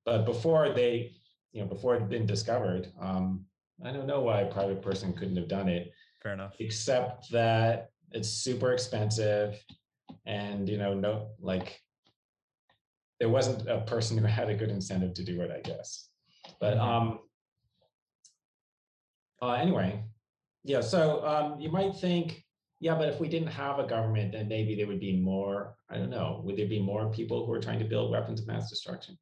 But 0.05 0.26
before 0.26 0.74
they, 0.74 1.11
you 1.51 1.61
know, 1.61 1.68
before 1.68 1.95
it 1.95 1.99
had 1.99 2.09
been 2.09 2.26
discovered, 2.26 2.91
um, 2.99 3.45
I 3.86 3.91
don't 3.91 4.07
know 4.07 4.22
why 4.22 4.41
a 4.41 4.51
private 4.51 4.82
person 4.82 5.14
couldn't 5.14 5.36
have 5.36 5.47
done 5.47 5.68
it. 5.68 5.91
Fair 6.22 6.34
enough. 6.34 6.55
Except 6.59 7.30
that 7.32 7.89
it's 8.11 8.30
super 8.30 8.72
expensive 8.72 9.64
and, 10.26 10.70
you 10.70 10.78
know, 10.78 10.93
no, 10.93 11.32
like 11.39 11.80
there 13.20 13.30
wasn't 13.30 13.68
a 13.68 13.82
person 13.82 14.18
who 14.18 14.26
had 14.26 14.49
a 14.49 14.55
good 14.55 14.70
incentive 14.70 15.14
to 15.16 15.24
do 15.24 15.41
it, 15.41 15.51
I 15.51 15.61
guess. 15.61 16.09
But 16.59 16.76
mm-hmm. 16.78 16.82
um, 16.82 17.20
uh, 19.41 19.53
anyway, 19.53 20.03
yeah, 20.64 20.82
so 20.82 21.26
um, 21.26 21.59
you 21.59 21.70
might 21.70 21.95
think 21.95 22.43
yeah, 22.84 22.95
but 22.95 23.07
if 23.07 23.17
we 23.17 23.29
didn't 23.29 23.47
have 23.47 23.79
a 23.79 23.88
government, 23.88 24.34
then 24.34 24.49
maybe 24.49 24.75
there 24.75 24.88
would 24.88 24.99
be 24.99 25.15
more, 25.15 25.77
I 25.89 25.97
don't 25.97 26.09
know, 26.09 26.41
would 26.43 26.57
there 26.57 26.67
be 26.67 26.81
more 26.81 27.09
people 27.09 27.45
who 27.45 27.53
are 27.53 27.61
trying 27.61 27.79
to 27.79 27.86
build 27.86 28.11
weapons 28.11 28.41
of 28.41 28.47
mass 28.47 28.69
destruction? 28.69 29.17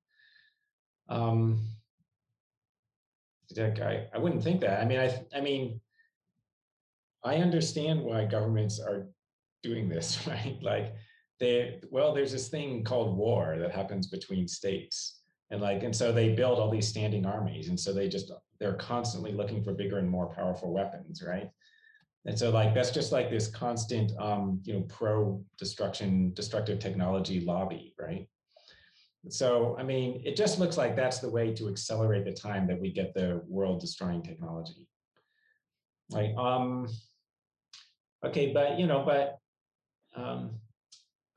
Um, 1.09 1.61
I, 3.55 4.07
I 4.11 4.17
wouldn't 4.17 4.41
think 4.43 4.61
that. 4.61 4.81
I 4.81 4.85
mean, 4.85 4.99
I, 4.99 5.23
I 5.37 5.41
mean, 5.41 5.79
I 7.23 7.35
understand 7.35 8.01
why 8.01 8.25
governments 8.25 8.79
are 8.79 9.05
doing 9.61 9.87
this, 9.87 10.25
right? 10.27 10.57
Like 10.63 10.95
they, 11.39 11.81
well, 11.91 12.15
there's 12.15 12.31
this 12.31 12.47
thing 12.47 12.83
called 12.83 13.15
war 13.15 13.57
that 13.59 13.75
happens 13.75 14.07
between 14.07 14.47
states. 14.47 15.19
And 15.51 15.61
like, 15.61 15.83
and 15.83 15.95
so 15.95 16.11
they 16.11 16.33
build 16.33 16.57
all 16.57 16.71
these 16.71 16.87
standing 16.87 17.27
armies. 17.27 17.69
And 17.69 17.79
so 17.79 17.93
they 17.93 18.09
just, 18.09 18.31
they're 18.59 18.73
constantly 18.73 19.33
looking 19.33 19.63
for 19.63 19.71
bigger 19.71 19.99
and 19.99 20.09
more 20.09 20.33
powerful 20.33 20.73
weapons, 20.73 21.21
right? 21.21 21.51
And 22.25 22.37
so 22.37 22.51
like 22.51 22.73
that's 22.75 22.91
just 22.91 23.11
like 23.11 23.29
this 23.29 23.47
constant 23.47 24.11
um, 24.19 24.61
you 24.63 24.73
know, 24.73 24.81
pro 24.81 25.43
destruction, 25.57 26.33
destructive 26.33 26.79
technology 26.79 27.41
lobby, 27.41 27.95
right? 27.99 28.27
So 29.29 29.75
I 29.79 29.83
mean, 29.83 30.21
it 30.23 30.35
just 30.35 30.59
looks 30.59 30.77
like 30.77 30.95
that's 30.95 31.19
the 31.19 31.29
way 31.29 31.53
to 31.55 31.67
accelerate 31.67 32.25
the 32.25 32.31
time 32.31 32.67
that 32.67 32.79
we 32.79 32.91
get 32.91 33.13
the 33.13 33.41
world 33.47 33.81
destroying 33.81 34.21
technology. 34.21 34.87
Right. 36.11 36.35
Um 36.37 36.87
okay, 38.23 38.51
but 38.53 38.79
you 38.79 38.85
know, 38.85 39.03
but 39.05 39.39
um 40.15 40.51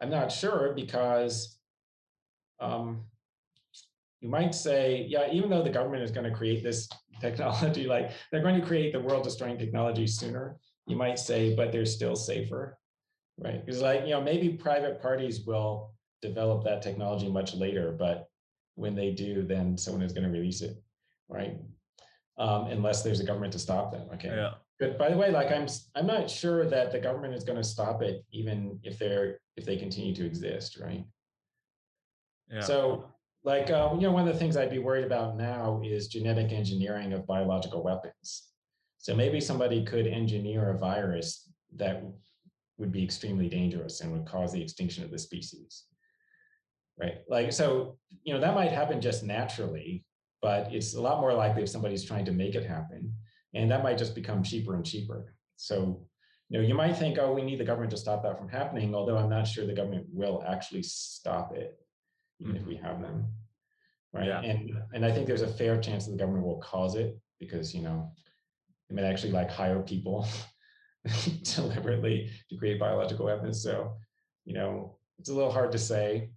I'm 0.03 0.11
not 0.11 0.33
sure 0.33 0.75
because 0.75 1.59
um 2.61 3.05
you 4.21 4.31
might 4.31 4.55
say, 4.55 5.07
yeah, 5.07 5.31
even 5.31 5.51
though 5.51 5.63
the 5.63 5.69
government 5.69 6.03
is 6.03 6.11
going 6.11 6.25
to 6.25 6.35
create 6.35 6.63
this 6.63 6.89
technology, 7.21 7.85
like 7.87 8.11
they're 8.31 8.43
going 8.43 8.59
to 8.59 8.67
create 8.67 8.93
the 8.93 9.01
world 9.01 9.23
destroying 9.23 9.59
technology 9.59 10.07
sooner, 10.07 10.57
you 10.87 10.97
might 10.97 11.19
say, 11.19 11.55
but 11.55 11.73
they're 11.73 11.87
still 11.87 12.17
safer, 12.17 12.79
right? 13.39 13.65
Because 13.65 13.81
like, 13.81 14.03
you 14.03 14.11
know, 14.11 14.21
maybe 14.21 14.51
private 14.51 15.01
parties 15.01 15.45
will 15.47 15.95
develop 16.23 16.65
that 16.65 16.83
technology 16.83 17.31
much 17.31 17.55
later, 17.55 17.93
but 17.93 18.29
when 18.75 18.95
they 18.95 19.11
do, 19.11 19.43
then 19.43 19.77
someone 19.79 20.03
is 20.03 20.13
going 20.13 20.25
to 20.25 20.31
release 20.31 20.61
it, 20.63 20.83
right? 21.29 21.57
Um, 22.39 22.67
unless 22.67 23.03
there's 23.03 23.21
a 23.21 23.25
government 23.25 23.53
to 23.53 23.59
stop 23.59 23.93
them. 23.93 24.09
Okay. 24.15 24.29
Yeah. 24.29 24.55
But 24.81 24.99
by 24.99 25.09
the 25.09 25.17
way, 25.17 25.31
like 25.31 25.53
I'm, 25.53 25.69
I'm 25.95 26.07
not 26.07 26.29
sure 26.29 26.69
that 26.69 26.91
the 26.91 26.99
government 26.99 27.35
is 27.35 27.45
going 27.45 27.59
to 27.59 27.65
stop 27.65 28.03
it, 28.03 28.25
even 28.33 28.79
if 28.83 28.99
they're 28.99 29.39
if 29.57 29.65
they 29.65 29.77
continue 29.77 30.15
to 30.17 30.27
exist, 30.27 30.81
right? 30.81 31.05
Yeah. 32.51 32.61
So, 32.61 33.05
like, 33.45 33.71
uh, 33.71 33.91
you 33.95 34.01
know, 34.01 34.13
one 34.13 34.27
of 34.27 34.35
the 34.35 34.39
things 34.39 34.57
I'd 34.57 34.71
be 34.71 34.79
worried 34.79 35.05
about 35.05 35.37
now 35.37 35.81
is 35.85 36.09
genetic 36.09 36.51
engineering 36.51 37.13
of 37.13 37.27
biological 37.27 37.85
weapons. 37.85 38.49
So 39.05 39.15
maybe 39.15 39.39
somebody 39.39 39.85
could 39.85 40.07
engineer 40.07 40.71
a 40.71 40.79
virus 40.79 41.51
that 41.77 42.03
would 42.79 42.91
be 42.91 43.05
extremely 43.05 43.51
dangerous 43.51 44.01
and 44.01 44.11
would 44.11 44.25
cause 44.25 44.51
the 44.51 44.63
extinction 44.63 45.05
of 45.05 45.11
the 45.11 45.19
species. 45.19 45.85
Right. 46.99 47.17
Like, 47.29 47.53
so, 47.53 47.99
you 48.23 48.33
know, 48.33 48.41
that 48.41 48.55
might 48.55 48.73
happen 48.73 49.03
just 49.03 49.23
naturally, 49.23 50.07
but 50.41 50.73
it's 50.73 50.95
a 50.95 51.03
lot 51.03 51.21
more 51.21 51.35
likely 51.35 51.65
if 51.65 51.69
somebody's 51.69 52.03
trying 52.03 52.25
to 52.25 52.33
make 52.33 52.55
it 52.55 52.65
happen. 52.65 53.13
And 53.53 53.71
that 53.71 53.83
might 53.83 53.99
just 53.99 54.15
become 54.15 54.43
cheaper 54.43 54.75
and 54.75 54.87
cheaper. 54.87 55.35
So, 55.57 56.07
you 56.49 56.59
know, 56.59 56.67
you 56.67 56.75
might 56.75 56.97
think, 56.97 57.19
oh, 57.19 57.35
we 57.35 57.43
need 57.43 57.61
the 57.61 57.65
government 57.65 57.91
to 57.91 57.99
stop 57.99 58.23
that 58.23 58.39
from 58.39 58.49
happening, 58.49 58.95
although 58.95 59.19
I'm 59.19 59.29
not 59.29 59.47
sure 59.47 59.67
the 59.67 59.75
government 59.75 60.07
will 60.11 60.43
actually 60.49 60.83
stop 60.83 61.55
it, 61.55 61.79
even 62.41 62.55
mm-hmm. 62.55 62.63
if 62.63 62.67
we 62.67 62.77
have 62.77 63.03
them. 63.03 63.27
Right. 64.15 64.29
Yeah. 64.29 64.41
And 64.41 64.71
and 64.95 65.05
I 65.05 65.13
think 65.13 65.27
there's 65.27 65.43
a 65.43 65.47
fair 65.47 65.79
chance 65.79 66.07
that 66.07 66.13
the 66.13 66.17
government 66.17 66.47
will 66.47 66.61
cause 66.61 66.95
it 66.95 67.19
because, 67.39 67.75
you 67.75 67.83
know, 67.83 68.11
might 68.95 69.05
actually 69.05 69.33
like 69.33 69.51
hire 69.51 69.81
people 69.81 70.27
deliberately 71.43 72.31
to 72.51 72.57
create 72.57 72.81
biological 72.81 73.27
weapons. 73.27 73.63
So, 73.63 73.97
you 74.45 74.55
know, 74.55 74.97
it's 75.19 75.29
a 75.29 75.35
little 75.35 75.53
hard 75.53 75.73
to 75.73 75.79
say. 75.79 76.31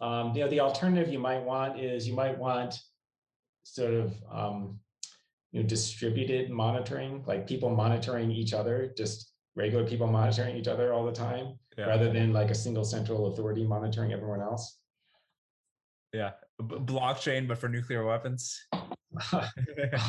Um, 0.00 0.34
you 0.34 0.42
know, 0.42 0.50
the 0.50 0.60
alternative 0.60 1.12
you 1.12 1.18
might 1.18 1.42
want 1.42 1.78
is 1.78 2.08
you 2.08 2.14
might 2.14 2.36
want 2.36 2.80
sort 3.62 3.94
of 3.94 4.14
um, 4.30 4.80
you 5.52 5.62
know 5.62 5.68
distributed 5.68 6.50
monitoring, 6.50 7.22
like 7.26 7.46
people 7.46 7.70
monitoring 7.70 8.30
each 8.30 8.52
other, 8.52 8.92
just 8.96 9.32
regular 9.54 9.86
people 9.86 10.06
monitoring 10.06 10.56
each 10.56 10.66
other 10.66 10.92
all 10.92 11.04
the 11.04 11.12
time, 11.12 11.58
yeah. 11.78 11.86
rather 11.86 12.12
than 12.12 12.32
like 12.32 12.50
a 12.50 12.54
single 12.54 12.84
central 12.84 13.32
authority 13.32 13.64
monitoring 13.64 14.12
everyone 14.12 14.40
else. 14.40 14.78
Yeah, 16.12 16.32
B- 16.58 16.76
blockchain, 16.76 17.46
but 17.46 17.58
for 17.58 17.68
nuclear 17.68 18.04
weapons. 18.04 18.60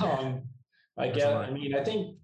um, 0.02 0.42
I 0.98 1.08
get, 1.10 1.34
I 1.34 1.50
mean, 1.50 1.76
I 1.76 1.84
think, 1.84 2.18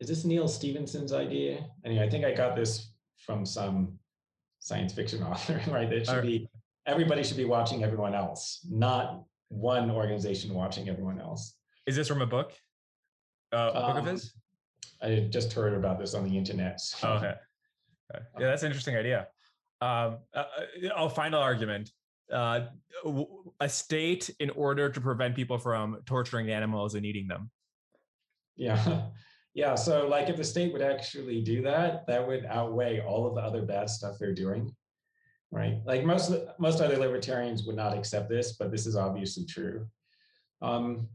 is 0.00 0.08
this 0.08 0.24
Neal 0.24 0.46
Stephenson's 0.46 1.12
idea? 1.12 1.66
Anyway, 1.84 2.04
I 2.04 2.08
think 2.08 2.24
I 2.24 2.32
got 2.32 2.54
this 2.54 2.92
from 3.18 3.44
some 3.44 3.98
science 4.58 4.92
fiction 4.92 5.22
author, 5.22 5.60
right? 5.68 5.88
That 5.90 6.06
should 6.06 6.22
be, 6.22 6.48
everybody 6.86 7.24
should 7.24 7.36
be 7.36 7.44
watching 7.44 7.82
everyone 7.82 8.14
else, 8.14 8.66
not 8.70 9.24
one 9.48 9.90
organization 9.90 10.54
watching 10.54 10.88
everyone 10.88 11.20
else. 11.20 11.56
Is 11.86 11.96
this 11.96 12.08
from 12.08 12.22
a 12.22 12.26
book? 12.26 12.52
Uh, 13.52 13.56
a 13.74 13.78
um, 13.78 13.86
book 13.86 14.02
of 14.02 14.08
um, 14.08 14.14
his? 14.14 14.34
I 15.02 15.26
just 15.30 15.52
heard 15.52 15.74
about 15.74 15.98
this 15.98 16.14
on 16.14 16.24
the 16.24 16.36
internet. 16.36 16.80
So. 16.80 17.08
Oh, 17.08 17.12
okay. 17.14 17.34
okay. 18.14 18.24
Yeah, 18.40 18.46
that's 18.48 18.62
an 18.62 18.68
interesting 18.68 18.96
idea. 18.96 19.28
Um, 19.80 20.18
uh, 20.34 20.44
oh, 20.96 21.08
final 21.08 21.40
argument. 21.40 21.90
Uh, 22.32 22.66
a 23.60 23.68
state 23.68 24.30
in 24.40 24.50
order 24.50 24.90
to 24.90 25.00
prevent 25.00 25.36
people 25.36 25.58
from 25.58 25.98
torturing 26.06 26.50
animals 26.50 26.94
and 26.94 27.06
eating 27.06 27.28
them. 27.28 27.50
Yeah. 28.56 29.02
Yeah. 29.54 29.74
So 29.74 30.06
like 30.06 30.28
if 30.28 30.36
the 30.36 30.44
state 30.44 30.70
would 30.74 30.82
actually 30.82 31.40
do 31.40 31.62
that, 31.62 32.06
that 32.08 32.28
would 32.28 32.44
outweigh 32.44 33.00
all 33.00 33.26
of 33.26 33.34
the 33.34 33.40
other 33.40 33.62
bad 33.62 33.88
stuff 33.88 34.16
they're 34.20 34.34
doing. 34.34 34.70
Right. 35.50 35.80
Like 35.86 36.04
most 36.04 36.30
most 36.58 36.82
other 36.82 36.98
libertarians 36.98 37.64
would 37.64 37.74
not 37.74 37.96
accept 37.96 38.28
this, 38.28 38.52
but 38.58 38.70
this 38.70 38.84
is 38.84 38.96
obviously 38.96 39.46
true. 39.46 39.86
Um, 40.60 41.08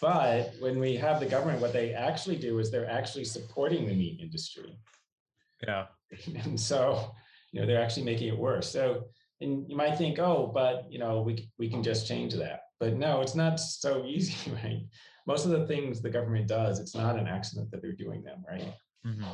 but 0.00 0.54
when 0.60 0.78
we 0.78 0.94
have 0.98 1.18
the 1.18 1.26
government, 1.26 1.60
what 1.60 1.72
they 1.72 1.94
actually 1.94 2.36
do 2.36 2.60
is 2.60 2.70
they're 2.70 2.88
actually 2.88 3.24
supporting 3.24 3.88
the 3.88 3.94
meat 3.94 4.20
industry. 4.20 4.78
Yeah. 5.66 5.86
And 6.44 6.60
so, 6.60 7.10
you 7.50 7.60
know, 7.60 7.66
they're 7.66 7.82
actually 7.82 8.04
making 8.04 8.28
it 8.28 8.38
worse. 8.38 8.70
So 8.70 9.08
and 9.40 9.68
you 9.68 9.76
might 9.76 9.98
think, 9.98 10.18
oh, 10.18 10.50
but 10.52 10.86
you 10.90 10.98
know, 10.98 11.20
we 11.20 11.50
we 11.58 11.68
can 11.68 11.82
just 11.82 12.06
change 12.06 12.34
that. 12.34 12.60
But 12.78 12.94
no, 12.94 13.20
it's 13.20 13.34
not 13.34 13.58
so 13.58 14.04
easy, 14.06 14.50
right? 14.62 14.82
Most 15.26 15.44
of 15.44 15.50
the 15.50 15.66
things 15.66 16.00
the 16.00 16.10
government 16.10 16.46
does, 16.46 16.78
it's 16.78 16.94
not 16.94 17.18
an 17.18 17.26
accident 17.26 17.70
that 17.70 17.82
they're 17.82 17.92
doing 17.92 18.22
them, 18.22 18.44
right? 18.48 18.72
Mm-hmm. 19.06 19.24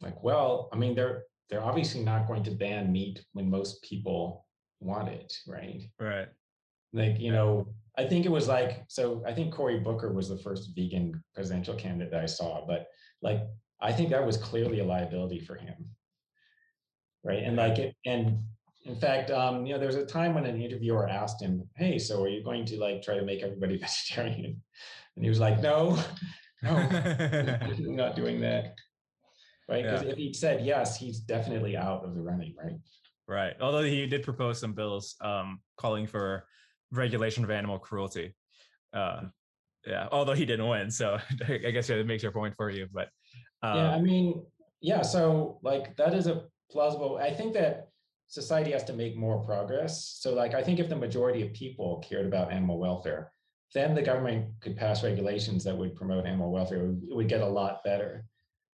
Like, 0.00 0.22
well, 0.22 0.68
I 0.72 0.76
mean, 0.76 0.94
they're 0.94 1.24
they're 1.48 1.62
obviously 1.64 2.02
not 2.02 2.26
going 2.26 2.42
to 2.44 2.50
ban 2.50 2.90
meat 2.90 3.24
when 3.32 3.48
most 3.48 3.82
people 3.82 4.46
want 4.80 5.08
it, 5.08 5.32
right? 5.46 5.82
Right. 6.00 6.28
Like, 6.92 7.20
you 7.20 7.30
know, 7.30 7.68
I 7.96 8.04
think 8.04 8.26
it 8.26 8.30
was 8.30 8.48
like, 8.48 8.84
so 8.88 9.22
I 9.26 9.32
think 9.32 9.54
Cory 9.54 9.78
Booker 9.78 10.12
was 10.12 10.28
the 10.28 10.38
first 10.38 10.70
vegan 10.74 11.22
presidential 11.34 11.74
candidate 11.74 12.10
that 12.10 12.22
I 12.22 12.26
saw, 12.26 12.66
but 12.66 12.86
like, 13.22 13.42
I 13.80 13.92
think 13.92 14.10
that 14.10 14.26
was 14.26 14.36
clearly 14.36 14.80
a 14.80 14.84
liability 14.84 15.40
for 15.40 15.54
him. 15.54 15.74
Right. 17.24 17.42
And 17.42 17.56
like, 17.56 17.78
it, 17.78 17.94
and 18.04 18.38
in 18.84 18.96
fact, 18.96 19.30
um, 19.30 19.66
you 19.66 19.72
know, 19.72 19.78
there 19.78 19.88
was 19.88 19.96
a 19.96 20.06
time 20.06 20.34
when 20.34 20.46
an 20.46 20.60
interviewer 20.60 21.08
asked 21.08 21.42
him, 21.42 21.68
Hey, 21.76 21.98
so 21.98 22.22
are 22.22 22.28
you 22.28 22.42
going 22.42 22.64
to 22.66 22.78
like 22.78 23.02
try 23.02 23.16
to 23.16 23.24
make 23.24 23.42
everybody 23.42 23.78
vegetarian? 23.78 24.62
And 25.16 25.24
he 25.24 25.28
was 25.28 25.40
like, 25.40 25.60
No, 25.60 25.98
no, 26.62 26.88
not 27.80 28.16
doing 28.16 28.40
that. 28.40 28.74
Right. 29.68 29.82
Because 29.82 30.04
yeah. 30.04 30.10
if 30.10 30.16
he'd 30.16 30.36
said 30.36 30.64
yes, 30.64 30.96
he's 30.96 31.18
definitely 31.18 31.76
out 31.76 32.04
of 32.04 32.14
the 32.14 32.20
running, 32.20 32.54
right? 32.62 32.76
Right. 33.26 33.54
Although 33.60 33.82
he 33.82 34.06
did 34.06 34.22
propose 34.22 34.60
some 34.60 34.72
bills 34.72 35.16
um, 35.20 35.60
calling 35.76 36.06
for 36.06 36.46
regulation 36.92 37.42
of 37.42 37.50
animal 37.50 37.78
cruelty. 37.78 38.34
Uh, 38.92 39.22
yeah, 39.86 40.08
although 40.10 40.34
he 40.34 40.44
didn't 40.44 40.68
win, 40.68 40.90
so 40.90 41.18
I 41.48 41.70
guess 41.70 41.88
it 41.90 42.06
makes 42.06 42.22
your 42.22 42.32
point 42.32 42.54
for 42.56 42.70
you. 42.70 42.88
But 42.92 43.08
um, 43.62 43.76
yeah, 43.76 43.90
I 43.90 44.00
mean, 44.00 44.44
yeah. 44.80 45.02
So 45.02 45.58
like 45.62 45.96
that 45.96 46.14
is 46.14 46.26
a 46.26 46.44
plausible. 46.70 47.18
I 47.22 47.32
think 47.32 47.54
that 47.54 47.88
society 48.28 48.72
has 48.72 48.84
to 48.84 48.92
make 48.92 49.16
more 49.16 49.44
progress. 49.44 50.18
So 50.20 50.34
like 50.34 50.54
I 50.54 50.62
think 50.62 50.80
if 50.80 50.88
the 50.88 50.96
majority 50.96 51.42
of 51.42 51.52
people 51.52 52.04
cared 52.06 52.26
about 52.26 52.52
animal 52.52 52.78
welfare, 52.78 53.32
then 53.74 53.94
the 53.94 54.02
government 54.02 54.46
could 54.60 54.76
pass 54.76 55.02
regulations 55.02 55.64
that 55.64 55.76
would 55.76 55.94
promote 55.94 56.26
animal 56.26 56.50
welfare. 56.50 56.84
It 56.86 57.14
would 57.14 57.28
get 57.28 57.40
a 57.40 57.48
lot 57.48 57.84
better, 57.84 58.24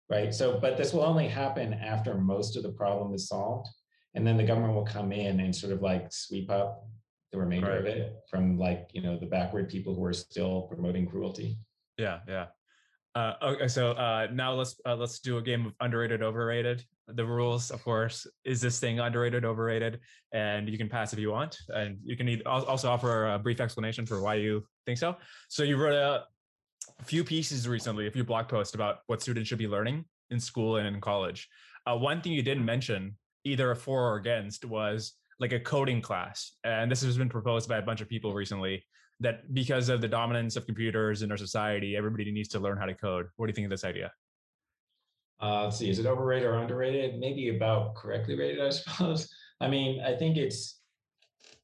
right? 0.09 0.35
So, 0.35 0.59
but 0.61 0.77
this 0.77 0.93
will 0.93 1.05
only 1.05 1.29
happen 1.29 1.75
after 1.75 2.15
most 2.15 2.57
of 2.57 2.63
the 2.63 2.73
problem 2.73 3.15
is 3.15 3.29
solved, 3.29 3.69
and 4.15 4.27
then 4.27 4.37
the 4.37 4.45
government 4.45 4.75
will 4.75 4.85
come 4.85 5.13
in 5.13 5.41
and 5.41 5.55
sort 5.55 5.73
of 5.73 5.83
like 5.83 6.13
sweep 6.13 6.51
up 6.51 6.85
the 7.33 7.39
remainder 7.39 7.71
right. 7.71 7.81
of 7.81 7.87
it 7.87 8.17
from 8.29 8.59
like 8.59 8.91
you 8.93 9.03
know 9.03 9.19
the 9.19 9.27
backward 9.27 9.69
people 9.69 9.95
who 9.95 10.05
are 10.05 10.13
still 10.13 10.63
promoting 10.63 11.07
cruelty 11.07 11.57
yeah 11.97 12.19
yeah 12.27 12.47
uh, 13.15 13.35
okay 13.43 13.69
so 13.69 13.93
uh, 13.93 14.29
now 14.33 14.53
let's 14.53 14.81
uh, 14.87 14.95
let's 14.95 15.21
do 15.21 15.39
a 15.39 15.43
game 15.43 15.67
of 15.67 15.73
underrated 15.81 16.23
overrated 16.23 16.85
the 17.15 17.25
rules 17.25 17.71
of 17.71 17.83
course 17.85 18.27
is 18.45 18.61
this 18.61 18.79
thing 18.81 19.01
underrated 19.01 19.45
overrated 19.45 20.01
and 20.33 20.69
you 20.69 20.79
can 20.79 20.89
pass 20.89 21.13
if 21.13 21.19
you 21.19 21.31
want 21.31 21.57
and 21.69 21.99
you 22.05 22.17
can 22.17 22.41
also 22.47 22.91
offer 22.91 23.29
a 23.29 23.39
brief 23.39 23.61
explanation 23.61 24.07
for 24.07 24.21
why 24.21 24.35
you 24.35 24.65
think 24.87 24.99
so 24.99 25.17
so 25.49 25.63
you 25.63 25.77
wrote 25.77 25.95
a 25.95 26.25
few 27.05 27.25
pieces 27.25 27.69
recently 27.69 28.07
a 28.07 28.11
few 28.11 28.25
blog 28.25 28.49
posts 28.49 28.75
about 28.75 28.99
what 29.07 29.23
students 29.23 29.49
should 29.49 29.59
be 29.59 29.69
learning 29.69 30.05
in 30.31 30.41
school 30.41 30.77
and 30.77 30.87
in 30.87 31.01
college 31.01 31.49
uh, 31.87 31.97
one 31.97 32.21
thing 32.21 32.33
you 32.33 32.43
didn't 32.43 32.65
mention 32.65 33.17
either 33.45 33.75
for 33.75 34.13
or 34.13 34.17
against 34.17 34.65
was 34.65 35.15
like 35.39 35.53
a 35.53 35.61
coding 35.61 36.03
class. 36.03 36.53
And 36.65 36.91
this 36.91 37.03
has 37.03 37.17
been 37.17 37.29
proposed 37.29 37.69
by 37.69 37.79
a 37.79 37.83
bunch 37.83 38.01
of 38.01 38.09
people 38.09 38.35
recently 38.35 38.85
that 39.21 39.53
because 39.53 39.89
of 39.89 40.01
the 40.01 40.09
dominance 40.09 40.57
of 40.57 40.67
computers 40.67 41.23
in 41.23 41.31
our 41.31 41.37
society, 41.37 41.97
everybody 41.97 42.31
needs 42.31 42.49
to 42.51 42.61
learn 42.61 42.79
how 42.79 42.87
to 42.87 42.95
code. 42.95 43.27
What 43.37 43.47
do 43.47 43.51
you 43.51 43.55
think 43.55 43.67
of 43.67 43.71
this 43.71 43.85
idea? 43.85 44.13
Uh, 45.43 45.65
let's 45.65 45.79
see, 45.79 45.89
is 45.89 45.99
it 45.99 46.07
overrated 46.07 46.49
or 46.49 46.55
underrated? 46.55 47.19
Maybe 47.19 47.55
about 47.55 47.95
correctly 47.95 48.37
rated, 48.37 48.61
I 48.61 48.71
suppose. 48.71 49.29
I 49.61 49.69
mean, 49.69 50.01
I 50.03 50.15
think 50.17 50.37
it's 50.37 50.81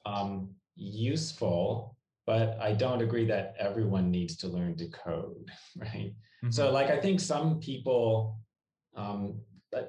um, 0.05 0.51
useful, 0.75 1.97
but 2.27 2.59
I 2.61 2.73
don't 2.73 3.03
agree 3.03 3.27
that 3.27 3.55
everyone 3.59 4.11
needs 4.11 4.37
to 4.39 4.49
learn 4.49 4.77
to 4.77 4.89
code, 4.89 5.51
right? 5.77 6.15
Mm-hmm. 6.45 6.51
So, 6.51 6.71
like, 6.71 6.91
I 6.91 7.01
think 7.01 7.21
some 7.21 7.61
people, 7.61 8.39
um, 8.97 9.41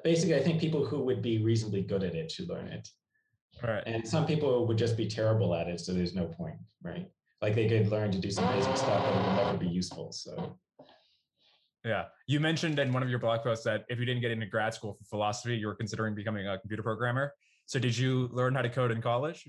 basically, 0.04 0.36
I 0.36 0.44
think 0.44 0.60
people 0.60 0.86
who 0.86 1.00
would 1.00 1.22
be 1.22 1.44
reasonably 1.44 1.82
good 1.82 2.04
at 2.04 2.16
it 2.16 2.32
should 2.32 2.50
learn 2.50 2.68
it. 2.68 2.88
Right. 3.64 3.84
And 3.86 4.08
some 4.08 4.26
people 4.26 4.68
would 4.68 4.78
just 4.78 4.98
be 4.98 5.08
terrible 5.08 5.56
at 5.56 5.68
it, 5.68 5.80
so 5.80 5.94
there's 5.94 6.14
no 6.14 6.26
point, 6.26 6.58
right? 6.84 7.08
Like 7.42 7.56
they 7.56 7.68
could 7.68 7.90
learn 7.90 8.12
to 8.12 8.20
do 8.20 8.32
some 8.32 8.48
basic 8.54 8.78
stuff, 8.78 9.04
but 9.04 9.16
it 9.16 9.28
would 9.28 9.36
never 9.36 9.58
be 9.58 9.68
useful. 9.68 10.12
So 10.12 10.58
yeah. 11.88 12.06
You 12.28 12.40
mentioned 12.40 12.80
in 12.80 12.92
one 12.92 13.02
of 13.02 13.10
your 13.10 13.20
blog 13.20 13.42
posts 13.42 13.64
that 13.66 13.86
if 13.90 13.98
you 14.00 14.06
didn't 14.06 14.22
get 14.22 14.32
into 14.32 14.46
grad 14.46 14.74
school 14.74 14.94
for 14.94 15.06
philosophy, 15.06 15.56
you 15.56 15.68
were 15.68 15.76
considering 15.76 16.14
becoming 16.14 16.48
a 16.48 16.60
computer 16.60 16.84
programmer. 16.84 17.34
So 17.66 17.80
did 17.80 17.98
you 17.98 18.30
learn 18.32 18.54
how 18.56 18.62
to 18.62 18.70
code 18.70 18.92
in 18.92 19.02
college? 19.02 19.48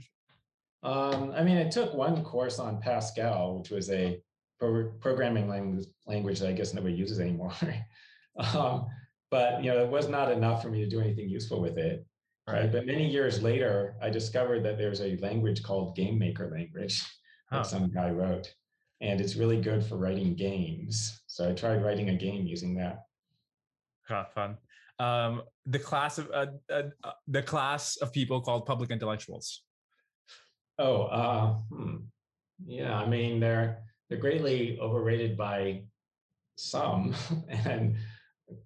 Um, 0.82 1.32
I 1.36 1.42
mean, 1.42 1.58
I 1.58 1.68
took 1.68 1.92
one 1.94 2.22
course 2.22 2.58
on 2.58 2.80
Pascal, 2.80 3.58
which 3.58 3.70
was 3.70 3.90
a 3.90 4.20
pro- 4.60 4.92
programming 5.00 5.48
language, 5.48 5.86
language 6.06 6.38
that 6.40 6.48
I 6.48 6.52
guess 6.52 6.74
nobody 6.74 6.94
uses 6.94 7.18
anymore. 7.18 7.52
um, 8.54 8.86
but 9.30 9.62
you 9.62 9.72
know, 9.72 9.82
it 9.82 9.88
was 9.88 10.08
not 10.08 10.30
enough 10.30 10.62
for 10.62 10.70
me 10.70 10.80
to 10.80 10.88
do 10.88 11.00
anything 11.00 11.28
useful 11.28 11.60
with 11.60 11.78
it. 11.78 12.06
Right. 12.48 12.72
But 12.72 12.86
many 12.86 13.06
years 13.06 13.42
later, 13.42 13.96
I 14.00 14.08
discovered 14.08 14.64
that 14.64 14.78
there's 14.78 15.02
a 15.02 15.18
language 15.18 15.62
called 15.62 15.94
Game 15.96 16.18
Maker 16.18 16.50
language 16.50 17.04
that 17.50 17.66
some 17.66 17.90
guy 17.90 18.10
wrote. 18.10 18.52
And 19.00 19.20
it's 19.20 19.36
really 19.36 19.60
good 19.60 19.84
for 19.84 19.96
writing 19.96 20.34
games. 20.34 21.17
So 21.28 21.48
I 21.48 21.52
tried 21.52 21.84
writing 21.84 22.08
a 22.08 22.14
game 22.14 22.46
using 22.46 22.74
that. 22.76 23.04
Huh, 24.08 24.24
fun. 24.34 24.56
Um, 24.98 25.42
the 25.66 25.78
class 25.78 26.18
of 26.18 26.28
uh, 26.32 26.46
uh, 26.72 26.82
uh, 27.04 27.12
the 27.28 27.42
class 27.42 27.96
of 27.96 28.12
people 28.12 28.40
called 28.40 28.66
public 28.66 28.90
intellectuals. 28.90 29.62
Oh, 30.78 31.02
uh, 31.02 31.54
hmm. 31.70 31.96
yeah. 32.66 32.96
I 32.96 33.06
mean, 33.06 33.38
they're 33.38 33.82
they're 34.08 34.18
greatly 34.18 34.78
overrated 34.80 35.36
by 35.36 35.82
some 36.56 37.14
and 37.48 37.96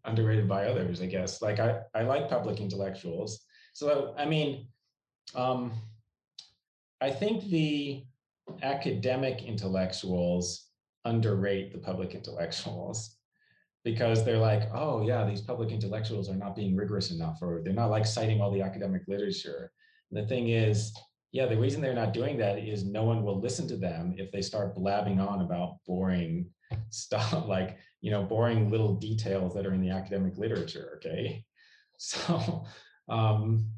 underrated 0.05 0.48
by 0.48 0.66
others. 0.66 1.02
I 1.02 1.06
guess. 1.06 1.43
Like 1.43 1.59
I 1.59 1.80
I 1.94 2.02
like 2.02 2.30
public 2.30 2.60
intellectuals. 2.60 3.44
So, 3.74 4.14
I 4.16 4.24
mean, 4.24 4.68
um, 5.34 5.72
I 7.01 7.10
think 7.10 7.44
the 7.44 8.05
academic 8.62 9.43
intellectuals 9.43 10.68
underrate 11.04 11.72
the 11.72 11.78
public 11.78 12.14
intellectuals 12.14 13.16
because 13.84 14.24
they're 14.24 14.38
like, 14.38 14.68
oh, 14.74 15.04
yeah, 15.06 15.24
these 15.24 15.40
public 15.40 15.70
intellectuals 15.70 16.28
are 16.28 16.36
not 16.36 16.54
being 16.54 16.76
rigorous 16.76 17.10
enough, 17.10 17.38
or 17.42 17.60
they're 17.64 17.72
not 17.72 17.90
like 17.90 18.06
citing 18.06 18.40
all 18.40 18.52
the 18.52 18.62
academic 18.62 19.02
literature. 19.08 19.72
And 20.10 20.22
the 20.22 20.28
thing 20.28 20.50
is, 20.50 20.92
yeah, 21.32 21.46
the 21.46 21.56
reason 21.56 21.80
they're 21.80 21.94
not 21.94 22.12
doing 22.12 22.36
that 22.38 22.58
is 22.58 22.84
no 22.84 23.02
one 23.02 23.24
will 23.24 23.40
listen 23.40 23.66
to 23.68 23.76
them 23.76 24.14
if 24.18 24.30
they 24.30 24.42
start 24.42 24.76
blabbing 24.76 25.18
on 25.18 25.40
about 25.40 25.78
boring 25.86 26.46
stuff, 26.90 27.44
like, 27.46 27.78
you 28.00 28.10
know, 28.10 28.22
boring 28.22 28.70
little 28.70 28.94
details 28.94 29.54
that 29.54 29.66
are 29.66 29.74
in 29.74 29.80
the 29.80 29.90
academic 29.90 30.36
literature. 30.36 30.92
Okay. 30.96 31.44
So, 32.04 32.64
um, 33.08 33.70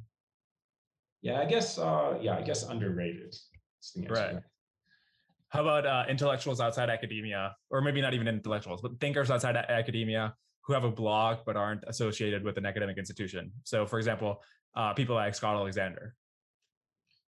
yeah, 1.20 1.40
I 1.40 1.44
guess. 1.44 1.78
Uh, 1.78 2.16
yeah, 2.22 2.38
I 2.38 2.40
guess 2.40 2.62
underrated. 2.62 3.36
Right. 4.09 4.36
How 5.55 5.60
about 5.60 5.86
uh, 5.86 6.05
intellectuals 6.10 6.60
outside 6.60 6.90
academia, 6.90 7.55
or 7.70 7.81
maybe 7.81 8.02
not 8.02 8.12
even 8.12 8.26
intellectuals, 8.26 8.82
but 8.82 8.98
thinkers 9.01 9.31
outside 9.31 9.55
academia 9.55 10.35
who 10.64 10.72
have 10.72 10.82
a 10.82 10.90
blog 10.90 11.39
but 11.47 11.56
aren't 11.56 11.85
associated 11.86 12.43
with 12.43 12.59
an 12.59 12.66
academic 12.66 12.98
institution? 12.98 13.52
So, 13.62 13.86
for 13.86 13.98
example, 13.98 14.43
uh, 14.74 14.94
people 14.94 15.14
like 15.14 15.32
Scott 15.32 15.55
Alexander. 15.55 16.16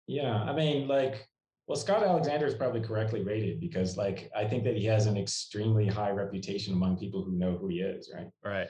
Yeah, 0.07 0.41
I 0.41 0.53
mean, 0.53 0.87
like, 0.87 1.27
well, 1.67 1.75
Scott 1.75 2.05
Alexander 2.05 2.47
is 2.47 2.55
probably 2.55 2.81
correctly 2.81 3.25
rated 3.25 3.59
because, 3.59 3.97
like, 3.97 4.31
I 4.37 4.45
think 4.45 4.63
that 4.65 4.77
he 4.77 4.85
has 4.85 5.07
an 5.07 5.17
extremely 5.17 5.89
high 5.89 6.11
reputation 6.11 6.75
among 6.75 6.99
people 6.99 7.25
who 7.25 7.33
know 7.33 7.57
who 7.57 7.67
he 7.67 7.81
is, 7.81 8.09
right? 8.15 8.29
Right. 8.45 8.69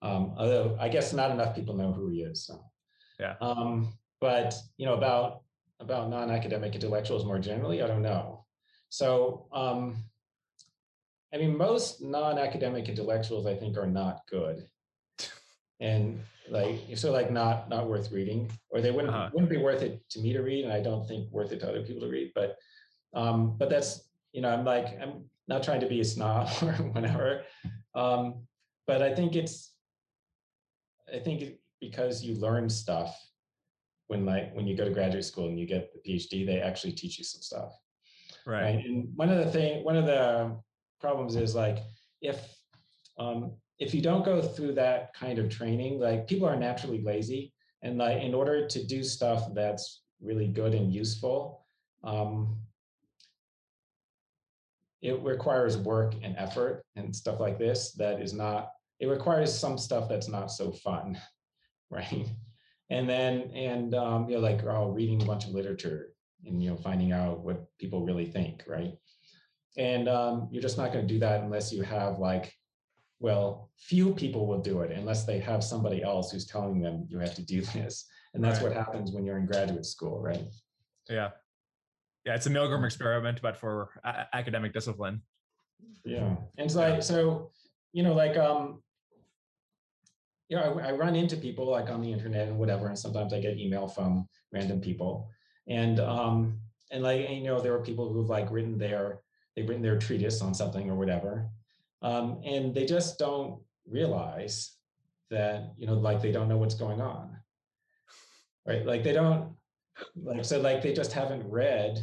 Um, 0.00 0.32
although 0.38 0.78
I 0.80 0.88
guess 0.88 1.12
not 1.12 1.30
enough 1.30 1.54
people 1.54 1.76
know 1.76 1.92
who 1.92 2.08
he 2.08 2.22
is. 2.22 2.46
So 2.46 2.58
yeah. 3.20 3.34
Um, 3.42 3.92
but 4.20 4.54
you 4.78 4.86
know 4.86 4.94
about 4.94 5.42
about 5.80 6.08
non-academic 6.08 6.74
intellectuals 6.74 7.26
more 7.26 7.38
generally, 7.38 7.82
I 7.82 7.86
don't 7.86 8.02
know. 8.02 8.43
So 8.94 9.48
um, 9.52 9.96
I 11.34 11.36
mean, 11.36 11.58
most 11.58 12.00
non-academic 12.00 12.88
intellectuals 12.88 13.44
I 13.44 13.56
think 13.56 13.76
are 13.76 13.88
not 13.88 14.20
good, 14.30 14.68
and 15.80 16.20
like 16.48 16.78
so 16.94 17.10
like 17.10 17.32
not 17.32 17.68
not 17.68 17.88
worth 17.88 18.12
reading, 18.12 18.52
or 18.70 18.80
they 18.80 18.92
wouldn't 18.92 19.12
uh-huh. 19.12 19.30
wouldn't 19.32 19.50
be 19.50 19.56
worth 19.56 19.82
it 19.82 20.00
to 20.10 20.20
me 20.20 20.32
to 20.32 20.42
read, 20.42 20.64
and 20.64 20.72
I 20.72 20.80
don't 20.80 21.08
think 21.08 21.28
worth 21.32 21.50
it 21.50 21.58
to 21.60 21.68
other 21.68 21.82
people 21.82 22.02
to 22.02 22.08
read. 22.08 22.30
But 22.36 22.56
um, 23.14 23.56
but 23.58 23.68
that's 23.68 24.10
you 24.32 24.42
know 24.42 24.50
I'm 24.50 24.64
like 24.64 24.96
I'm 25.02 25.24
not 25.48 25.64
trying 25.64 25.80
to 25.80 25.88
be 25.88 26.00
a 26.00 26.04
snob 26.04 26.48
or 26.62 26.74
whatever, 26.94 27.42
um, 27.96 28.46
but 28.86 29.02
I 29.02 29.12
think 29.12 29.34
it's 29.34 29.72
I 31.12 31.18
think 31.18 31.54
because 31.80 32.22
you 32.22 32.36
learn 32.36 32.70
stuff 32.70 33.12
when 34.06 34.24
like 34.24 34.54
when 34.54 34.68
you 34.68 34.76
go 34.76 34.84
to 34.84 34.94
graduate 34.94 35.24
school 35.24 35.48
and 35.48 35.58
you 35.58 35.66
get 35.66 35.90
the 35.92 35.98
PhD, 36.08 36.46
they 36.46 36.60
actually 36.60 36.92
teach 36.92 37.18
you 37.18 37.24
some 37.24 37.42
stuff. 37.42 37.72
Right. 38.46 38.62
right? 38.62 38.84
And 38.84 39.08
one 39.16 39.30
of 39.30 39.38
the 39.38 39.50
thing, 39.50 39.84
one 39.84 39.96
of 39.96 40.06
the 40.06 40.56
problems 41.00 41.36
is 41.36 41.54
like 41.54 41.78
if 42.20 42.54
um, 43.18 43.52
if 43.78 43.94
you 43.94 44.00
don't 44.00 44.24
go 44.24 44.40
through 44.40 44.74
that 44.74 45.14
kind 45.14 45.38
of 45.38 45.48
training, 45.50 46.00
like 46.00 46.26
people 46.26 46.48
are 46.48 46.56
naturally 46.56 47.02
lazy, 47.02 47.52
and 47.82 47.98
like 47.98 48.22
in 48.22 48.34
order 48.34 48.66
to 48.66 48.84
do 48.86 49.02
stuff 49.02 49.52
that's 49.54 50.02
really 50.20 50.48
good 50.48 50.74
and 50.74 50.92
useful, 50.92 51.66
um, 52.02 52.56
it 55.02 55.20
requires 55.22 55.76
work 55.76 56.14
and 56.22 56.34
effort 56.38 56.82
and 56.96 57.14
stuff 57.14 57.38
like 57.38 57.58
this 57.58 57.92
that 57.92 58.22
is 58.22 58.32
not, 58.32 58.70
it 59.00 59.06
requires 59.06 59.56
some 59.56 59.76
stuff 59.76 60.08
that's 60.08 60.28
not 60.28 60.50
so 60.50 60.72
fun, 60.72 61.18
right? 61.90 62.26
And 62.90 63.08
then, 63.08 63.50
and, 63.54 63.94
um, 63.94 64.28
you 64.28 64.36
know, 64.36 64.40
like 64.40 64.64
oh, 64.64 64.90
reading 64.90 65.22
a 65.22 65.26
bunch 65.26 65.44
of 65.44 65.50
literature 65.50 66.13
and, 66.46 66.62
you 66.62 66.70
know, 66.70 66.76
finding 66.76 67.12
out 67.12 67.40
what 67.40 67.66
people 67.78 68.04
really 68.04 68.26
think, 68.26 68.62
right? 68.66 68.92
And 69.76 70.08
um, 70.08 70.48
you're 70.50 70.62
just 70.62 70.78
not 70.78 70.92
going 70.92 71.06
to 71.06 71.12
do 71.12 71.20
that 71.20 71.42
unless 71.42 71.72
you 71.72 71.82
have 71.82 72.18
like 72.18 72.52
well, 73.24 73.70
few 73.78 74.12
people 74.12 74.46
will 74.46 74.60
do 74.60 74.82
it 74.82 74.90
unless 74.90 75.24
they 75.24 75.38
have 75.38 75.64
somebody 75.64 76.02
else 76.02 76.30
who's 76.30 76.46
telling 76.46 76.78
them 76.78 77.06
you 77.08 77.18
have 77.18 77.34
to 77.34 77.42
do 77.42 77.62
this. 77.74 78.06
And 78.34 78.44
that's 78.44 78.60
right. 78.60 78.68
what 78.68 78.76
happens 78.76 79.12
when 79.12 79.24
you're 79.24 79.38
in 79.38 79.46
graduate 79.46 79.86
school, 79.86 80.20
right? 80.20 80.44
Yeah. 81.08 81.30
Yeah, 82.26 82.34
it's 82.34 82.46
a 82.46 82.50
Milgram 82.50 82.84
experiment, 82.84 83.40
but 83.42 83.56
for 83.56 83.90
a- 84.04 84.26
academic 84.34 84.74
discipline. 84.74 85.22
Yeah. 86.04 86.36
And 86.58 86.70
so, 86.70 86.80
like, 86.80 87.02
so, 87.02 87.50
you 87.92 88.02
know, 88.02 88.14
like, 88.14 88.36
um, 88.36 88.82
you 90.48 90.56
know, 90.56 90.78
I, 90.78 90.88
I 90.88 90.92
run 90.92 91.16
into 91.16 91.36
people 91.36 91.70
like 91.70 91.88
on 91.88 92.02
the 92.02 92.12
internet 92.12 92.48
and 92.48 92.58
whatever, 92.58 92.88
and 92.88 92.98
sometimes 92.98 93.32
I 93.32 93.40
get 93.40 93.56
email 93.58 93.88
from 93.88 94.26
random 94.52 94.80
people. 94.80 95.30
And, 95.68 96.00
um, 96.00 96.60
and 96.90 97.02
like, 97.02 97.28
you 97.28 97.44
know, 97.44 97.60
there 97.60 97.74
are 97.74 97.82
people 97.82 98.12
who've 98.12 98.28
like 98.28 98.50
written 98.50 98.78
their, 98.78 99.20
they've 99.54 99.68
written 99.68 99.82
their 99.82 99.98
treatise 99.98 100.40
on 100.42 100.54
something 100.54 100.90
or 100.90 100.94
whatever 100.94 101.48
um, 102.04 102.42
and 102.44 102.74
they 102.74 102.84
just 102.84 103.18
don't 103.18 103.60
realize 103.88 104.76
that, 105.30 105.72
you 105.78 105.86
know, 105.86 105.94
like 105.94 106.20
they 106.20 106.30
don't 106.30 106.48
know 106.48 106.58
what's 106.58 106.74
going 106.74 107.00
on, 107.00 107.34
right? 108.66 108.84
Like 108.84 109.02
they 109.02 109.14
don't, 109.14 109.54
like, 110.22 110.44
so 110.44 110.60
like 110.60 110.82
they 110.82 110.92
just 110.92 111.14
haven't 111.14 111.48
read 111.48 111.98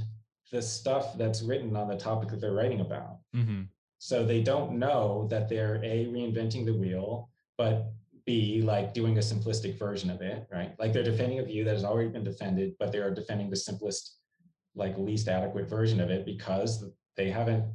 the 0.51 0.61
stuff 0.61 1.15
that's 1.19 1.43
written 1.43 1.75
on 1.75 1.87
the 1.87 1.95
topic 1.95 2.29
that 2.29 2.41
they're 2.41 2.51
writing 2.51 2.81
about. 2.81 3.19
Mm-hmm. 3.35 3.63
So 3.99 4.25
they 4.25 4.41
don't 4.41 4.79
know 4.79 5.27
that 5.29 5.47
they're 5.47 5.75
A, 5.83 6.07
reinventing 6.07 6.65
the 6.65 6.73
wheel, 6.73 7.29
but 7.55 7.93
B, 8.31 8.61
like 8.61 8.93
doing 8.93 9.17
a 9.17 9.21
simplistic 9.21 9.77
version 9.77 10.09
of 10.09 10.21
it, 10.21 10.47
right? 10.49 10.73
Like 10.79 10.93
they're 10.93 11.03
defending 11.03 11.39
a 11.39 11.43
view 11.43 11.65
that 11.65 11.73
has 11.73 11.83
already 11.83 12.07
been 12.07 12.23
defended, 12.23 12.75
but 12.79 12.93
they 12.93 12.99
are 12.99 13.13
defending 13.13 13.49
the 13.49 13.57
simplest, 13.57 14.19
like 14.73 14.97
least 14.97 15.27
adequate 15.27 15.69
version 15.69 15.99
of 15.99 16.09
it 16.09 16.25
because 16.25 16.85
they 17.17 17.29
haven't 17.29 17.65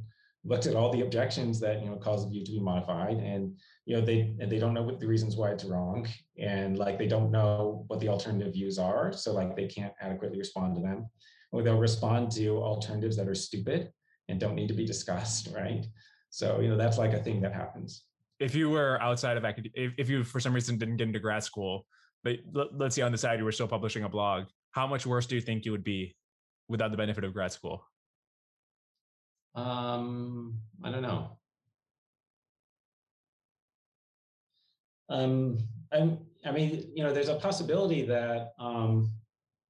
looked 0.43 0.65
at 0.65 0.75
all 0.75 0.91
the 0.91 1.01
objections 1.01 1.59
that 1.59 1.79
you 1.81 1.89
know 1.89 1.97
cause 1.97 2.23
the 2.23 2.31
view 2.31 2.43
to 2.43 2.51
be 2.53 2.59
modified. 2.59 3.17
And 3.17 3.55
you 3.85 3.95
know 3.95 4.03
they 4.03 4.35
they 4.39 4.57
don't 4.57 4.73
know 4.73 4.81
what 4.81 4.99
the 4.99 5.05
reasons 5.05 5.35
why 5.35 5.51
it's 5.51 5.63
wrong. 5.63 6.07
And 6.39 6.79
like 6.79 6.97
they 6.97 7.07
don't 7.07 7.29
know 7.29 7.85
what 7.87 7.99
the 7.99 8.09
alternative 8.09 8.53
views 8.53 8.79
are. 8.79 9.13
So 9.13 9.33
like 9.33 9.55
they 9.55 9.67
can't 9.67 9.93
adequately 10.01 10.39
respond 10.39 10.73
to 10.75 10.81
them. 10.81 11.07
Or 11.51 11.61
they'll 11.61 11.85
respond 11.89 12.31
to 12.31 12.57
alternatives 12.57 13.15
that 13.17 13.27
are 13.27 13.35
stupid 13.35 13.91
and 14.27 14.39
don't 14.39 14.55
need 14.55 14.69
to 14.69 14.79
be 14.81 14.87
discussed 14.87 15.49
right? 15.61 15.85
So 16.31 16.61
you 16.61 16.69
know 16.69 16.77
that's 16.77 16.97
like 16.97 17.13
a 17.13 17.23
thing 17.23 17.41
that 17.41 17.53
happens 17.53 18.07
if 18.39 18.55
you 18.55 18.69
were 18.69 19.01
outside 19.01 19.37
of 19.37 19.45
academia 19.45 19.71
if, 19.75 19.93
if 19.97 20.09
you 20.09 20.23
for 20.23 20.39
some 20.39 20.53
reason 20.53 20.77
didn't 20.77 20.97
get 20.97 21.07
into 21.07 21.19
grad 21.19 21.43
school 21.43 21.85
but 22.23 22.37
let's 22.73 22.95
say 22.95 23.01
on 23.01 23.11
the 23.11 23.17
side 23.17 23.39
you 23.39 23.45
were 23.45 23.51
still 23.51 23.67
publishing 23.67 24.03
a 24.03 24.09
blog 24.09 24.45
how 24.71 24.85
much 24.85 25.05
worse 25.05 25.25
do 25.25 25.35
you 25.35 25.41
think 25.41 25.65
you 25.65 25.71
would 25.71 25.83
be 25.83 26.15
without 26.67 26.91
the 26.91 26.97
benefit 26.97 27.23
of 27.23 27.33
grad 27.33 27.51
school 27.51 27.83
um, 29.57 30.59
I 30.83 30.91
don't 30.91 31.01
know. 31.01 31.31
Um, 35.09 35.57
I'm, 35.91 36.19
I 36.45 36.51
mean, 36.51 36.91
you 36.93 37.03
know, 37.03 37.11
there's 37.11 37.29
a 37.29 37.35
possibility 37.35 38.03
that 38.03 38.53
um, 38.59 39.11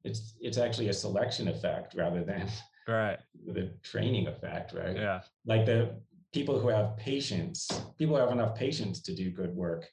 it's 0.04 0.34
it's 0.42 0.58
actually 0.58 0.90
a 0.90 0.94
selection 0.94 1.48
effect 1.48 1.96
rather 1.96 2.24
than 2.24 2.50
right 2.88 3.18
the 3.48 3.72
training 3.82 4.28
effect, 4.28 4.74
right? 4.74 4.96
Yeah. 4.96 5.22
Like 5.46 5.66
the 5.66 5.96
people 6.34 6.60
who 6.60 6.68
have 6.70 6.98
patience, 6.98 7.68
people 7.98 8.16
who 8.16 8.22
have 8.22 8.32
enough 8.32 8.56
patience 8.56 9.02
to 9.02 9.16
do 9.16 9.32
good 9.32 9.56
work 9.56 9.86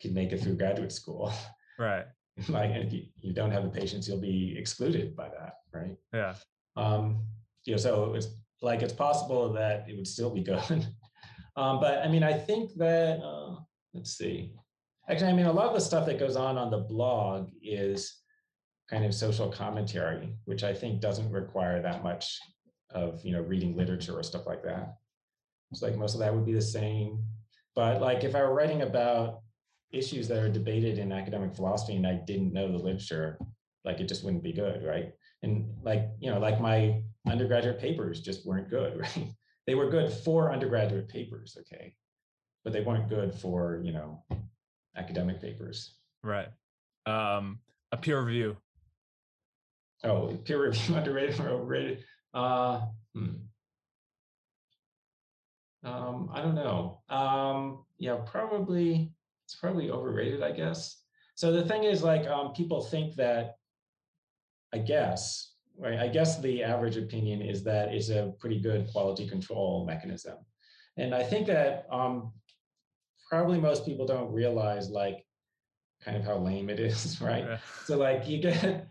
can 0.00 0.14
make 0.14 0.32
it 0.32 0.40
through 0.40 0.56
graduate 0.56 0.92
school. 0.92 1.32
Right. 1.78 2.06
like 2.48 2.70
if 2.70 2.90
you, 2.90 3.02
you 3.20 3.34
don't 3.34 3.50
have 3.50 3.62
the 3.62 3.68
patience, 3.68 4.08
you'll 4.08 4.18
be 4.18 4.56
excluded 4.56 5.14
by 5.14 5.28
that, 5.28 5.56
right? 5.74 5.94
Yeah. 6.10 6.34
Um, 6.74 7.20
you 7.66 7.72
know, 7.72 7.76
so 7.76 8.14
it's 8.14 8.28
like 8.62 8.80
it's 8.80 8.94
possible 8.94 9.52
that 9.52 9.84
it 9.86 9.94
would 9.94 10.06
still 10.06 10.30
be 10.30 10.42
good. 10.42 10.86
um, 11.56 11.80
but 11.80 11.98
I 11.98 12.08
mean, 12.08 12.22
I 12.22 12.32
think 12.32 12.70
that, 12.76 13.20
uh, 13.20 13.56
let's 13.92 14.16
see. 14.16 14.54
Actually, 15.06 15.32
I 15.32 15.34
mean, 15.34 15.44
a 15.44 15.52
lot 15.52 15.66
of 15.66 15.74
the 15.74 15.80
stuff 15.82 16.06
that 16.06 16.18
goes 16.18 16.34
on 16.34 16.56
on 16.56 16.70
the 16.70 16.78
blog 16.78 17.50
is 17.62 18.22
kind 18.88 19.04
of 19.04 19.14
social 19.14 19.50
commentary, 19.50 20.34
which 20.46 20.64
I 20.64 20.72
think 20.72 21.02
doesn't 21.02 21.30
require 21.30 21.82
that 21.82 22.02
much 22.02 22.38
of, 22.90 23.20
you 23.22 23.32
know, 23.32 23.42
reading 23.42 23.76
literature 23.76 24.18
or 24.18 24.22
stuff 24.22 24.46
like 24.46 24.62
that. 24.64 24.96
It's 25.70 25.82
like 25.82 25.96
most 25.96 26.14
of 26.14 26.20
that 26.20 26.34
would 26.34 26.46
be 26.46 26.52
the 26.52 26.62
same. 26.62 27.22
But 27.74 28.00
like 28.00 28.24
if 28.24 28.34
I 28.34 28.42
were 28.42 28.54
writing 28.54 28.82
about 28.82 29.40
issues 29.92 30.28
that 30.28 30.38
are 30.38 30.48
debated 30.48 30.98
in 30.98 31.12
academic 31.12 31.54
philosophy 31.54 31.96
and 31.96 32.06
I 32.06 32.14
didn't 32.14 32.52
know 32.52 32.70
the 32.70 32.78
literature, 32.78 33.38
like 33.84 34.00
it 34.00 34.08
just 34.08 34.24
wouldn't 34.24 34.42
be 34.42 34.52
good, 34.52 34.84
right? 34.84 35.12
And 35.42 35.72
like, 35.82 36.08
you 36.18 36.30
know, 36.30 36.38
like 36.38 36.60
my 36.60 37.02
undergraduate 37.26 37.78
papers 37.78 38.20
just 38.20 38.46
weren't 38.46 38.70
good, 38.70 38.98
right? 39.00 39.28
They 39.66 39.74
were 39.74 39.90
good 39.90 40.12
for 40.12 40.52
undergraduate 40.52 41.08
papers, 41.08 41.56
okay, 41.60 41.94
but 42.64 42.72
they 42.72 42.82
weren't 42.82 43.08
good 43.08 43.34
for 43.34 43.80
you 43.82 43.92
know 43.92 44.22
academic 44.96 45.40
papers. 45.40 45.96
Right. 46.22 46.48
Um, 47.04 47.60
a 47.92 47.96
peer 47.96 48.22
review. 48.22 48.56
Oh, 50.04 50.36
peer 50.44 50.62
review 50.62 50.96
underrated 50.96 51.40
or 51.40 51.48
overrated? 51.48 52.04
Uh, 52.32 52.82
hmm. 53.14 53.34
Um, 55.86 56.28
I 56.32 56.42
don't 56.42 56.56
know. 56.56 57.00
Um, 57.08 57.84
yeah, 57.98 58.16
probably 58.26 59.12
it's 59.46 59.54
probably 59.54 59.90
overrated, 59.90 60.42
I 60.42 60.50
guess. 60.50 61.02
So 61.36 61.52
the 61.52 61.64
thing 61.64 61.84
is, 61.84 62.02
like, 62.02 62.26
um, 62.26 62.52
people 62.52 62.82
think 62.82 63.14
that, 63.14 63.58
I 64.74 64.78
guess, 64.78 65.52
right? 65.78 66.00
I 66.00 66.08
guess 66.08 66.40
the 66.40 66.64
average 66.64 66.96
opinion 66.96 67.42
is 67.42 67.62
that 67.64 67.94
it's 67.94 68.08
a 68.08 68.32
pretty 68.40 68.60
good 68.60 68.88
quality 68.90 69.28
control 69.28 69.86
mechanism. 69.86 70.38
And 70.96 71.14
I 71.14 71.22
think 71.22 71.46
that 71.46 71.86
um, 71.90 72.32
probably 73.28 73.60
most 73.60 73.86
people 73.86 74.06
don't 74.06 74.32
realize 74.32 74.90
like 74.90 75.24
kind 76.04 76.16
of 76.16 76.24
how 76.24 76.38
lame 76.38 76.68
it 76.70 76.80
is, 76.90 77.20
right? 77.20 77.44
Yeah. 77.44 77.58
So 77.84 77.96
like 77.96 78.26
you 78.26 78.38
get, 78.38 78.88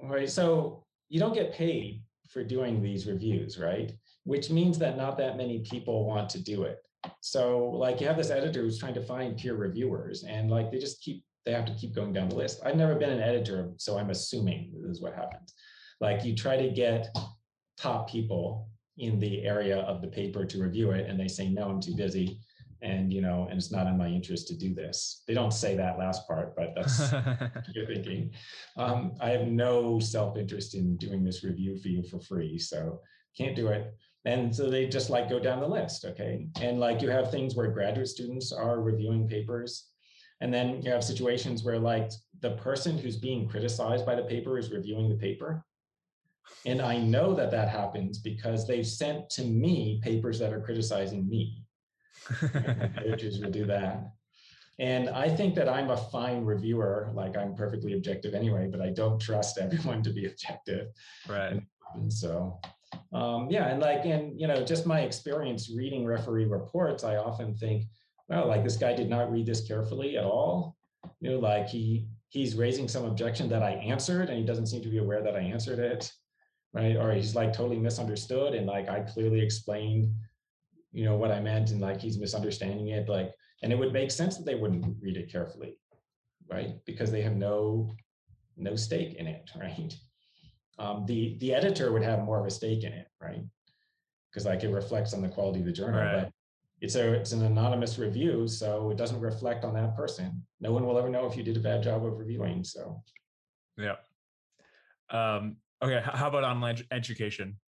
right? 0.00 0.30
So 0.30 0.84
you 1.08 1.18
don't 1.18 1.34
get 1.34 1.52
paid 1.52 2.04
for 2.28 2.44
doing 2.44 2.82
these 2.82 3.06
reviews, 3.08 3.58
right? 3.58 3.92
Which 4.26 4.50
means 4.50 4.76
that 4.80 4.96
not 4.96 5.16
that 5.18 5.36
many 5.36 5.60
people 5.60 6.04
want 6.04 6.28
to 6.30 6.42
do 6.42 6.64
it. 6.64 6.78
So 7.20 7.70
like 7.70 8.00
you 8.00 8.08
have 8.08 8.16
this 8.16 8.30
editor 8.30 8.62
who's 8.62 8.80
trying 8.80 8.94
to 8.94 9.02
find 9.02 9.36
peer 9.36 9.54
reviewers 9.54 10.24
and 10.24 10.50
like 10.50 10.72
they 10.72 10.78
just 10.78 11.00
keep, 11.00 11.24
they 11.44 11.52
have 11.52 11.64
to 11.66 11.74
keep 11.74 11.94
going 11.94 12.12
down 12.12 12.28
the 12.28 12.34
list. 12.34 12.60
I've 12.64 12.76
never 12.76 12.96
been 12.96 13.10
an 13.10 13.22
editor, 13.22 13.70
so 13.76 13.96
I'm 13.96 14.10
assuming 14.10 14.72
this 14.82 14.96
is 14.96 15.00
what 15.00 15.14
happens. 15.14 15.54
Like 16.00 16.24
you 16.24 16.34
try 16.34 16.56
to 16.56 16.70
get 16.70 17.16
top 17.78 18.10
people 18.10 18.68
in 18.98 19.20
the 19.20 19.44
area 19.44 19.78
of 19.78 20.00
the 20.02 20.08
paper 20.08 20.44
to 20.44 20.62
review 20.62 20.90
it 20.90 21.08
and 21.08 21.20
they 21.20 21.28
say, 21.28 21.48
no, 21.48 21.68
I'm 21.68 21.80
too 21.80 21.94
busy. 21.94 22.40
And, 22.82 23.12
you 23.12 23.22
know, 23.22 23.46
and 23.48 23.58
it's 23.58 23.72
not 23.72 23.86
in 23.86 23.96
my 23.96 24.08
interest 24.08 24.48
to 24.48 24.56
do 24.56 24.74
this. 24.74 25.22
They 25.28 25.34
don't 25.34 25.52
say 25.52 25.76
that 25.76 25.98
last 25.98 26.26
part, 26.26 26.54
but 26.56 26.74
that's 26.74 27.12
you're 27.74 27.86
thinking. 27.86 28.32
Um, 28.76 29.14
I 29.20 29.30
have 29.30 29.46
no 29.46 30.00
self-interest 30.00 30.74
in 30.74 30.96
doing 30.96 31.24
this 31.24 31.44
review 31.44 31.78
for 31.78 31.88
you 31.88 32.02
for 32.02 32.20
free. 32.20 32.58
So 32.58 33.00
can't 33.36 33.56
do 33.56 33.68
it. 33.68 33.94
And 34.26 34.54
so 34.54 34.68
they 34.68 34.86
just 34.86 35.08
like 35.08 35.30
go 35.30 35.38
down 35.38 35.60
the 35.60 35.68
list. 35.68 36.04
Okay. 36.04 36.48
And 36.60 36.78
like 36.78 37.00
you 37.00 37.08
have 37.08 37.30
things 37.30 37.54
where 37.54 37.70
graduate 37.70 38.08
students 38.08 38.52
are 38.52 38.80
reviewing 38.80 39.26
papers 39.26 39.86
and 40.42 40.52
then 40.52 40.82
you 40.82 40.90
have 40.90 41.02
situations 41.02 41.64
where 41.64 41.78
like 41.78 42.10
the 42.40 42.50
person 42.56 42.98
who's 42.98 43.16
being 43.16 43.48
criticized 43.48 44.04
by 44.04 44.14
the 44.14 44.24
paper 44.24 44.58
is 44.58 44.70
reviewing 44.70 45.08
the 45.08 45.14
paper 45.14 45.64
and 46.64 46.80
I 46.80 46.98
know 46.98 47.34
that 47.34 47.50
that 47.50 47.68
happens 47.68 48.18
because 48.18 48.66
they've 48.66 48.86
sent 48.86 49.30
to 49.30 49.44
me 49.44 50.00
papers 50.02 50.38
that 50.38 50.52
are 50.52 50.60
criticizing 50.60 51.28
me. 51.28 51.62
Editors 52.96 53.40
will 53.40 53.50
do 53.50 53.66
that. 53.66 54.12
And 54.78 55.08
I 55.08 55.28
think 55.28 55.54
that 55.54 55.68
I'm 55.68 55.90
a 55.90 55.96
fine 55.96 56.44
reviewer, 56.44 57.10
like 57.14 57.36
I'm 57.36 57.54
perfectly 57.54 57.94
objective 57.94 58.34
anyway, 58.34 58.68
but 58.70 58.80
I 58.80 58.90
don't 58.90 59.20
trust 59.20 59.58
everyone 59.58 60.02
to 60.02 60.10
be 60.10 60.26
objective. 60.26 60.88
Right. 61.28 61.60
And 61.94 62.12
so, 62.12 62.60
um, 63.12 63.48
yeah, 63.50 63.68
and 63.68 63.80
like, 63.80 64.04
and 64.04 64.38
you 64.38 64.46
know, 64.46 64.64
just 64.64 64.86
my 64.86 65.00
experience 65.00 65.70
reading 65.74 66.04
referee 66.04 66.46
reports, 66.46 67.04
I 67.04 67.16
often 67.16 67.56
think, 67.56 67.84
well, 68.28 68.48
like 68.48 68.64
this 68.64 68.76
guy 68.76 68.94
did 68.94 69.08
not 69.08 69.30
read 69.30 69.46
this 69.46 69.66
carefully 69.66 70.16
at 70.16 70.24
all. 70.24 70.76
You 71.20 71.30
know, 71.30 71.38
like 71.38 71.68
he 71.68 72.08
he's 72.28 72.56
raising 72.56 72.88
some 72.88 73.04
objection 73.04 73.48
that 73.50 73.62
I 73.62 73.72
answered, 73.72 74.28
and 74.28 74.38
he 74.38 74.44
doesn't 74.44 74.66
seem 74.66 74.82
to 74.82 74.88
be 74.88 74.98
aware 74.98 75.22
that 75.22 75.36
I 75.36 75.40
answered 75.40 75.78
it 75.78 76.10
right? 76.76 76.96
Or 76.96 77.12
he's 77.12 77.34
like 77.34 77.54
totally 77.54 77.78
misunderstood 77.78 78.54
and 78.54 78.66
like 78.66 78.88
I 78.88 79.00
clearly 79.00 79.40
explained, 79.40 80.12
you 80.92 81.06
know, 81.06 81.16
what 81.16 81.30
I 81.30 81.40
meant 81.40 81.70
and 81.70 81.80
like 81.80 82.00
he's 82.00 82.18
misunderstanding 82.18 82.88
it. 82.88 83.08
Like, 83.08 83.32
and 83.62 83.72
it 83.72 83.78
would 83.78 83.94
make 83.94 84.10
sense 84.10 84.36
that 84.36 84.44
they 84.44 84.56
wouldn't 84.56 84.84
read 85.00 85.16
it 85.16 85.32
carefully, 85.32 85.78
right? 86.50 86.74
Because 86.84 87.10
they 87.10 87.22
have 87.22 87.34
no 87.34 87.94
no 88.58 88.76
stake 88.76 89.14
in 89.14 89.26
it, 89.26 89.50
right? 89.60 89.96
Um, 90.78 91.04
the 91.06 91.36
the 91.38 91.54
editor 91.54 91.92
would 91.92 92.02
have 92.02 92.22
more 92.22 92.38
of 92.40 92.46
a 92.46 92.50
stake 92.50 92.84
in 92.84 92.92
it, 92.92 93.08
right? 93.20 93.42
Because 94.30 94.44
like 94.46 94.62
it 94.62 94.68
reflects 94.70 95.14
on 95.14 95.22
the 95.22 95.28
quality 95.28 95.60
of 95.60 95.66
the 95.66 95.72
journal, 95.72 96.00
Right. 96.00 96.24
but 96.24 96.32
it's 96.80 96.94
a 96.94 97.12
it's 97.14 97.32
an 97.32 97.42
anonymous 97.44 97.98
review, 97.98 98.46
so 98.46 98.90
it 98.90 98.96
doesn't 98.98 99.20
reflect 99.20 99.64
on 99.64 99.72
that 99.74 99.96
person. 99.96 100.44
No 100.60 100.72
one 100.72 100.84
will 100.86 100.98
ever 100.98 101.08
know 101.08 101.26
if 101.26 101.36
you 101.36 101.42
did 101.42 101.56
a 101.56 101.60
bad 101.60 101.82
job 101.82 102.04
of 102.04 102.18
reviewing. 102.18 102.62
So 102.64 103.02
Yeah. 103.78 103.96
Um, 105.10 105.56
okay. 105.82 106.00
How 106.04 106.28
about 106.28 106.44
online 106.44 106.76
ed- 106.78 106.86
education? 106.90 107.58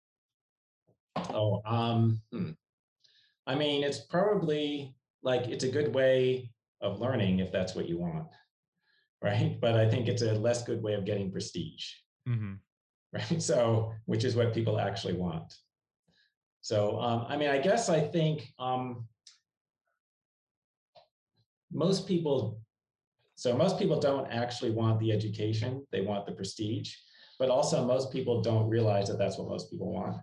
Oh, 1.31 1.63
um, 1.65 2.21
hmm. 2.33 2.51
I 3.47 3.55
mean, 3.55 3.83
it's 3.83 3.99
probably 4.01 4.95
like 5.23 5.49
it's 5.49 5.65
a 5.65 5.71
good 5.71 5.95
way 5.95 6.51
of 6.81 7.01
learning 7.01 7.39
if 7.41 7.51
that's 7.51 7.75
what 7.75 7.89
you 7.89 7.99
want, 7.99 8.29
right? 9.23 9.59
But 9.61 9.75
I 9.77 9.89
think 9.89 10.09
it's 10.09 10.23
a 10.23 10.33
less 10.35 10.63
good 10.65 10.83
way 10.83 10.95
of 10.95 11.05
getting 11.07 11.33
prestige, 11.33 11.93
hmm 12.27 12.55
right? 13.13 13.43
So, 13.43 13.93
which 14.07 14.25
is 14.25 14.37
what 14.37 14.55
people 14.55 14.79
actually 14.79 15.15
want. 15.15 15.55
So, 16.61 17.01
um, 17.01 17.27
I 17.29 17.37
mean, 17.37 17.49
I 17.49 17.59
guess 17.59 17.89
I 17.89 18.01
think 18.01 18.53
um, 18.59 19.07
most 21.73 22.07
people, 22.07 22.61
so 23.37 23.57
most 23.57 23.79
people 23.79 24.01
don't 24.01 24.31
actually 24.31 24.73
want 24.73 24.99
the 25.01 25.13
education; 25.13 25.87
they 25.93 26.01
want 26.01 26.27
the 26.27 26.33
prestige. 26.33 26.95
But 27.39 27.51
also, 27.51 27.85
most 27.85 28.13
people 28.13 28.43
don't 28.43 28.69
realize 28.69 29.07
that 29.09 29.19
that's 29.19 29.39
what 29.39 29.49
most 29.49 29.71
people 29.71 29.93
want. 29.93 30.17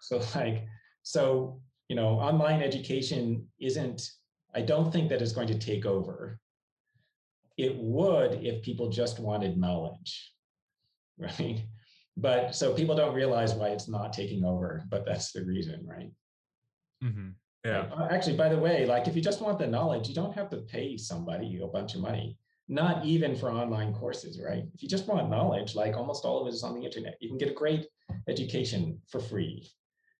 So 0.00 0.22
like, 0.34 0.66
so, 1.02 1.60
you 1.88 1.96
know, 1.96 2.20
online 2.20 2.62
education 2.62 3.46
isn't, 3.60 4.10
I 4.54 4.62
don't 4.62 4.92
think 4.92 5.08
that 5.08 5.20
it's 5.20 5.32
going 5.32 5.48
to 5.48 5.58
take 5.58 5.86
over. 5.86 6.38
It 7.56 7.76
would 7.76 8.34
if 8.44 8.62
people 8.62 8.90
just 8.90 9.18
wanted 9.18 9.56
knowledge, 9.58 10.32
right? 11.18 11.62
But 12.16 12.54
so 12.54 12.72
people 12.72 12.96
don't 12.96 13.14
realize 13.14 13.54
why 13.54 13.68
it's 13.68 13.88
not 13.88 14.12
taking 14.12 14.44
over, 14.44 14.82
but 14.88 15.04
that's 15.04 15.32
the 15.32 15.44
reason, 15.44 15.86
right? 15.86 16.10
hmm 17.02 17.30
Yeah. 17.64 17.90
Uh, 17.92 18.08
Actually, 18.10 18.36
by 18.36 18.48
the 18.48 18.58
way, 18.58 18.86
like 18.86 19.06
if 19.06 19.14
you 19.14 19.22
just 19.22 19.42
want 19.42 19.58
the 19.58 19.66
knowledge, 19.66 20.08
you 20.08 20.14
don't 20.14 20.34
have 20.34 20.48
to 20.50 20.58
pay 20.58 20.96
somebody 20.96 21.60
a 21.62 21.66
bunch 21.66 21.94
of 21.94 22.00
money, 22.00 22.38
not 22.68 23.04
even 23.04 23.36
for 23.36 23.50
online 23.50 23.92
courses, 23.92 24.40
right? 24.40 24.64
If 24.74 24.82
you 24.82 24.88
just 24.88 25.06
want 25.06 25.28
knowledge, 25.28 25.74
like 25.74 25.96
almost 25.96 26.24
all 26.24 26.40
of 26.40 26.46
it 26.46 26.54
is 26.54 26.62
on 26.62 26.74
the 26.74 26.84
internet. 26.84 27.16
You 27.20 27.28
can 27.28 27.38
get 27.38 27.50
a 27.50 27.54
great 27.54 27.86
education 28.28 28.98
for 29.08 29.20
free, 29.20 29.68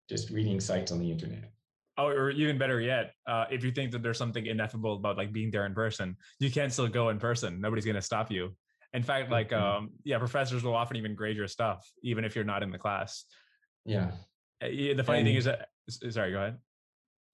just 0.09 0.31
reading 0.31 0.61
sites 0.61 0.93
on 0.93 0.99
the 0.99 1.11
internet. 1.11 1.51
Oh, 1.99 2.09
or 2.09 2.29
even 2.31 2.59
better 2.59 2.79
yet, 2.79 3.15
uh, 3.27 3.47
if 3.51 3.65
you 3.65 3.71
think 3.73 3.91
that 3.93 4.03
there's 4.03 4.19
something 4.19 4.45
ineffable 4.45 4.97
about 4.97 5.17
like 5.17 5.33
being 5.33 5.51
there 5.51 5.65
in 5.65 5.73
person, 5.73 6.15
you 6.39 6.51
can 6.51 6.69
still 6.69 6.89
go 6.89 7.09
in 7.09 7.19
person. 7.19 7.59
Nobody's 7.59 7.87
going 7.87 7.97
to 7.97 8.03
stop 8.03 8.31
you. 8.31 8.55
In 8.97 9.03
fact, 9.03 9.31
like, 9.31 9.51
Mhm. 9.51 9.61
um, 9.61 9.91
yeah, 10.05 10.19
professors 10.19 10.65
will 10.65 10.75
often 10.75 10.97
even 10.97 11.15
grade 11.15 11.37
your 11.37 11.49
stuff, 11.49 11.87
even 12.03 12.25
if 12.25 12.35
you're 12.35 12.47
not 12.47 12.63
in 12.63 12.71
the 12.71 12.79
class. 12.79 13.27
Yeah. 13.85 14.13
Yeah, 14.63 14.95
The 14.95 15.05
funny 15.05 15.23
thing 15.23 15.35
is 15.37 15.45
that, 15.45 15.69
sorry, 15.89 16.33
go 16.33 16.39
ahead. 16.39 16.59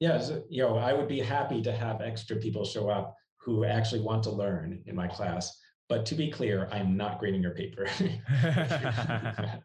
Yeah, 0.00 0.18
so, 0.18 0.44
you 0.50 0.62
know, 0.64 0.76
I 0.76 0.92
would 0.92 1.06
be 1.06 1.20
happy 1.20 1.62
to 1.62 1.70
have 1.72 2.00
extra 2.00 2.36
people 2.36 2.64
show 2.64 2.88
up 2.90 3.16
who 3.36 3.64
actually 3.64 4.00
want 4.00 4.24
to 4.24 4.30
learn 4.30 4.82
in 4.86 4.96
my 4.96 5.06
class. 5.06 5.56
But 5.88 6.04
to 6.06 6.16
be 6.16 6.30
clear, 6.32 6.68
I'm 6.72 6.96
not 6.96 7.20
grading 7.20 7.42
your 7.42 7.54
paper. 7.54 7.86
I 7.88 8.20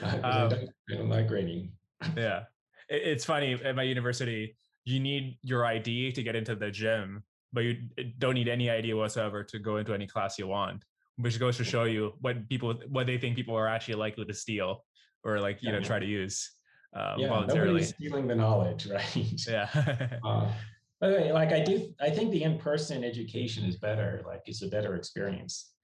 Um, 0.02 0.48
don't, 0.48 0.70
I 0.90 0.94
don't 0.96 1.08
like 1.10 1.28
grading. 1.28 1.72
yeah 2.16 2.44
it's 2.88 3.24
funny 3.24 3.54
at 3.54 3.74
my 3.76 3.82
university 3.82 4.56
you 4.84 5.00
need 5.00 5.38
your 5.42 5.64
id 5.66 6.12
to 6.12 6.22
get 6.22 6.34
into 6.36 6.54
the 6.54 6.70
gym 6.70 7.24
but 7.52 7.60
you 7.64 7.88
don't 8.18 8.34
need 8.34 8.48
any 8.48 8.68
idea 8.68 8.94
whatsoever 8.96 9.42
to 9.44 9.58
go 9.58 9.76
into 9.78 9.94
any 9.94 10.06
class 10.06 10.38
you 10.38 10.46
want 10.46 10.84
which 11.16 11.38
goes 11.38 11.56
to 11.56 11.64
show 11.64 11.84
you 11.84 12.12
what 12.20 12.48
people 12.48 12.74
what 12.88 13.06
they 13.06 13.18
think 13.18 13.36
people 13.36 13.54
are 13.56 13.68
actually 13.68 13.94
likely 13.94 14.24
to 14.24 14.34
steal 14.34 14.84
or 15.22 15.40
like 15.40 15.62
you 15.62 15.70
know 15.72 15.80
try 15.80 15.98
to 15.98 16.06
use 16.06 16.52
uh, 16.96 17.16
Yeah, 17.18 17.28
voluntarily 17.28 17.66
nobody's 17.72 17.88
stealing 17.94 18.26
the 18.26 18.34
knowledge, 18.34 18.86
right? 18.90 19.40
yeah 19.48 19.68
Uh, 20.24 20.52
by 21.00 21.08
the 21.10 21.16
way, 21.16 21.32
like 21.32 21.52
I 21.52 21.60
do, 21.60 21.92
I 22.00 22.08
think 22.08 22.30
the 22.30 22.42
in-person 22.44 23.04
education 23.04 23.64
is 23.64 23.76
better. 23.76 24.22
Like 24.26 24.42
it's 24.46 24.62
a 24.62 24.68
better 24.68 24.94
experience, 24.94 25.74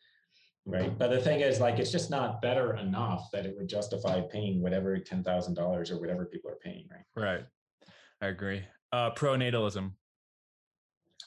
right? 0.64 0.96
But 0.96 1.08
the 1.10 1.20
thing 1.20 1.40
is, 1.40 1.60
like, 1.60 1.78
it's 1.78 1.90
just 1.90 2.10
not 2.10 2.40
better 2.40 2.76
enough 2.76 3.28
that 3.32 3.44
it 3.44 3.54
would 3.56 3.68
justify 3.68 4.20
paying 4.22 4.62
whatever 4.62 4.98
ten 4.98 5.22
thousand 5.24 5.54
dollars 5.54 5.90
or 5.90 6.00
whatever 6.00 6.24
people 6.26 6.50
are 6.50 6.60
paying, 6.62 6.88
right? 6.90 7.04
right 7.16 7.44
i 8.22 8.28
agree 8.28 8.62
uh 8.92 9.10
pronatalism 9.12 9.92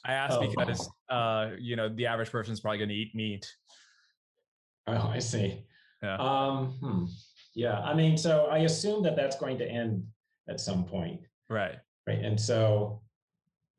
i 0.04 0.12
asked 0.14 0.38
Oh. 0.40 0.48
because 0.48 0.88
uh 1.10 1.50
you 1.58 1.76
know 1.76 1.88
the 1.88 2.06
average 2.06 2.30
person's 2.30 2.60
probably 2.60 2.78
going 2.78 2.88
to 2.88 2.94
eat 2.94 3.14
meat 3.14 3.44
Oh, 4.86 5.10
I 5.14 5.18
see. 5.18 5.64
Yeah. 6.02 6.16
Um, 6.16 6.66
hmm. 6.80 7.04
Yeah, 7.54 7.78
I 7.80 7.94
mean, 7.94 8.18
so 8.18 8.46
I 8.46 8.58
assume 8.58 9.02
that 9.04 9.16
that's 9.16 9.36
going 9.36 9.58
to 9.58 9.66
end 9.68 10.04
at 10.48 10.60
some 10.60 10.84
point, 10.84 11.20
right 11.48 11.76
right? 12.06 12.18
And 12.18 12.38
so 12.38 13.00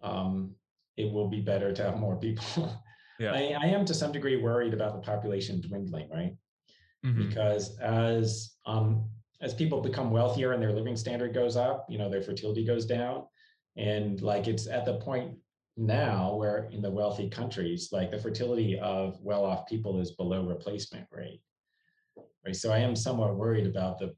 um, 0.01 0.55
it 0.97 1.11
will 1.11 1.27
be 1.27 1.41
better 1.41 1.71
to 1.73 1.83
have 1.83 1.97
more 1.99 2.15
people. 2.15 2.81
Yeah. 3.17 3.31
I, 3.31 3.55
I 3.61 3.65
am 3.67 3.85
to 3.85 3.93
some 3.93 4.11
degree 4.11 4.35
worried 4.35 4.73
about 4.73 4.91
the 4.93 4.99
population 4.99 5.61
dwindling, 5.61 6.09
right? 6.09 6.35
Mhm. 7.05 7.29
because 7.29 7.77
as 7.79 8.57
um, 8.65 9.09
as 9.39 9.53
people 9.53 9.79
become 9.79 10.11
wealthier 10.11 10.51
and 10.51 10.61
their 10.61 10.73
living 10.73 10.97
standard 10.97 11.33
goes 11.33 11.55
up, 11.55 11.85
you 11.87 11.97
know, 11.97 12.09
their 12.09 12.21
fertility 12.21 12.65
goes 12.65 12.85
down, 12.85 13.25
and 13.77 14.21
like 14.21 14.49
it's 14.49 14.67
at 14.67 14.83
the 14.83 14.95
point 14.99 15.37
now 15.77 16.35
where 16.35 16.69
in 16.71 16.81
the 16.81 16.89
wealthy 16.89 17.29
countries, 17.29 17.89
like 17.91 18.11
the 18.11 18.19
fertility 18.19 18.79
of 18.79 19.19
well-off 19.21 19.67
people 19.67 19.99
is 19.99 20.11
below 20.11 20.45
replacement 20.45 21.07
rate. 21.11 21.41
Right. 22.45 22.55
So 22.55 22.71
I 22.71 22.79
am 22.79 22.95
somewhat 22.95 23.35
worried 23.35 23.67
about 23.67 23.99
the 23.99 24.15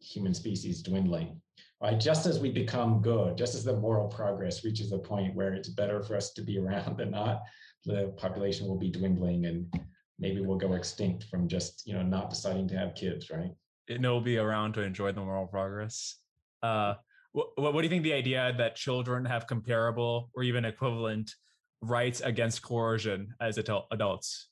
human 0.00 0.34
species 0.34 0.82
dwindling. 0.82 1.40
Right. 1.82 1.98
Just 1.98 2.26
as 2.26 2.38
we 2.38 2.50
become 2.50 3.02
good, 3.02 3.36
just 3.36 3.54
as 3.54 3.64
the 3.64 3.76
moral 3.76 4.08
progress 4.08 4.64
reaches 4.64 4.92
a 4.92 4.98
point 4.98 5.34
where 5.34 5.52
it's 5.54 5.68
better 5.68 6.02
for 6.02 6.16
us 6.16 6.32
to 6.34 6.42
be 6.42 6.58
around 6.64 6.96
than 6.98 7.10
not, 7.10 7.42
the 7.84 8.14
population 8.16 8.66
will 8.66 8.78
be 8.78 8.90
dwindling 8.90 9.46
and 9.46 9.72
maybe 10.18 10.40
we'll 10.40 10.58
go 10.58 10.74
extinct 10.74 11.24
from 11.24 11.48
just 11.48 11.86
you 11.86 11.92
know 11.94 12.02
not 12.02 12.30
deciding 12.30 12.68
to 12.68 12.76
have 12.76 12.94
kids 12.94 13.30
right 13.30 13.52
And 13.88 14.04
it 14.04 14.08
will 14.08 14.20
be 14.20 14.38
around 14.38 14.74
to 14.74 14.80
enjoy 14.80 15.12
the 15.12 15.20
moral 15.20 15.46
progress. 15.46 16.18
Uh, 16.62 16.94
what, 17.34 17.74
what 17.74 17.74
do 17.74 17.82
you 17.82 17.90
think 17.90 18.04
the 18.04 18.12
idea 18.12 18.54
that 18.56 18.76
children 18.76 19.24
have 19.24 19.46
comparable 19.46 20.30
or 20.34 20.42
even 20.42 20.64
equivalent 20.64 21.30
rights 21.82 22.20
against 22.20 22.62
coercion 22.62 23.34
as 23.40 23.58
adult, 23.58 23.86
adults? 23.90 24.48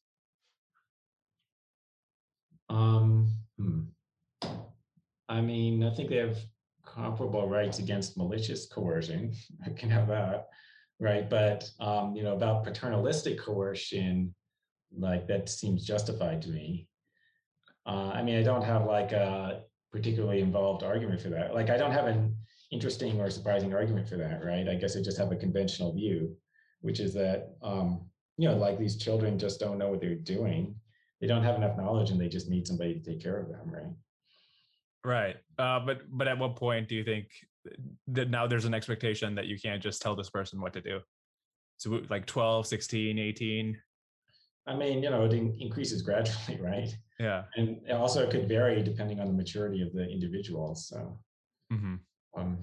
um 2.73 3.31
hmm. 3.59 3.81
i 5.29 5.41
mean 5.41 5.85
i 5.85 5.91
think 5.95 6.09
they 6.09 6.17
have 6.17 6.39
comparable 6.87 7.49
rights 7.49 7.79
against 7.79 8.17
malicious 8.17 8.67
coercion 8.67 9.33
i 9.67 9.71
can 9.71 9.91
have 9.91 10.09
that 10.09 10.49
right 11.01 11.29
but 11.29 11.69
um 11.81 12.17
you 12.17 12.23
know 12.23 12.35
about 12.35 12.65
paternalistic 12.65 13.39
coercion 13.39 14.35
like 14.97 15.27
that 15.27 15.49
seems 15.49 15.85
justified 15.85 16.41
to 16.41 16.49
me 16.49 16.87
uh, 17.87 18.11
i 18.15 18.23
mean 18.23 18.39
i 18.39 18.43
don't 18.43 18.65
have 18.65 18.87
like 18.87 19.13
a 19.13 19.63
particularly 19.91 20.41
involved 20.41 20.83
argument 20.83 21.21
for 21.21 21.29
that 21.29 21.55
like 21.55 21.69
i 21.69 21.77
don't 21.77 21.93
have 21.93 22.07
an 22.07 22.35
interesting 22.73 23.21
or 23.21 23.31
surprising 23.31 23.73
argument 23.75 24.09
for 24.09 24.17
that 24.17 24.45
right 24.45 24.69
i 24.69 24.75
guess 24.75 24.97
i 24.97 25.03
just 25.03 25.19
have 25.19 25.31
a 25.31 25.37
conventional 25.37 25.93
view 25.93 26.35
which 26.81 26.99
is 27.01 27.13
that 27.15 27.51
um 27.63 28.05
you 28.39 28.49
know 28.49 28.57
like 28.57 28.79
these 28.79 28.97
children 28.97 29.39
just 29.39 29.61
don't 29.61 29.79
know 29.79 29.91
what 29.91 30.01
they're 30.01 30.15
doing 30.15 30.75
they 31.21 31.27
don't 31.27 31.45
have 31.45 31.55
enough 31.55 31.77
knowledge 31.77 32.11
and 32.11 32.21
they 32.21 32.29
just 32.29 32.49
need 32.49 32.67
somebody 32.67 32.95
to 32.95 33.01
take 33.01 33.23
care 33.23 33.39
of 33.39 33.49
them 33.49 33.71
right 33.71 33.93
Right. 35.05 35.37
Uh, 35.59 35.81
but 35.85 36.03
but 36.11 36.29
at 36.29 36.39
what 36.39 36.55
point 36.57 36.89
do 36.89 36.95
you 36.95 37.05
think 37.05 37.27
that 38.09 38.31
now 38.31 38.47
there's 38.47 38.67
an 38.67 38.75
expectation 38.75 39.35
that 39.35 39.47
you 39.47 39.59
can't 39.59 39.83
just 39.83 40.01
tell 40.01 40.15
this 40.15 40.31
person 40.31 40.61
what 40.61 40.73
to 40.75 40.81
do? 40.81 41.01
So 41.79 42.01
like 42.09 42.27
12, 42.27 42.67
16, 42.69 43.19
18. 43.19 43.77
i 44.69 44.75
mean 44.77 45.03
you 45.03 45.11
know 45.11 45.25
it 45.25 45.33
in- 45.33 45.57
increases 45.59 46.03
gradually 46.03 46.61
right 46.71 46.97
Yeah. 47.19 47.43
and 47.57 47.81
also 47.91 47.91
it 47.91 47.93
also 47.93 48.31
could 48.31 48.49
vary 48.49 48.81
depending 48.83 49.19
on 49.19 49.27
the 49.27 49.33
maturity 49.33 49.83
of 49.83 49.93
the 49.93 50.09
individual 50.09 50.77
so 50.77 51.19
hmm 51.73 51.97
um, 52.37 52.59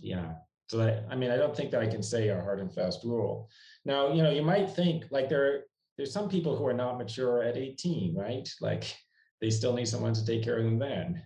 yeah. 0.00 0.34
So 0.68 0.78
that, 0.78 1.04
i 1.10 1.14
mean 1.14 1.30
i 1.30 1.36
don't 1.36 1.54
think 1.54 1.70
that 1.70 1.82
i 1.82 1.86
can 1.86 2.02
say 2.02 2.28
a 2.28 2.40
hard 2.40 2.58
and 2.60 2.72
fast 2.72 3.04
rule. 3.04 3.48
Now 3.84 4.12
you 4.12 4.22
know 4.22 4.30
you 4.30 4.42
might 4.42 4.70
think 4.70 5.04
like 5.10 5.28
there 5.28 5.64
there's 5.96 6.12
some 6.12 6.28
people 6.28 6.56
who 6.56 6.66
are 6.66 6.74
not 6.74 6.98
mature 6.98 7.42
at 7.42 7.56
18 7.56 8.16
right? 8.16 8.48
Like 8.60 8.96
they 9.40 9.50
still 9.50 9.74
need 9.74 9.88
someone 9.88 10.14
to 10.14 10.24
take 10.24 10.42
care 10.42 10.58
of 10.58 10.64
them 10.64 10.78
then. 10.78 11.22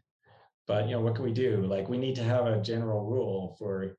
But 0.66 0.86
you 0.86 0.92
know 0.92 1.00
what 1.00 1.14
can 1.14 1.24
we 1.24 1.32
do? 1.32 1.64
Like 1.66 1.88
we 1.88 1.98
need 1.98 2.16
to 2.16 2.24
have 2.24 2.46
a 2.46 2.60
general 2.60 3.06
rule 3.06 3.56
for 3.58 3.96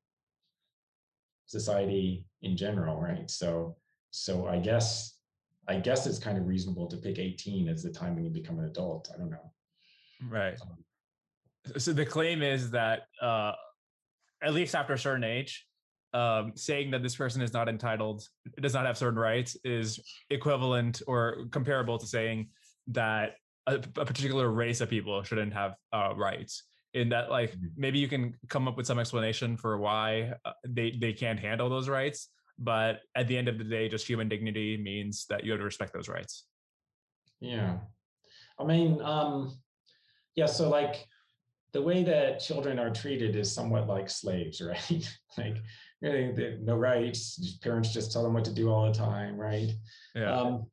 society 1.48 2.26
in 2.42 2.56
general 2.58 3.00
right? 3.02 3.30
So 3.32 3.78
so 4.12 4.48
i 4.48 4.58
guess 4.58 5.20
i 5.68 5.76
guess 5.76 6.08
it's 6.08 6.18
kind 6.18 6.38
of 6.38 6.48
reasonable 6.48 6.88
to 6.88 6.98
pick 6.98 7.20
18 7.20 7.70
as 7.70 7.84
the 7.84 7.92
time 7.92 8.16
when 8.16 8.26
you 8.26 8.32
become 8.32 8.60
an 8.60 8.66
adult. 8.66 9.10
I 9.14 9.18
don't 9.18 9.30
know. 9.30 9.52
Right. 10.28 10.60
So 11.78 11.94
the 11.94 12.06
claim 12.06 12.42
is 12.42 12.72
that 12.72 13.04
uh, 13.22 13.54
at 14.44 14.54
least 14.54 14.76
after 14.76 14.94
a 14.94 15.00
certain 15.00 15.24
age, 15.24 15.66
um, 16.14 16.54
saying 16.56 16.92
that 16.92 17.04
this 17.04 17.16
person 17.16 17.42
is 17.42 17.54
not 17.54 17.70
entitled, 17.70 18.28
does 18.60 18.74
not 18.74 18.86
have 18.86 18.98
certain 18.98 19.20
rights, 19.20 19.58
is 19.64 20.00
equivalent 20.30 21.02
or 21.08 21.46
comparable 21.52 21.98
to 22.00 22.08
saying 22.08 22.50
that 22.88 23.36
a, 23.68 23.76
a 23.76 24.06
particular 24.06 24.50
race 24.50 24.82
of 24.82 24.90
people 24.90 25.22
shouldn't 25.24 25.54
have 25.54 25.74
uh, 25.94 26.14
rights. 26.16 26.64
In 26.96 27.10
that 27.10 27.30
like 27.30 27.52
mm-hmm. 27.52 27.68
maybe 27.78 28.00
you 28.00 28.08
can 28.08 28.34
come 28.48 28.68
up 28.68 28.76
with 28.76 28.88
some 28.88 28.98
explanation 28.98 29.58
for 29.58 29.78
why 29.78 30.34
uh, 30.44 30.54
they 30.68 30.98
they 31.00 31.14
can't 31.14 31.40
handle 31.40 31.70
those 31.70 31.88
rights 31.88 32.30
but 32.60 33.00
at 33.16 33.28
the 33.28 33.38
end 33.38 33.48
of 33.48 33.58
the 33.58 33.64
day 33.64 33.88
just 33.88 34.08
human 34.08 34.28
dignity 34.28 34.78
means 34.78 35.26
that 35.30 35.44
you 35.44 35.52
have 35.52 35.60
to 35.60 35.64
respect 35.64 35.94
those 35.94 36.10
rights. 36.10 36.46
Yeah. 37.40 37.78
I 38.60 38.66
mean 38.66 39.02
um 39.02 39.58
yeah 40.36 40.46
so 40.46 40.70
like 40.70 41.06
the 41.72 41.82
way 41.82 42.04
that 42.04 42.40
children 42.40 42.80
are 42.80 42.90
treated 42.90 43.36
is 43.36 43.52
somewhat 43.52 43.88
like 43.88 44.10
slaves 44.10 44.62
right 44.66 45.18
like 45.38 45.58
really, 46.02 46.58
no 46.62 46.76
rights 46.76 47.58
parents 47.62 47.94
just 47.94 48.12
tell 48.12 48.24
them 48.24 48.34
what 48.34 48.46
to 48.46 48.54
do 48.54 48.70
all 48.70 48.88
the 48.88 48.98
time 48.98 49.38
right 49.38 49.72
yeah 50.16 50.34
um 50.34 50.66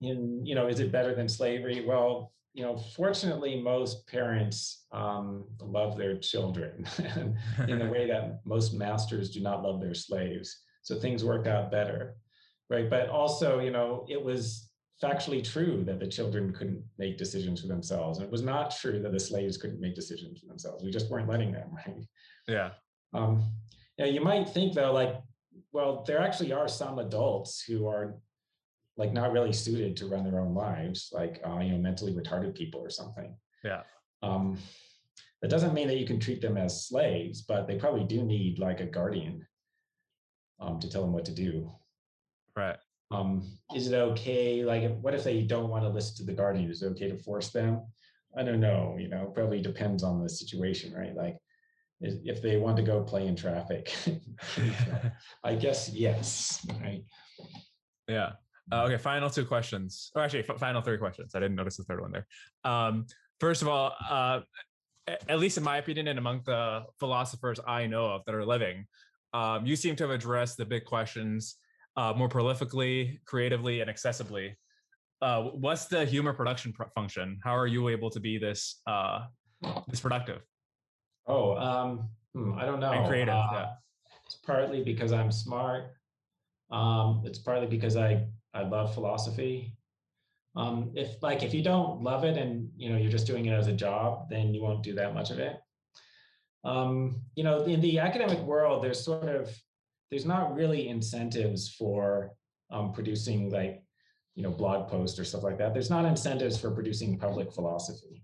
in 0.00 0.44
you 0.44 0.54
know 0.54 0.66
is 0.66 0.80
it 0.80 0.92
better 0.92 1.14
than 1.14 1.28
slavery 1.28 1.84
well 1.86 2.32
you 2.54 2.62
know, 2.62 2.76
fortunately, 2.76 3.60
most 3.60 4.06
parents 4.06 4.86
um, 4.92 5.44
love 5.60 5.98
their 5.98 6.16
children 6.16 6.86
in 7.68 7.80
the 7.80 7.86
way 7.92 8.06
that 8.06 8.40
most 8.44 8.74
masters 8.74 9.30
do 9.30 9.40
not 9.40 9.62
love 9.62 9.80
their 9.80 9.94
slaves. 9.94 10.62
So 10.82 10.94
things 10.94 11.24
worked 11.24 11.48
out 11.48 11.72
better, 11.72 12.16
right? 12.70 12.88
But 12.88 13.08
also, 13.08 13.58
you 13.58 13.72
know, 13.72 14.06
it 14.08 14.22
was 14.22 14.70
factually 15.02 15.42
true 15.42 15.82
that 15.84 15.98
the 15.98 16.06
children 16.06 16.52
couldn't 16.52 16.82
make 16.98 17.18
decisions 17.18 17.60
for 17.60 17.66
themselves. 17.66 18.18
And 18.18 18.26
it 18.26 18.30
was 18.30 18.42
not 18.42 18.76
true 18.76 19.00
that 19.00 19.12
the 19.12 19.20
slaves 19.20 19.56
couldn't 19.56 19.80
make 19.80 19.94
decisions 19.94 20.40
for 20.40 20.46
themselves. 20.46 20.84
We 20.84 20.90
just 20.90 21.10
weren't 21.10 21.28
letting 21.28 21.52
them, 21.52 21.68
right? 21.86 22.06
Yeah. 22.46 22.70
Um, 23.12 23.44
you, 23.98 24.04
know, 24.04 24.10
you 24.10 24.20
might 24.20 24.48
think 24.48 24.74
though, 24.74 24.92
like, 24.92 25.16
well, 25.72 26.04
there 26.06 26.20
actually 26.20 26.52
are 26.52 26.68
some 26.68 26.98
adults 26.98 27.62
who 27.62 27.86
are 27.86 28.16
like 28.96 29.12
not 29.12 29.32
really 29.32 29.52
suited 29.52 29.96
to 29.96 30.06
run 30.06 30.24
their 30.24 30.40
own 30.40 30.54
lives, 30.54 31.10
like 31.12 31.40
uh, 31.44 31.58
you 31.58 31.72
know 31.72 31.78
mentally 31.78 32.12
retarded 32.12 32.54
people 32.54 32.80
or 32.80 32.90
something. 32.90 33.34
Yeah. 33.64 33.82
Um, 34.22 34.58
that 35.42 35.50
doesn't 35.50 35.74
mean 35.74 35.88
that 35.88 35.98
you 35.98 36.06
can 36.06 36.20
treat 36.20 36.40
them 36.40 36.56
as 36.56 36.86
slaves, 36.86 37.42
but 37.42 37.66
they 37.66 37.76
probably 37.76 38.04
do 38.04 38.22
need 38.22 38.58
like 38.58 38.80
a 38.80 38.86
guardian 38.86 39.46
um, 40.60 40.78
to 40.80 40.88
tell 40.88 41.02
them 41.02 41.12
what 41.12 41.24
to 41.26 41.32
do. 41.32 41.70
Right. 42.56 42.78
Um, 43.10 43.58
is 43.74 43.88
it 43.88 43.94
okay? 43.94 44.64
Like, 44.64 44.98
what 45.00 45.14
if 45.14 45.24
they 45.24 45.42
don't 45.42 45.68
want 45.68 45.84
to 45.84 45.88
listen 45.88 46.16
to 46.16 46.24
the 46.24 46.36
guardian? 46.36 46.70
Is 46.70 46.82
it 46.82 46.88
okay 46.88 47.08
to 47.08 47.16
force 47.16 47.50
them? 47.50 47.82
I 48.36 48.42
don't 48.42 48.60
know. 48.60 48.96
You 48.98 49.08
know, 49.08 49.26
probably 49.34 49.60
depends 49.60 50.02
on 50.02 50.22
the 50.22 50.28
situation, 50.28 50.92
right? 50.92 51.14
Like, 51.14 51.36
if 52.00 52.42
they 52.42 52.56
want 52.56 52.76
to 52.76 52.82
go 52.82 53.02
play 53.02 53.26
in 53.26 53.36
traffic, 53.36 53.94
I 55.44 55.54
guess 55.54 55.90
yes, 55.90 56.66
right? 56.80 57.04
Yeah. 58.08 58.32
Uh, 58.72 58.84
okay, 58.84 58.96
final 58.96 59.30
two 59.30 59.44
questions. 59.44 60.10
Or 60.14 60.22
actually, 60.22 60.44
f- 60.48 60.58
final 60.58 60.80
three 60.80 60.98
questions. 60.98 61.34
I 61.34 61.40
didn't 61.40 61.56
notice 61.56 61.76
the 61.76 61.84
third 61.84 62.00
one 62.00 62.12
there. 62.12 62.26
Um, 62.64 63.06
first 63.38 63.62
of 63.62 63.68
all, 63.68 63.94
uh, 64.08 64.40
at 65.06 65.38
least 65.38 65.58
in 65.58 65.64
my 65.64 65.76
opinion, 65.76 66.08
and 66.08 66.18
among 66.18 66.42
the 66.44 66.84
philosophers 66.98 67.60
I 67.66 67.86
know 67.86 68.06
of 68.06 68.24
that 68.24 68.34
are 68.34 68.44
living, 68.44 68.86
um, 69.34 69.66
you 69.66 69.76
seem 69.76 69.96
to 69.96 70.04
have 70.04 70.10
addressed 70.10 70.56
the 70.56 70.64
big 70.64 70.84
questions 70.84 71.56
uh, 71.96 72.12
more 72.16 72.28
prolifically, 72.28 73.18
creatively, 73.24 73.80
and 73.80 73.90
accessibly. 73.90 74.54
Uh, 75.22 75.42
what's 75.42 75.86
the 75.86 76.04
Huemer 76.04 76.36
production 76.36 76.72
pr- 76.72 76.84
function? 76.94 77.38
How 77.42 77.56
are 77.56 77.66
you 77.66 77.88
able 77.88 78.10
to 78.10 78.20
be 78.20 78.38
this 78.38 78.80
uh, 78.86 79.20
this 79.88 80.00
productive? 80.00 80.42
Oh, 81.26 81.56
um, 81.56 82.08
hmm, 82.34 82.54
I 82.58 82.66
don't 82.66 82.80
know. 82.80 82.92
And 82.92 83.06
creative. 83.06 83.34
Uh, 83.34 83.48
yeah. 83.52 83.66
It's 84.26 84.36
partly 84.36 84.82
because 84.82 85.12
I'm 85.12 85.30
smart. 85.30 85.92
Um, 86.70 87.22
it's 87.24 87.38
partly 87.38 87.66
because 87.66 87.96
I 87.96 88.26
I 88.52 88.62
love 88.62 88.94
philosophy. 88.94 89.76
Um, 90.56 90.92
if 90.94 91.22
like 91.22 91.42
if 91.42 91.52
you 91.52 91.62
don't 91.62 92.02
love 92.02 92.24
it 92.24 92.36
and 92.36 92.70
you 92.76 92.90
know 92.90 92.96
you're 92.96 93.10
just 93.10 93.26
doing 93.26 93.46
it 93.46 93.52
as 93.52 93.66
a 93.66 93.72
job, 93.72 94.28
then 94.30 94.54
you 94.54 94.62
won't 94.62 94.82
do 94.82 94.94
that 94.94 95.14
much 95.14 95.30
of 95.30 95.38
it. 95.38 95.56
Um, 96.64 97.22
you 97.34 97.44
know, 97.44 97.62
in 97.64 97.80
the 97.80 97.98
academic 97.98 98.38
world, 98.40 98.82
there's 98.82 99.04
sort 99.04 99.28
of 99.28 99.50
there's 100.14 100.24
not 100.24 100.54
really 100.54 100.86
incentives 100.86 101.68
for 101.74 102.30
um, 102.70 102.92
producing 102.92 103.50
like 103.50 103.82
you 104.36 104.44
know 104.44 104.50
blog 104.50 104.88
posts 104.88 105.18
or 105.18 105.24
stuff 105.24 105.42
like 105.42 105.58
that. 105.58 105.74
There's 105.74 105.90
not 105.90 106.04
incentives 106.04 106.56
for 106.56 106.70
producing 106.70 107.18
public 107.18 107.52
philosophy. 107.52 108.22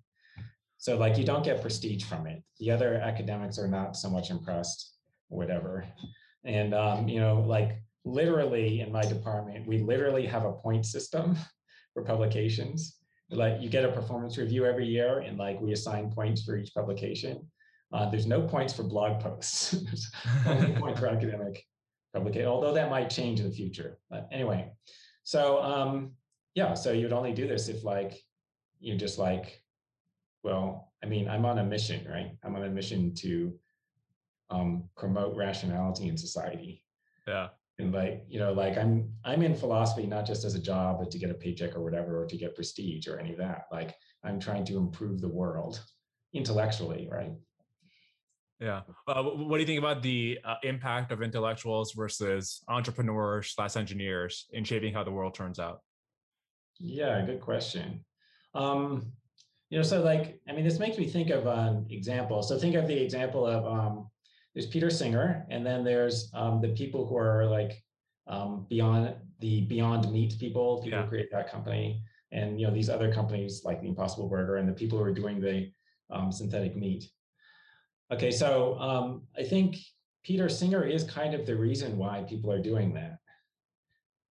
So 0.79 0.97
like 0.97 1.19
you 1.19 1.25
don't 1.25 1.45
get 1.45 1.61
prestige 1.61 2.05
from 2.05 2.29
it. 2.29 2.45
The 2.61 2.71
other 2.71 2.95
academics 2.95 3.59
are 3.59 3.67
not 3.67 3.97
so 3.97 4.09
much 4.09 4.31
impressed, 4.31 4.99
whatever. 5.31 5.85
And 6.45 6.75
um, 6.75 7.09
you 7.09 7.19
know, 7.19 7.41
like 7.41 7.83
literally 8.05 8.83
in 8.83 8.93
my 8.93 9.03
department, 9.03 9.67
we 9.67 9.79
literally 9.79 10.27
have 10.27 10.45
a 10.45 10.53
point 10.53 10.87
system 10.87 11.37
for 11.93 12.05
publications. 12.05 12.99
Like 13.33 13.61
you 13.61 13.69
get 13.69 13.85
a 13.85 13.91
performance 13.91 14.39
review 14.39 14.65
every 14.65 14.87
year 14.87 15.19
and 15.19 15.37
like 15.39 15.61
we 15.61 15.73
assign 15.73 16.13
points 16.13 16.45
for 16.45 16.57
each 16.57 16.73
publication. 16.73 17.51
Uh, 17.93 18.09
there's 18.09 18.29
no 18.29 18.43
points 18.43 18.73
for 18.73 18.85
blog 18.85 19.21
posts. 19.21 19.75
only 20.47 20.71
point 20.75 20.97
for 20.97 21.09
academic 21.09 21.65
publication, 22.13 22.49
although 22.49 22.75
that 22.75 22.91
might 22.91 23.11
change 23.11 23.41
in 23.41 23.49
the 23.49 23.55
future. 23.55 23.99
But 24.09 24.29
anyway, 24.33 24.71
so 25.23 25.63
um, 25.63 26.13
yeah, 26.55 26.75
so 26.75 26.93
you'd 26.93 27.13
only 27.13 27.33
do 27.33 27.47
this 27.47 27.69
if 27.69 27.85
like 27.85 28.21
you're 28.81 28.99
just 28.99 29.19
like, 29.19 29.63
well, 30.43 30.93
I 31.03 31.07
mean, 31.07 31.29
I'm 31.29 31.45
on 31.45 31.59
a 31.59 31.65
mission, 31.65 32.07
right? 32.11 32.33
I'm 32.43 32.57
on 32.57 32.65
a 32.65 32.71
mission 32.71 33.15
to 33.17 33.53
um, 34.51 34.85
promote 34.97 35.37
rationality 35.37 36.09
in 36.09 36.17
society. 36.17 36.83
Yeah 37.27 37.49
and 37.81 37.93
like 37.93 38.25
you 38.29 38.39
know 38.39 38.53
like 38.53 38.77
i'm 38.77 39.11
i'm 39.25 39.43
in 39.43 39.55
philosophy 39.55 40.07
not 40.07 40.27
just 40.27 40.45
as 40.45 40.55
a 40.55 40.61
job 40.61 40.99
but 40.99 41.11
to 41.11 41.19
get 41.19 41.31
a 41.31 41.35
paycheck 41.35 41.75
or 41.75 41.83
whatever 41.83 42.23
or 42.23 42.27
to 42.27 42.37
get 42.37 42.55
prestige 42.55 43.09
or 43.09 43.19
any 43.19 43.33
of 43.33 43.39
that 43.39 43.67
like 43.73 43.95
i'm 44.25 44.39
trying 44.39 44.65
to 44.65 44.77
improve 44.77 45.21
the 45.21 45.29
world 45.29 45.83
intellectually 46.33 47.09
right 47.11 47.33
yeah 48.61 48.83
uh, 49.09 49.23
what 49.23 49.57
do 49.57 49.61
you 49.61 49.67
think 49.67 49.79
about 49.79 50.03
the 50.03 50.39
uh, 50.45 50.57
impact 50.63 51.13
of 51.13 51.23
intellectuals 51.23 51.93
versus 51.93 52.63
entrepreneurs 52.69 53.53
slash 53.55 53.77
engineers 53.77 54.47
in 54.53 54.65
shaping 54.65 54.93
how 54.93 55.03
the 55.03 55.11
world 55.11 55.35
turns 55.35 55.59
out 55.59 55.81
yeah 56.79 57.25
good 57.25 57.41
question 57.41 58.05
um 58.55 59.11
you 59.71 59.79
know 59.79 59.83
so 59.83 60.03
like 60.03 60.41
i 60.49 60.53
mean 60.53 60.65
this 60.65 60.79
makes 60.79 60.99
me 60.99 61.07
think 61.07 61.31
of 61.31 61.47
an 61.47 61.87
example 61.91 62.43
so 62.43 62.59
think 62.59 62.75
of 62.75 62.87
the 62.87 63.03
example 63.03 63.47
of 63.47 63.65
um 63.67 64.07
there's 64.55 64.67
Peter 64.67 64.91
Singer, 64.91 65.47
and 65.51 65.65
then 65.65 65.85
there's 65.85 66.31
um, 66.35 66.61
the 66.61 66.71
people 66.71 67.07
who 67.07 67.17
are 67.17 67.47
like 67.47 67.83
um, 68.27 68.67
beyond 68.69 69.15
the 69.39 69.63
Beyond 69.63 70.11
Meat 70.13 70.35
people, 70.39 70.83
people 70.83 70.99
yeah. 70.99 71.05
who 71.05 71.09
create 71.09 71.31
that 71.33 71.51
company, 71.51 72.03
and 72.33 72.61
you 72.61 72.67
know 72.67 72.73
these 72.73 72.91
other 72.91 73.13
companies 73.13 73.63
like 73.65 73.81
the 73.81 73.89
Impossible 73.89 74.29
Burger, 74.29 74.57
and 74.57 74.69
the 74.69 74.73
people 74.73 74.99
who 74.99 75.05
are 75.05 75.15
doing 75.15 75.41
the 75.41 75.71
um, 76.11 76.33
synthetic 76.33 76.77
meat. 76.77 77.09
Okay, 78.13 78.31
so 78.31 78.79
um, 78.79 79.23
I 79.39 79.43
think 79.43 79.77
Peter 80.25 80.49
Singer 80.49 80.85
is 80.85 81.05
kind 81.05 81.35
of 81.35 81.47
the 81.47 81.57
reason 81.57 81.97
why 81.97 82.25
people 82.29 82.51
are 82.53 82.63
doing 82.63 82.93
that. 82.95 83.19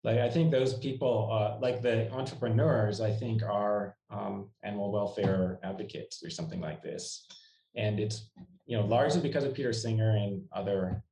Like 0.04 0.18
I 0.18 0.28
think 0.28 0.50
those 0.50 0.74
people, 0.74 1.30
uh, 1.32 1.58
like 1.60 1.82
the 1.82 2.10
entrepreneurs, 2.12 3.00
I 3.00 3.10
think 3.10 3.42
are 3.42 3.96
um, 4.10 4.50
animal 4.62 4.92
welfare 4.92 5.58
advocates 5.62 6.22
or 6.22 6.30
something 6.30 6.60
like 6.60 6.82
this 6.82 7.26
and 7.76 7.98
it's 8.00 8.30
you 8.66 8.76
know 8.76 8.84
largely 8.84 9.20
because 9.20 9.44
of 9.44 9.54
Peter 9.54 9.72
Singer 9.72 10.16
and 10.16 10.42
other 10.52 11.02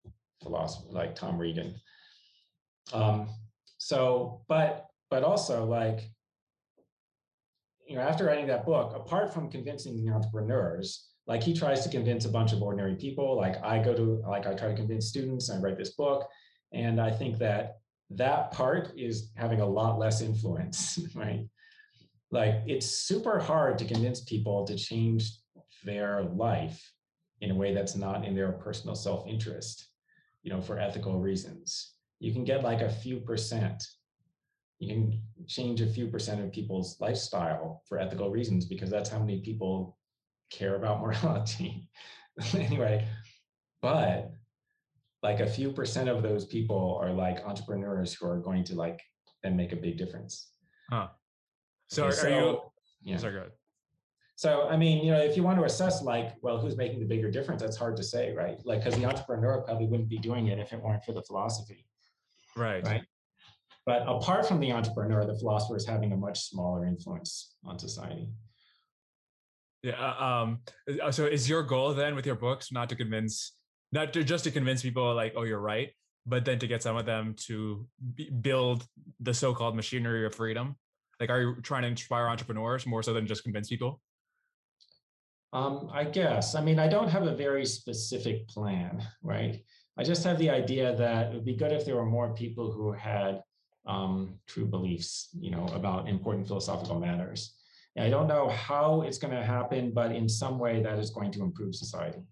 philosophers 0.43 0.93
like 0.93 1.15
Tom 1.15 1.39
Regan. 1.39 1.75
Um, 2.93 3.29
so, 3.79 4.43
but 4.49 4.87
but 5.11 5.23
also 5.23 5.65
like 5.65 6.11
you 7.87 7.97
know 7.97 8.03
after 8.03 8.25
writing 8.25 8.47
that 8.49 8.65
book, 8.65 8.95
apart 8.95 9.33
from 9.33 9.51
convincing 9.51 10.03
the 10.03 10.13
entrepreneurs, 10.13 11.09
like 11.27 11.43
he 11.43 11.55
tries 11.55 11.83
to 11.83 11.89
convince 11.89 12.25
a 12.25 12.29
bunch 12.31 12.53
of 12.53 12.63
ordinary 12.63 12.97
people. 12.97 13.37
Like 13.37 13.63
I 13.63 13.79
go 13.79 13.95
to 13.95 14.23
like 14.29 14.47
I 14.47 14.55
try 14.55 14.69
to 14.69 14.75
convince 14.75 15.07
students. 15.07 15.51
I 15.51 15.59
write 15.59 15.79
this 15.79 15.91
book, 15.91 16.29
and 16.73 17.01
I 17.01 17.11
think 17.11 17.39
that 17.39 17.79
that 18.11 18.51
part 18.51 18.93
is 18.97 19.31
having 19.37 19.61
a 19.61 19.67
lot 19.67 19.99
less 19.99 20.21
influence, 20.21 20.99
right? 21.15 21.47
Like 22.31 22.63
it's 22.67 22.87
super 22.87 23.39
hard 23.39 23.79
to 23.79 23.85
convince 23.85 24.23
people 24.23 24.65
to 24.67 24.77
change 24.77 25.31
their 25.85 26.25
life 26.25 26.81
in 27.41 27.51
a 27.51 27.55
way 27.55 27.75
that's 27.75 27.97
not 27.97 28.25
in 28.25 28.35
their 28.35 28.53
personal 28.53 28.95
self-interest, 28.95 29.89
you 30.43 30.53
know, 30.53 30.61
for 30.61 30.79
ethical 30.79 31.21
reasons. 31.21 31.95
You 32.21 32.33
can 32.33 32.45
get 32.45 32.63
like 32.63 32.81
a 32.81 32.91
few 32.91 33.21
percent. 33.21 33.83
You 34.79 34.89
can 34.89 35.23
change 35.47 35.81
a 35.81 35.87
few 35.87 36.09
percent 36.09 36.41
of 36.41 36.53
people's 36.53 37.01
lifestyle 37.01 37.83
for 37.89 37.99
ethical 37.99 38.31
reasons 38.31 38.65
because 38.65 38.91
that's 38.91 39.11
how 39.11 39.19
many 39.19 39.41
people 39.41 39.97
care 40.53 40.77
about 40.77 41.01
morality. 41.03 41.89
anyway, 42.55 43.07
but 43.81 44.31
like 45.23 45.41
a 45.41 45.47
few 45.47 45.71
percent 45.71 46.09
of 46.09 46.23
those 46.23 46.45
people 46.45 46.99
are 47.01 47.13
like 47.13 47.45
entrepreneurs 47.45 48.15
who 48.15 48.27
are 48.29 48.39
going 48.39 48.65
to 48.65 48.75
like 48.75 49.01
then 49.43 49.57
make 49.57 49.73
a 49.73 49.77
big 49.77 49.97
difference. 49.97 50.51
Huh. 50.91 51.09
So, 51.89 52.07
are, 52.07 52.13
so 52.13 52.29
you? 52.29 53.11
Yeah. 53.13 53.17
Sorry, 53.19 53.33
go 53.33 53.39
ahead. 53.41 53.53
So, 54.37 54.69
I 54.69 54.77
mean, 54.77 55.05
you 55.05 55.13
know, 55.13 55.21
if 55.21 55.37
you 55.37 55.43
want 55.43 55.59
to 55.59 55.65
assess 55.65 56.03
like, 56.03 56.35
well, 56.43 56.59
who's 56.59 56.77
making 56.77 57.01
the 57.01 57.07
bigger 57.07 57.31
difference, 57.31 57.63
that's 57.63 57.77
hard 57.77 57.97
to 57.99 58.03
say, 58.03 58.35
right? 58.35 58.59
Like, 58.65 58.83
because 58.83 58.99
the 58.99 59.05
entrepreneur 59.05 59.61
probably 59.61 59.87
wouldn't 59.87 60.09
be 60.09 60.19
doing 60.19 60.49
it 60.49 60.59
if 60.59 60.73
it 60.73 60.83
weren't 60.83 61.05
for 61.05 61.13
the 61.13 61.23
philosophy. 61.23 61.87
Right. 62.57 62.85
Right. 62.85 63.03
but 63.87 64.03
apart 64.07 64.47
from 64.47 64.61
the 64.61 64.73
entrepreneur, 64.73 65.25
the 65.25 65.39
philosopher 65.39 65.77
is 65.77 65.87
having 65.87 66.13
a 66.13 66.17
much 66.17 66.41
smaller 66.41 66.87
influence 66.87 67.55
on 67.65 67.79
society. 67.79 68.29
Yeah. 69.83 69.95
Uh, 69.95 70.25
um, 70.25 70.59
uh, 71.03 71.11
so 71.11 71.27
is 71.27 71.49
your 71.49 71.63
goal 71.63 71.93
then 71.95 72.15
with 72.15 72.27
your 72.27 72.37
books 72.37 72.71
not 72.71 72.89
to 72.91 72.97
convince, 72.97 73.53
not 73.91 74.13
to 74.13 74.23
just 74.23 74.45
to 74.45 74.51
convince 74.51 74.83
people 74.83 75.15
like, 75.15 75.35
oh, 75.37 75.43
you're 75.43 75.61
right, 75.61 75.91
but 76.25 76.45
then 76.45 76.59
to 76.61 76.67
get 76.67 76.83
some 76.83 76.97
of 76.97 77.05
them 77.05 77.35
to 77.47 77.87
build 78.41 78.87
the 79.21 79.35
so-called 79.35 79.75
machinery 79.75 80.25
of 80.25 80.35
freedom? 80.35 80.77
Like, 81.19 81.31
are 81.31 81.41
you 81.41 81.57
trying 81.63 81.83
to 81.83 81.89
inspire 81.89 82.29
entrepreneurs 82.29 82.87
more 82.87 83.03
so 83.03 83.13
than 83.13 83.27
just 83.27 83.43
convince 83.43 83.69
people? 83.69 84.01
Um, 85.53 85.91
I 85.93 86.05
guess. 86.05 86.55
I 86.55 86.63
mean, 86.63 86.79
I 86.79 86.89
don't 86.89 87.09
have 87.09 87.25
a 87.25 87.35
very 87.35 87.67
specific 87.67 88.49
plan, 88.49 89.07
right? 89.23 89.63
I 89.99 90.05
just 90.05 90.25
have 90.25 90.39
the 90.39 90.49
idea 90.49 90.97
that 90.97 91.27
it 91.27 91.35
would 91.35 91.45
be 91.45 91.57
good 91.57 91.73
if 91.73 91.85
there 91.85 91.97
were 91.97 92.07
more 92.07 92.35
people 92.35 92.73
who 92.73 92.93
had 92.93 93.43
um, 93.87 94.39
true 94.47 94.65
beliefs, 94.65 95.29
you 95.39 95.51
know, 95.51 95.67
about 95.75 96.09
important 96.09 96.47
philosophical 96.47 96.99
matters. 96.99 97.55
And 97.97 98.07
I 98.07 98.11
don't 98.11 98.27
know 98.27 98.49
how 98.49 99.03
it's 99.03 99.19
going 99.19 99.35
to 99.35 99.45
happen, 99.45 99.91
but 99.93 100.13
in 100.13 100.29
some 100.29 100.59
way 100.59 100.83
that 100.83 100.99
is 100.99 101.11
going 101.11 101.31
to 101.33 101.43
improve 101.43 101.75
society. 101.75 102.23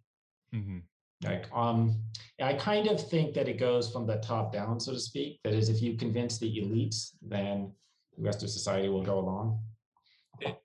Mm-hmm. 0.55 0.79
Like, 1.23 1.47
um, 1.53 2.03
I 2.41 2.55
kind 2.55 2.89
of 2.89 3.09
think 3.09 3.35
that 3.35 3.47
it 3.47 3.59
goes 3.59 3.93
from 3.93 4.07
the 4.07 4.17
top 4.17 4.53
down, 4.53 4.81
so 4.81 4.93
to 4.93 4.99
speak. 4.99 5.39
That 5.45 5.53
is, 5.53 5.69
if 5.69 5.83
you 5.83 5.97
convince 5.97 6.39
the 6.39 6.47
elites, 6.47 7.11
then 7.21 7.73
the 8.17 8.23
rest 8.23 8.43
of 8.43 8.49
society 8.49 8.89
will 8.89 9.03
go 9.03 9.19
along. 9.19 9.61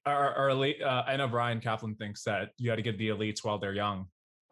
Our, 0.05 0.33
our 0.33 0.49
elite, 0.49 0.81
uh, 0.81 1.03
I 1.05 1.17
know 1.17 1.27
Bryan 1.27 1.59
Caplan 1.59 1.97
thinks 1.97 2.23
that 2.23 2.51
you 2.57 2.67
got 2.67 2.77
to 2.77 2.81
get 2.81 2.97
the 2.97 3.09
elites 3.09 3.43
while 3.43 3.57
they're 3.57 3.73
young 3.73 4.07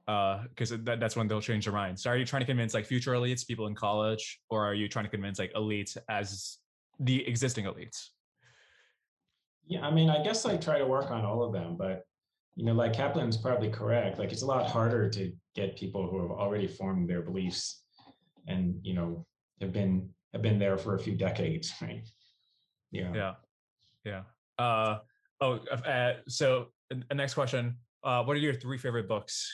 because 0.05 0.73
uh, 0.73 0.77
that, 0.83 0.99
that's 0.99 1.15
when 1.15 1.29
they'll 1.29 1.39
change 1.39 1.63
their 1.63 1.73
minds. 1.73 2.03
So 2.03 2.09
are 2.09 2.17
you 2.17 2.25
trying 2.25 2.41
to 2.41 2.45
convince 2.45 2.73
like 2.73 2.85
future 2.85 3.13
elites, 3.13 3.47
people 3.47 3.67
in 3.67 3.75
college, 3.75 4.41
or 4.49 4.65
are 4.65 4.73
you 4.73 4.89
trying 4.89 5.05
to 5.05 5.11
convince 5.11 5.39
like 5.39 5.53
elites 5.53 5.95
as 6.09 6.57
the 6.99 7.25
existing 7.25 7.63
elites? 7.63 8.09
Yeah, 9.67 9.81
I 9.81 9.91
mean, 9.91 10.09
I 10.09 10.23
guess 10.23 10.45
I 10.45 10.57
try 10.57 10.77
to 10.77 10.85
work 10.85 11.11
on 11.11 11.25
all 11.25 11.43
of 11.43 11.53
them, 11.53 11.75
but 11.77 12.05
you 12.55 12.65
know, 12.65 12.73
like 12.73 12.93
Caplan's 12.93 13.37
probably 13.37 13.69
correct. 13.69 14.19
Like 14.19 14.31
it's 14.31 14.43
a 14.43 14.45
lot 14.45 14.69
harder 14.69 15.09
to 15.09 15.31
get 15.55 15.75
people 15.75 16.07
who 16.07 16.21
have 16.21 16.31
already 16.31 16.67
formed 16.67 17.09
their 17.09 17.21
beliefs 17.21 17.83
and 18.47 18.75
you 18.83 18.93
know 18.93 19.25
have 19.61 19.71
been 19.71 20.09
have 20.33 20.41
been 20.41 20.59
there 20.59 20.77
for 20.77 20.95
a 20.95 20.99
few 20.99 21.15
decades, 21.15 21.73
right? 21.81 22.07
Yeah. 22.91 23.11
Yeah. 23.13 23.33
Yeah. 24.05 24.21
Uh, 24.59 24.99
oh, 25.41 25.59
uh, 25.85 26.13
so 26.27 26.67
the 26.89 27.15
next 27.15 27.33
question. 27.33 27.77
Uh, 28.03 28.23
what 28.23 28.35
are 28.35 28.39
your 28.39 28.53
three 28.53 28.77
favorite 28.77 29.07
books 29.07 29.49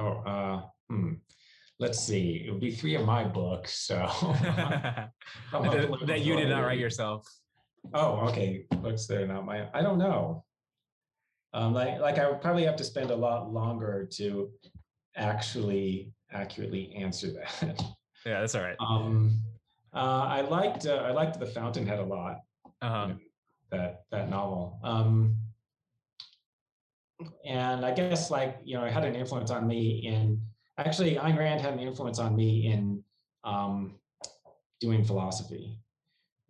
Oh, 0.00 0.22
uh, 0.26 0.62
hmm. 0.88 1.14
Let's 1.78 1.98
see. 1.98 2.44
It 2.46 2.50
would 2.50 2.60
be 2.60 2.72
three 2.72 2.94
of 2.94 3.04
my 3.04 3.24
books. 3.24 3.86
So 3.86 3.96
that, 4.32 5.10
that 5.52 6.20
you 6.20 6.36
did 6.36 6.48
not 6.48 6.60
write 6.60 6.78
yourself. 6.78 7.26
Oh, 7.94 8.28
okay. 8.28 8.66
Books 8.70 9.06
that 9.06 9.22
are 9.22 9.26
not 9.26 9.44
my. 9.44 9.68
I 9.74 9.82
don't 9.82 9.98
know. 9.98 10.44
Um, 11.52 11.74
like, 11.74 11.98
like 11.98 12.18
I 12.18 12.30
would 12.30 12.40
probably 12.40 12.64
have 12.64 12.76
to 12.76 12.84
spend 12.84 13.10
a 13.10 13.16
lot 13.16 13.52
longer 13.52 14.08
to 14.12 14.50
actually 15.16 16.12
accurately 16.32 16.94
answer 16.94 17.28
that. 17.60 17.82
Yeah, 18.24 18.40
that's 18.40 18.54
all 18.54 18.62
right. 18.62 18.76
Um, 18.78 19.42
uh, 19.92 20.26
I 20.28 20.42
liked 20.42 20.86
uh, 20.86 21.02
I 21.06 21.10
liked 21.10 21.40
The 21.40 21.46
Fountainhead 21.46 21.98
a 21.98 22.04
lot. 22.04 22.36
Uh-huh. 22.82 23.06
You 23.08 23.14
know, 23.14 23.18
that 23.70 24.04
that 24.10 24.30
novel. 24.30 24.78
Um, 24.84 25.36
and 27.44 27.84
I 27.84 27.92
guess 27.92 28.30
like 28.30 28.58
you 28.64 28.76
know, 28.76 28.84
it 28.84 28.92
had 28.92 29.04
an 29.04 29.16
influence 29.16 29.50
on 29.50 29.66
me 29.66 30.06
in 30.06 30.40
actually 30.78 31.16
Ayn 31.16 31.36
Rand 31.36 31.60
had 31.60 31.72
an 31.72 31.80
influence 31.80 32.18
on 32.18 32.36
me 32.36 32.66
in 32.66 33.02
um, 33.44 33.98
doing 34.80 35.04
philosophy. 35.04 35.78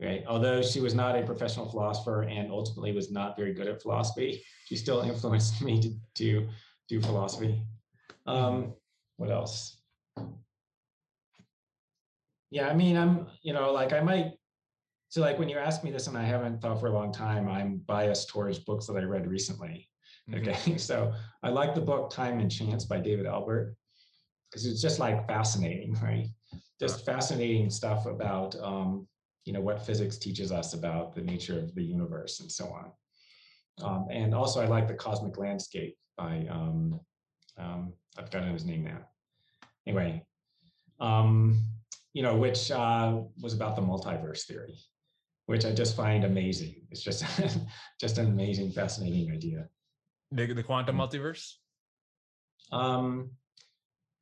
Right. 0.00 0.24
Although 0.26 0.62
she 0.62 0.80
was 0.80 0.94
not 0.94 1.18
a 1.18 1.22
professional 1.22 1.68
philosopher 1.68 2.22
and 2.22 2.50
ultimately 2.50 2.92
was 2.92 3.10
not 3.10 3.36
very 3.36 3.52
good 3.52 3.68
at 3.68 3.82
philosophy, 3.82 4.42
she 4.64 4.74
still 4.74 5.00
influenced 5.10 5.60
me 5.60 5.78
to, 5.80 5.94
to 6.14 6.48
do 6.88 7.00
philosophy. 7.02 7.62
Um, 8.26 8.72
what 9.18 9.30
else? 9.30 9.82
Yeah, 12.50 12.68
I 12.68 12.74
mean, 12.74 12.96
I'm, 12.96 13.26
you 13.42 13.52
know, 13.52 13.72
like 13.72 13.92
I 13.92 14.00
might, 14.00 14.32
so 15.10 15.20
like 15.20 15.38
when 15.38 15.50
you 15.50 15.58
ask 15.58 15.84
me 15.84 15.90
this 15.90 16.06
and 16.06 16.16
I 16.16 16.24
haven't 16.24 16.62
thought 16.62 16.80
for 16.80 16.86
a 16.86 16.92
long 16.92 17.12
time, 17.12 17.46
I'm 17.46 17.82
biased 17.86 18.30
towards 18.30 18.58
books 18.58 18.86
that 18.86 18.96
I 18.96 19.02
read 19.02 19.26
recently. 19.26 19.86
Okay, 20.32 20.52
mm-hmm. 20.52 20.76
so 20.78 21.12
I 21.42 21.50
like 21.50 21.74
the 21.74 21.80
book 21.80 22.10
Time 22.10 22.40
and 22.40 22.50
Chance 22.50 22.86
by 22.86 23.00
David 23.00 23.26
Albert 23.26 23.76
because 24.50 24.64
it's 24.64 24.80
just 24.80 24.98
like 24.98 25.28
fascinating, 25.28 25.94
right? 26.02 26.26
Just 26.80 27.04
fascinating 27.04 27.68
stuff 27.68 28.06
about 28.06 28.56
um, 28.62 29.06
you 29.50 29.54
know 29.54 29.60
what 29.60 29.84
physics 29.84 30.16
teaches 30.16 30.52
us 30.52 30.74
about 30.74 31.12
the 31.12 31.20
nature 31.20 31.58
of 31.58 31.74
the 31.74 31.82
universe 31.82 32.38
and 32.38 32.48
so 32.48 32.66
on. 32.66 32.92
Um, 33.82 34.06
and 34.08 34.32
also, 34.32 34.60
I 34.60 34.66
like 34.66 34.86
the 34.86 34.94
Cosmic 34.94 35.36
Landscape 35.38 35.96
by 36.16 36.46
um, 36.48 37.00
um, 37.58 37.92
I've 38.16 38.26
forgotten 38.26 38.52
his 38.52 38.64
name 38.64 38.84
now. 38.84 38.98
Anyway, 39.88 40.24
um, 41.00 41.64
you 42.12 42.22
know, 42.22 42.36
which 42.36 42.70
uh, 42.70 43.22
was 43.42 43.52
about 43.52 43.74
the 43.74 43.82
multiverse 43.82 44.46
theory, 44.46 44.78
which 45.46 45.64
I 45.64 45.72
just 45.72 45.96
find 45.96 46.22
amazing. 46.22 46.86
It's 46.92 47.02
just 47.02 47.24
just 48.00 48.18
an 48.18 48.28
amazing, 48.28 48.70
fascinating 48.70 49.32
idea. 49.32 49.66
The, 50.30 50.52
the 50.52 50.62
quantum 50.62 50.96
mm. 50.96 51.00
multiverse? 51.00 51.54
Um, 52.70 53.30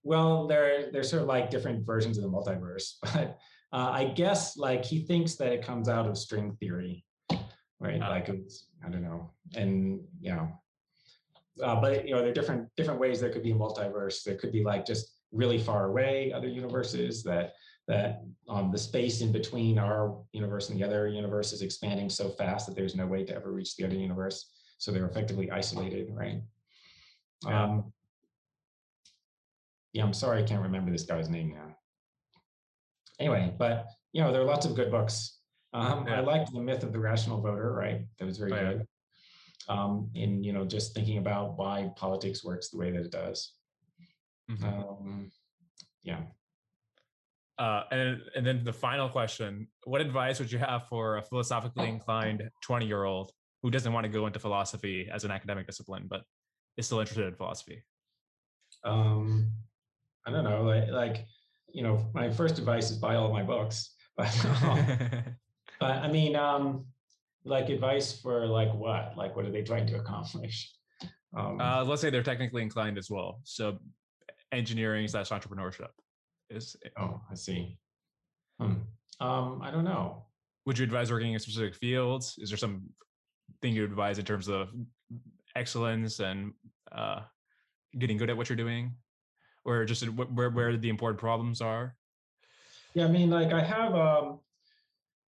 well, 0.05 0.47
they're 0.47 0.91
they're 0.91 1.03
sort 1.03 1.21
of 1.21 1.29
like 1.29 1.51
different 1.51 1.85
versions 1.85 2.17
of 2.17 2.25
the 2.25 2.31
multiverse, 2.31 2.95
but 3.03 3.37
uh, 3.73 3.91
I 3.93 4.05
guess 4.05 4.57
like 4.57 4.85
he 4.85 5.01
thinks 5.01 5.37
that 5.37 5.53
it 5.53 5.65
comes 5.65 5.89
out 5.89 6.07
of 6.07 6.17
string 6.17 6.57
theory, 6.61 7.05
right? 7.81 8.03
Uh, 8.03 8.09
like 8.09 8.29
it's 8.29 8.67
I 8.85 8.89
don't 8.89 9.03
know, 9.03 9.31
and 9.55 10.01
you 10.21 10.31
know, 10.31 10.49
uh, 11.63 11.81
but 11.81 12.07
you 12.07 12.15
know, 12.15 12.21
there 12.21 12.31
are 12.31 12.35
different 12.35 12.69
different 12.77 13.01
ways 13.01 13.21
there 13.21 13.31
could 13.31 13.43
be 13.43 13.53
a 13.53 13.55
multiverse. 13.55 14.23
There 14.23 14.37
could 14.37 14.53
be 14.53 14.65
like 14.65 14.87
just 14.87 15.15
really 15.33 15.59
far 15.59 15.87
away 15.87 16.33
other 16.33 16.49
universes 16.49 17.23
that 17.25 17.53
that 17.89 18.23
um, 18.49 18.71
the 18.71 18.79
space 18.79 19.23
in 19.23 19.33
between 19.33 19.79
our 19.79 20.19
universe 20.33 20.69
and 20.69 20.79
the 20.79 20.85
other 20.85 21.09
universe 21.09 21.53
is 21.53 21.63
expanding 21.63 22.11
so 22.11 22.29
fast 22.29 22.67
that 22.67 22.77
there's 22.77 22.95
no 22.95 23.07
way 23.07 23.25
to 23.25 23.35
ever 23.35 23.51
reach 23.51 23.77
the 23.77 23.85
other 23.85 23.95
universe 23.97 24.51
so 24.79 24.93
they're 24.93 25.07
effectively 25.07 25.51
isolated, 25.51 26.09
right? 26.11 26.41
Yeah. 27.45 27.65
Um, 27.65 27.93
yeah, 29.93 30.05
I'm 30.05 30.15
sorry, 30.15 30.43
I 30.43 30.47
can't 30.47 30.63
remember 30.63 30.91
this 30.91 31.03
guy's 31.03 31.29
name 31.29 31.55
now. 31.55 31.77
Anyway, 33.19 33.53
but 33.59 33.87
you 34.13 34.23
know, 34.23 34.33
there 34.33 34.41
are 34.41 34.47
lots 34.47 34.67
of 34.67 34.75
good 34.75 34.91
books. 34.91 35.39
Um, 35.73 36.07
yeah. 36.07 36.19
I 36.19 36.21
liked 36.21 36.53
the 36.53 36.61
myth 36.61 36.83
of 36.83 36.93
the 36.93 36.99
rational 36.99 37.41
voter, 37.41 37.73
right? 37.73 38.07
That 38.19 38.25
was 38.25 38.39
very 38.39 38.53
oh, 38.53 38.57
good. 38.57 38.87
Um, 39.69 40.11
in 40.15 40.43
you 40.43 40.53
know, 40.53 40.65
just 40.65 40.95
thinking 40.95 41.19
about 41.19 41.59
why 41.59 41.91
politics 41.97 42.43
works 42.45 42.71
the 42.71 42.79
way 42.79 42.91
that 42.91 43.03
it 43.03 43.13
does. 43.13 43.53
Mm-hmm. 44.51 44.65
Um, 44.65 45.31
yeah. 46.03 46.21
Uh, 47.59 47.83
and 47.91 48.21
and 48.37 48.47
then 48.47 48.65
the 48.65 48.73
final 48.73 49.09
question: 49.09 49.69
What 49.85 50.01
advice 50.01 50.39
would 50.39 50.51
you 50.51 50.59
have 50.59 50.87
for 50.89 51.19
a 51.19 51.23
philosophically 51.23 51.89
inclined 51.89 52.49
twenty 52.63 52.87
year 52.87 53.05
old 53.05 53.33
who 53.63 53.71
doesn't 53.71 53.93
want 53.93 54.05
to 54.05 54.09
go 54.09 54.27
into 54.27 54.39
philosophy 54.39 55.09
as 55.13 55.25
an 55.25 55.31
academic 55.31 55.67
discipline, 55.67 56.07
but 56.09 56.23
is 56.77 56.87
still 56.87 57.01
interested 57.01 57.27
in 57.27 57.35
philosophy? 57.35 57.83
Um, 58.85 59.51
I 60.27 60.31
don't 60.31 60.45
know. 60.45 60.63
Like, 60.63 60.89
like, 60.89 61.27
you 61.79 61.85
know, 61.85 62.05
my 62.13 62.29
first 62.29 62.59
advice 62.59 62.91
is 62.91 62.97
buy 62.97 63.15
all 63.15 63.33
my 63.33 63.45
books. 63.45 63.95
But, 64.19 64.35
but 65.79 65.91
I 65.93 66.11
mean, 66.11 66.35
um, 66.35 66.87
like 67.45 67.69
advice 67.69 68.21
for 68.21 68.49
like 68.49 68.75
what? 68.75 69.17
Like, 69.17 69.37
what 69.37 69.45
are 69.45 69.53
they 69.53 69.63
trying 69.63 69.87
to 69.87 69.95
accomplish? 69.95 70.75
Um, 71.37 71.61
uh, 71.61 71.85
let's 71.85 72.03
say 72.03 72.11
they're 72.11 72.25
technically 72.25 72.63
inclined 72.63 72.99
as 72.99 73.09
well. 73.09 73.39
So, 73.45 73.79
engineering 74.51 75.07
slash 75.07 75.29
entrepreneurship 75.29 75.91
is. 76.51 76.75
Oh, 76.99 77.21
I 77.31 77.37
see. 77.37 77.79
Hmm. 78.59 78.73
Um, 79.21 79.63
I 79.63 79.71
don't 79.71 79.85
know. 79.85 80.25
Would 80.67 80.79
you 80.79 80.83
advise 80.83 81.13
working 81.13 81.33
in 81.33 81.39
specific 81.39 81.77
fields? 81.77 82.35
Is 82.39 82.51
there 82.51 82.59
some 82.59 82.91
thing 83.63 83.73
you 83.73 83.85
advise 83.85 84.19
in 84.19 84.25
terms 84.25 84.49
of 84.49 84.71
excellence 85.55 86.19
and 86.19 86.55
uh, 86.91 87.21
getting 87.97 88.17
good 88.17 88.31
at 88.31 88.37
what 88.37 88.49
you're 88.49 88.57
doing, 88.57 88.97
or 89.69 89.85
just 89.85 90.05
where 90.09 90.51
where 90.51 90.77
the 90.77 90.89
important 90.89 91.21
problems 91.21 91.61
are? 91.61 91.95
Yeah, 92.95 93.05
I 93.05 93.09
mean, 93.09 93.31
like 93.31 93.53
I 93.53 93.63
have, 93.63 93.95
um, 93.95 94.41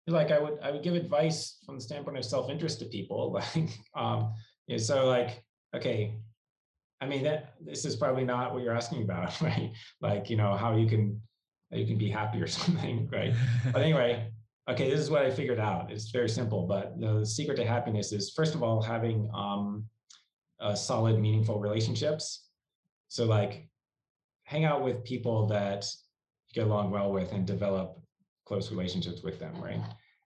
like 0.07 0.31
I 0.31 0.39
would 0.39 0.59
I 0.63 0.71
would 0.71 0.83
give 0.83 0.95
advice 0.95 1.59
from 1.65 1.77
the 1.77 1.81
standpoint 1.81 2.19
of 2.19 2.25
self 2.25 2.51
interest 2.51 2.79
to 2.81 2.85
people, 2.87 3.33
like, 3.55 3.71
um, 3.97 4.35
yeah, 4.67 4.79
so 4.79 5.07
like, 5.07 5.43
okay, 5.75 6.15
I 7.01 7.07
mean 7.07 7.25
that 7.25 7.55
this 7.61 7.85
is 7.85 7.97
probably 7.97 8.25
not 8.25 8.53
what 8.53 8.63
you're 8.63 8.77
asking 8.77 9.03
about, 9.03 9.41
right? 9.49 9.73
Like, 10.01 10.31
you 10.31 10.37
know, 10.37 10.55
how 10.57 10.77
you 10.77 10.87
can 10.87 11.21
how 11.73 11.79
you 11.79 11.87
can 11.87 11.99
be 11.99 12.11
happy 12.11 12.41
or 12.41 12.47
something, 12.61 13.09
right? 13.11 13.35
but 13.73 13.83
anyway, 13.83 14.31
okay, 14.71 14.91
this 14.91 15.01
is 15.01 15.11
what 15.11 15.23
I 15.23 15.31
figured 15.31 15.59
out. 15.59 15.91
It's 15.91 16.11
very 16.11 16.29
simple, 16.29 16.67
but 16.67 17.01
the 17.01 17.25
secret 17.25 17.57
to 17.57 17.67
happiness 17.67 18.13
is 18.13 18.31
first 18.31 18.55
of 18.55 18.63
all 18.63 18.83
having 18.83 19.31
um, 19.35 19.85
solid, 20.75 21.19
meaningful 21.19 21.59
relationships. 21.59 22.45
So 23.09 23.25
like, 23.25 23.69
hang 24.49 24.65
out 24.65 24.83
with 24.83 25.05
people 25.05 25.47
that 25.47 25.85
you 26.49 26.55
get 26.55 26.67
along 26.67 26.91
well 26.91 27.13
with 27.13 27.33
and 27.33 27.47
develop 27.47 28.01
close 28.47 28.71
relationships 28.71 29.23
with 29.23 29.39
them, 29.39 29.55
right? 29.61 29.81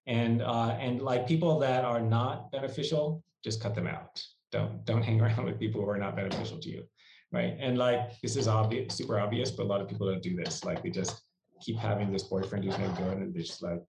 And 0.07 0.43
uh, 0.43 0.77
and 0.79 1.03
like 1.03 1.27
people 1.27 1.59
that 1.59 1.85
are 1.85 2.01
not 2.01 2.53
beneficial, 2.53 3.25
just 3.43 3.61
cut 3.61 3.75
them 3.75 3.89
out. 3.89 4.23
Don't 4.53 4.85
don't 4.85 5.03
hang 5.09 5.21
around 5.21 5.45
with 5.45 5.59
people 5.59 5.81
who 5.81 5.91
are 5.91 5.99
not 5.99 6.15
beneficial 6.15 6.59
to 6.59 6.69
you, 6.69 6.85
right? 7.33 7.57
And 7.59 7.77
like 7.77 8.21
this 8.21 8.37
is 8.37 8.47
obvious, 8.47 8.95
super 8.95 9.19
obvious, 9.19 9.51
but 9.51 9.65
a 9.65 9.71
lot 9.73 9.81
of 9.81 9.89
people 9.89 10.07
don't 10.07 10.23
do 10.23 10.37
this. 10.37 10.65
Like 10.65 10.85
they 10.85 10.91
just 10.91 11.21
keep 11.61 11.77
having 11.77 12.13
this 12.13 12.23
boyfriend 12.23 12.65
who's 12.65 12.79
no 12.79 12.91
good, 12.93 13.19
and 13.19 13.35
they 13.35 13.41
just 13.41 13.61
like 13.61 13.83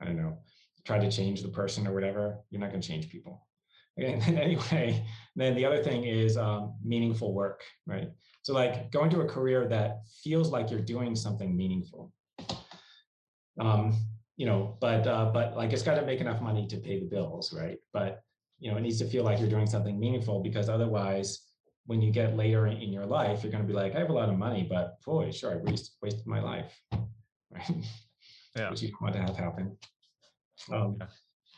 I 0.00 0.06
don't 0.06 0.16
know, 0.16 0.38
try 0.86 0.98
to 0.98 1.10
change 1.10 1.42
the 1.42 1.48
person 1.48 1.86
or 1.86 1.92
whatever. 1.92 2.38
You're 2.48 2.62
not 2.62 2.70
going 2.70 2.80
to 2.80 2.88
change 2.88 3.10
people. 3.10 3.46
And 3.96 4.22
then 4.22 4.38
anyway, 4.38 5.04
then 5.34 5.54
the 5.54 5.64
other 5.64 5.82
thing 5.82 6.04
is 6.04 6.36
um, 6.36 6.74
meaningful 6.84 7.32
work, 7.32 7.62
right? 7.86 8.08
So 8.42 8.54
like 8.54 8.92
going 8.92 9.10
to 9.10 9.20
a 9.20 9.26
career 9.26 9.66
that 9.68 10.02
feels 10.22 10.50
like 10.50 10.70
you're 10.70 10.80
doing 10.80 11.16
something 11.16 11.56
meaningful. 11.56 12.12
Um, 13.58 13.96
you 14.36 14.46
know, 14.46 14.76
but 14.80 15.06
uh, 15.06 15.30
but 15.32 15.56
like 15.56 15.72
it's 15.72 15.82
got 15.82 15.94
to 15.94 16.04
make 16.04 16.20
enough 16.20 16.42
money 16.42 16.66
to 16.68 16.76
pay 16.76 17.00
the 17.00 17.06
bills, 17.06 17.54
right? 17.56 17.78
But 17.92 18.22
you 18.58 18.70
know, 18.70 18.76
it 18.76 18.82
needs 18.82 18.98
to 18.98 19.06
feel 19.06 19.24
like 19.24 19.40
you're 19.40 19.48
doing 19.48 19.66
something 19.66 19.98
meaningful 19.98 20.42
because 20.42 20.68
otherwise, 20.68 21.40
when 21.86 22.02
you 22.02 22.12
get 22.12 22.36
later 22.36 22.66
in, 22.66 22.92
your 22.92 23.06
life, 23.06 23.42
you're 23.42 23.52
going 23.52 23.64
to 23.64 23.68
be 23.68 23.74
like, 23.74 23.94
I 23.94 23.98
have 23.98 24.10
a 24.10 24.12
lot 24.12 24.28
of 24.28 24.36
money, 24.36 24.66
but 24.68 25.00
boy, 25.04 25.30
sure, 25.30 25.52
I 25.52 25.56
wasted 25.56 25.94
wasted 26.02 26.26
my 26.26 26.40
life, 26.40 26.78
right? 27.50 27.70
Yeah. 28.56 28.70
Which 28.70 28.80
you 28.80 28.88
don't 28.88 29.02
want 29.02 29.14
to 29.16 29.20
have 29.20 29.36
happen. 29.36 29.76
Um, 30.72 30.96
yeah. 30.98 31.06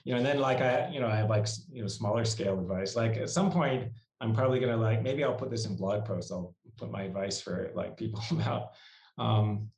You 0.09 0.15
know, 0.15 0.19
and 0.21 0.27
then 0.27 0.39
like 0.39 0.63
I, 0.63 0.89
you 0.89 1.01
know, 1.01 1.07
I 1.07 1.17
have 1.17 1.29
like 1.29 1.47
you 1.71 1.83
know 1.83 1.87
smaller 1.87 2.25
scale 2.25 2.59
advice. 2.59 2.97
Like 2.97 3.19
at 3.19 3.29
some 3.29 3.51
point, 3.53 3.93
I'm 4.23 4.33
probably 4.35 4.59
gonna 4.59 4.79
like 4.79 5.03
maybe 5.03 5.23
I'll 5.23 5.35
put 5.35 5.51
this 5.51 5.67
in 5.67 5.77
blog 5.77 6.07
posts. 6.07 6.33
I'll 6.33 6.55
put 6.79 6.91
my 6.91 7.03
advice 7.03 7.43
for 7.43 7.71
like 7.75 7.95
people 7.99 8.23
about, 8.31 8.71
um, 9.19 9.69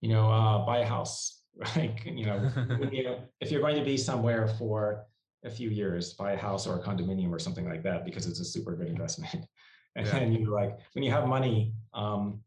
you 0.00 0.08
know, 0.08 0.32
uh, 0.32 0.64
buy 0.64 0.78
a 0.78 0.86
house. 0.86 1.42
Like, 1.76 2.06
You 2.06 2.24
know, 2.24 2.50
you 2.90 3.04
know, 3.04 3.18
if 3.42 3.50
you're 3.50 3.60
going 3.60 3.76
to 3.76 3.84
be 3.84 3.98
somewhere 3.98 4.48
for 4.48 5.04
a 5.44 5.50
few 5.50 5.68
years, 5.68 6.14
buy 6.14 6.32
a 6.32 6.38
house 6.38 6.66
or 6.66 6.78
a 6.78 6.82
condominium 6.82 7.30
or 7.30 7.38
something 7.38 7.68
like 7.68 7.82
that 7.82 8.06
because 8.06 8.24
it's 8.24 8.40
a 8.40 8.44
super 8.46 8.74
good 8.74 8.88
investment. 8.88 9.44
And 9.96 10.06
yeah. 10.06 10.12
then 10.12 10.32
you 10.32 10.48
like 10.48 10.78
when 10.94 11.04
you 11.04 11.10
have 11.10 11.26
money, 11.28 11.74
um, 11.92 12.40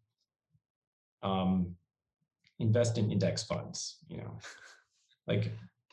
um, 1.22 1.76
invest 2.58 2.98
in 2.98 3.12
index 3.12 3.44
funds. 3.44 3.98
You 4.10 4.18
know, 4.18 4.40
like 5.28 5.52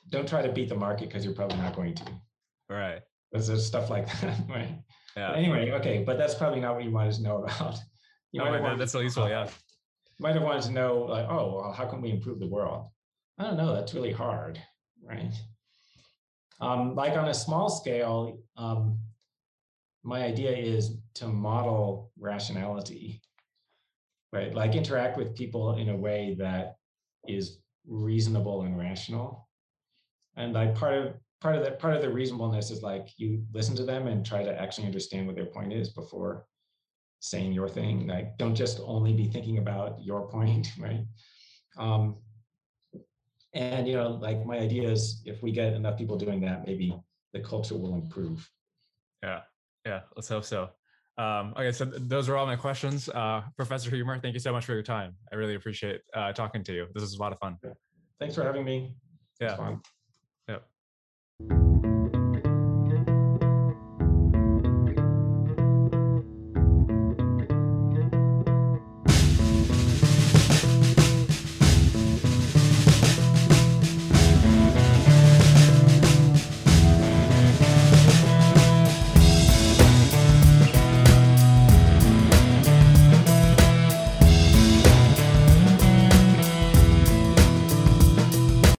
don't 0.09 0.29
try 0.29 0.43
to 0.43 0.53
beat 0.53 0.69
the 0.69 0.75
market 0.75 1.09
because 1.09 1.25
you're 1.25 1.35
probably 1.35 1.59
not 1.59 1.75
going 1.75 1.95
to. 1.95 2.05
Right. 2.69 3.01
There's 3.33 3.65
stuff 3.65 3.91
like 3.91 4.07
that, 4.21 4.39
right? 4.49 4.79
Yeah. 5.17 5.29
But 5.29 5.39
anyway, 5.39 5.71
okay, 5.73 6.03
but 6.05 6.19
that's 6.19 6.35
probably 6.35 6.61
not 6.61 6.75
what 6.75 6.85
you 6.85 6.91
wanted 6.91 7.15
to 7.15 7.23
know 7.23 7.37
about. 7.45 7.79
You 8.33 8.43
no, 8.43 8.61
might 8.61 8.79
that's 8.79 8.93
so 8.93 9.01
useful, 9.01 9.29
yeah. 9.29 9.45
You 9.45 9.51
might 10.21 10.35
have 10.35 10.43
wanted 10.43 10.63
to 10.65 10.73
know, 10.73 11.01
like, 11.01 11.27
oh, 11.29 11.57
well, 11.57 11.73
how 11.73 11.87
can 11.87 12.01
we 12.01 12.11
improve 12.11 12.41
the 12.41 12.49
world? 12.49 12.87
I 13.39 13.45
don't 13.45 13.57
know. 13.57 13.75
That's 13.75 13.95
really 13.95 14.13
hard, 14.13 14.61
right? 15.03 15.35
Um, 16.61 16.95
like 16.95 17.15
on 17.15 17.29
a 17.29 17.35
small 17.35 17.69
scale, 17.69 18.39
um, 18.57 18.99
my 20.05 20.23
idea 20.23 20.53
is 20.53 20.97
to 21.15 21.27
model 21.27 22.13
rationality, 22.19 23.21
right? 24.33 24.55
Like 24.55 24.75
interact 24.75 25.17
with 25.17 25.37
people 25.37 25.77
in 25.77 25.89
a 25.89 25.97
way 25.97 26.37
that 26.39 26.77
is 27.27 27.59
reasonable 27.87 28.63
and 28.63 28.79
rational. 28.79 29.49
And 30.37 30.53
like 30.53 30.75
part 30.75 30.95
of 30.95 31.15
part 31.41 31.57
of 31.57 31.65
that 31.65 31.79
part 31.79 31.95
of 31.95 32.03
the 32.03 32.09
reasonableness 32.09 32.71
is 32.71 32.83
like 32.83 33.09
you 33.17 33.45
listen 33.53 33.77
to 33.77 33.85
them 33.85 34.07
and 34.07 34.25
try 34.25 34.45
to 34.45 34.61
actually 34.61 34.87
understand 34.87 35.27
what 35.27 35.37
their 35.37 35.47
point 35.47 35.73
is 35.73 35.91
before 35.91 36.47
saying 37.21 37.53
your 37.53 37.69
thing. 37.69 38.07
Like 38.07 38.39
don't 38.39 38.55
just 38.55 38.81
only 38.85 39.13
be 39.13 39.27
thinking 39.27 39.59
about 39.59 40.03
your 40.03 40.29
point, 40.31 40.69
right? 40.79 41.05
Um, 41.77 42.17
and 43.55 43.87
you 43.87 43.95
know, 43.95 44.13
like 44.13 44.45
my 44.47 44.59
idea 44.59 44.89
is 44.89 45.23
if 45.25 45.43
we 45.43 45.53
get 45.53 45.75
enough 45.75 45.99
people 45.99 46.17
doing 46.17 46.41
that, 46.41 46.67
maybe 46.67 46.99
the 47.33 47.41
culture 47.41 47.77
will 47.77 47.95
improve. 47.95 48.49
Yeah, 49.23 49.41
yeah, 49.87 50.01
let's 50.17 50.29
hope 50.29 50.45
so. 50.45 50.71
Um, 51.19 51.53
okay, 51.57 51.73
so 51.73 51.85
those 51.85 52.29
are 52.29 52.37
all 52.37 52.47
my 52.47 52.57
questions. 52.57 53.09
Uh, 53.09 53.43
Professor 53.57 53.91
Huemer, 53.91 54.21
thank 54.23 54.35
you 54.35 54.41
so 54.41 54.53
much 54.53 54.65
for 54.65 54.73
your 54.73 54.83
time. 54.83 55.15
I 55.31 55.37
really 55.37 55.55
appreciate 55.55 56.01
uh, 56.15 56.33
talking 56.33 56.65
to 56.65 56.73
you. 56.73 56.87
This 56.95 57.03
was 57.03 57.15
a 57.15 57.21
lot 57.21 57.33
of 57.33 57.39
fun. 57.39 57.59
Thanks 58.19 58.35
for 58.35 58.43
having 58.43 58.65
me. 58.65 58.95
Yeah. 59.41 59.77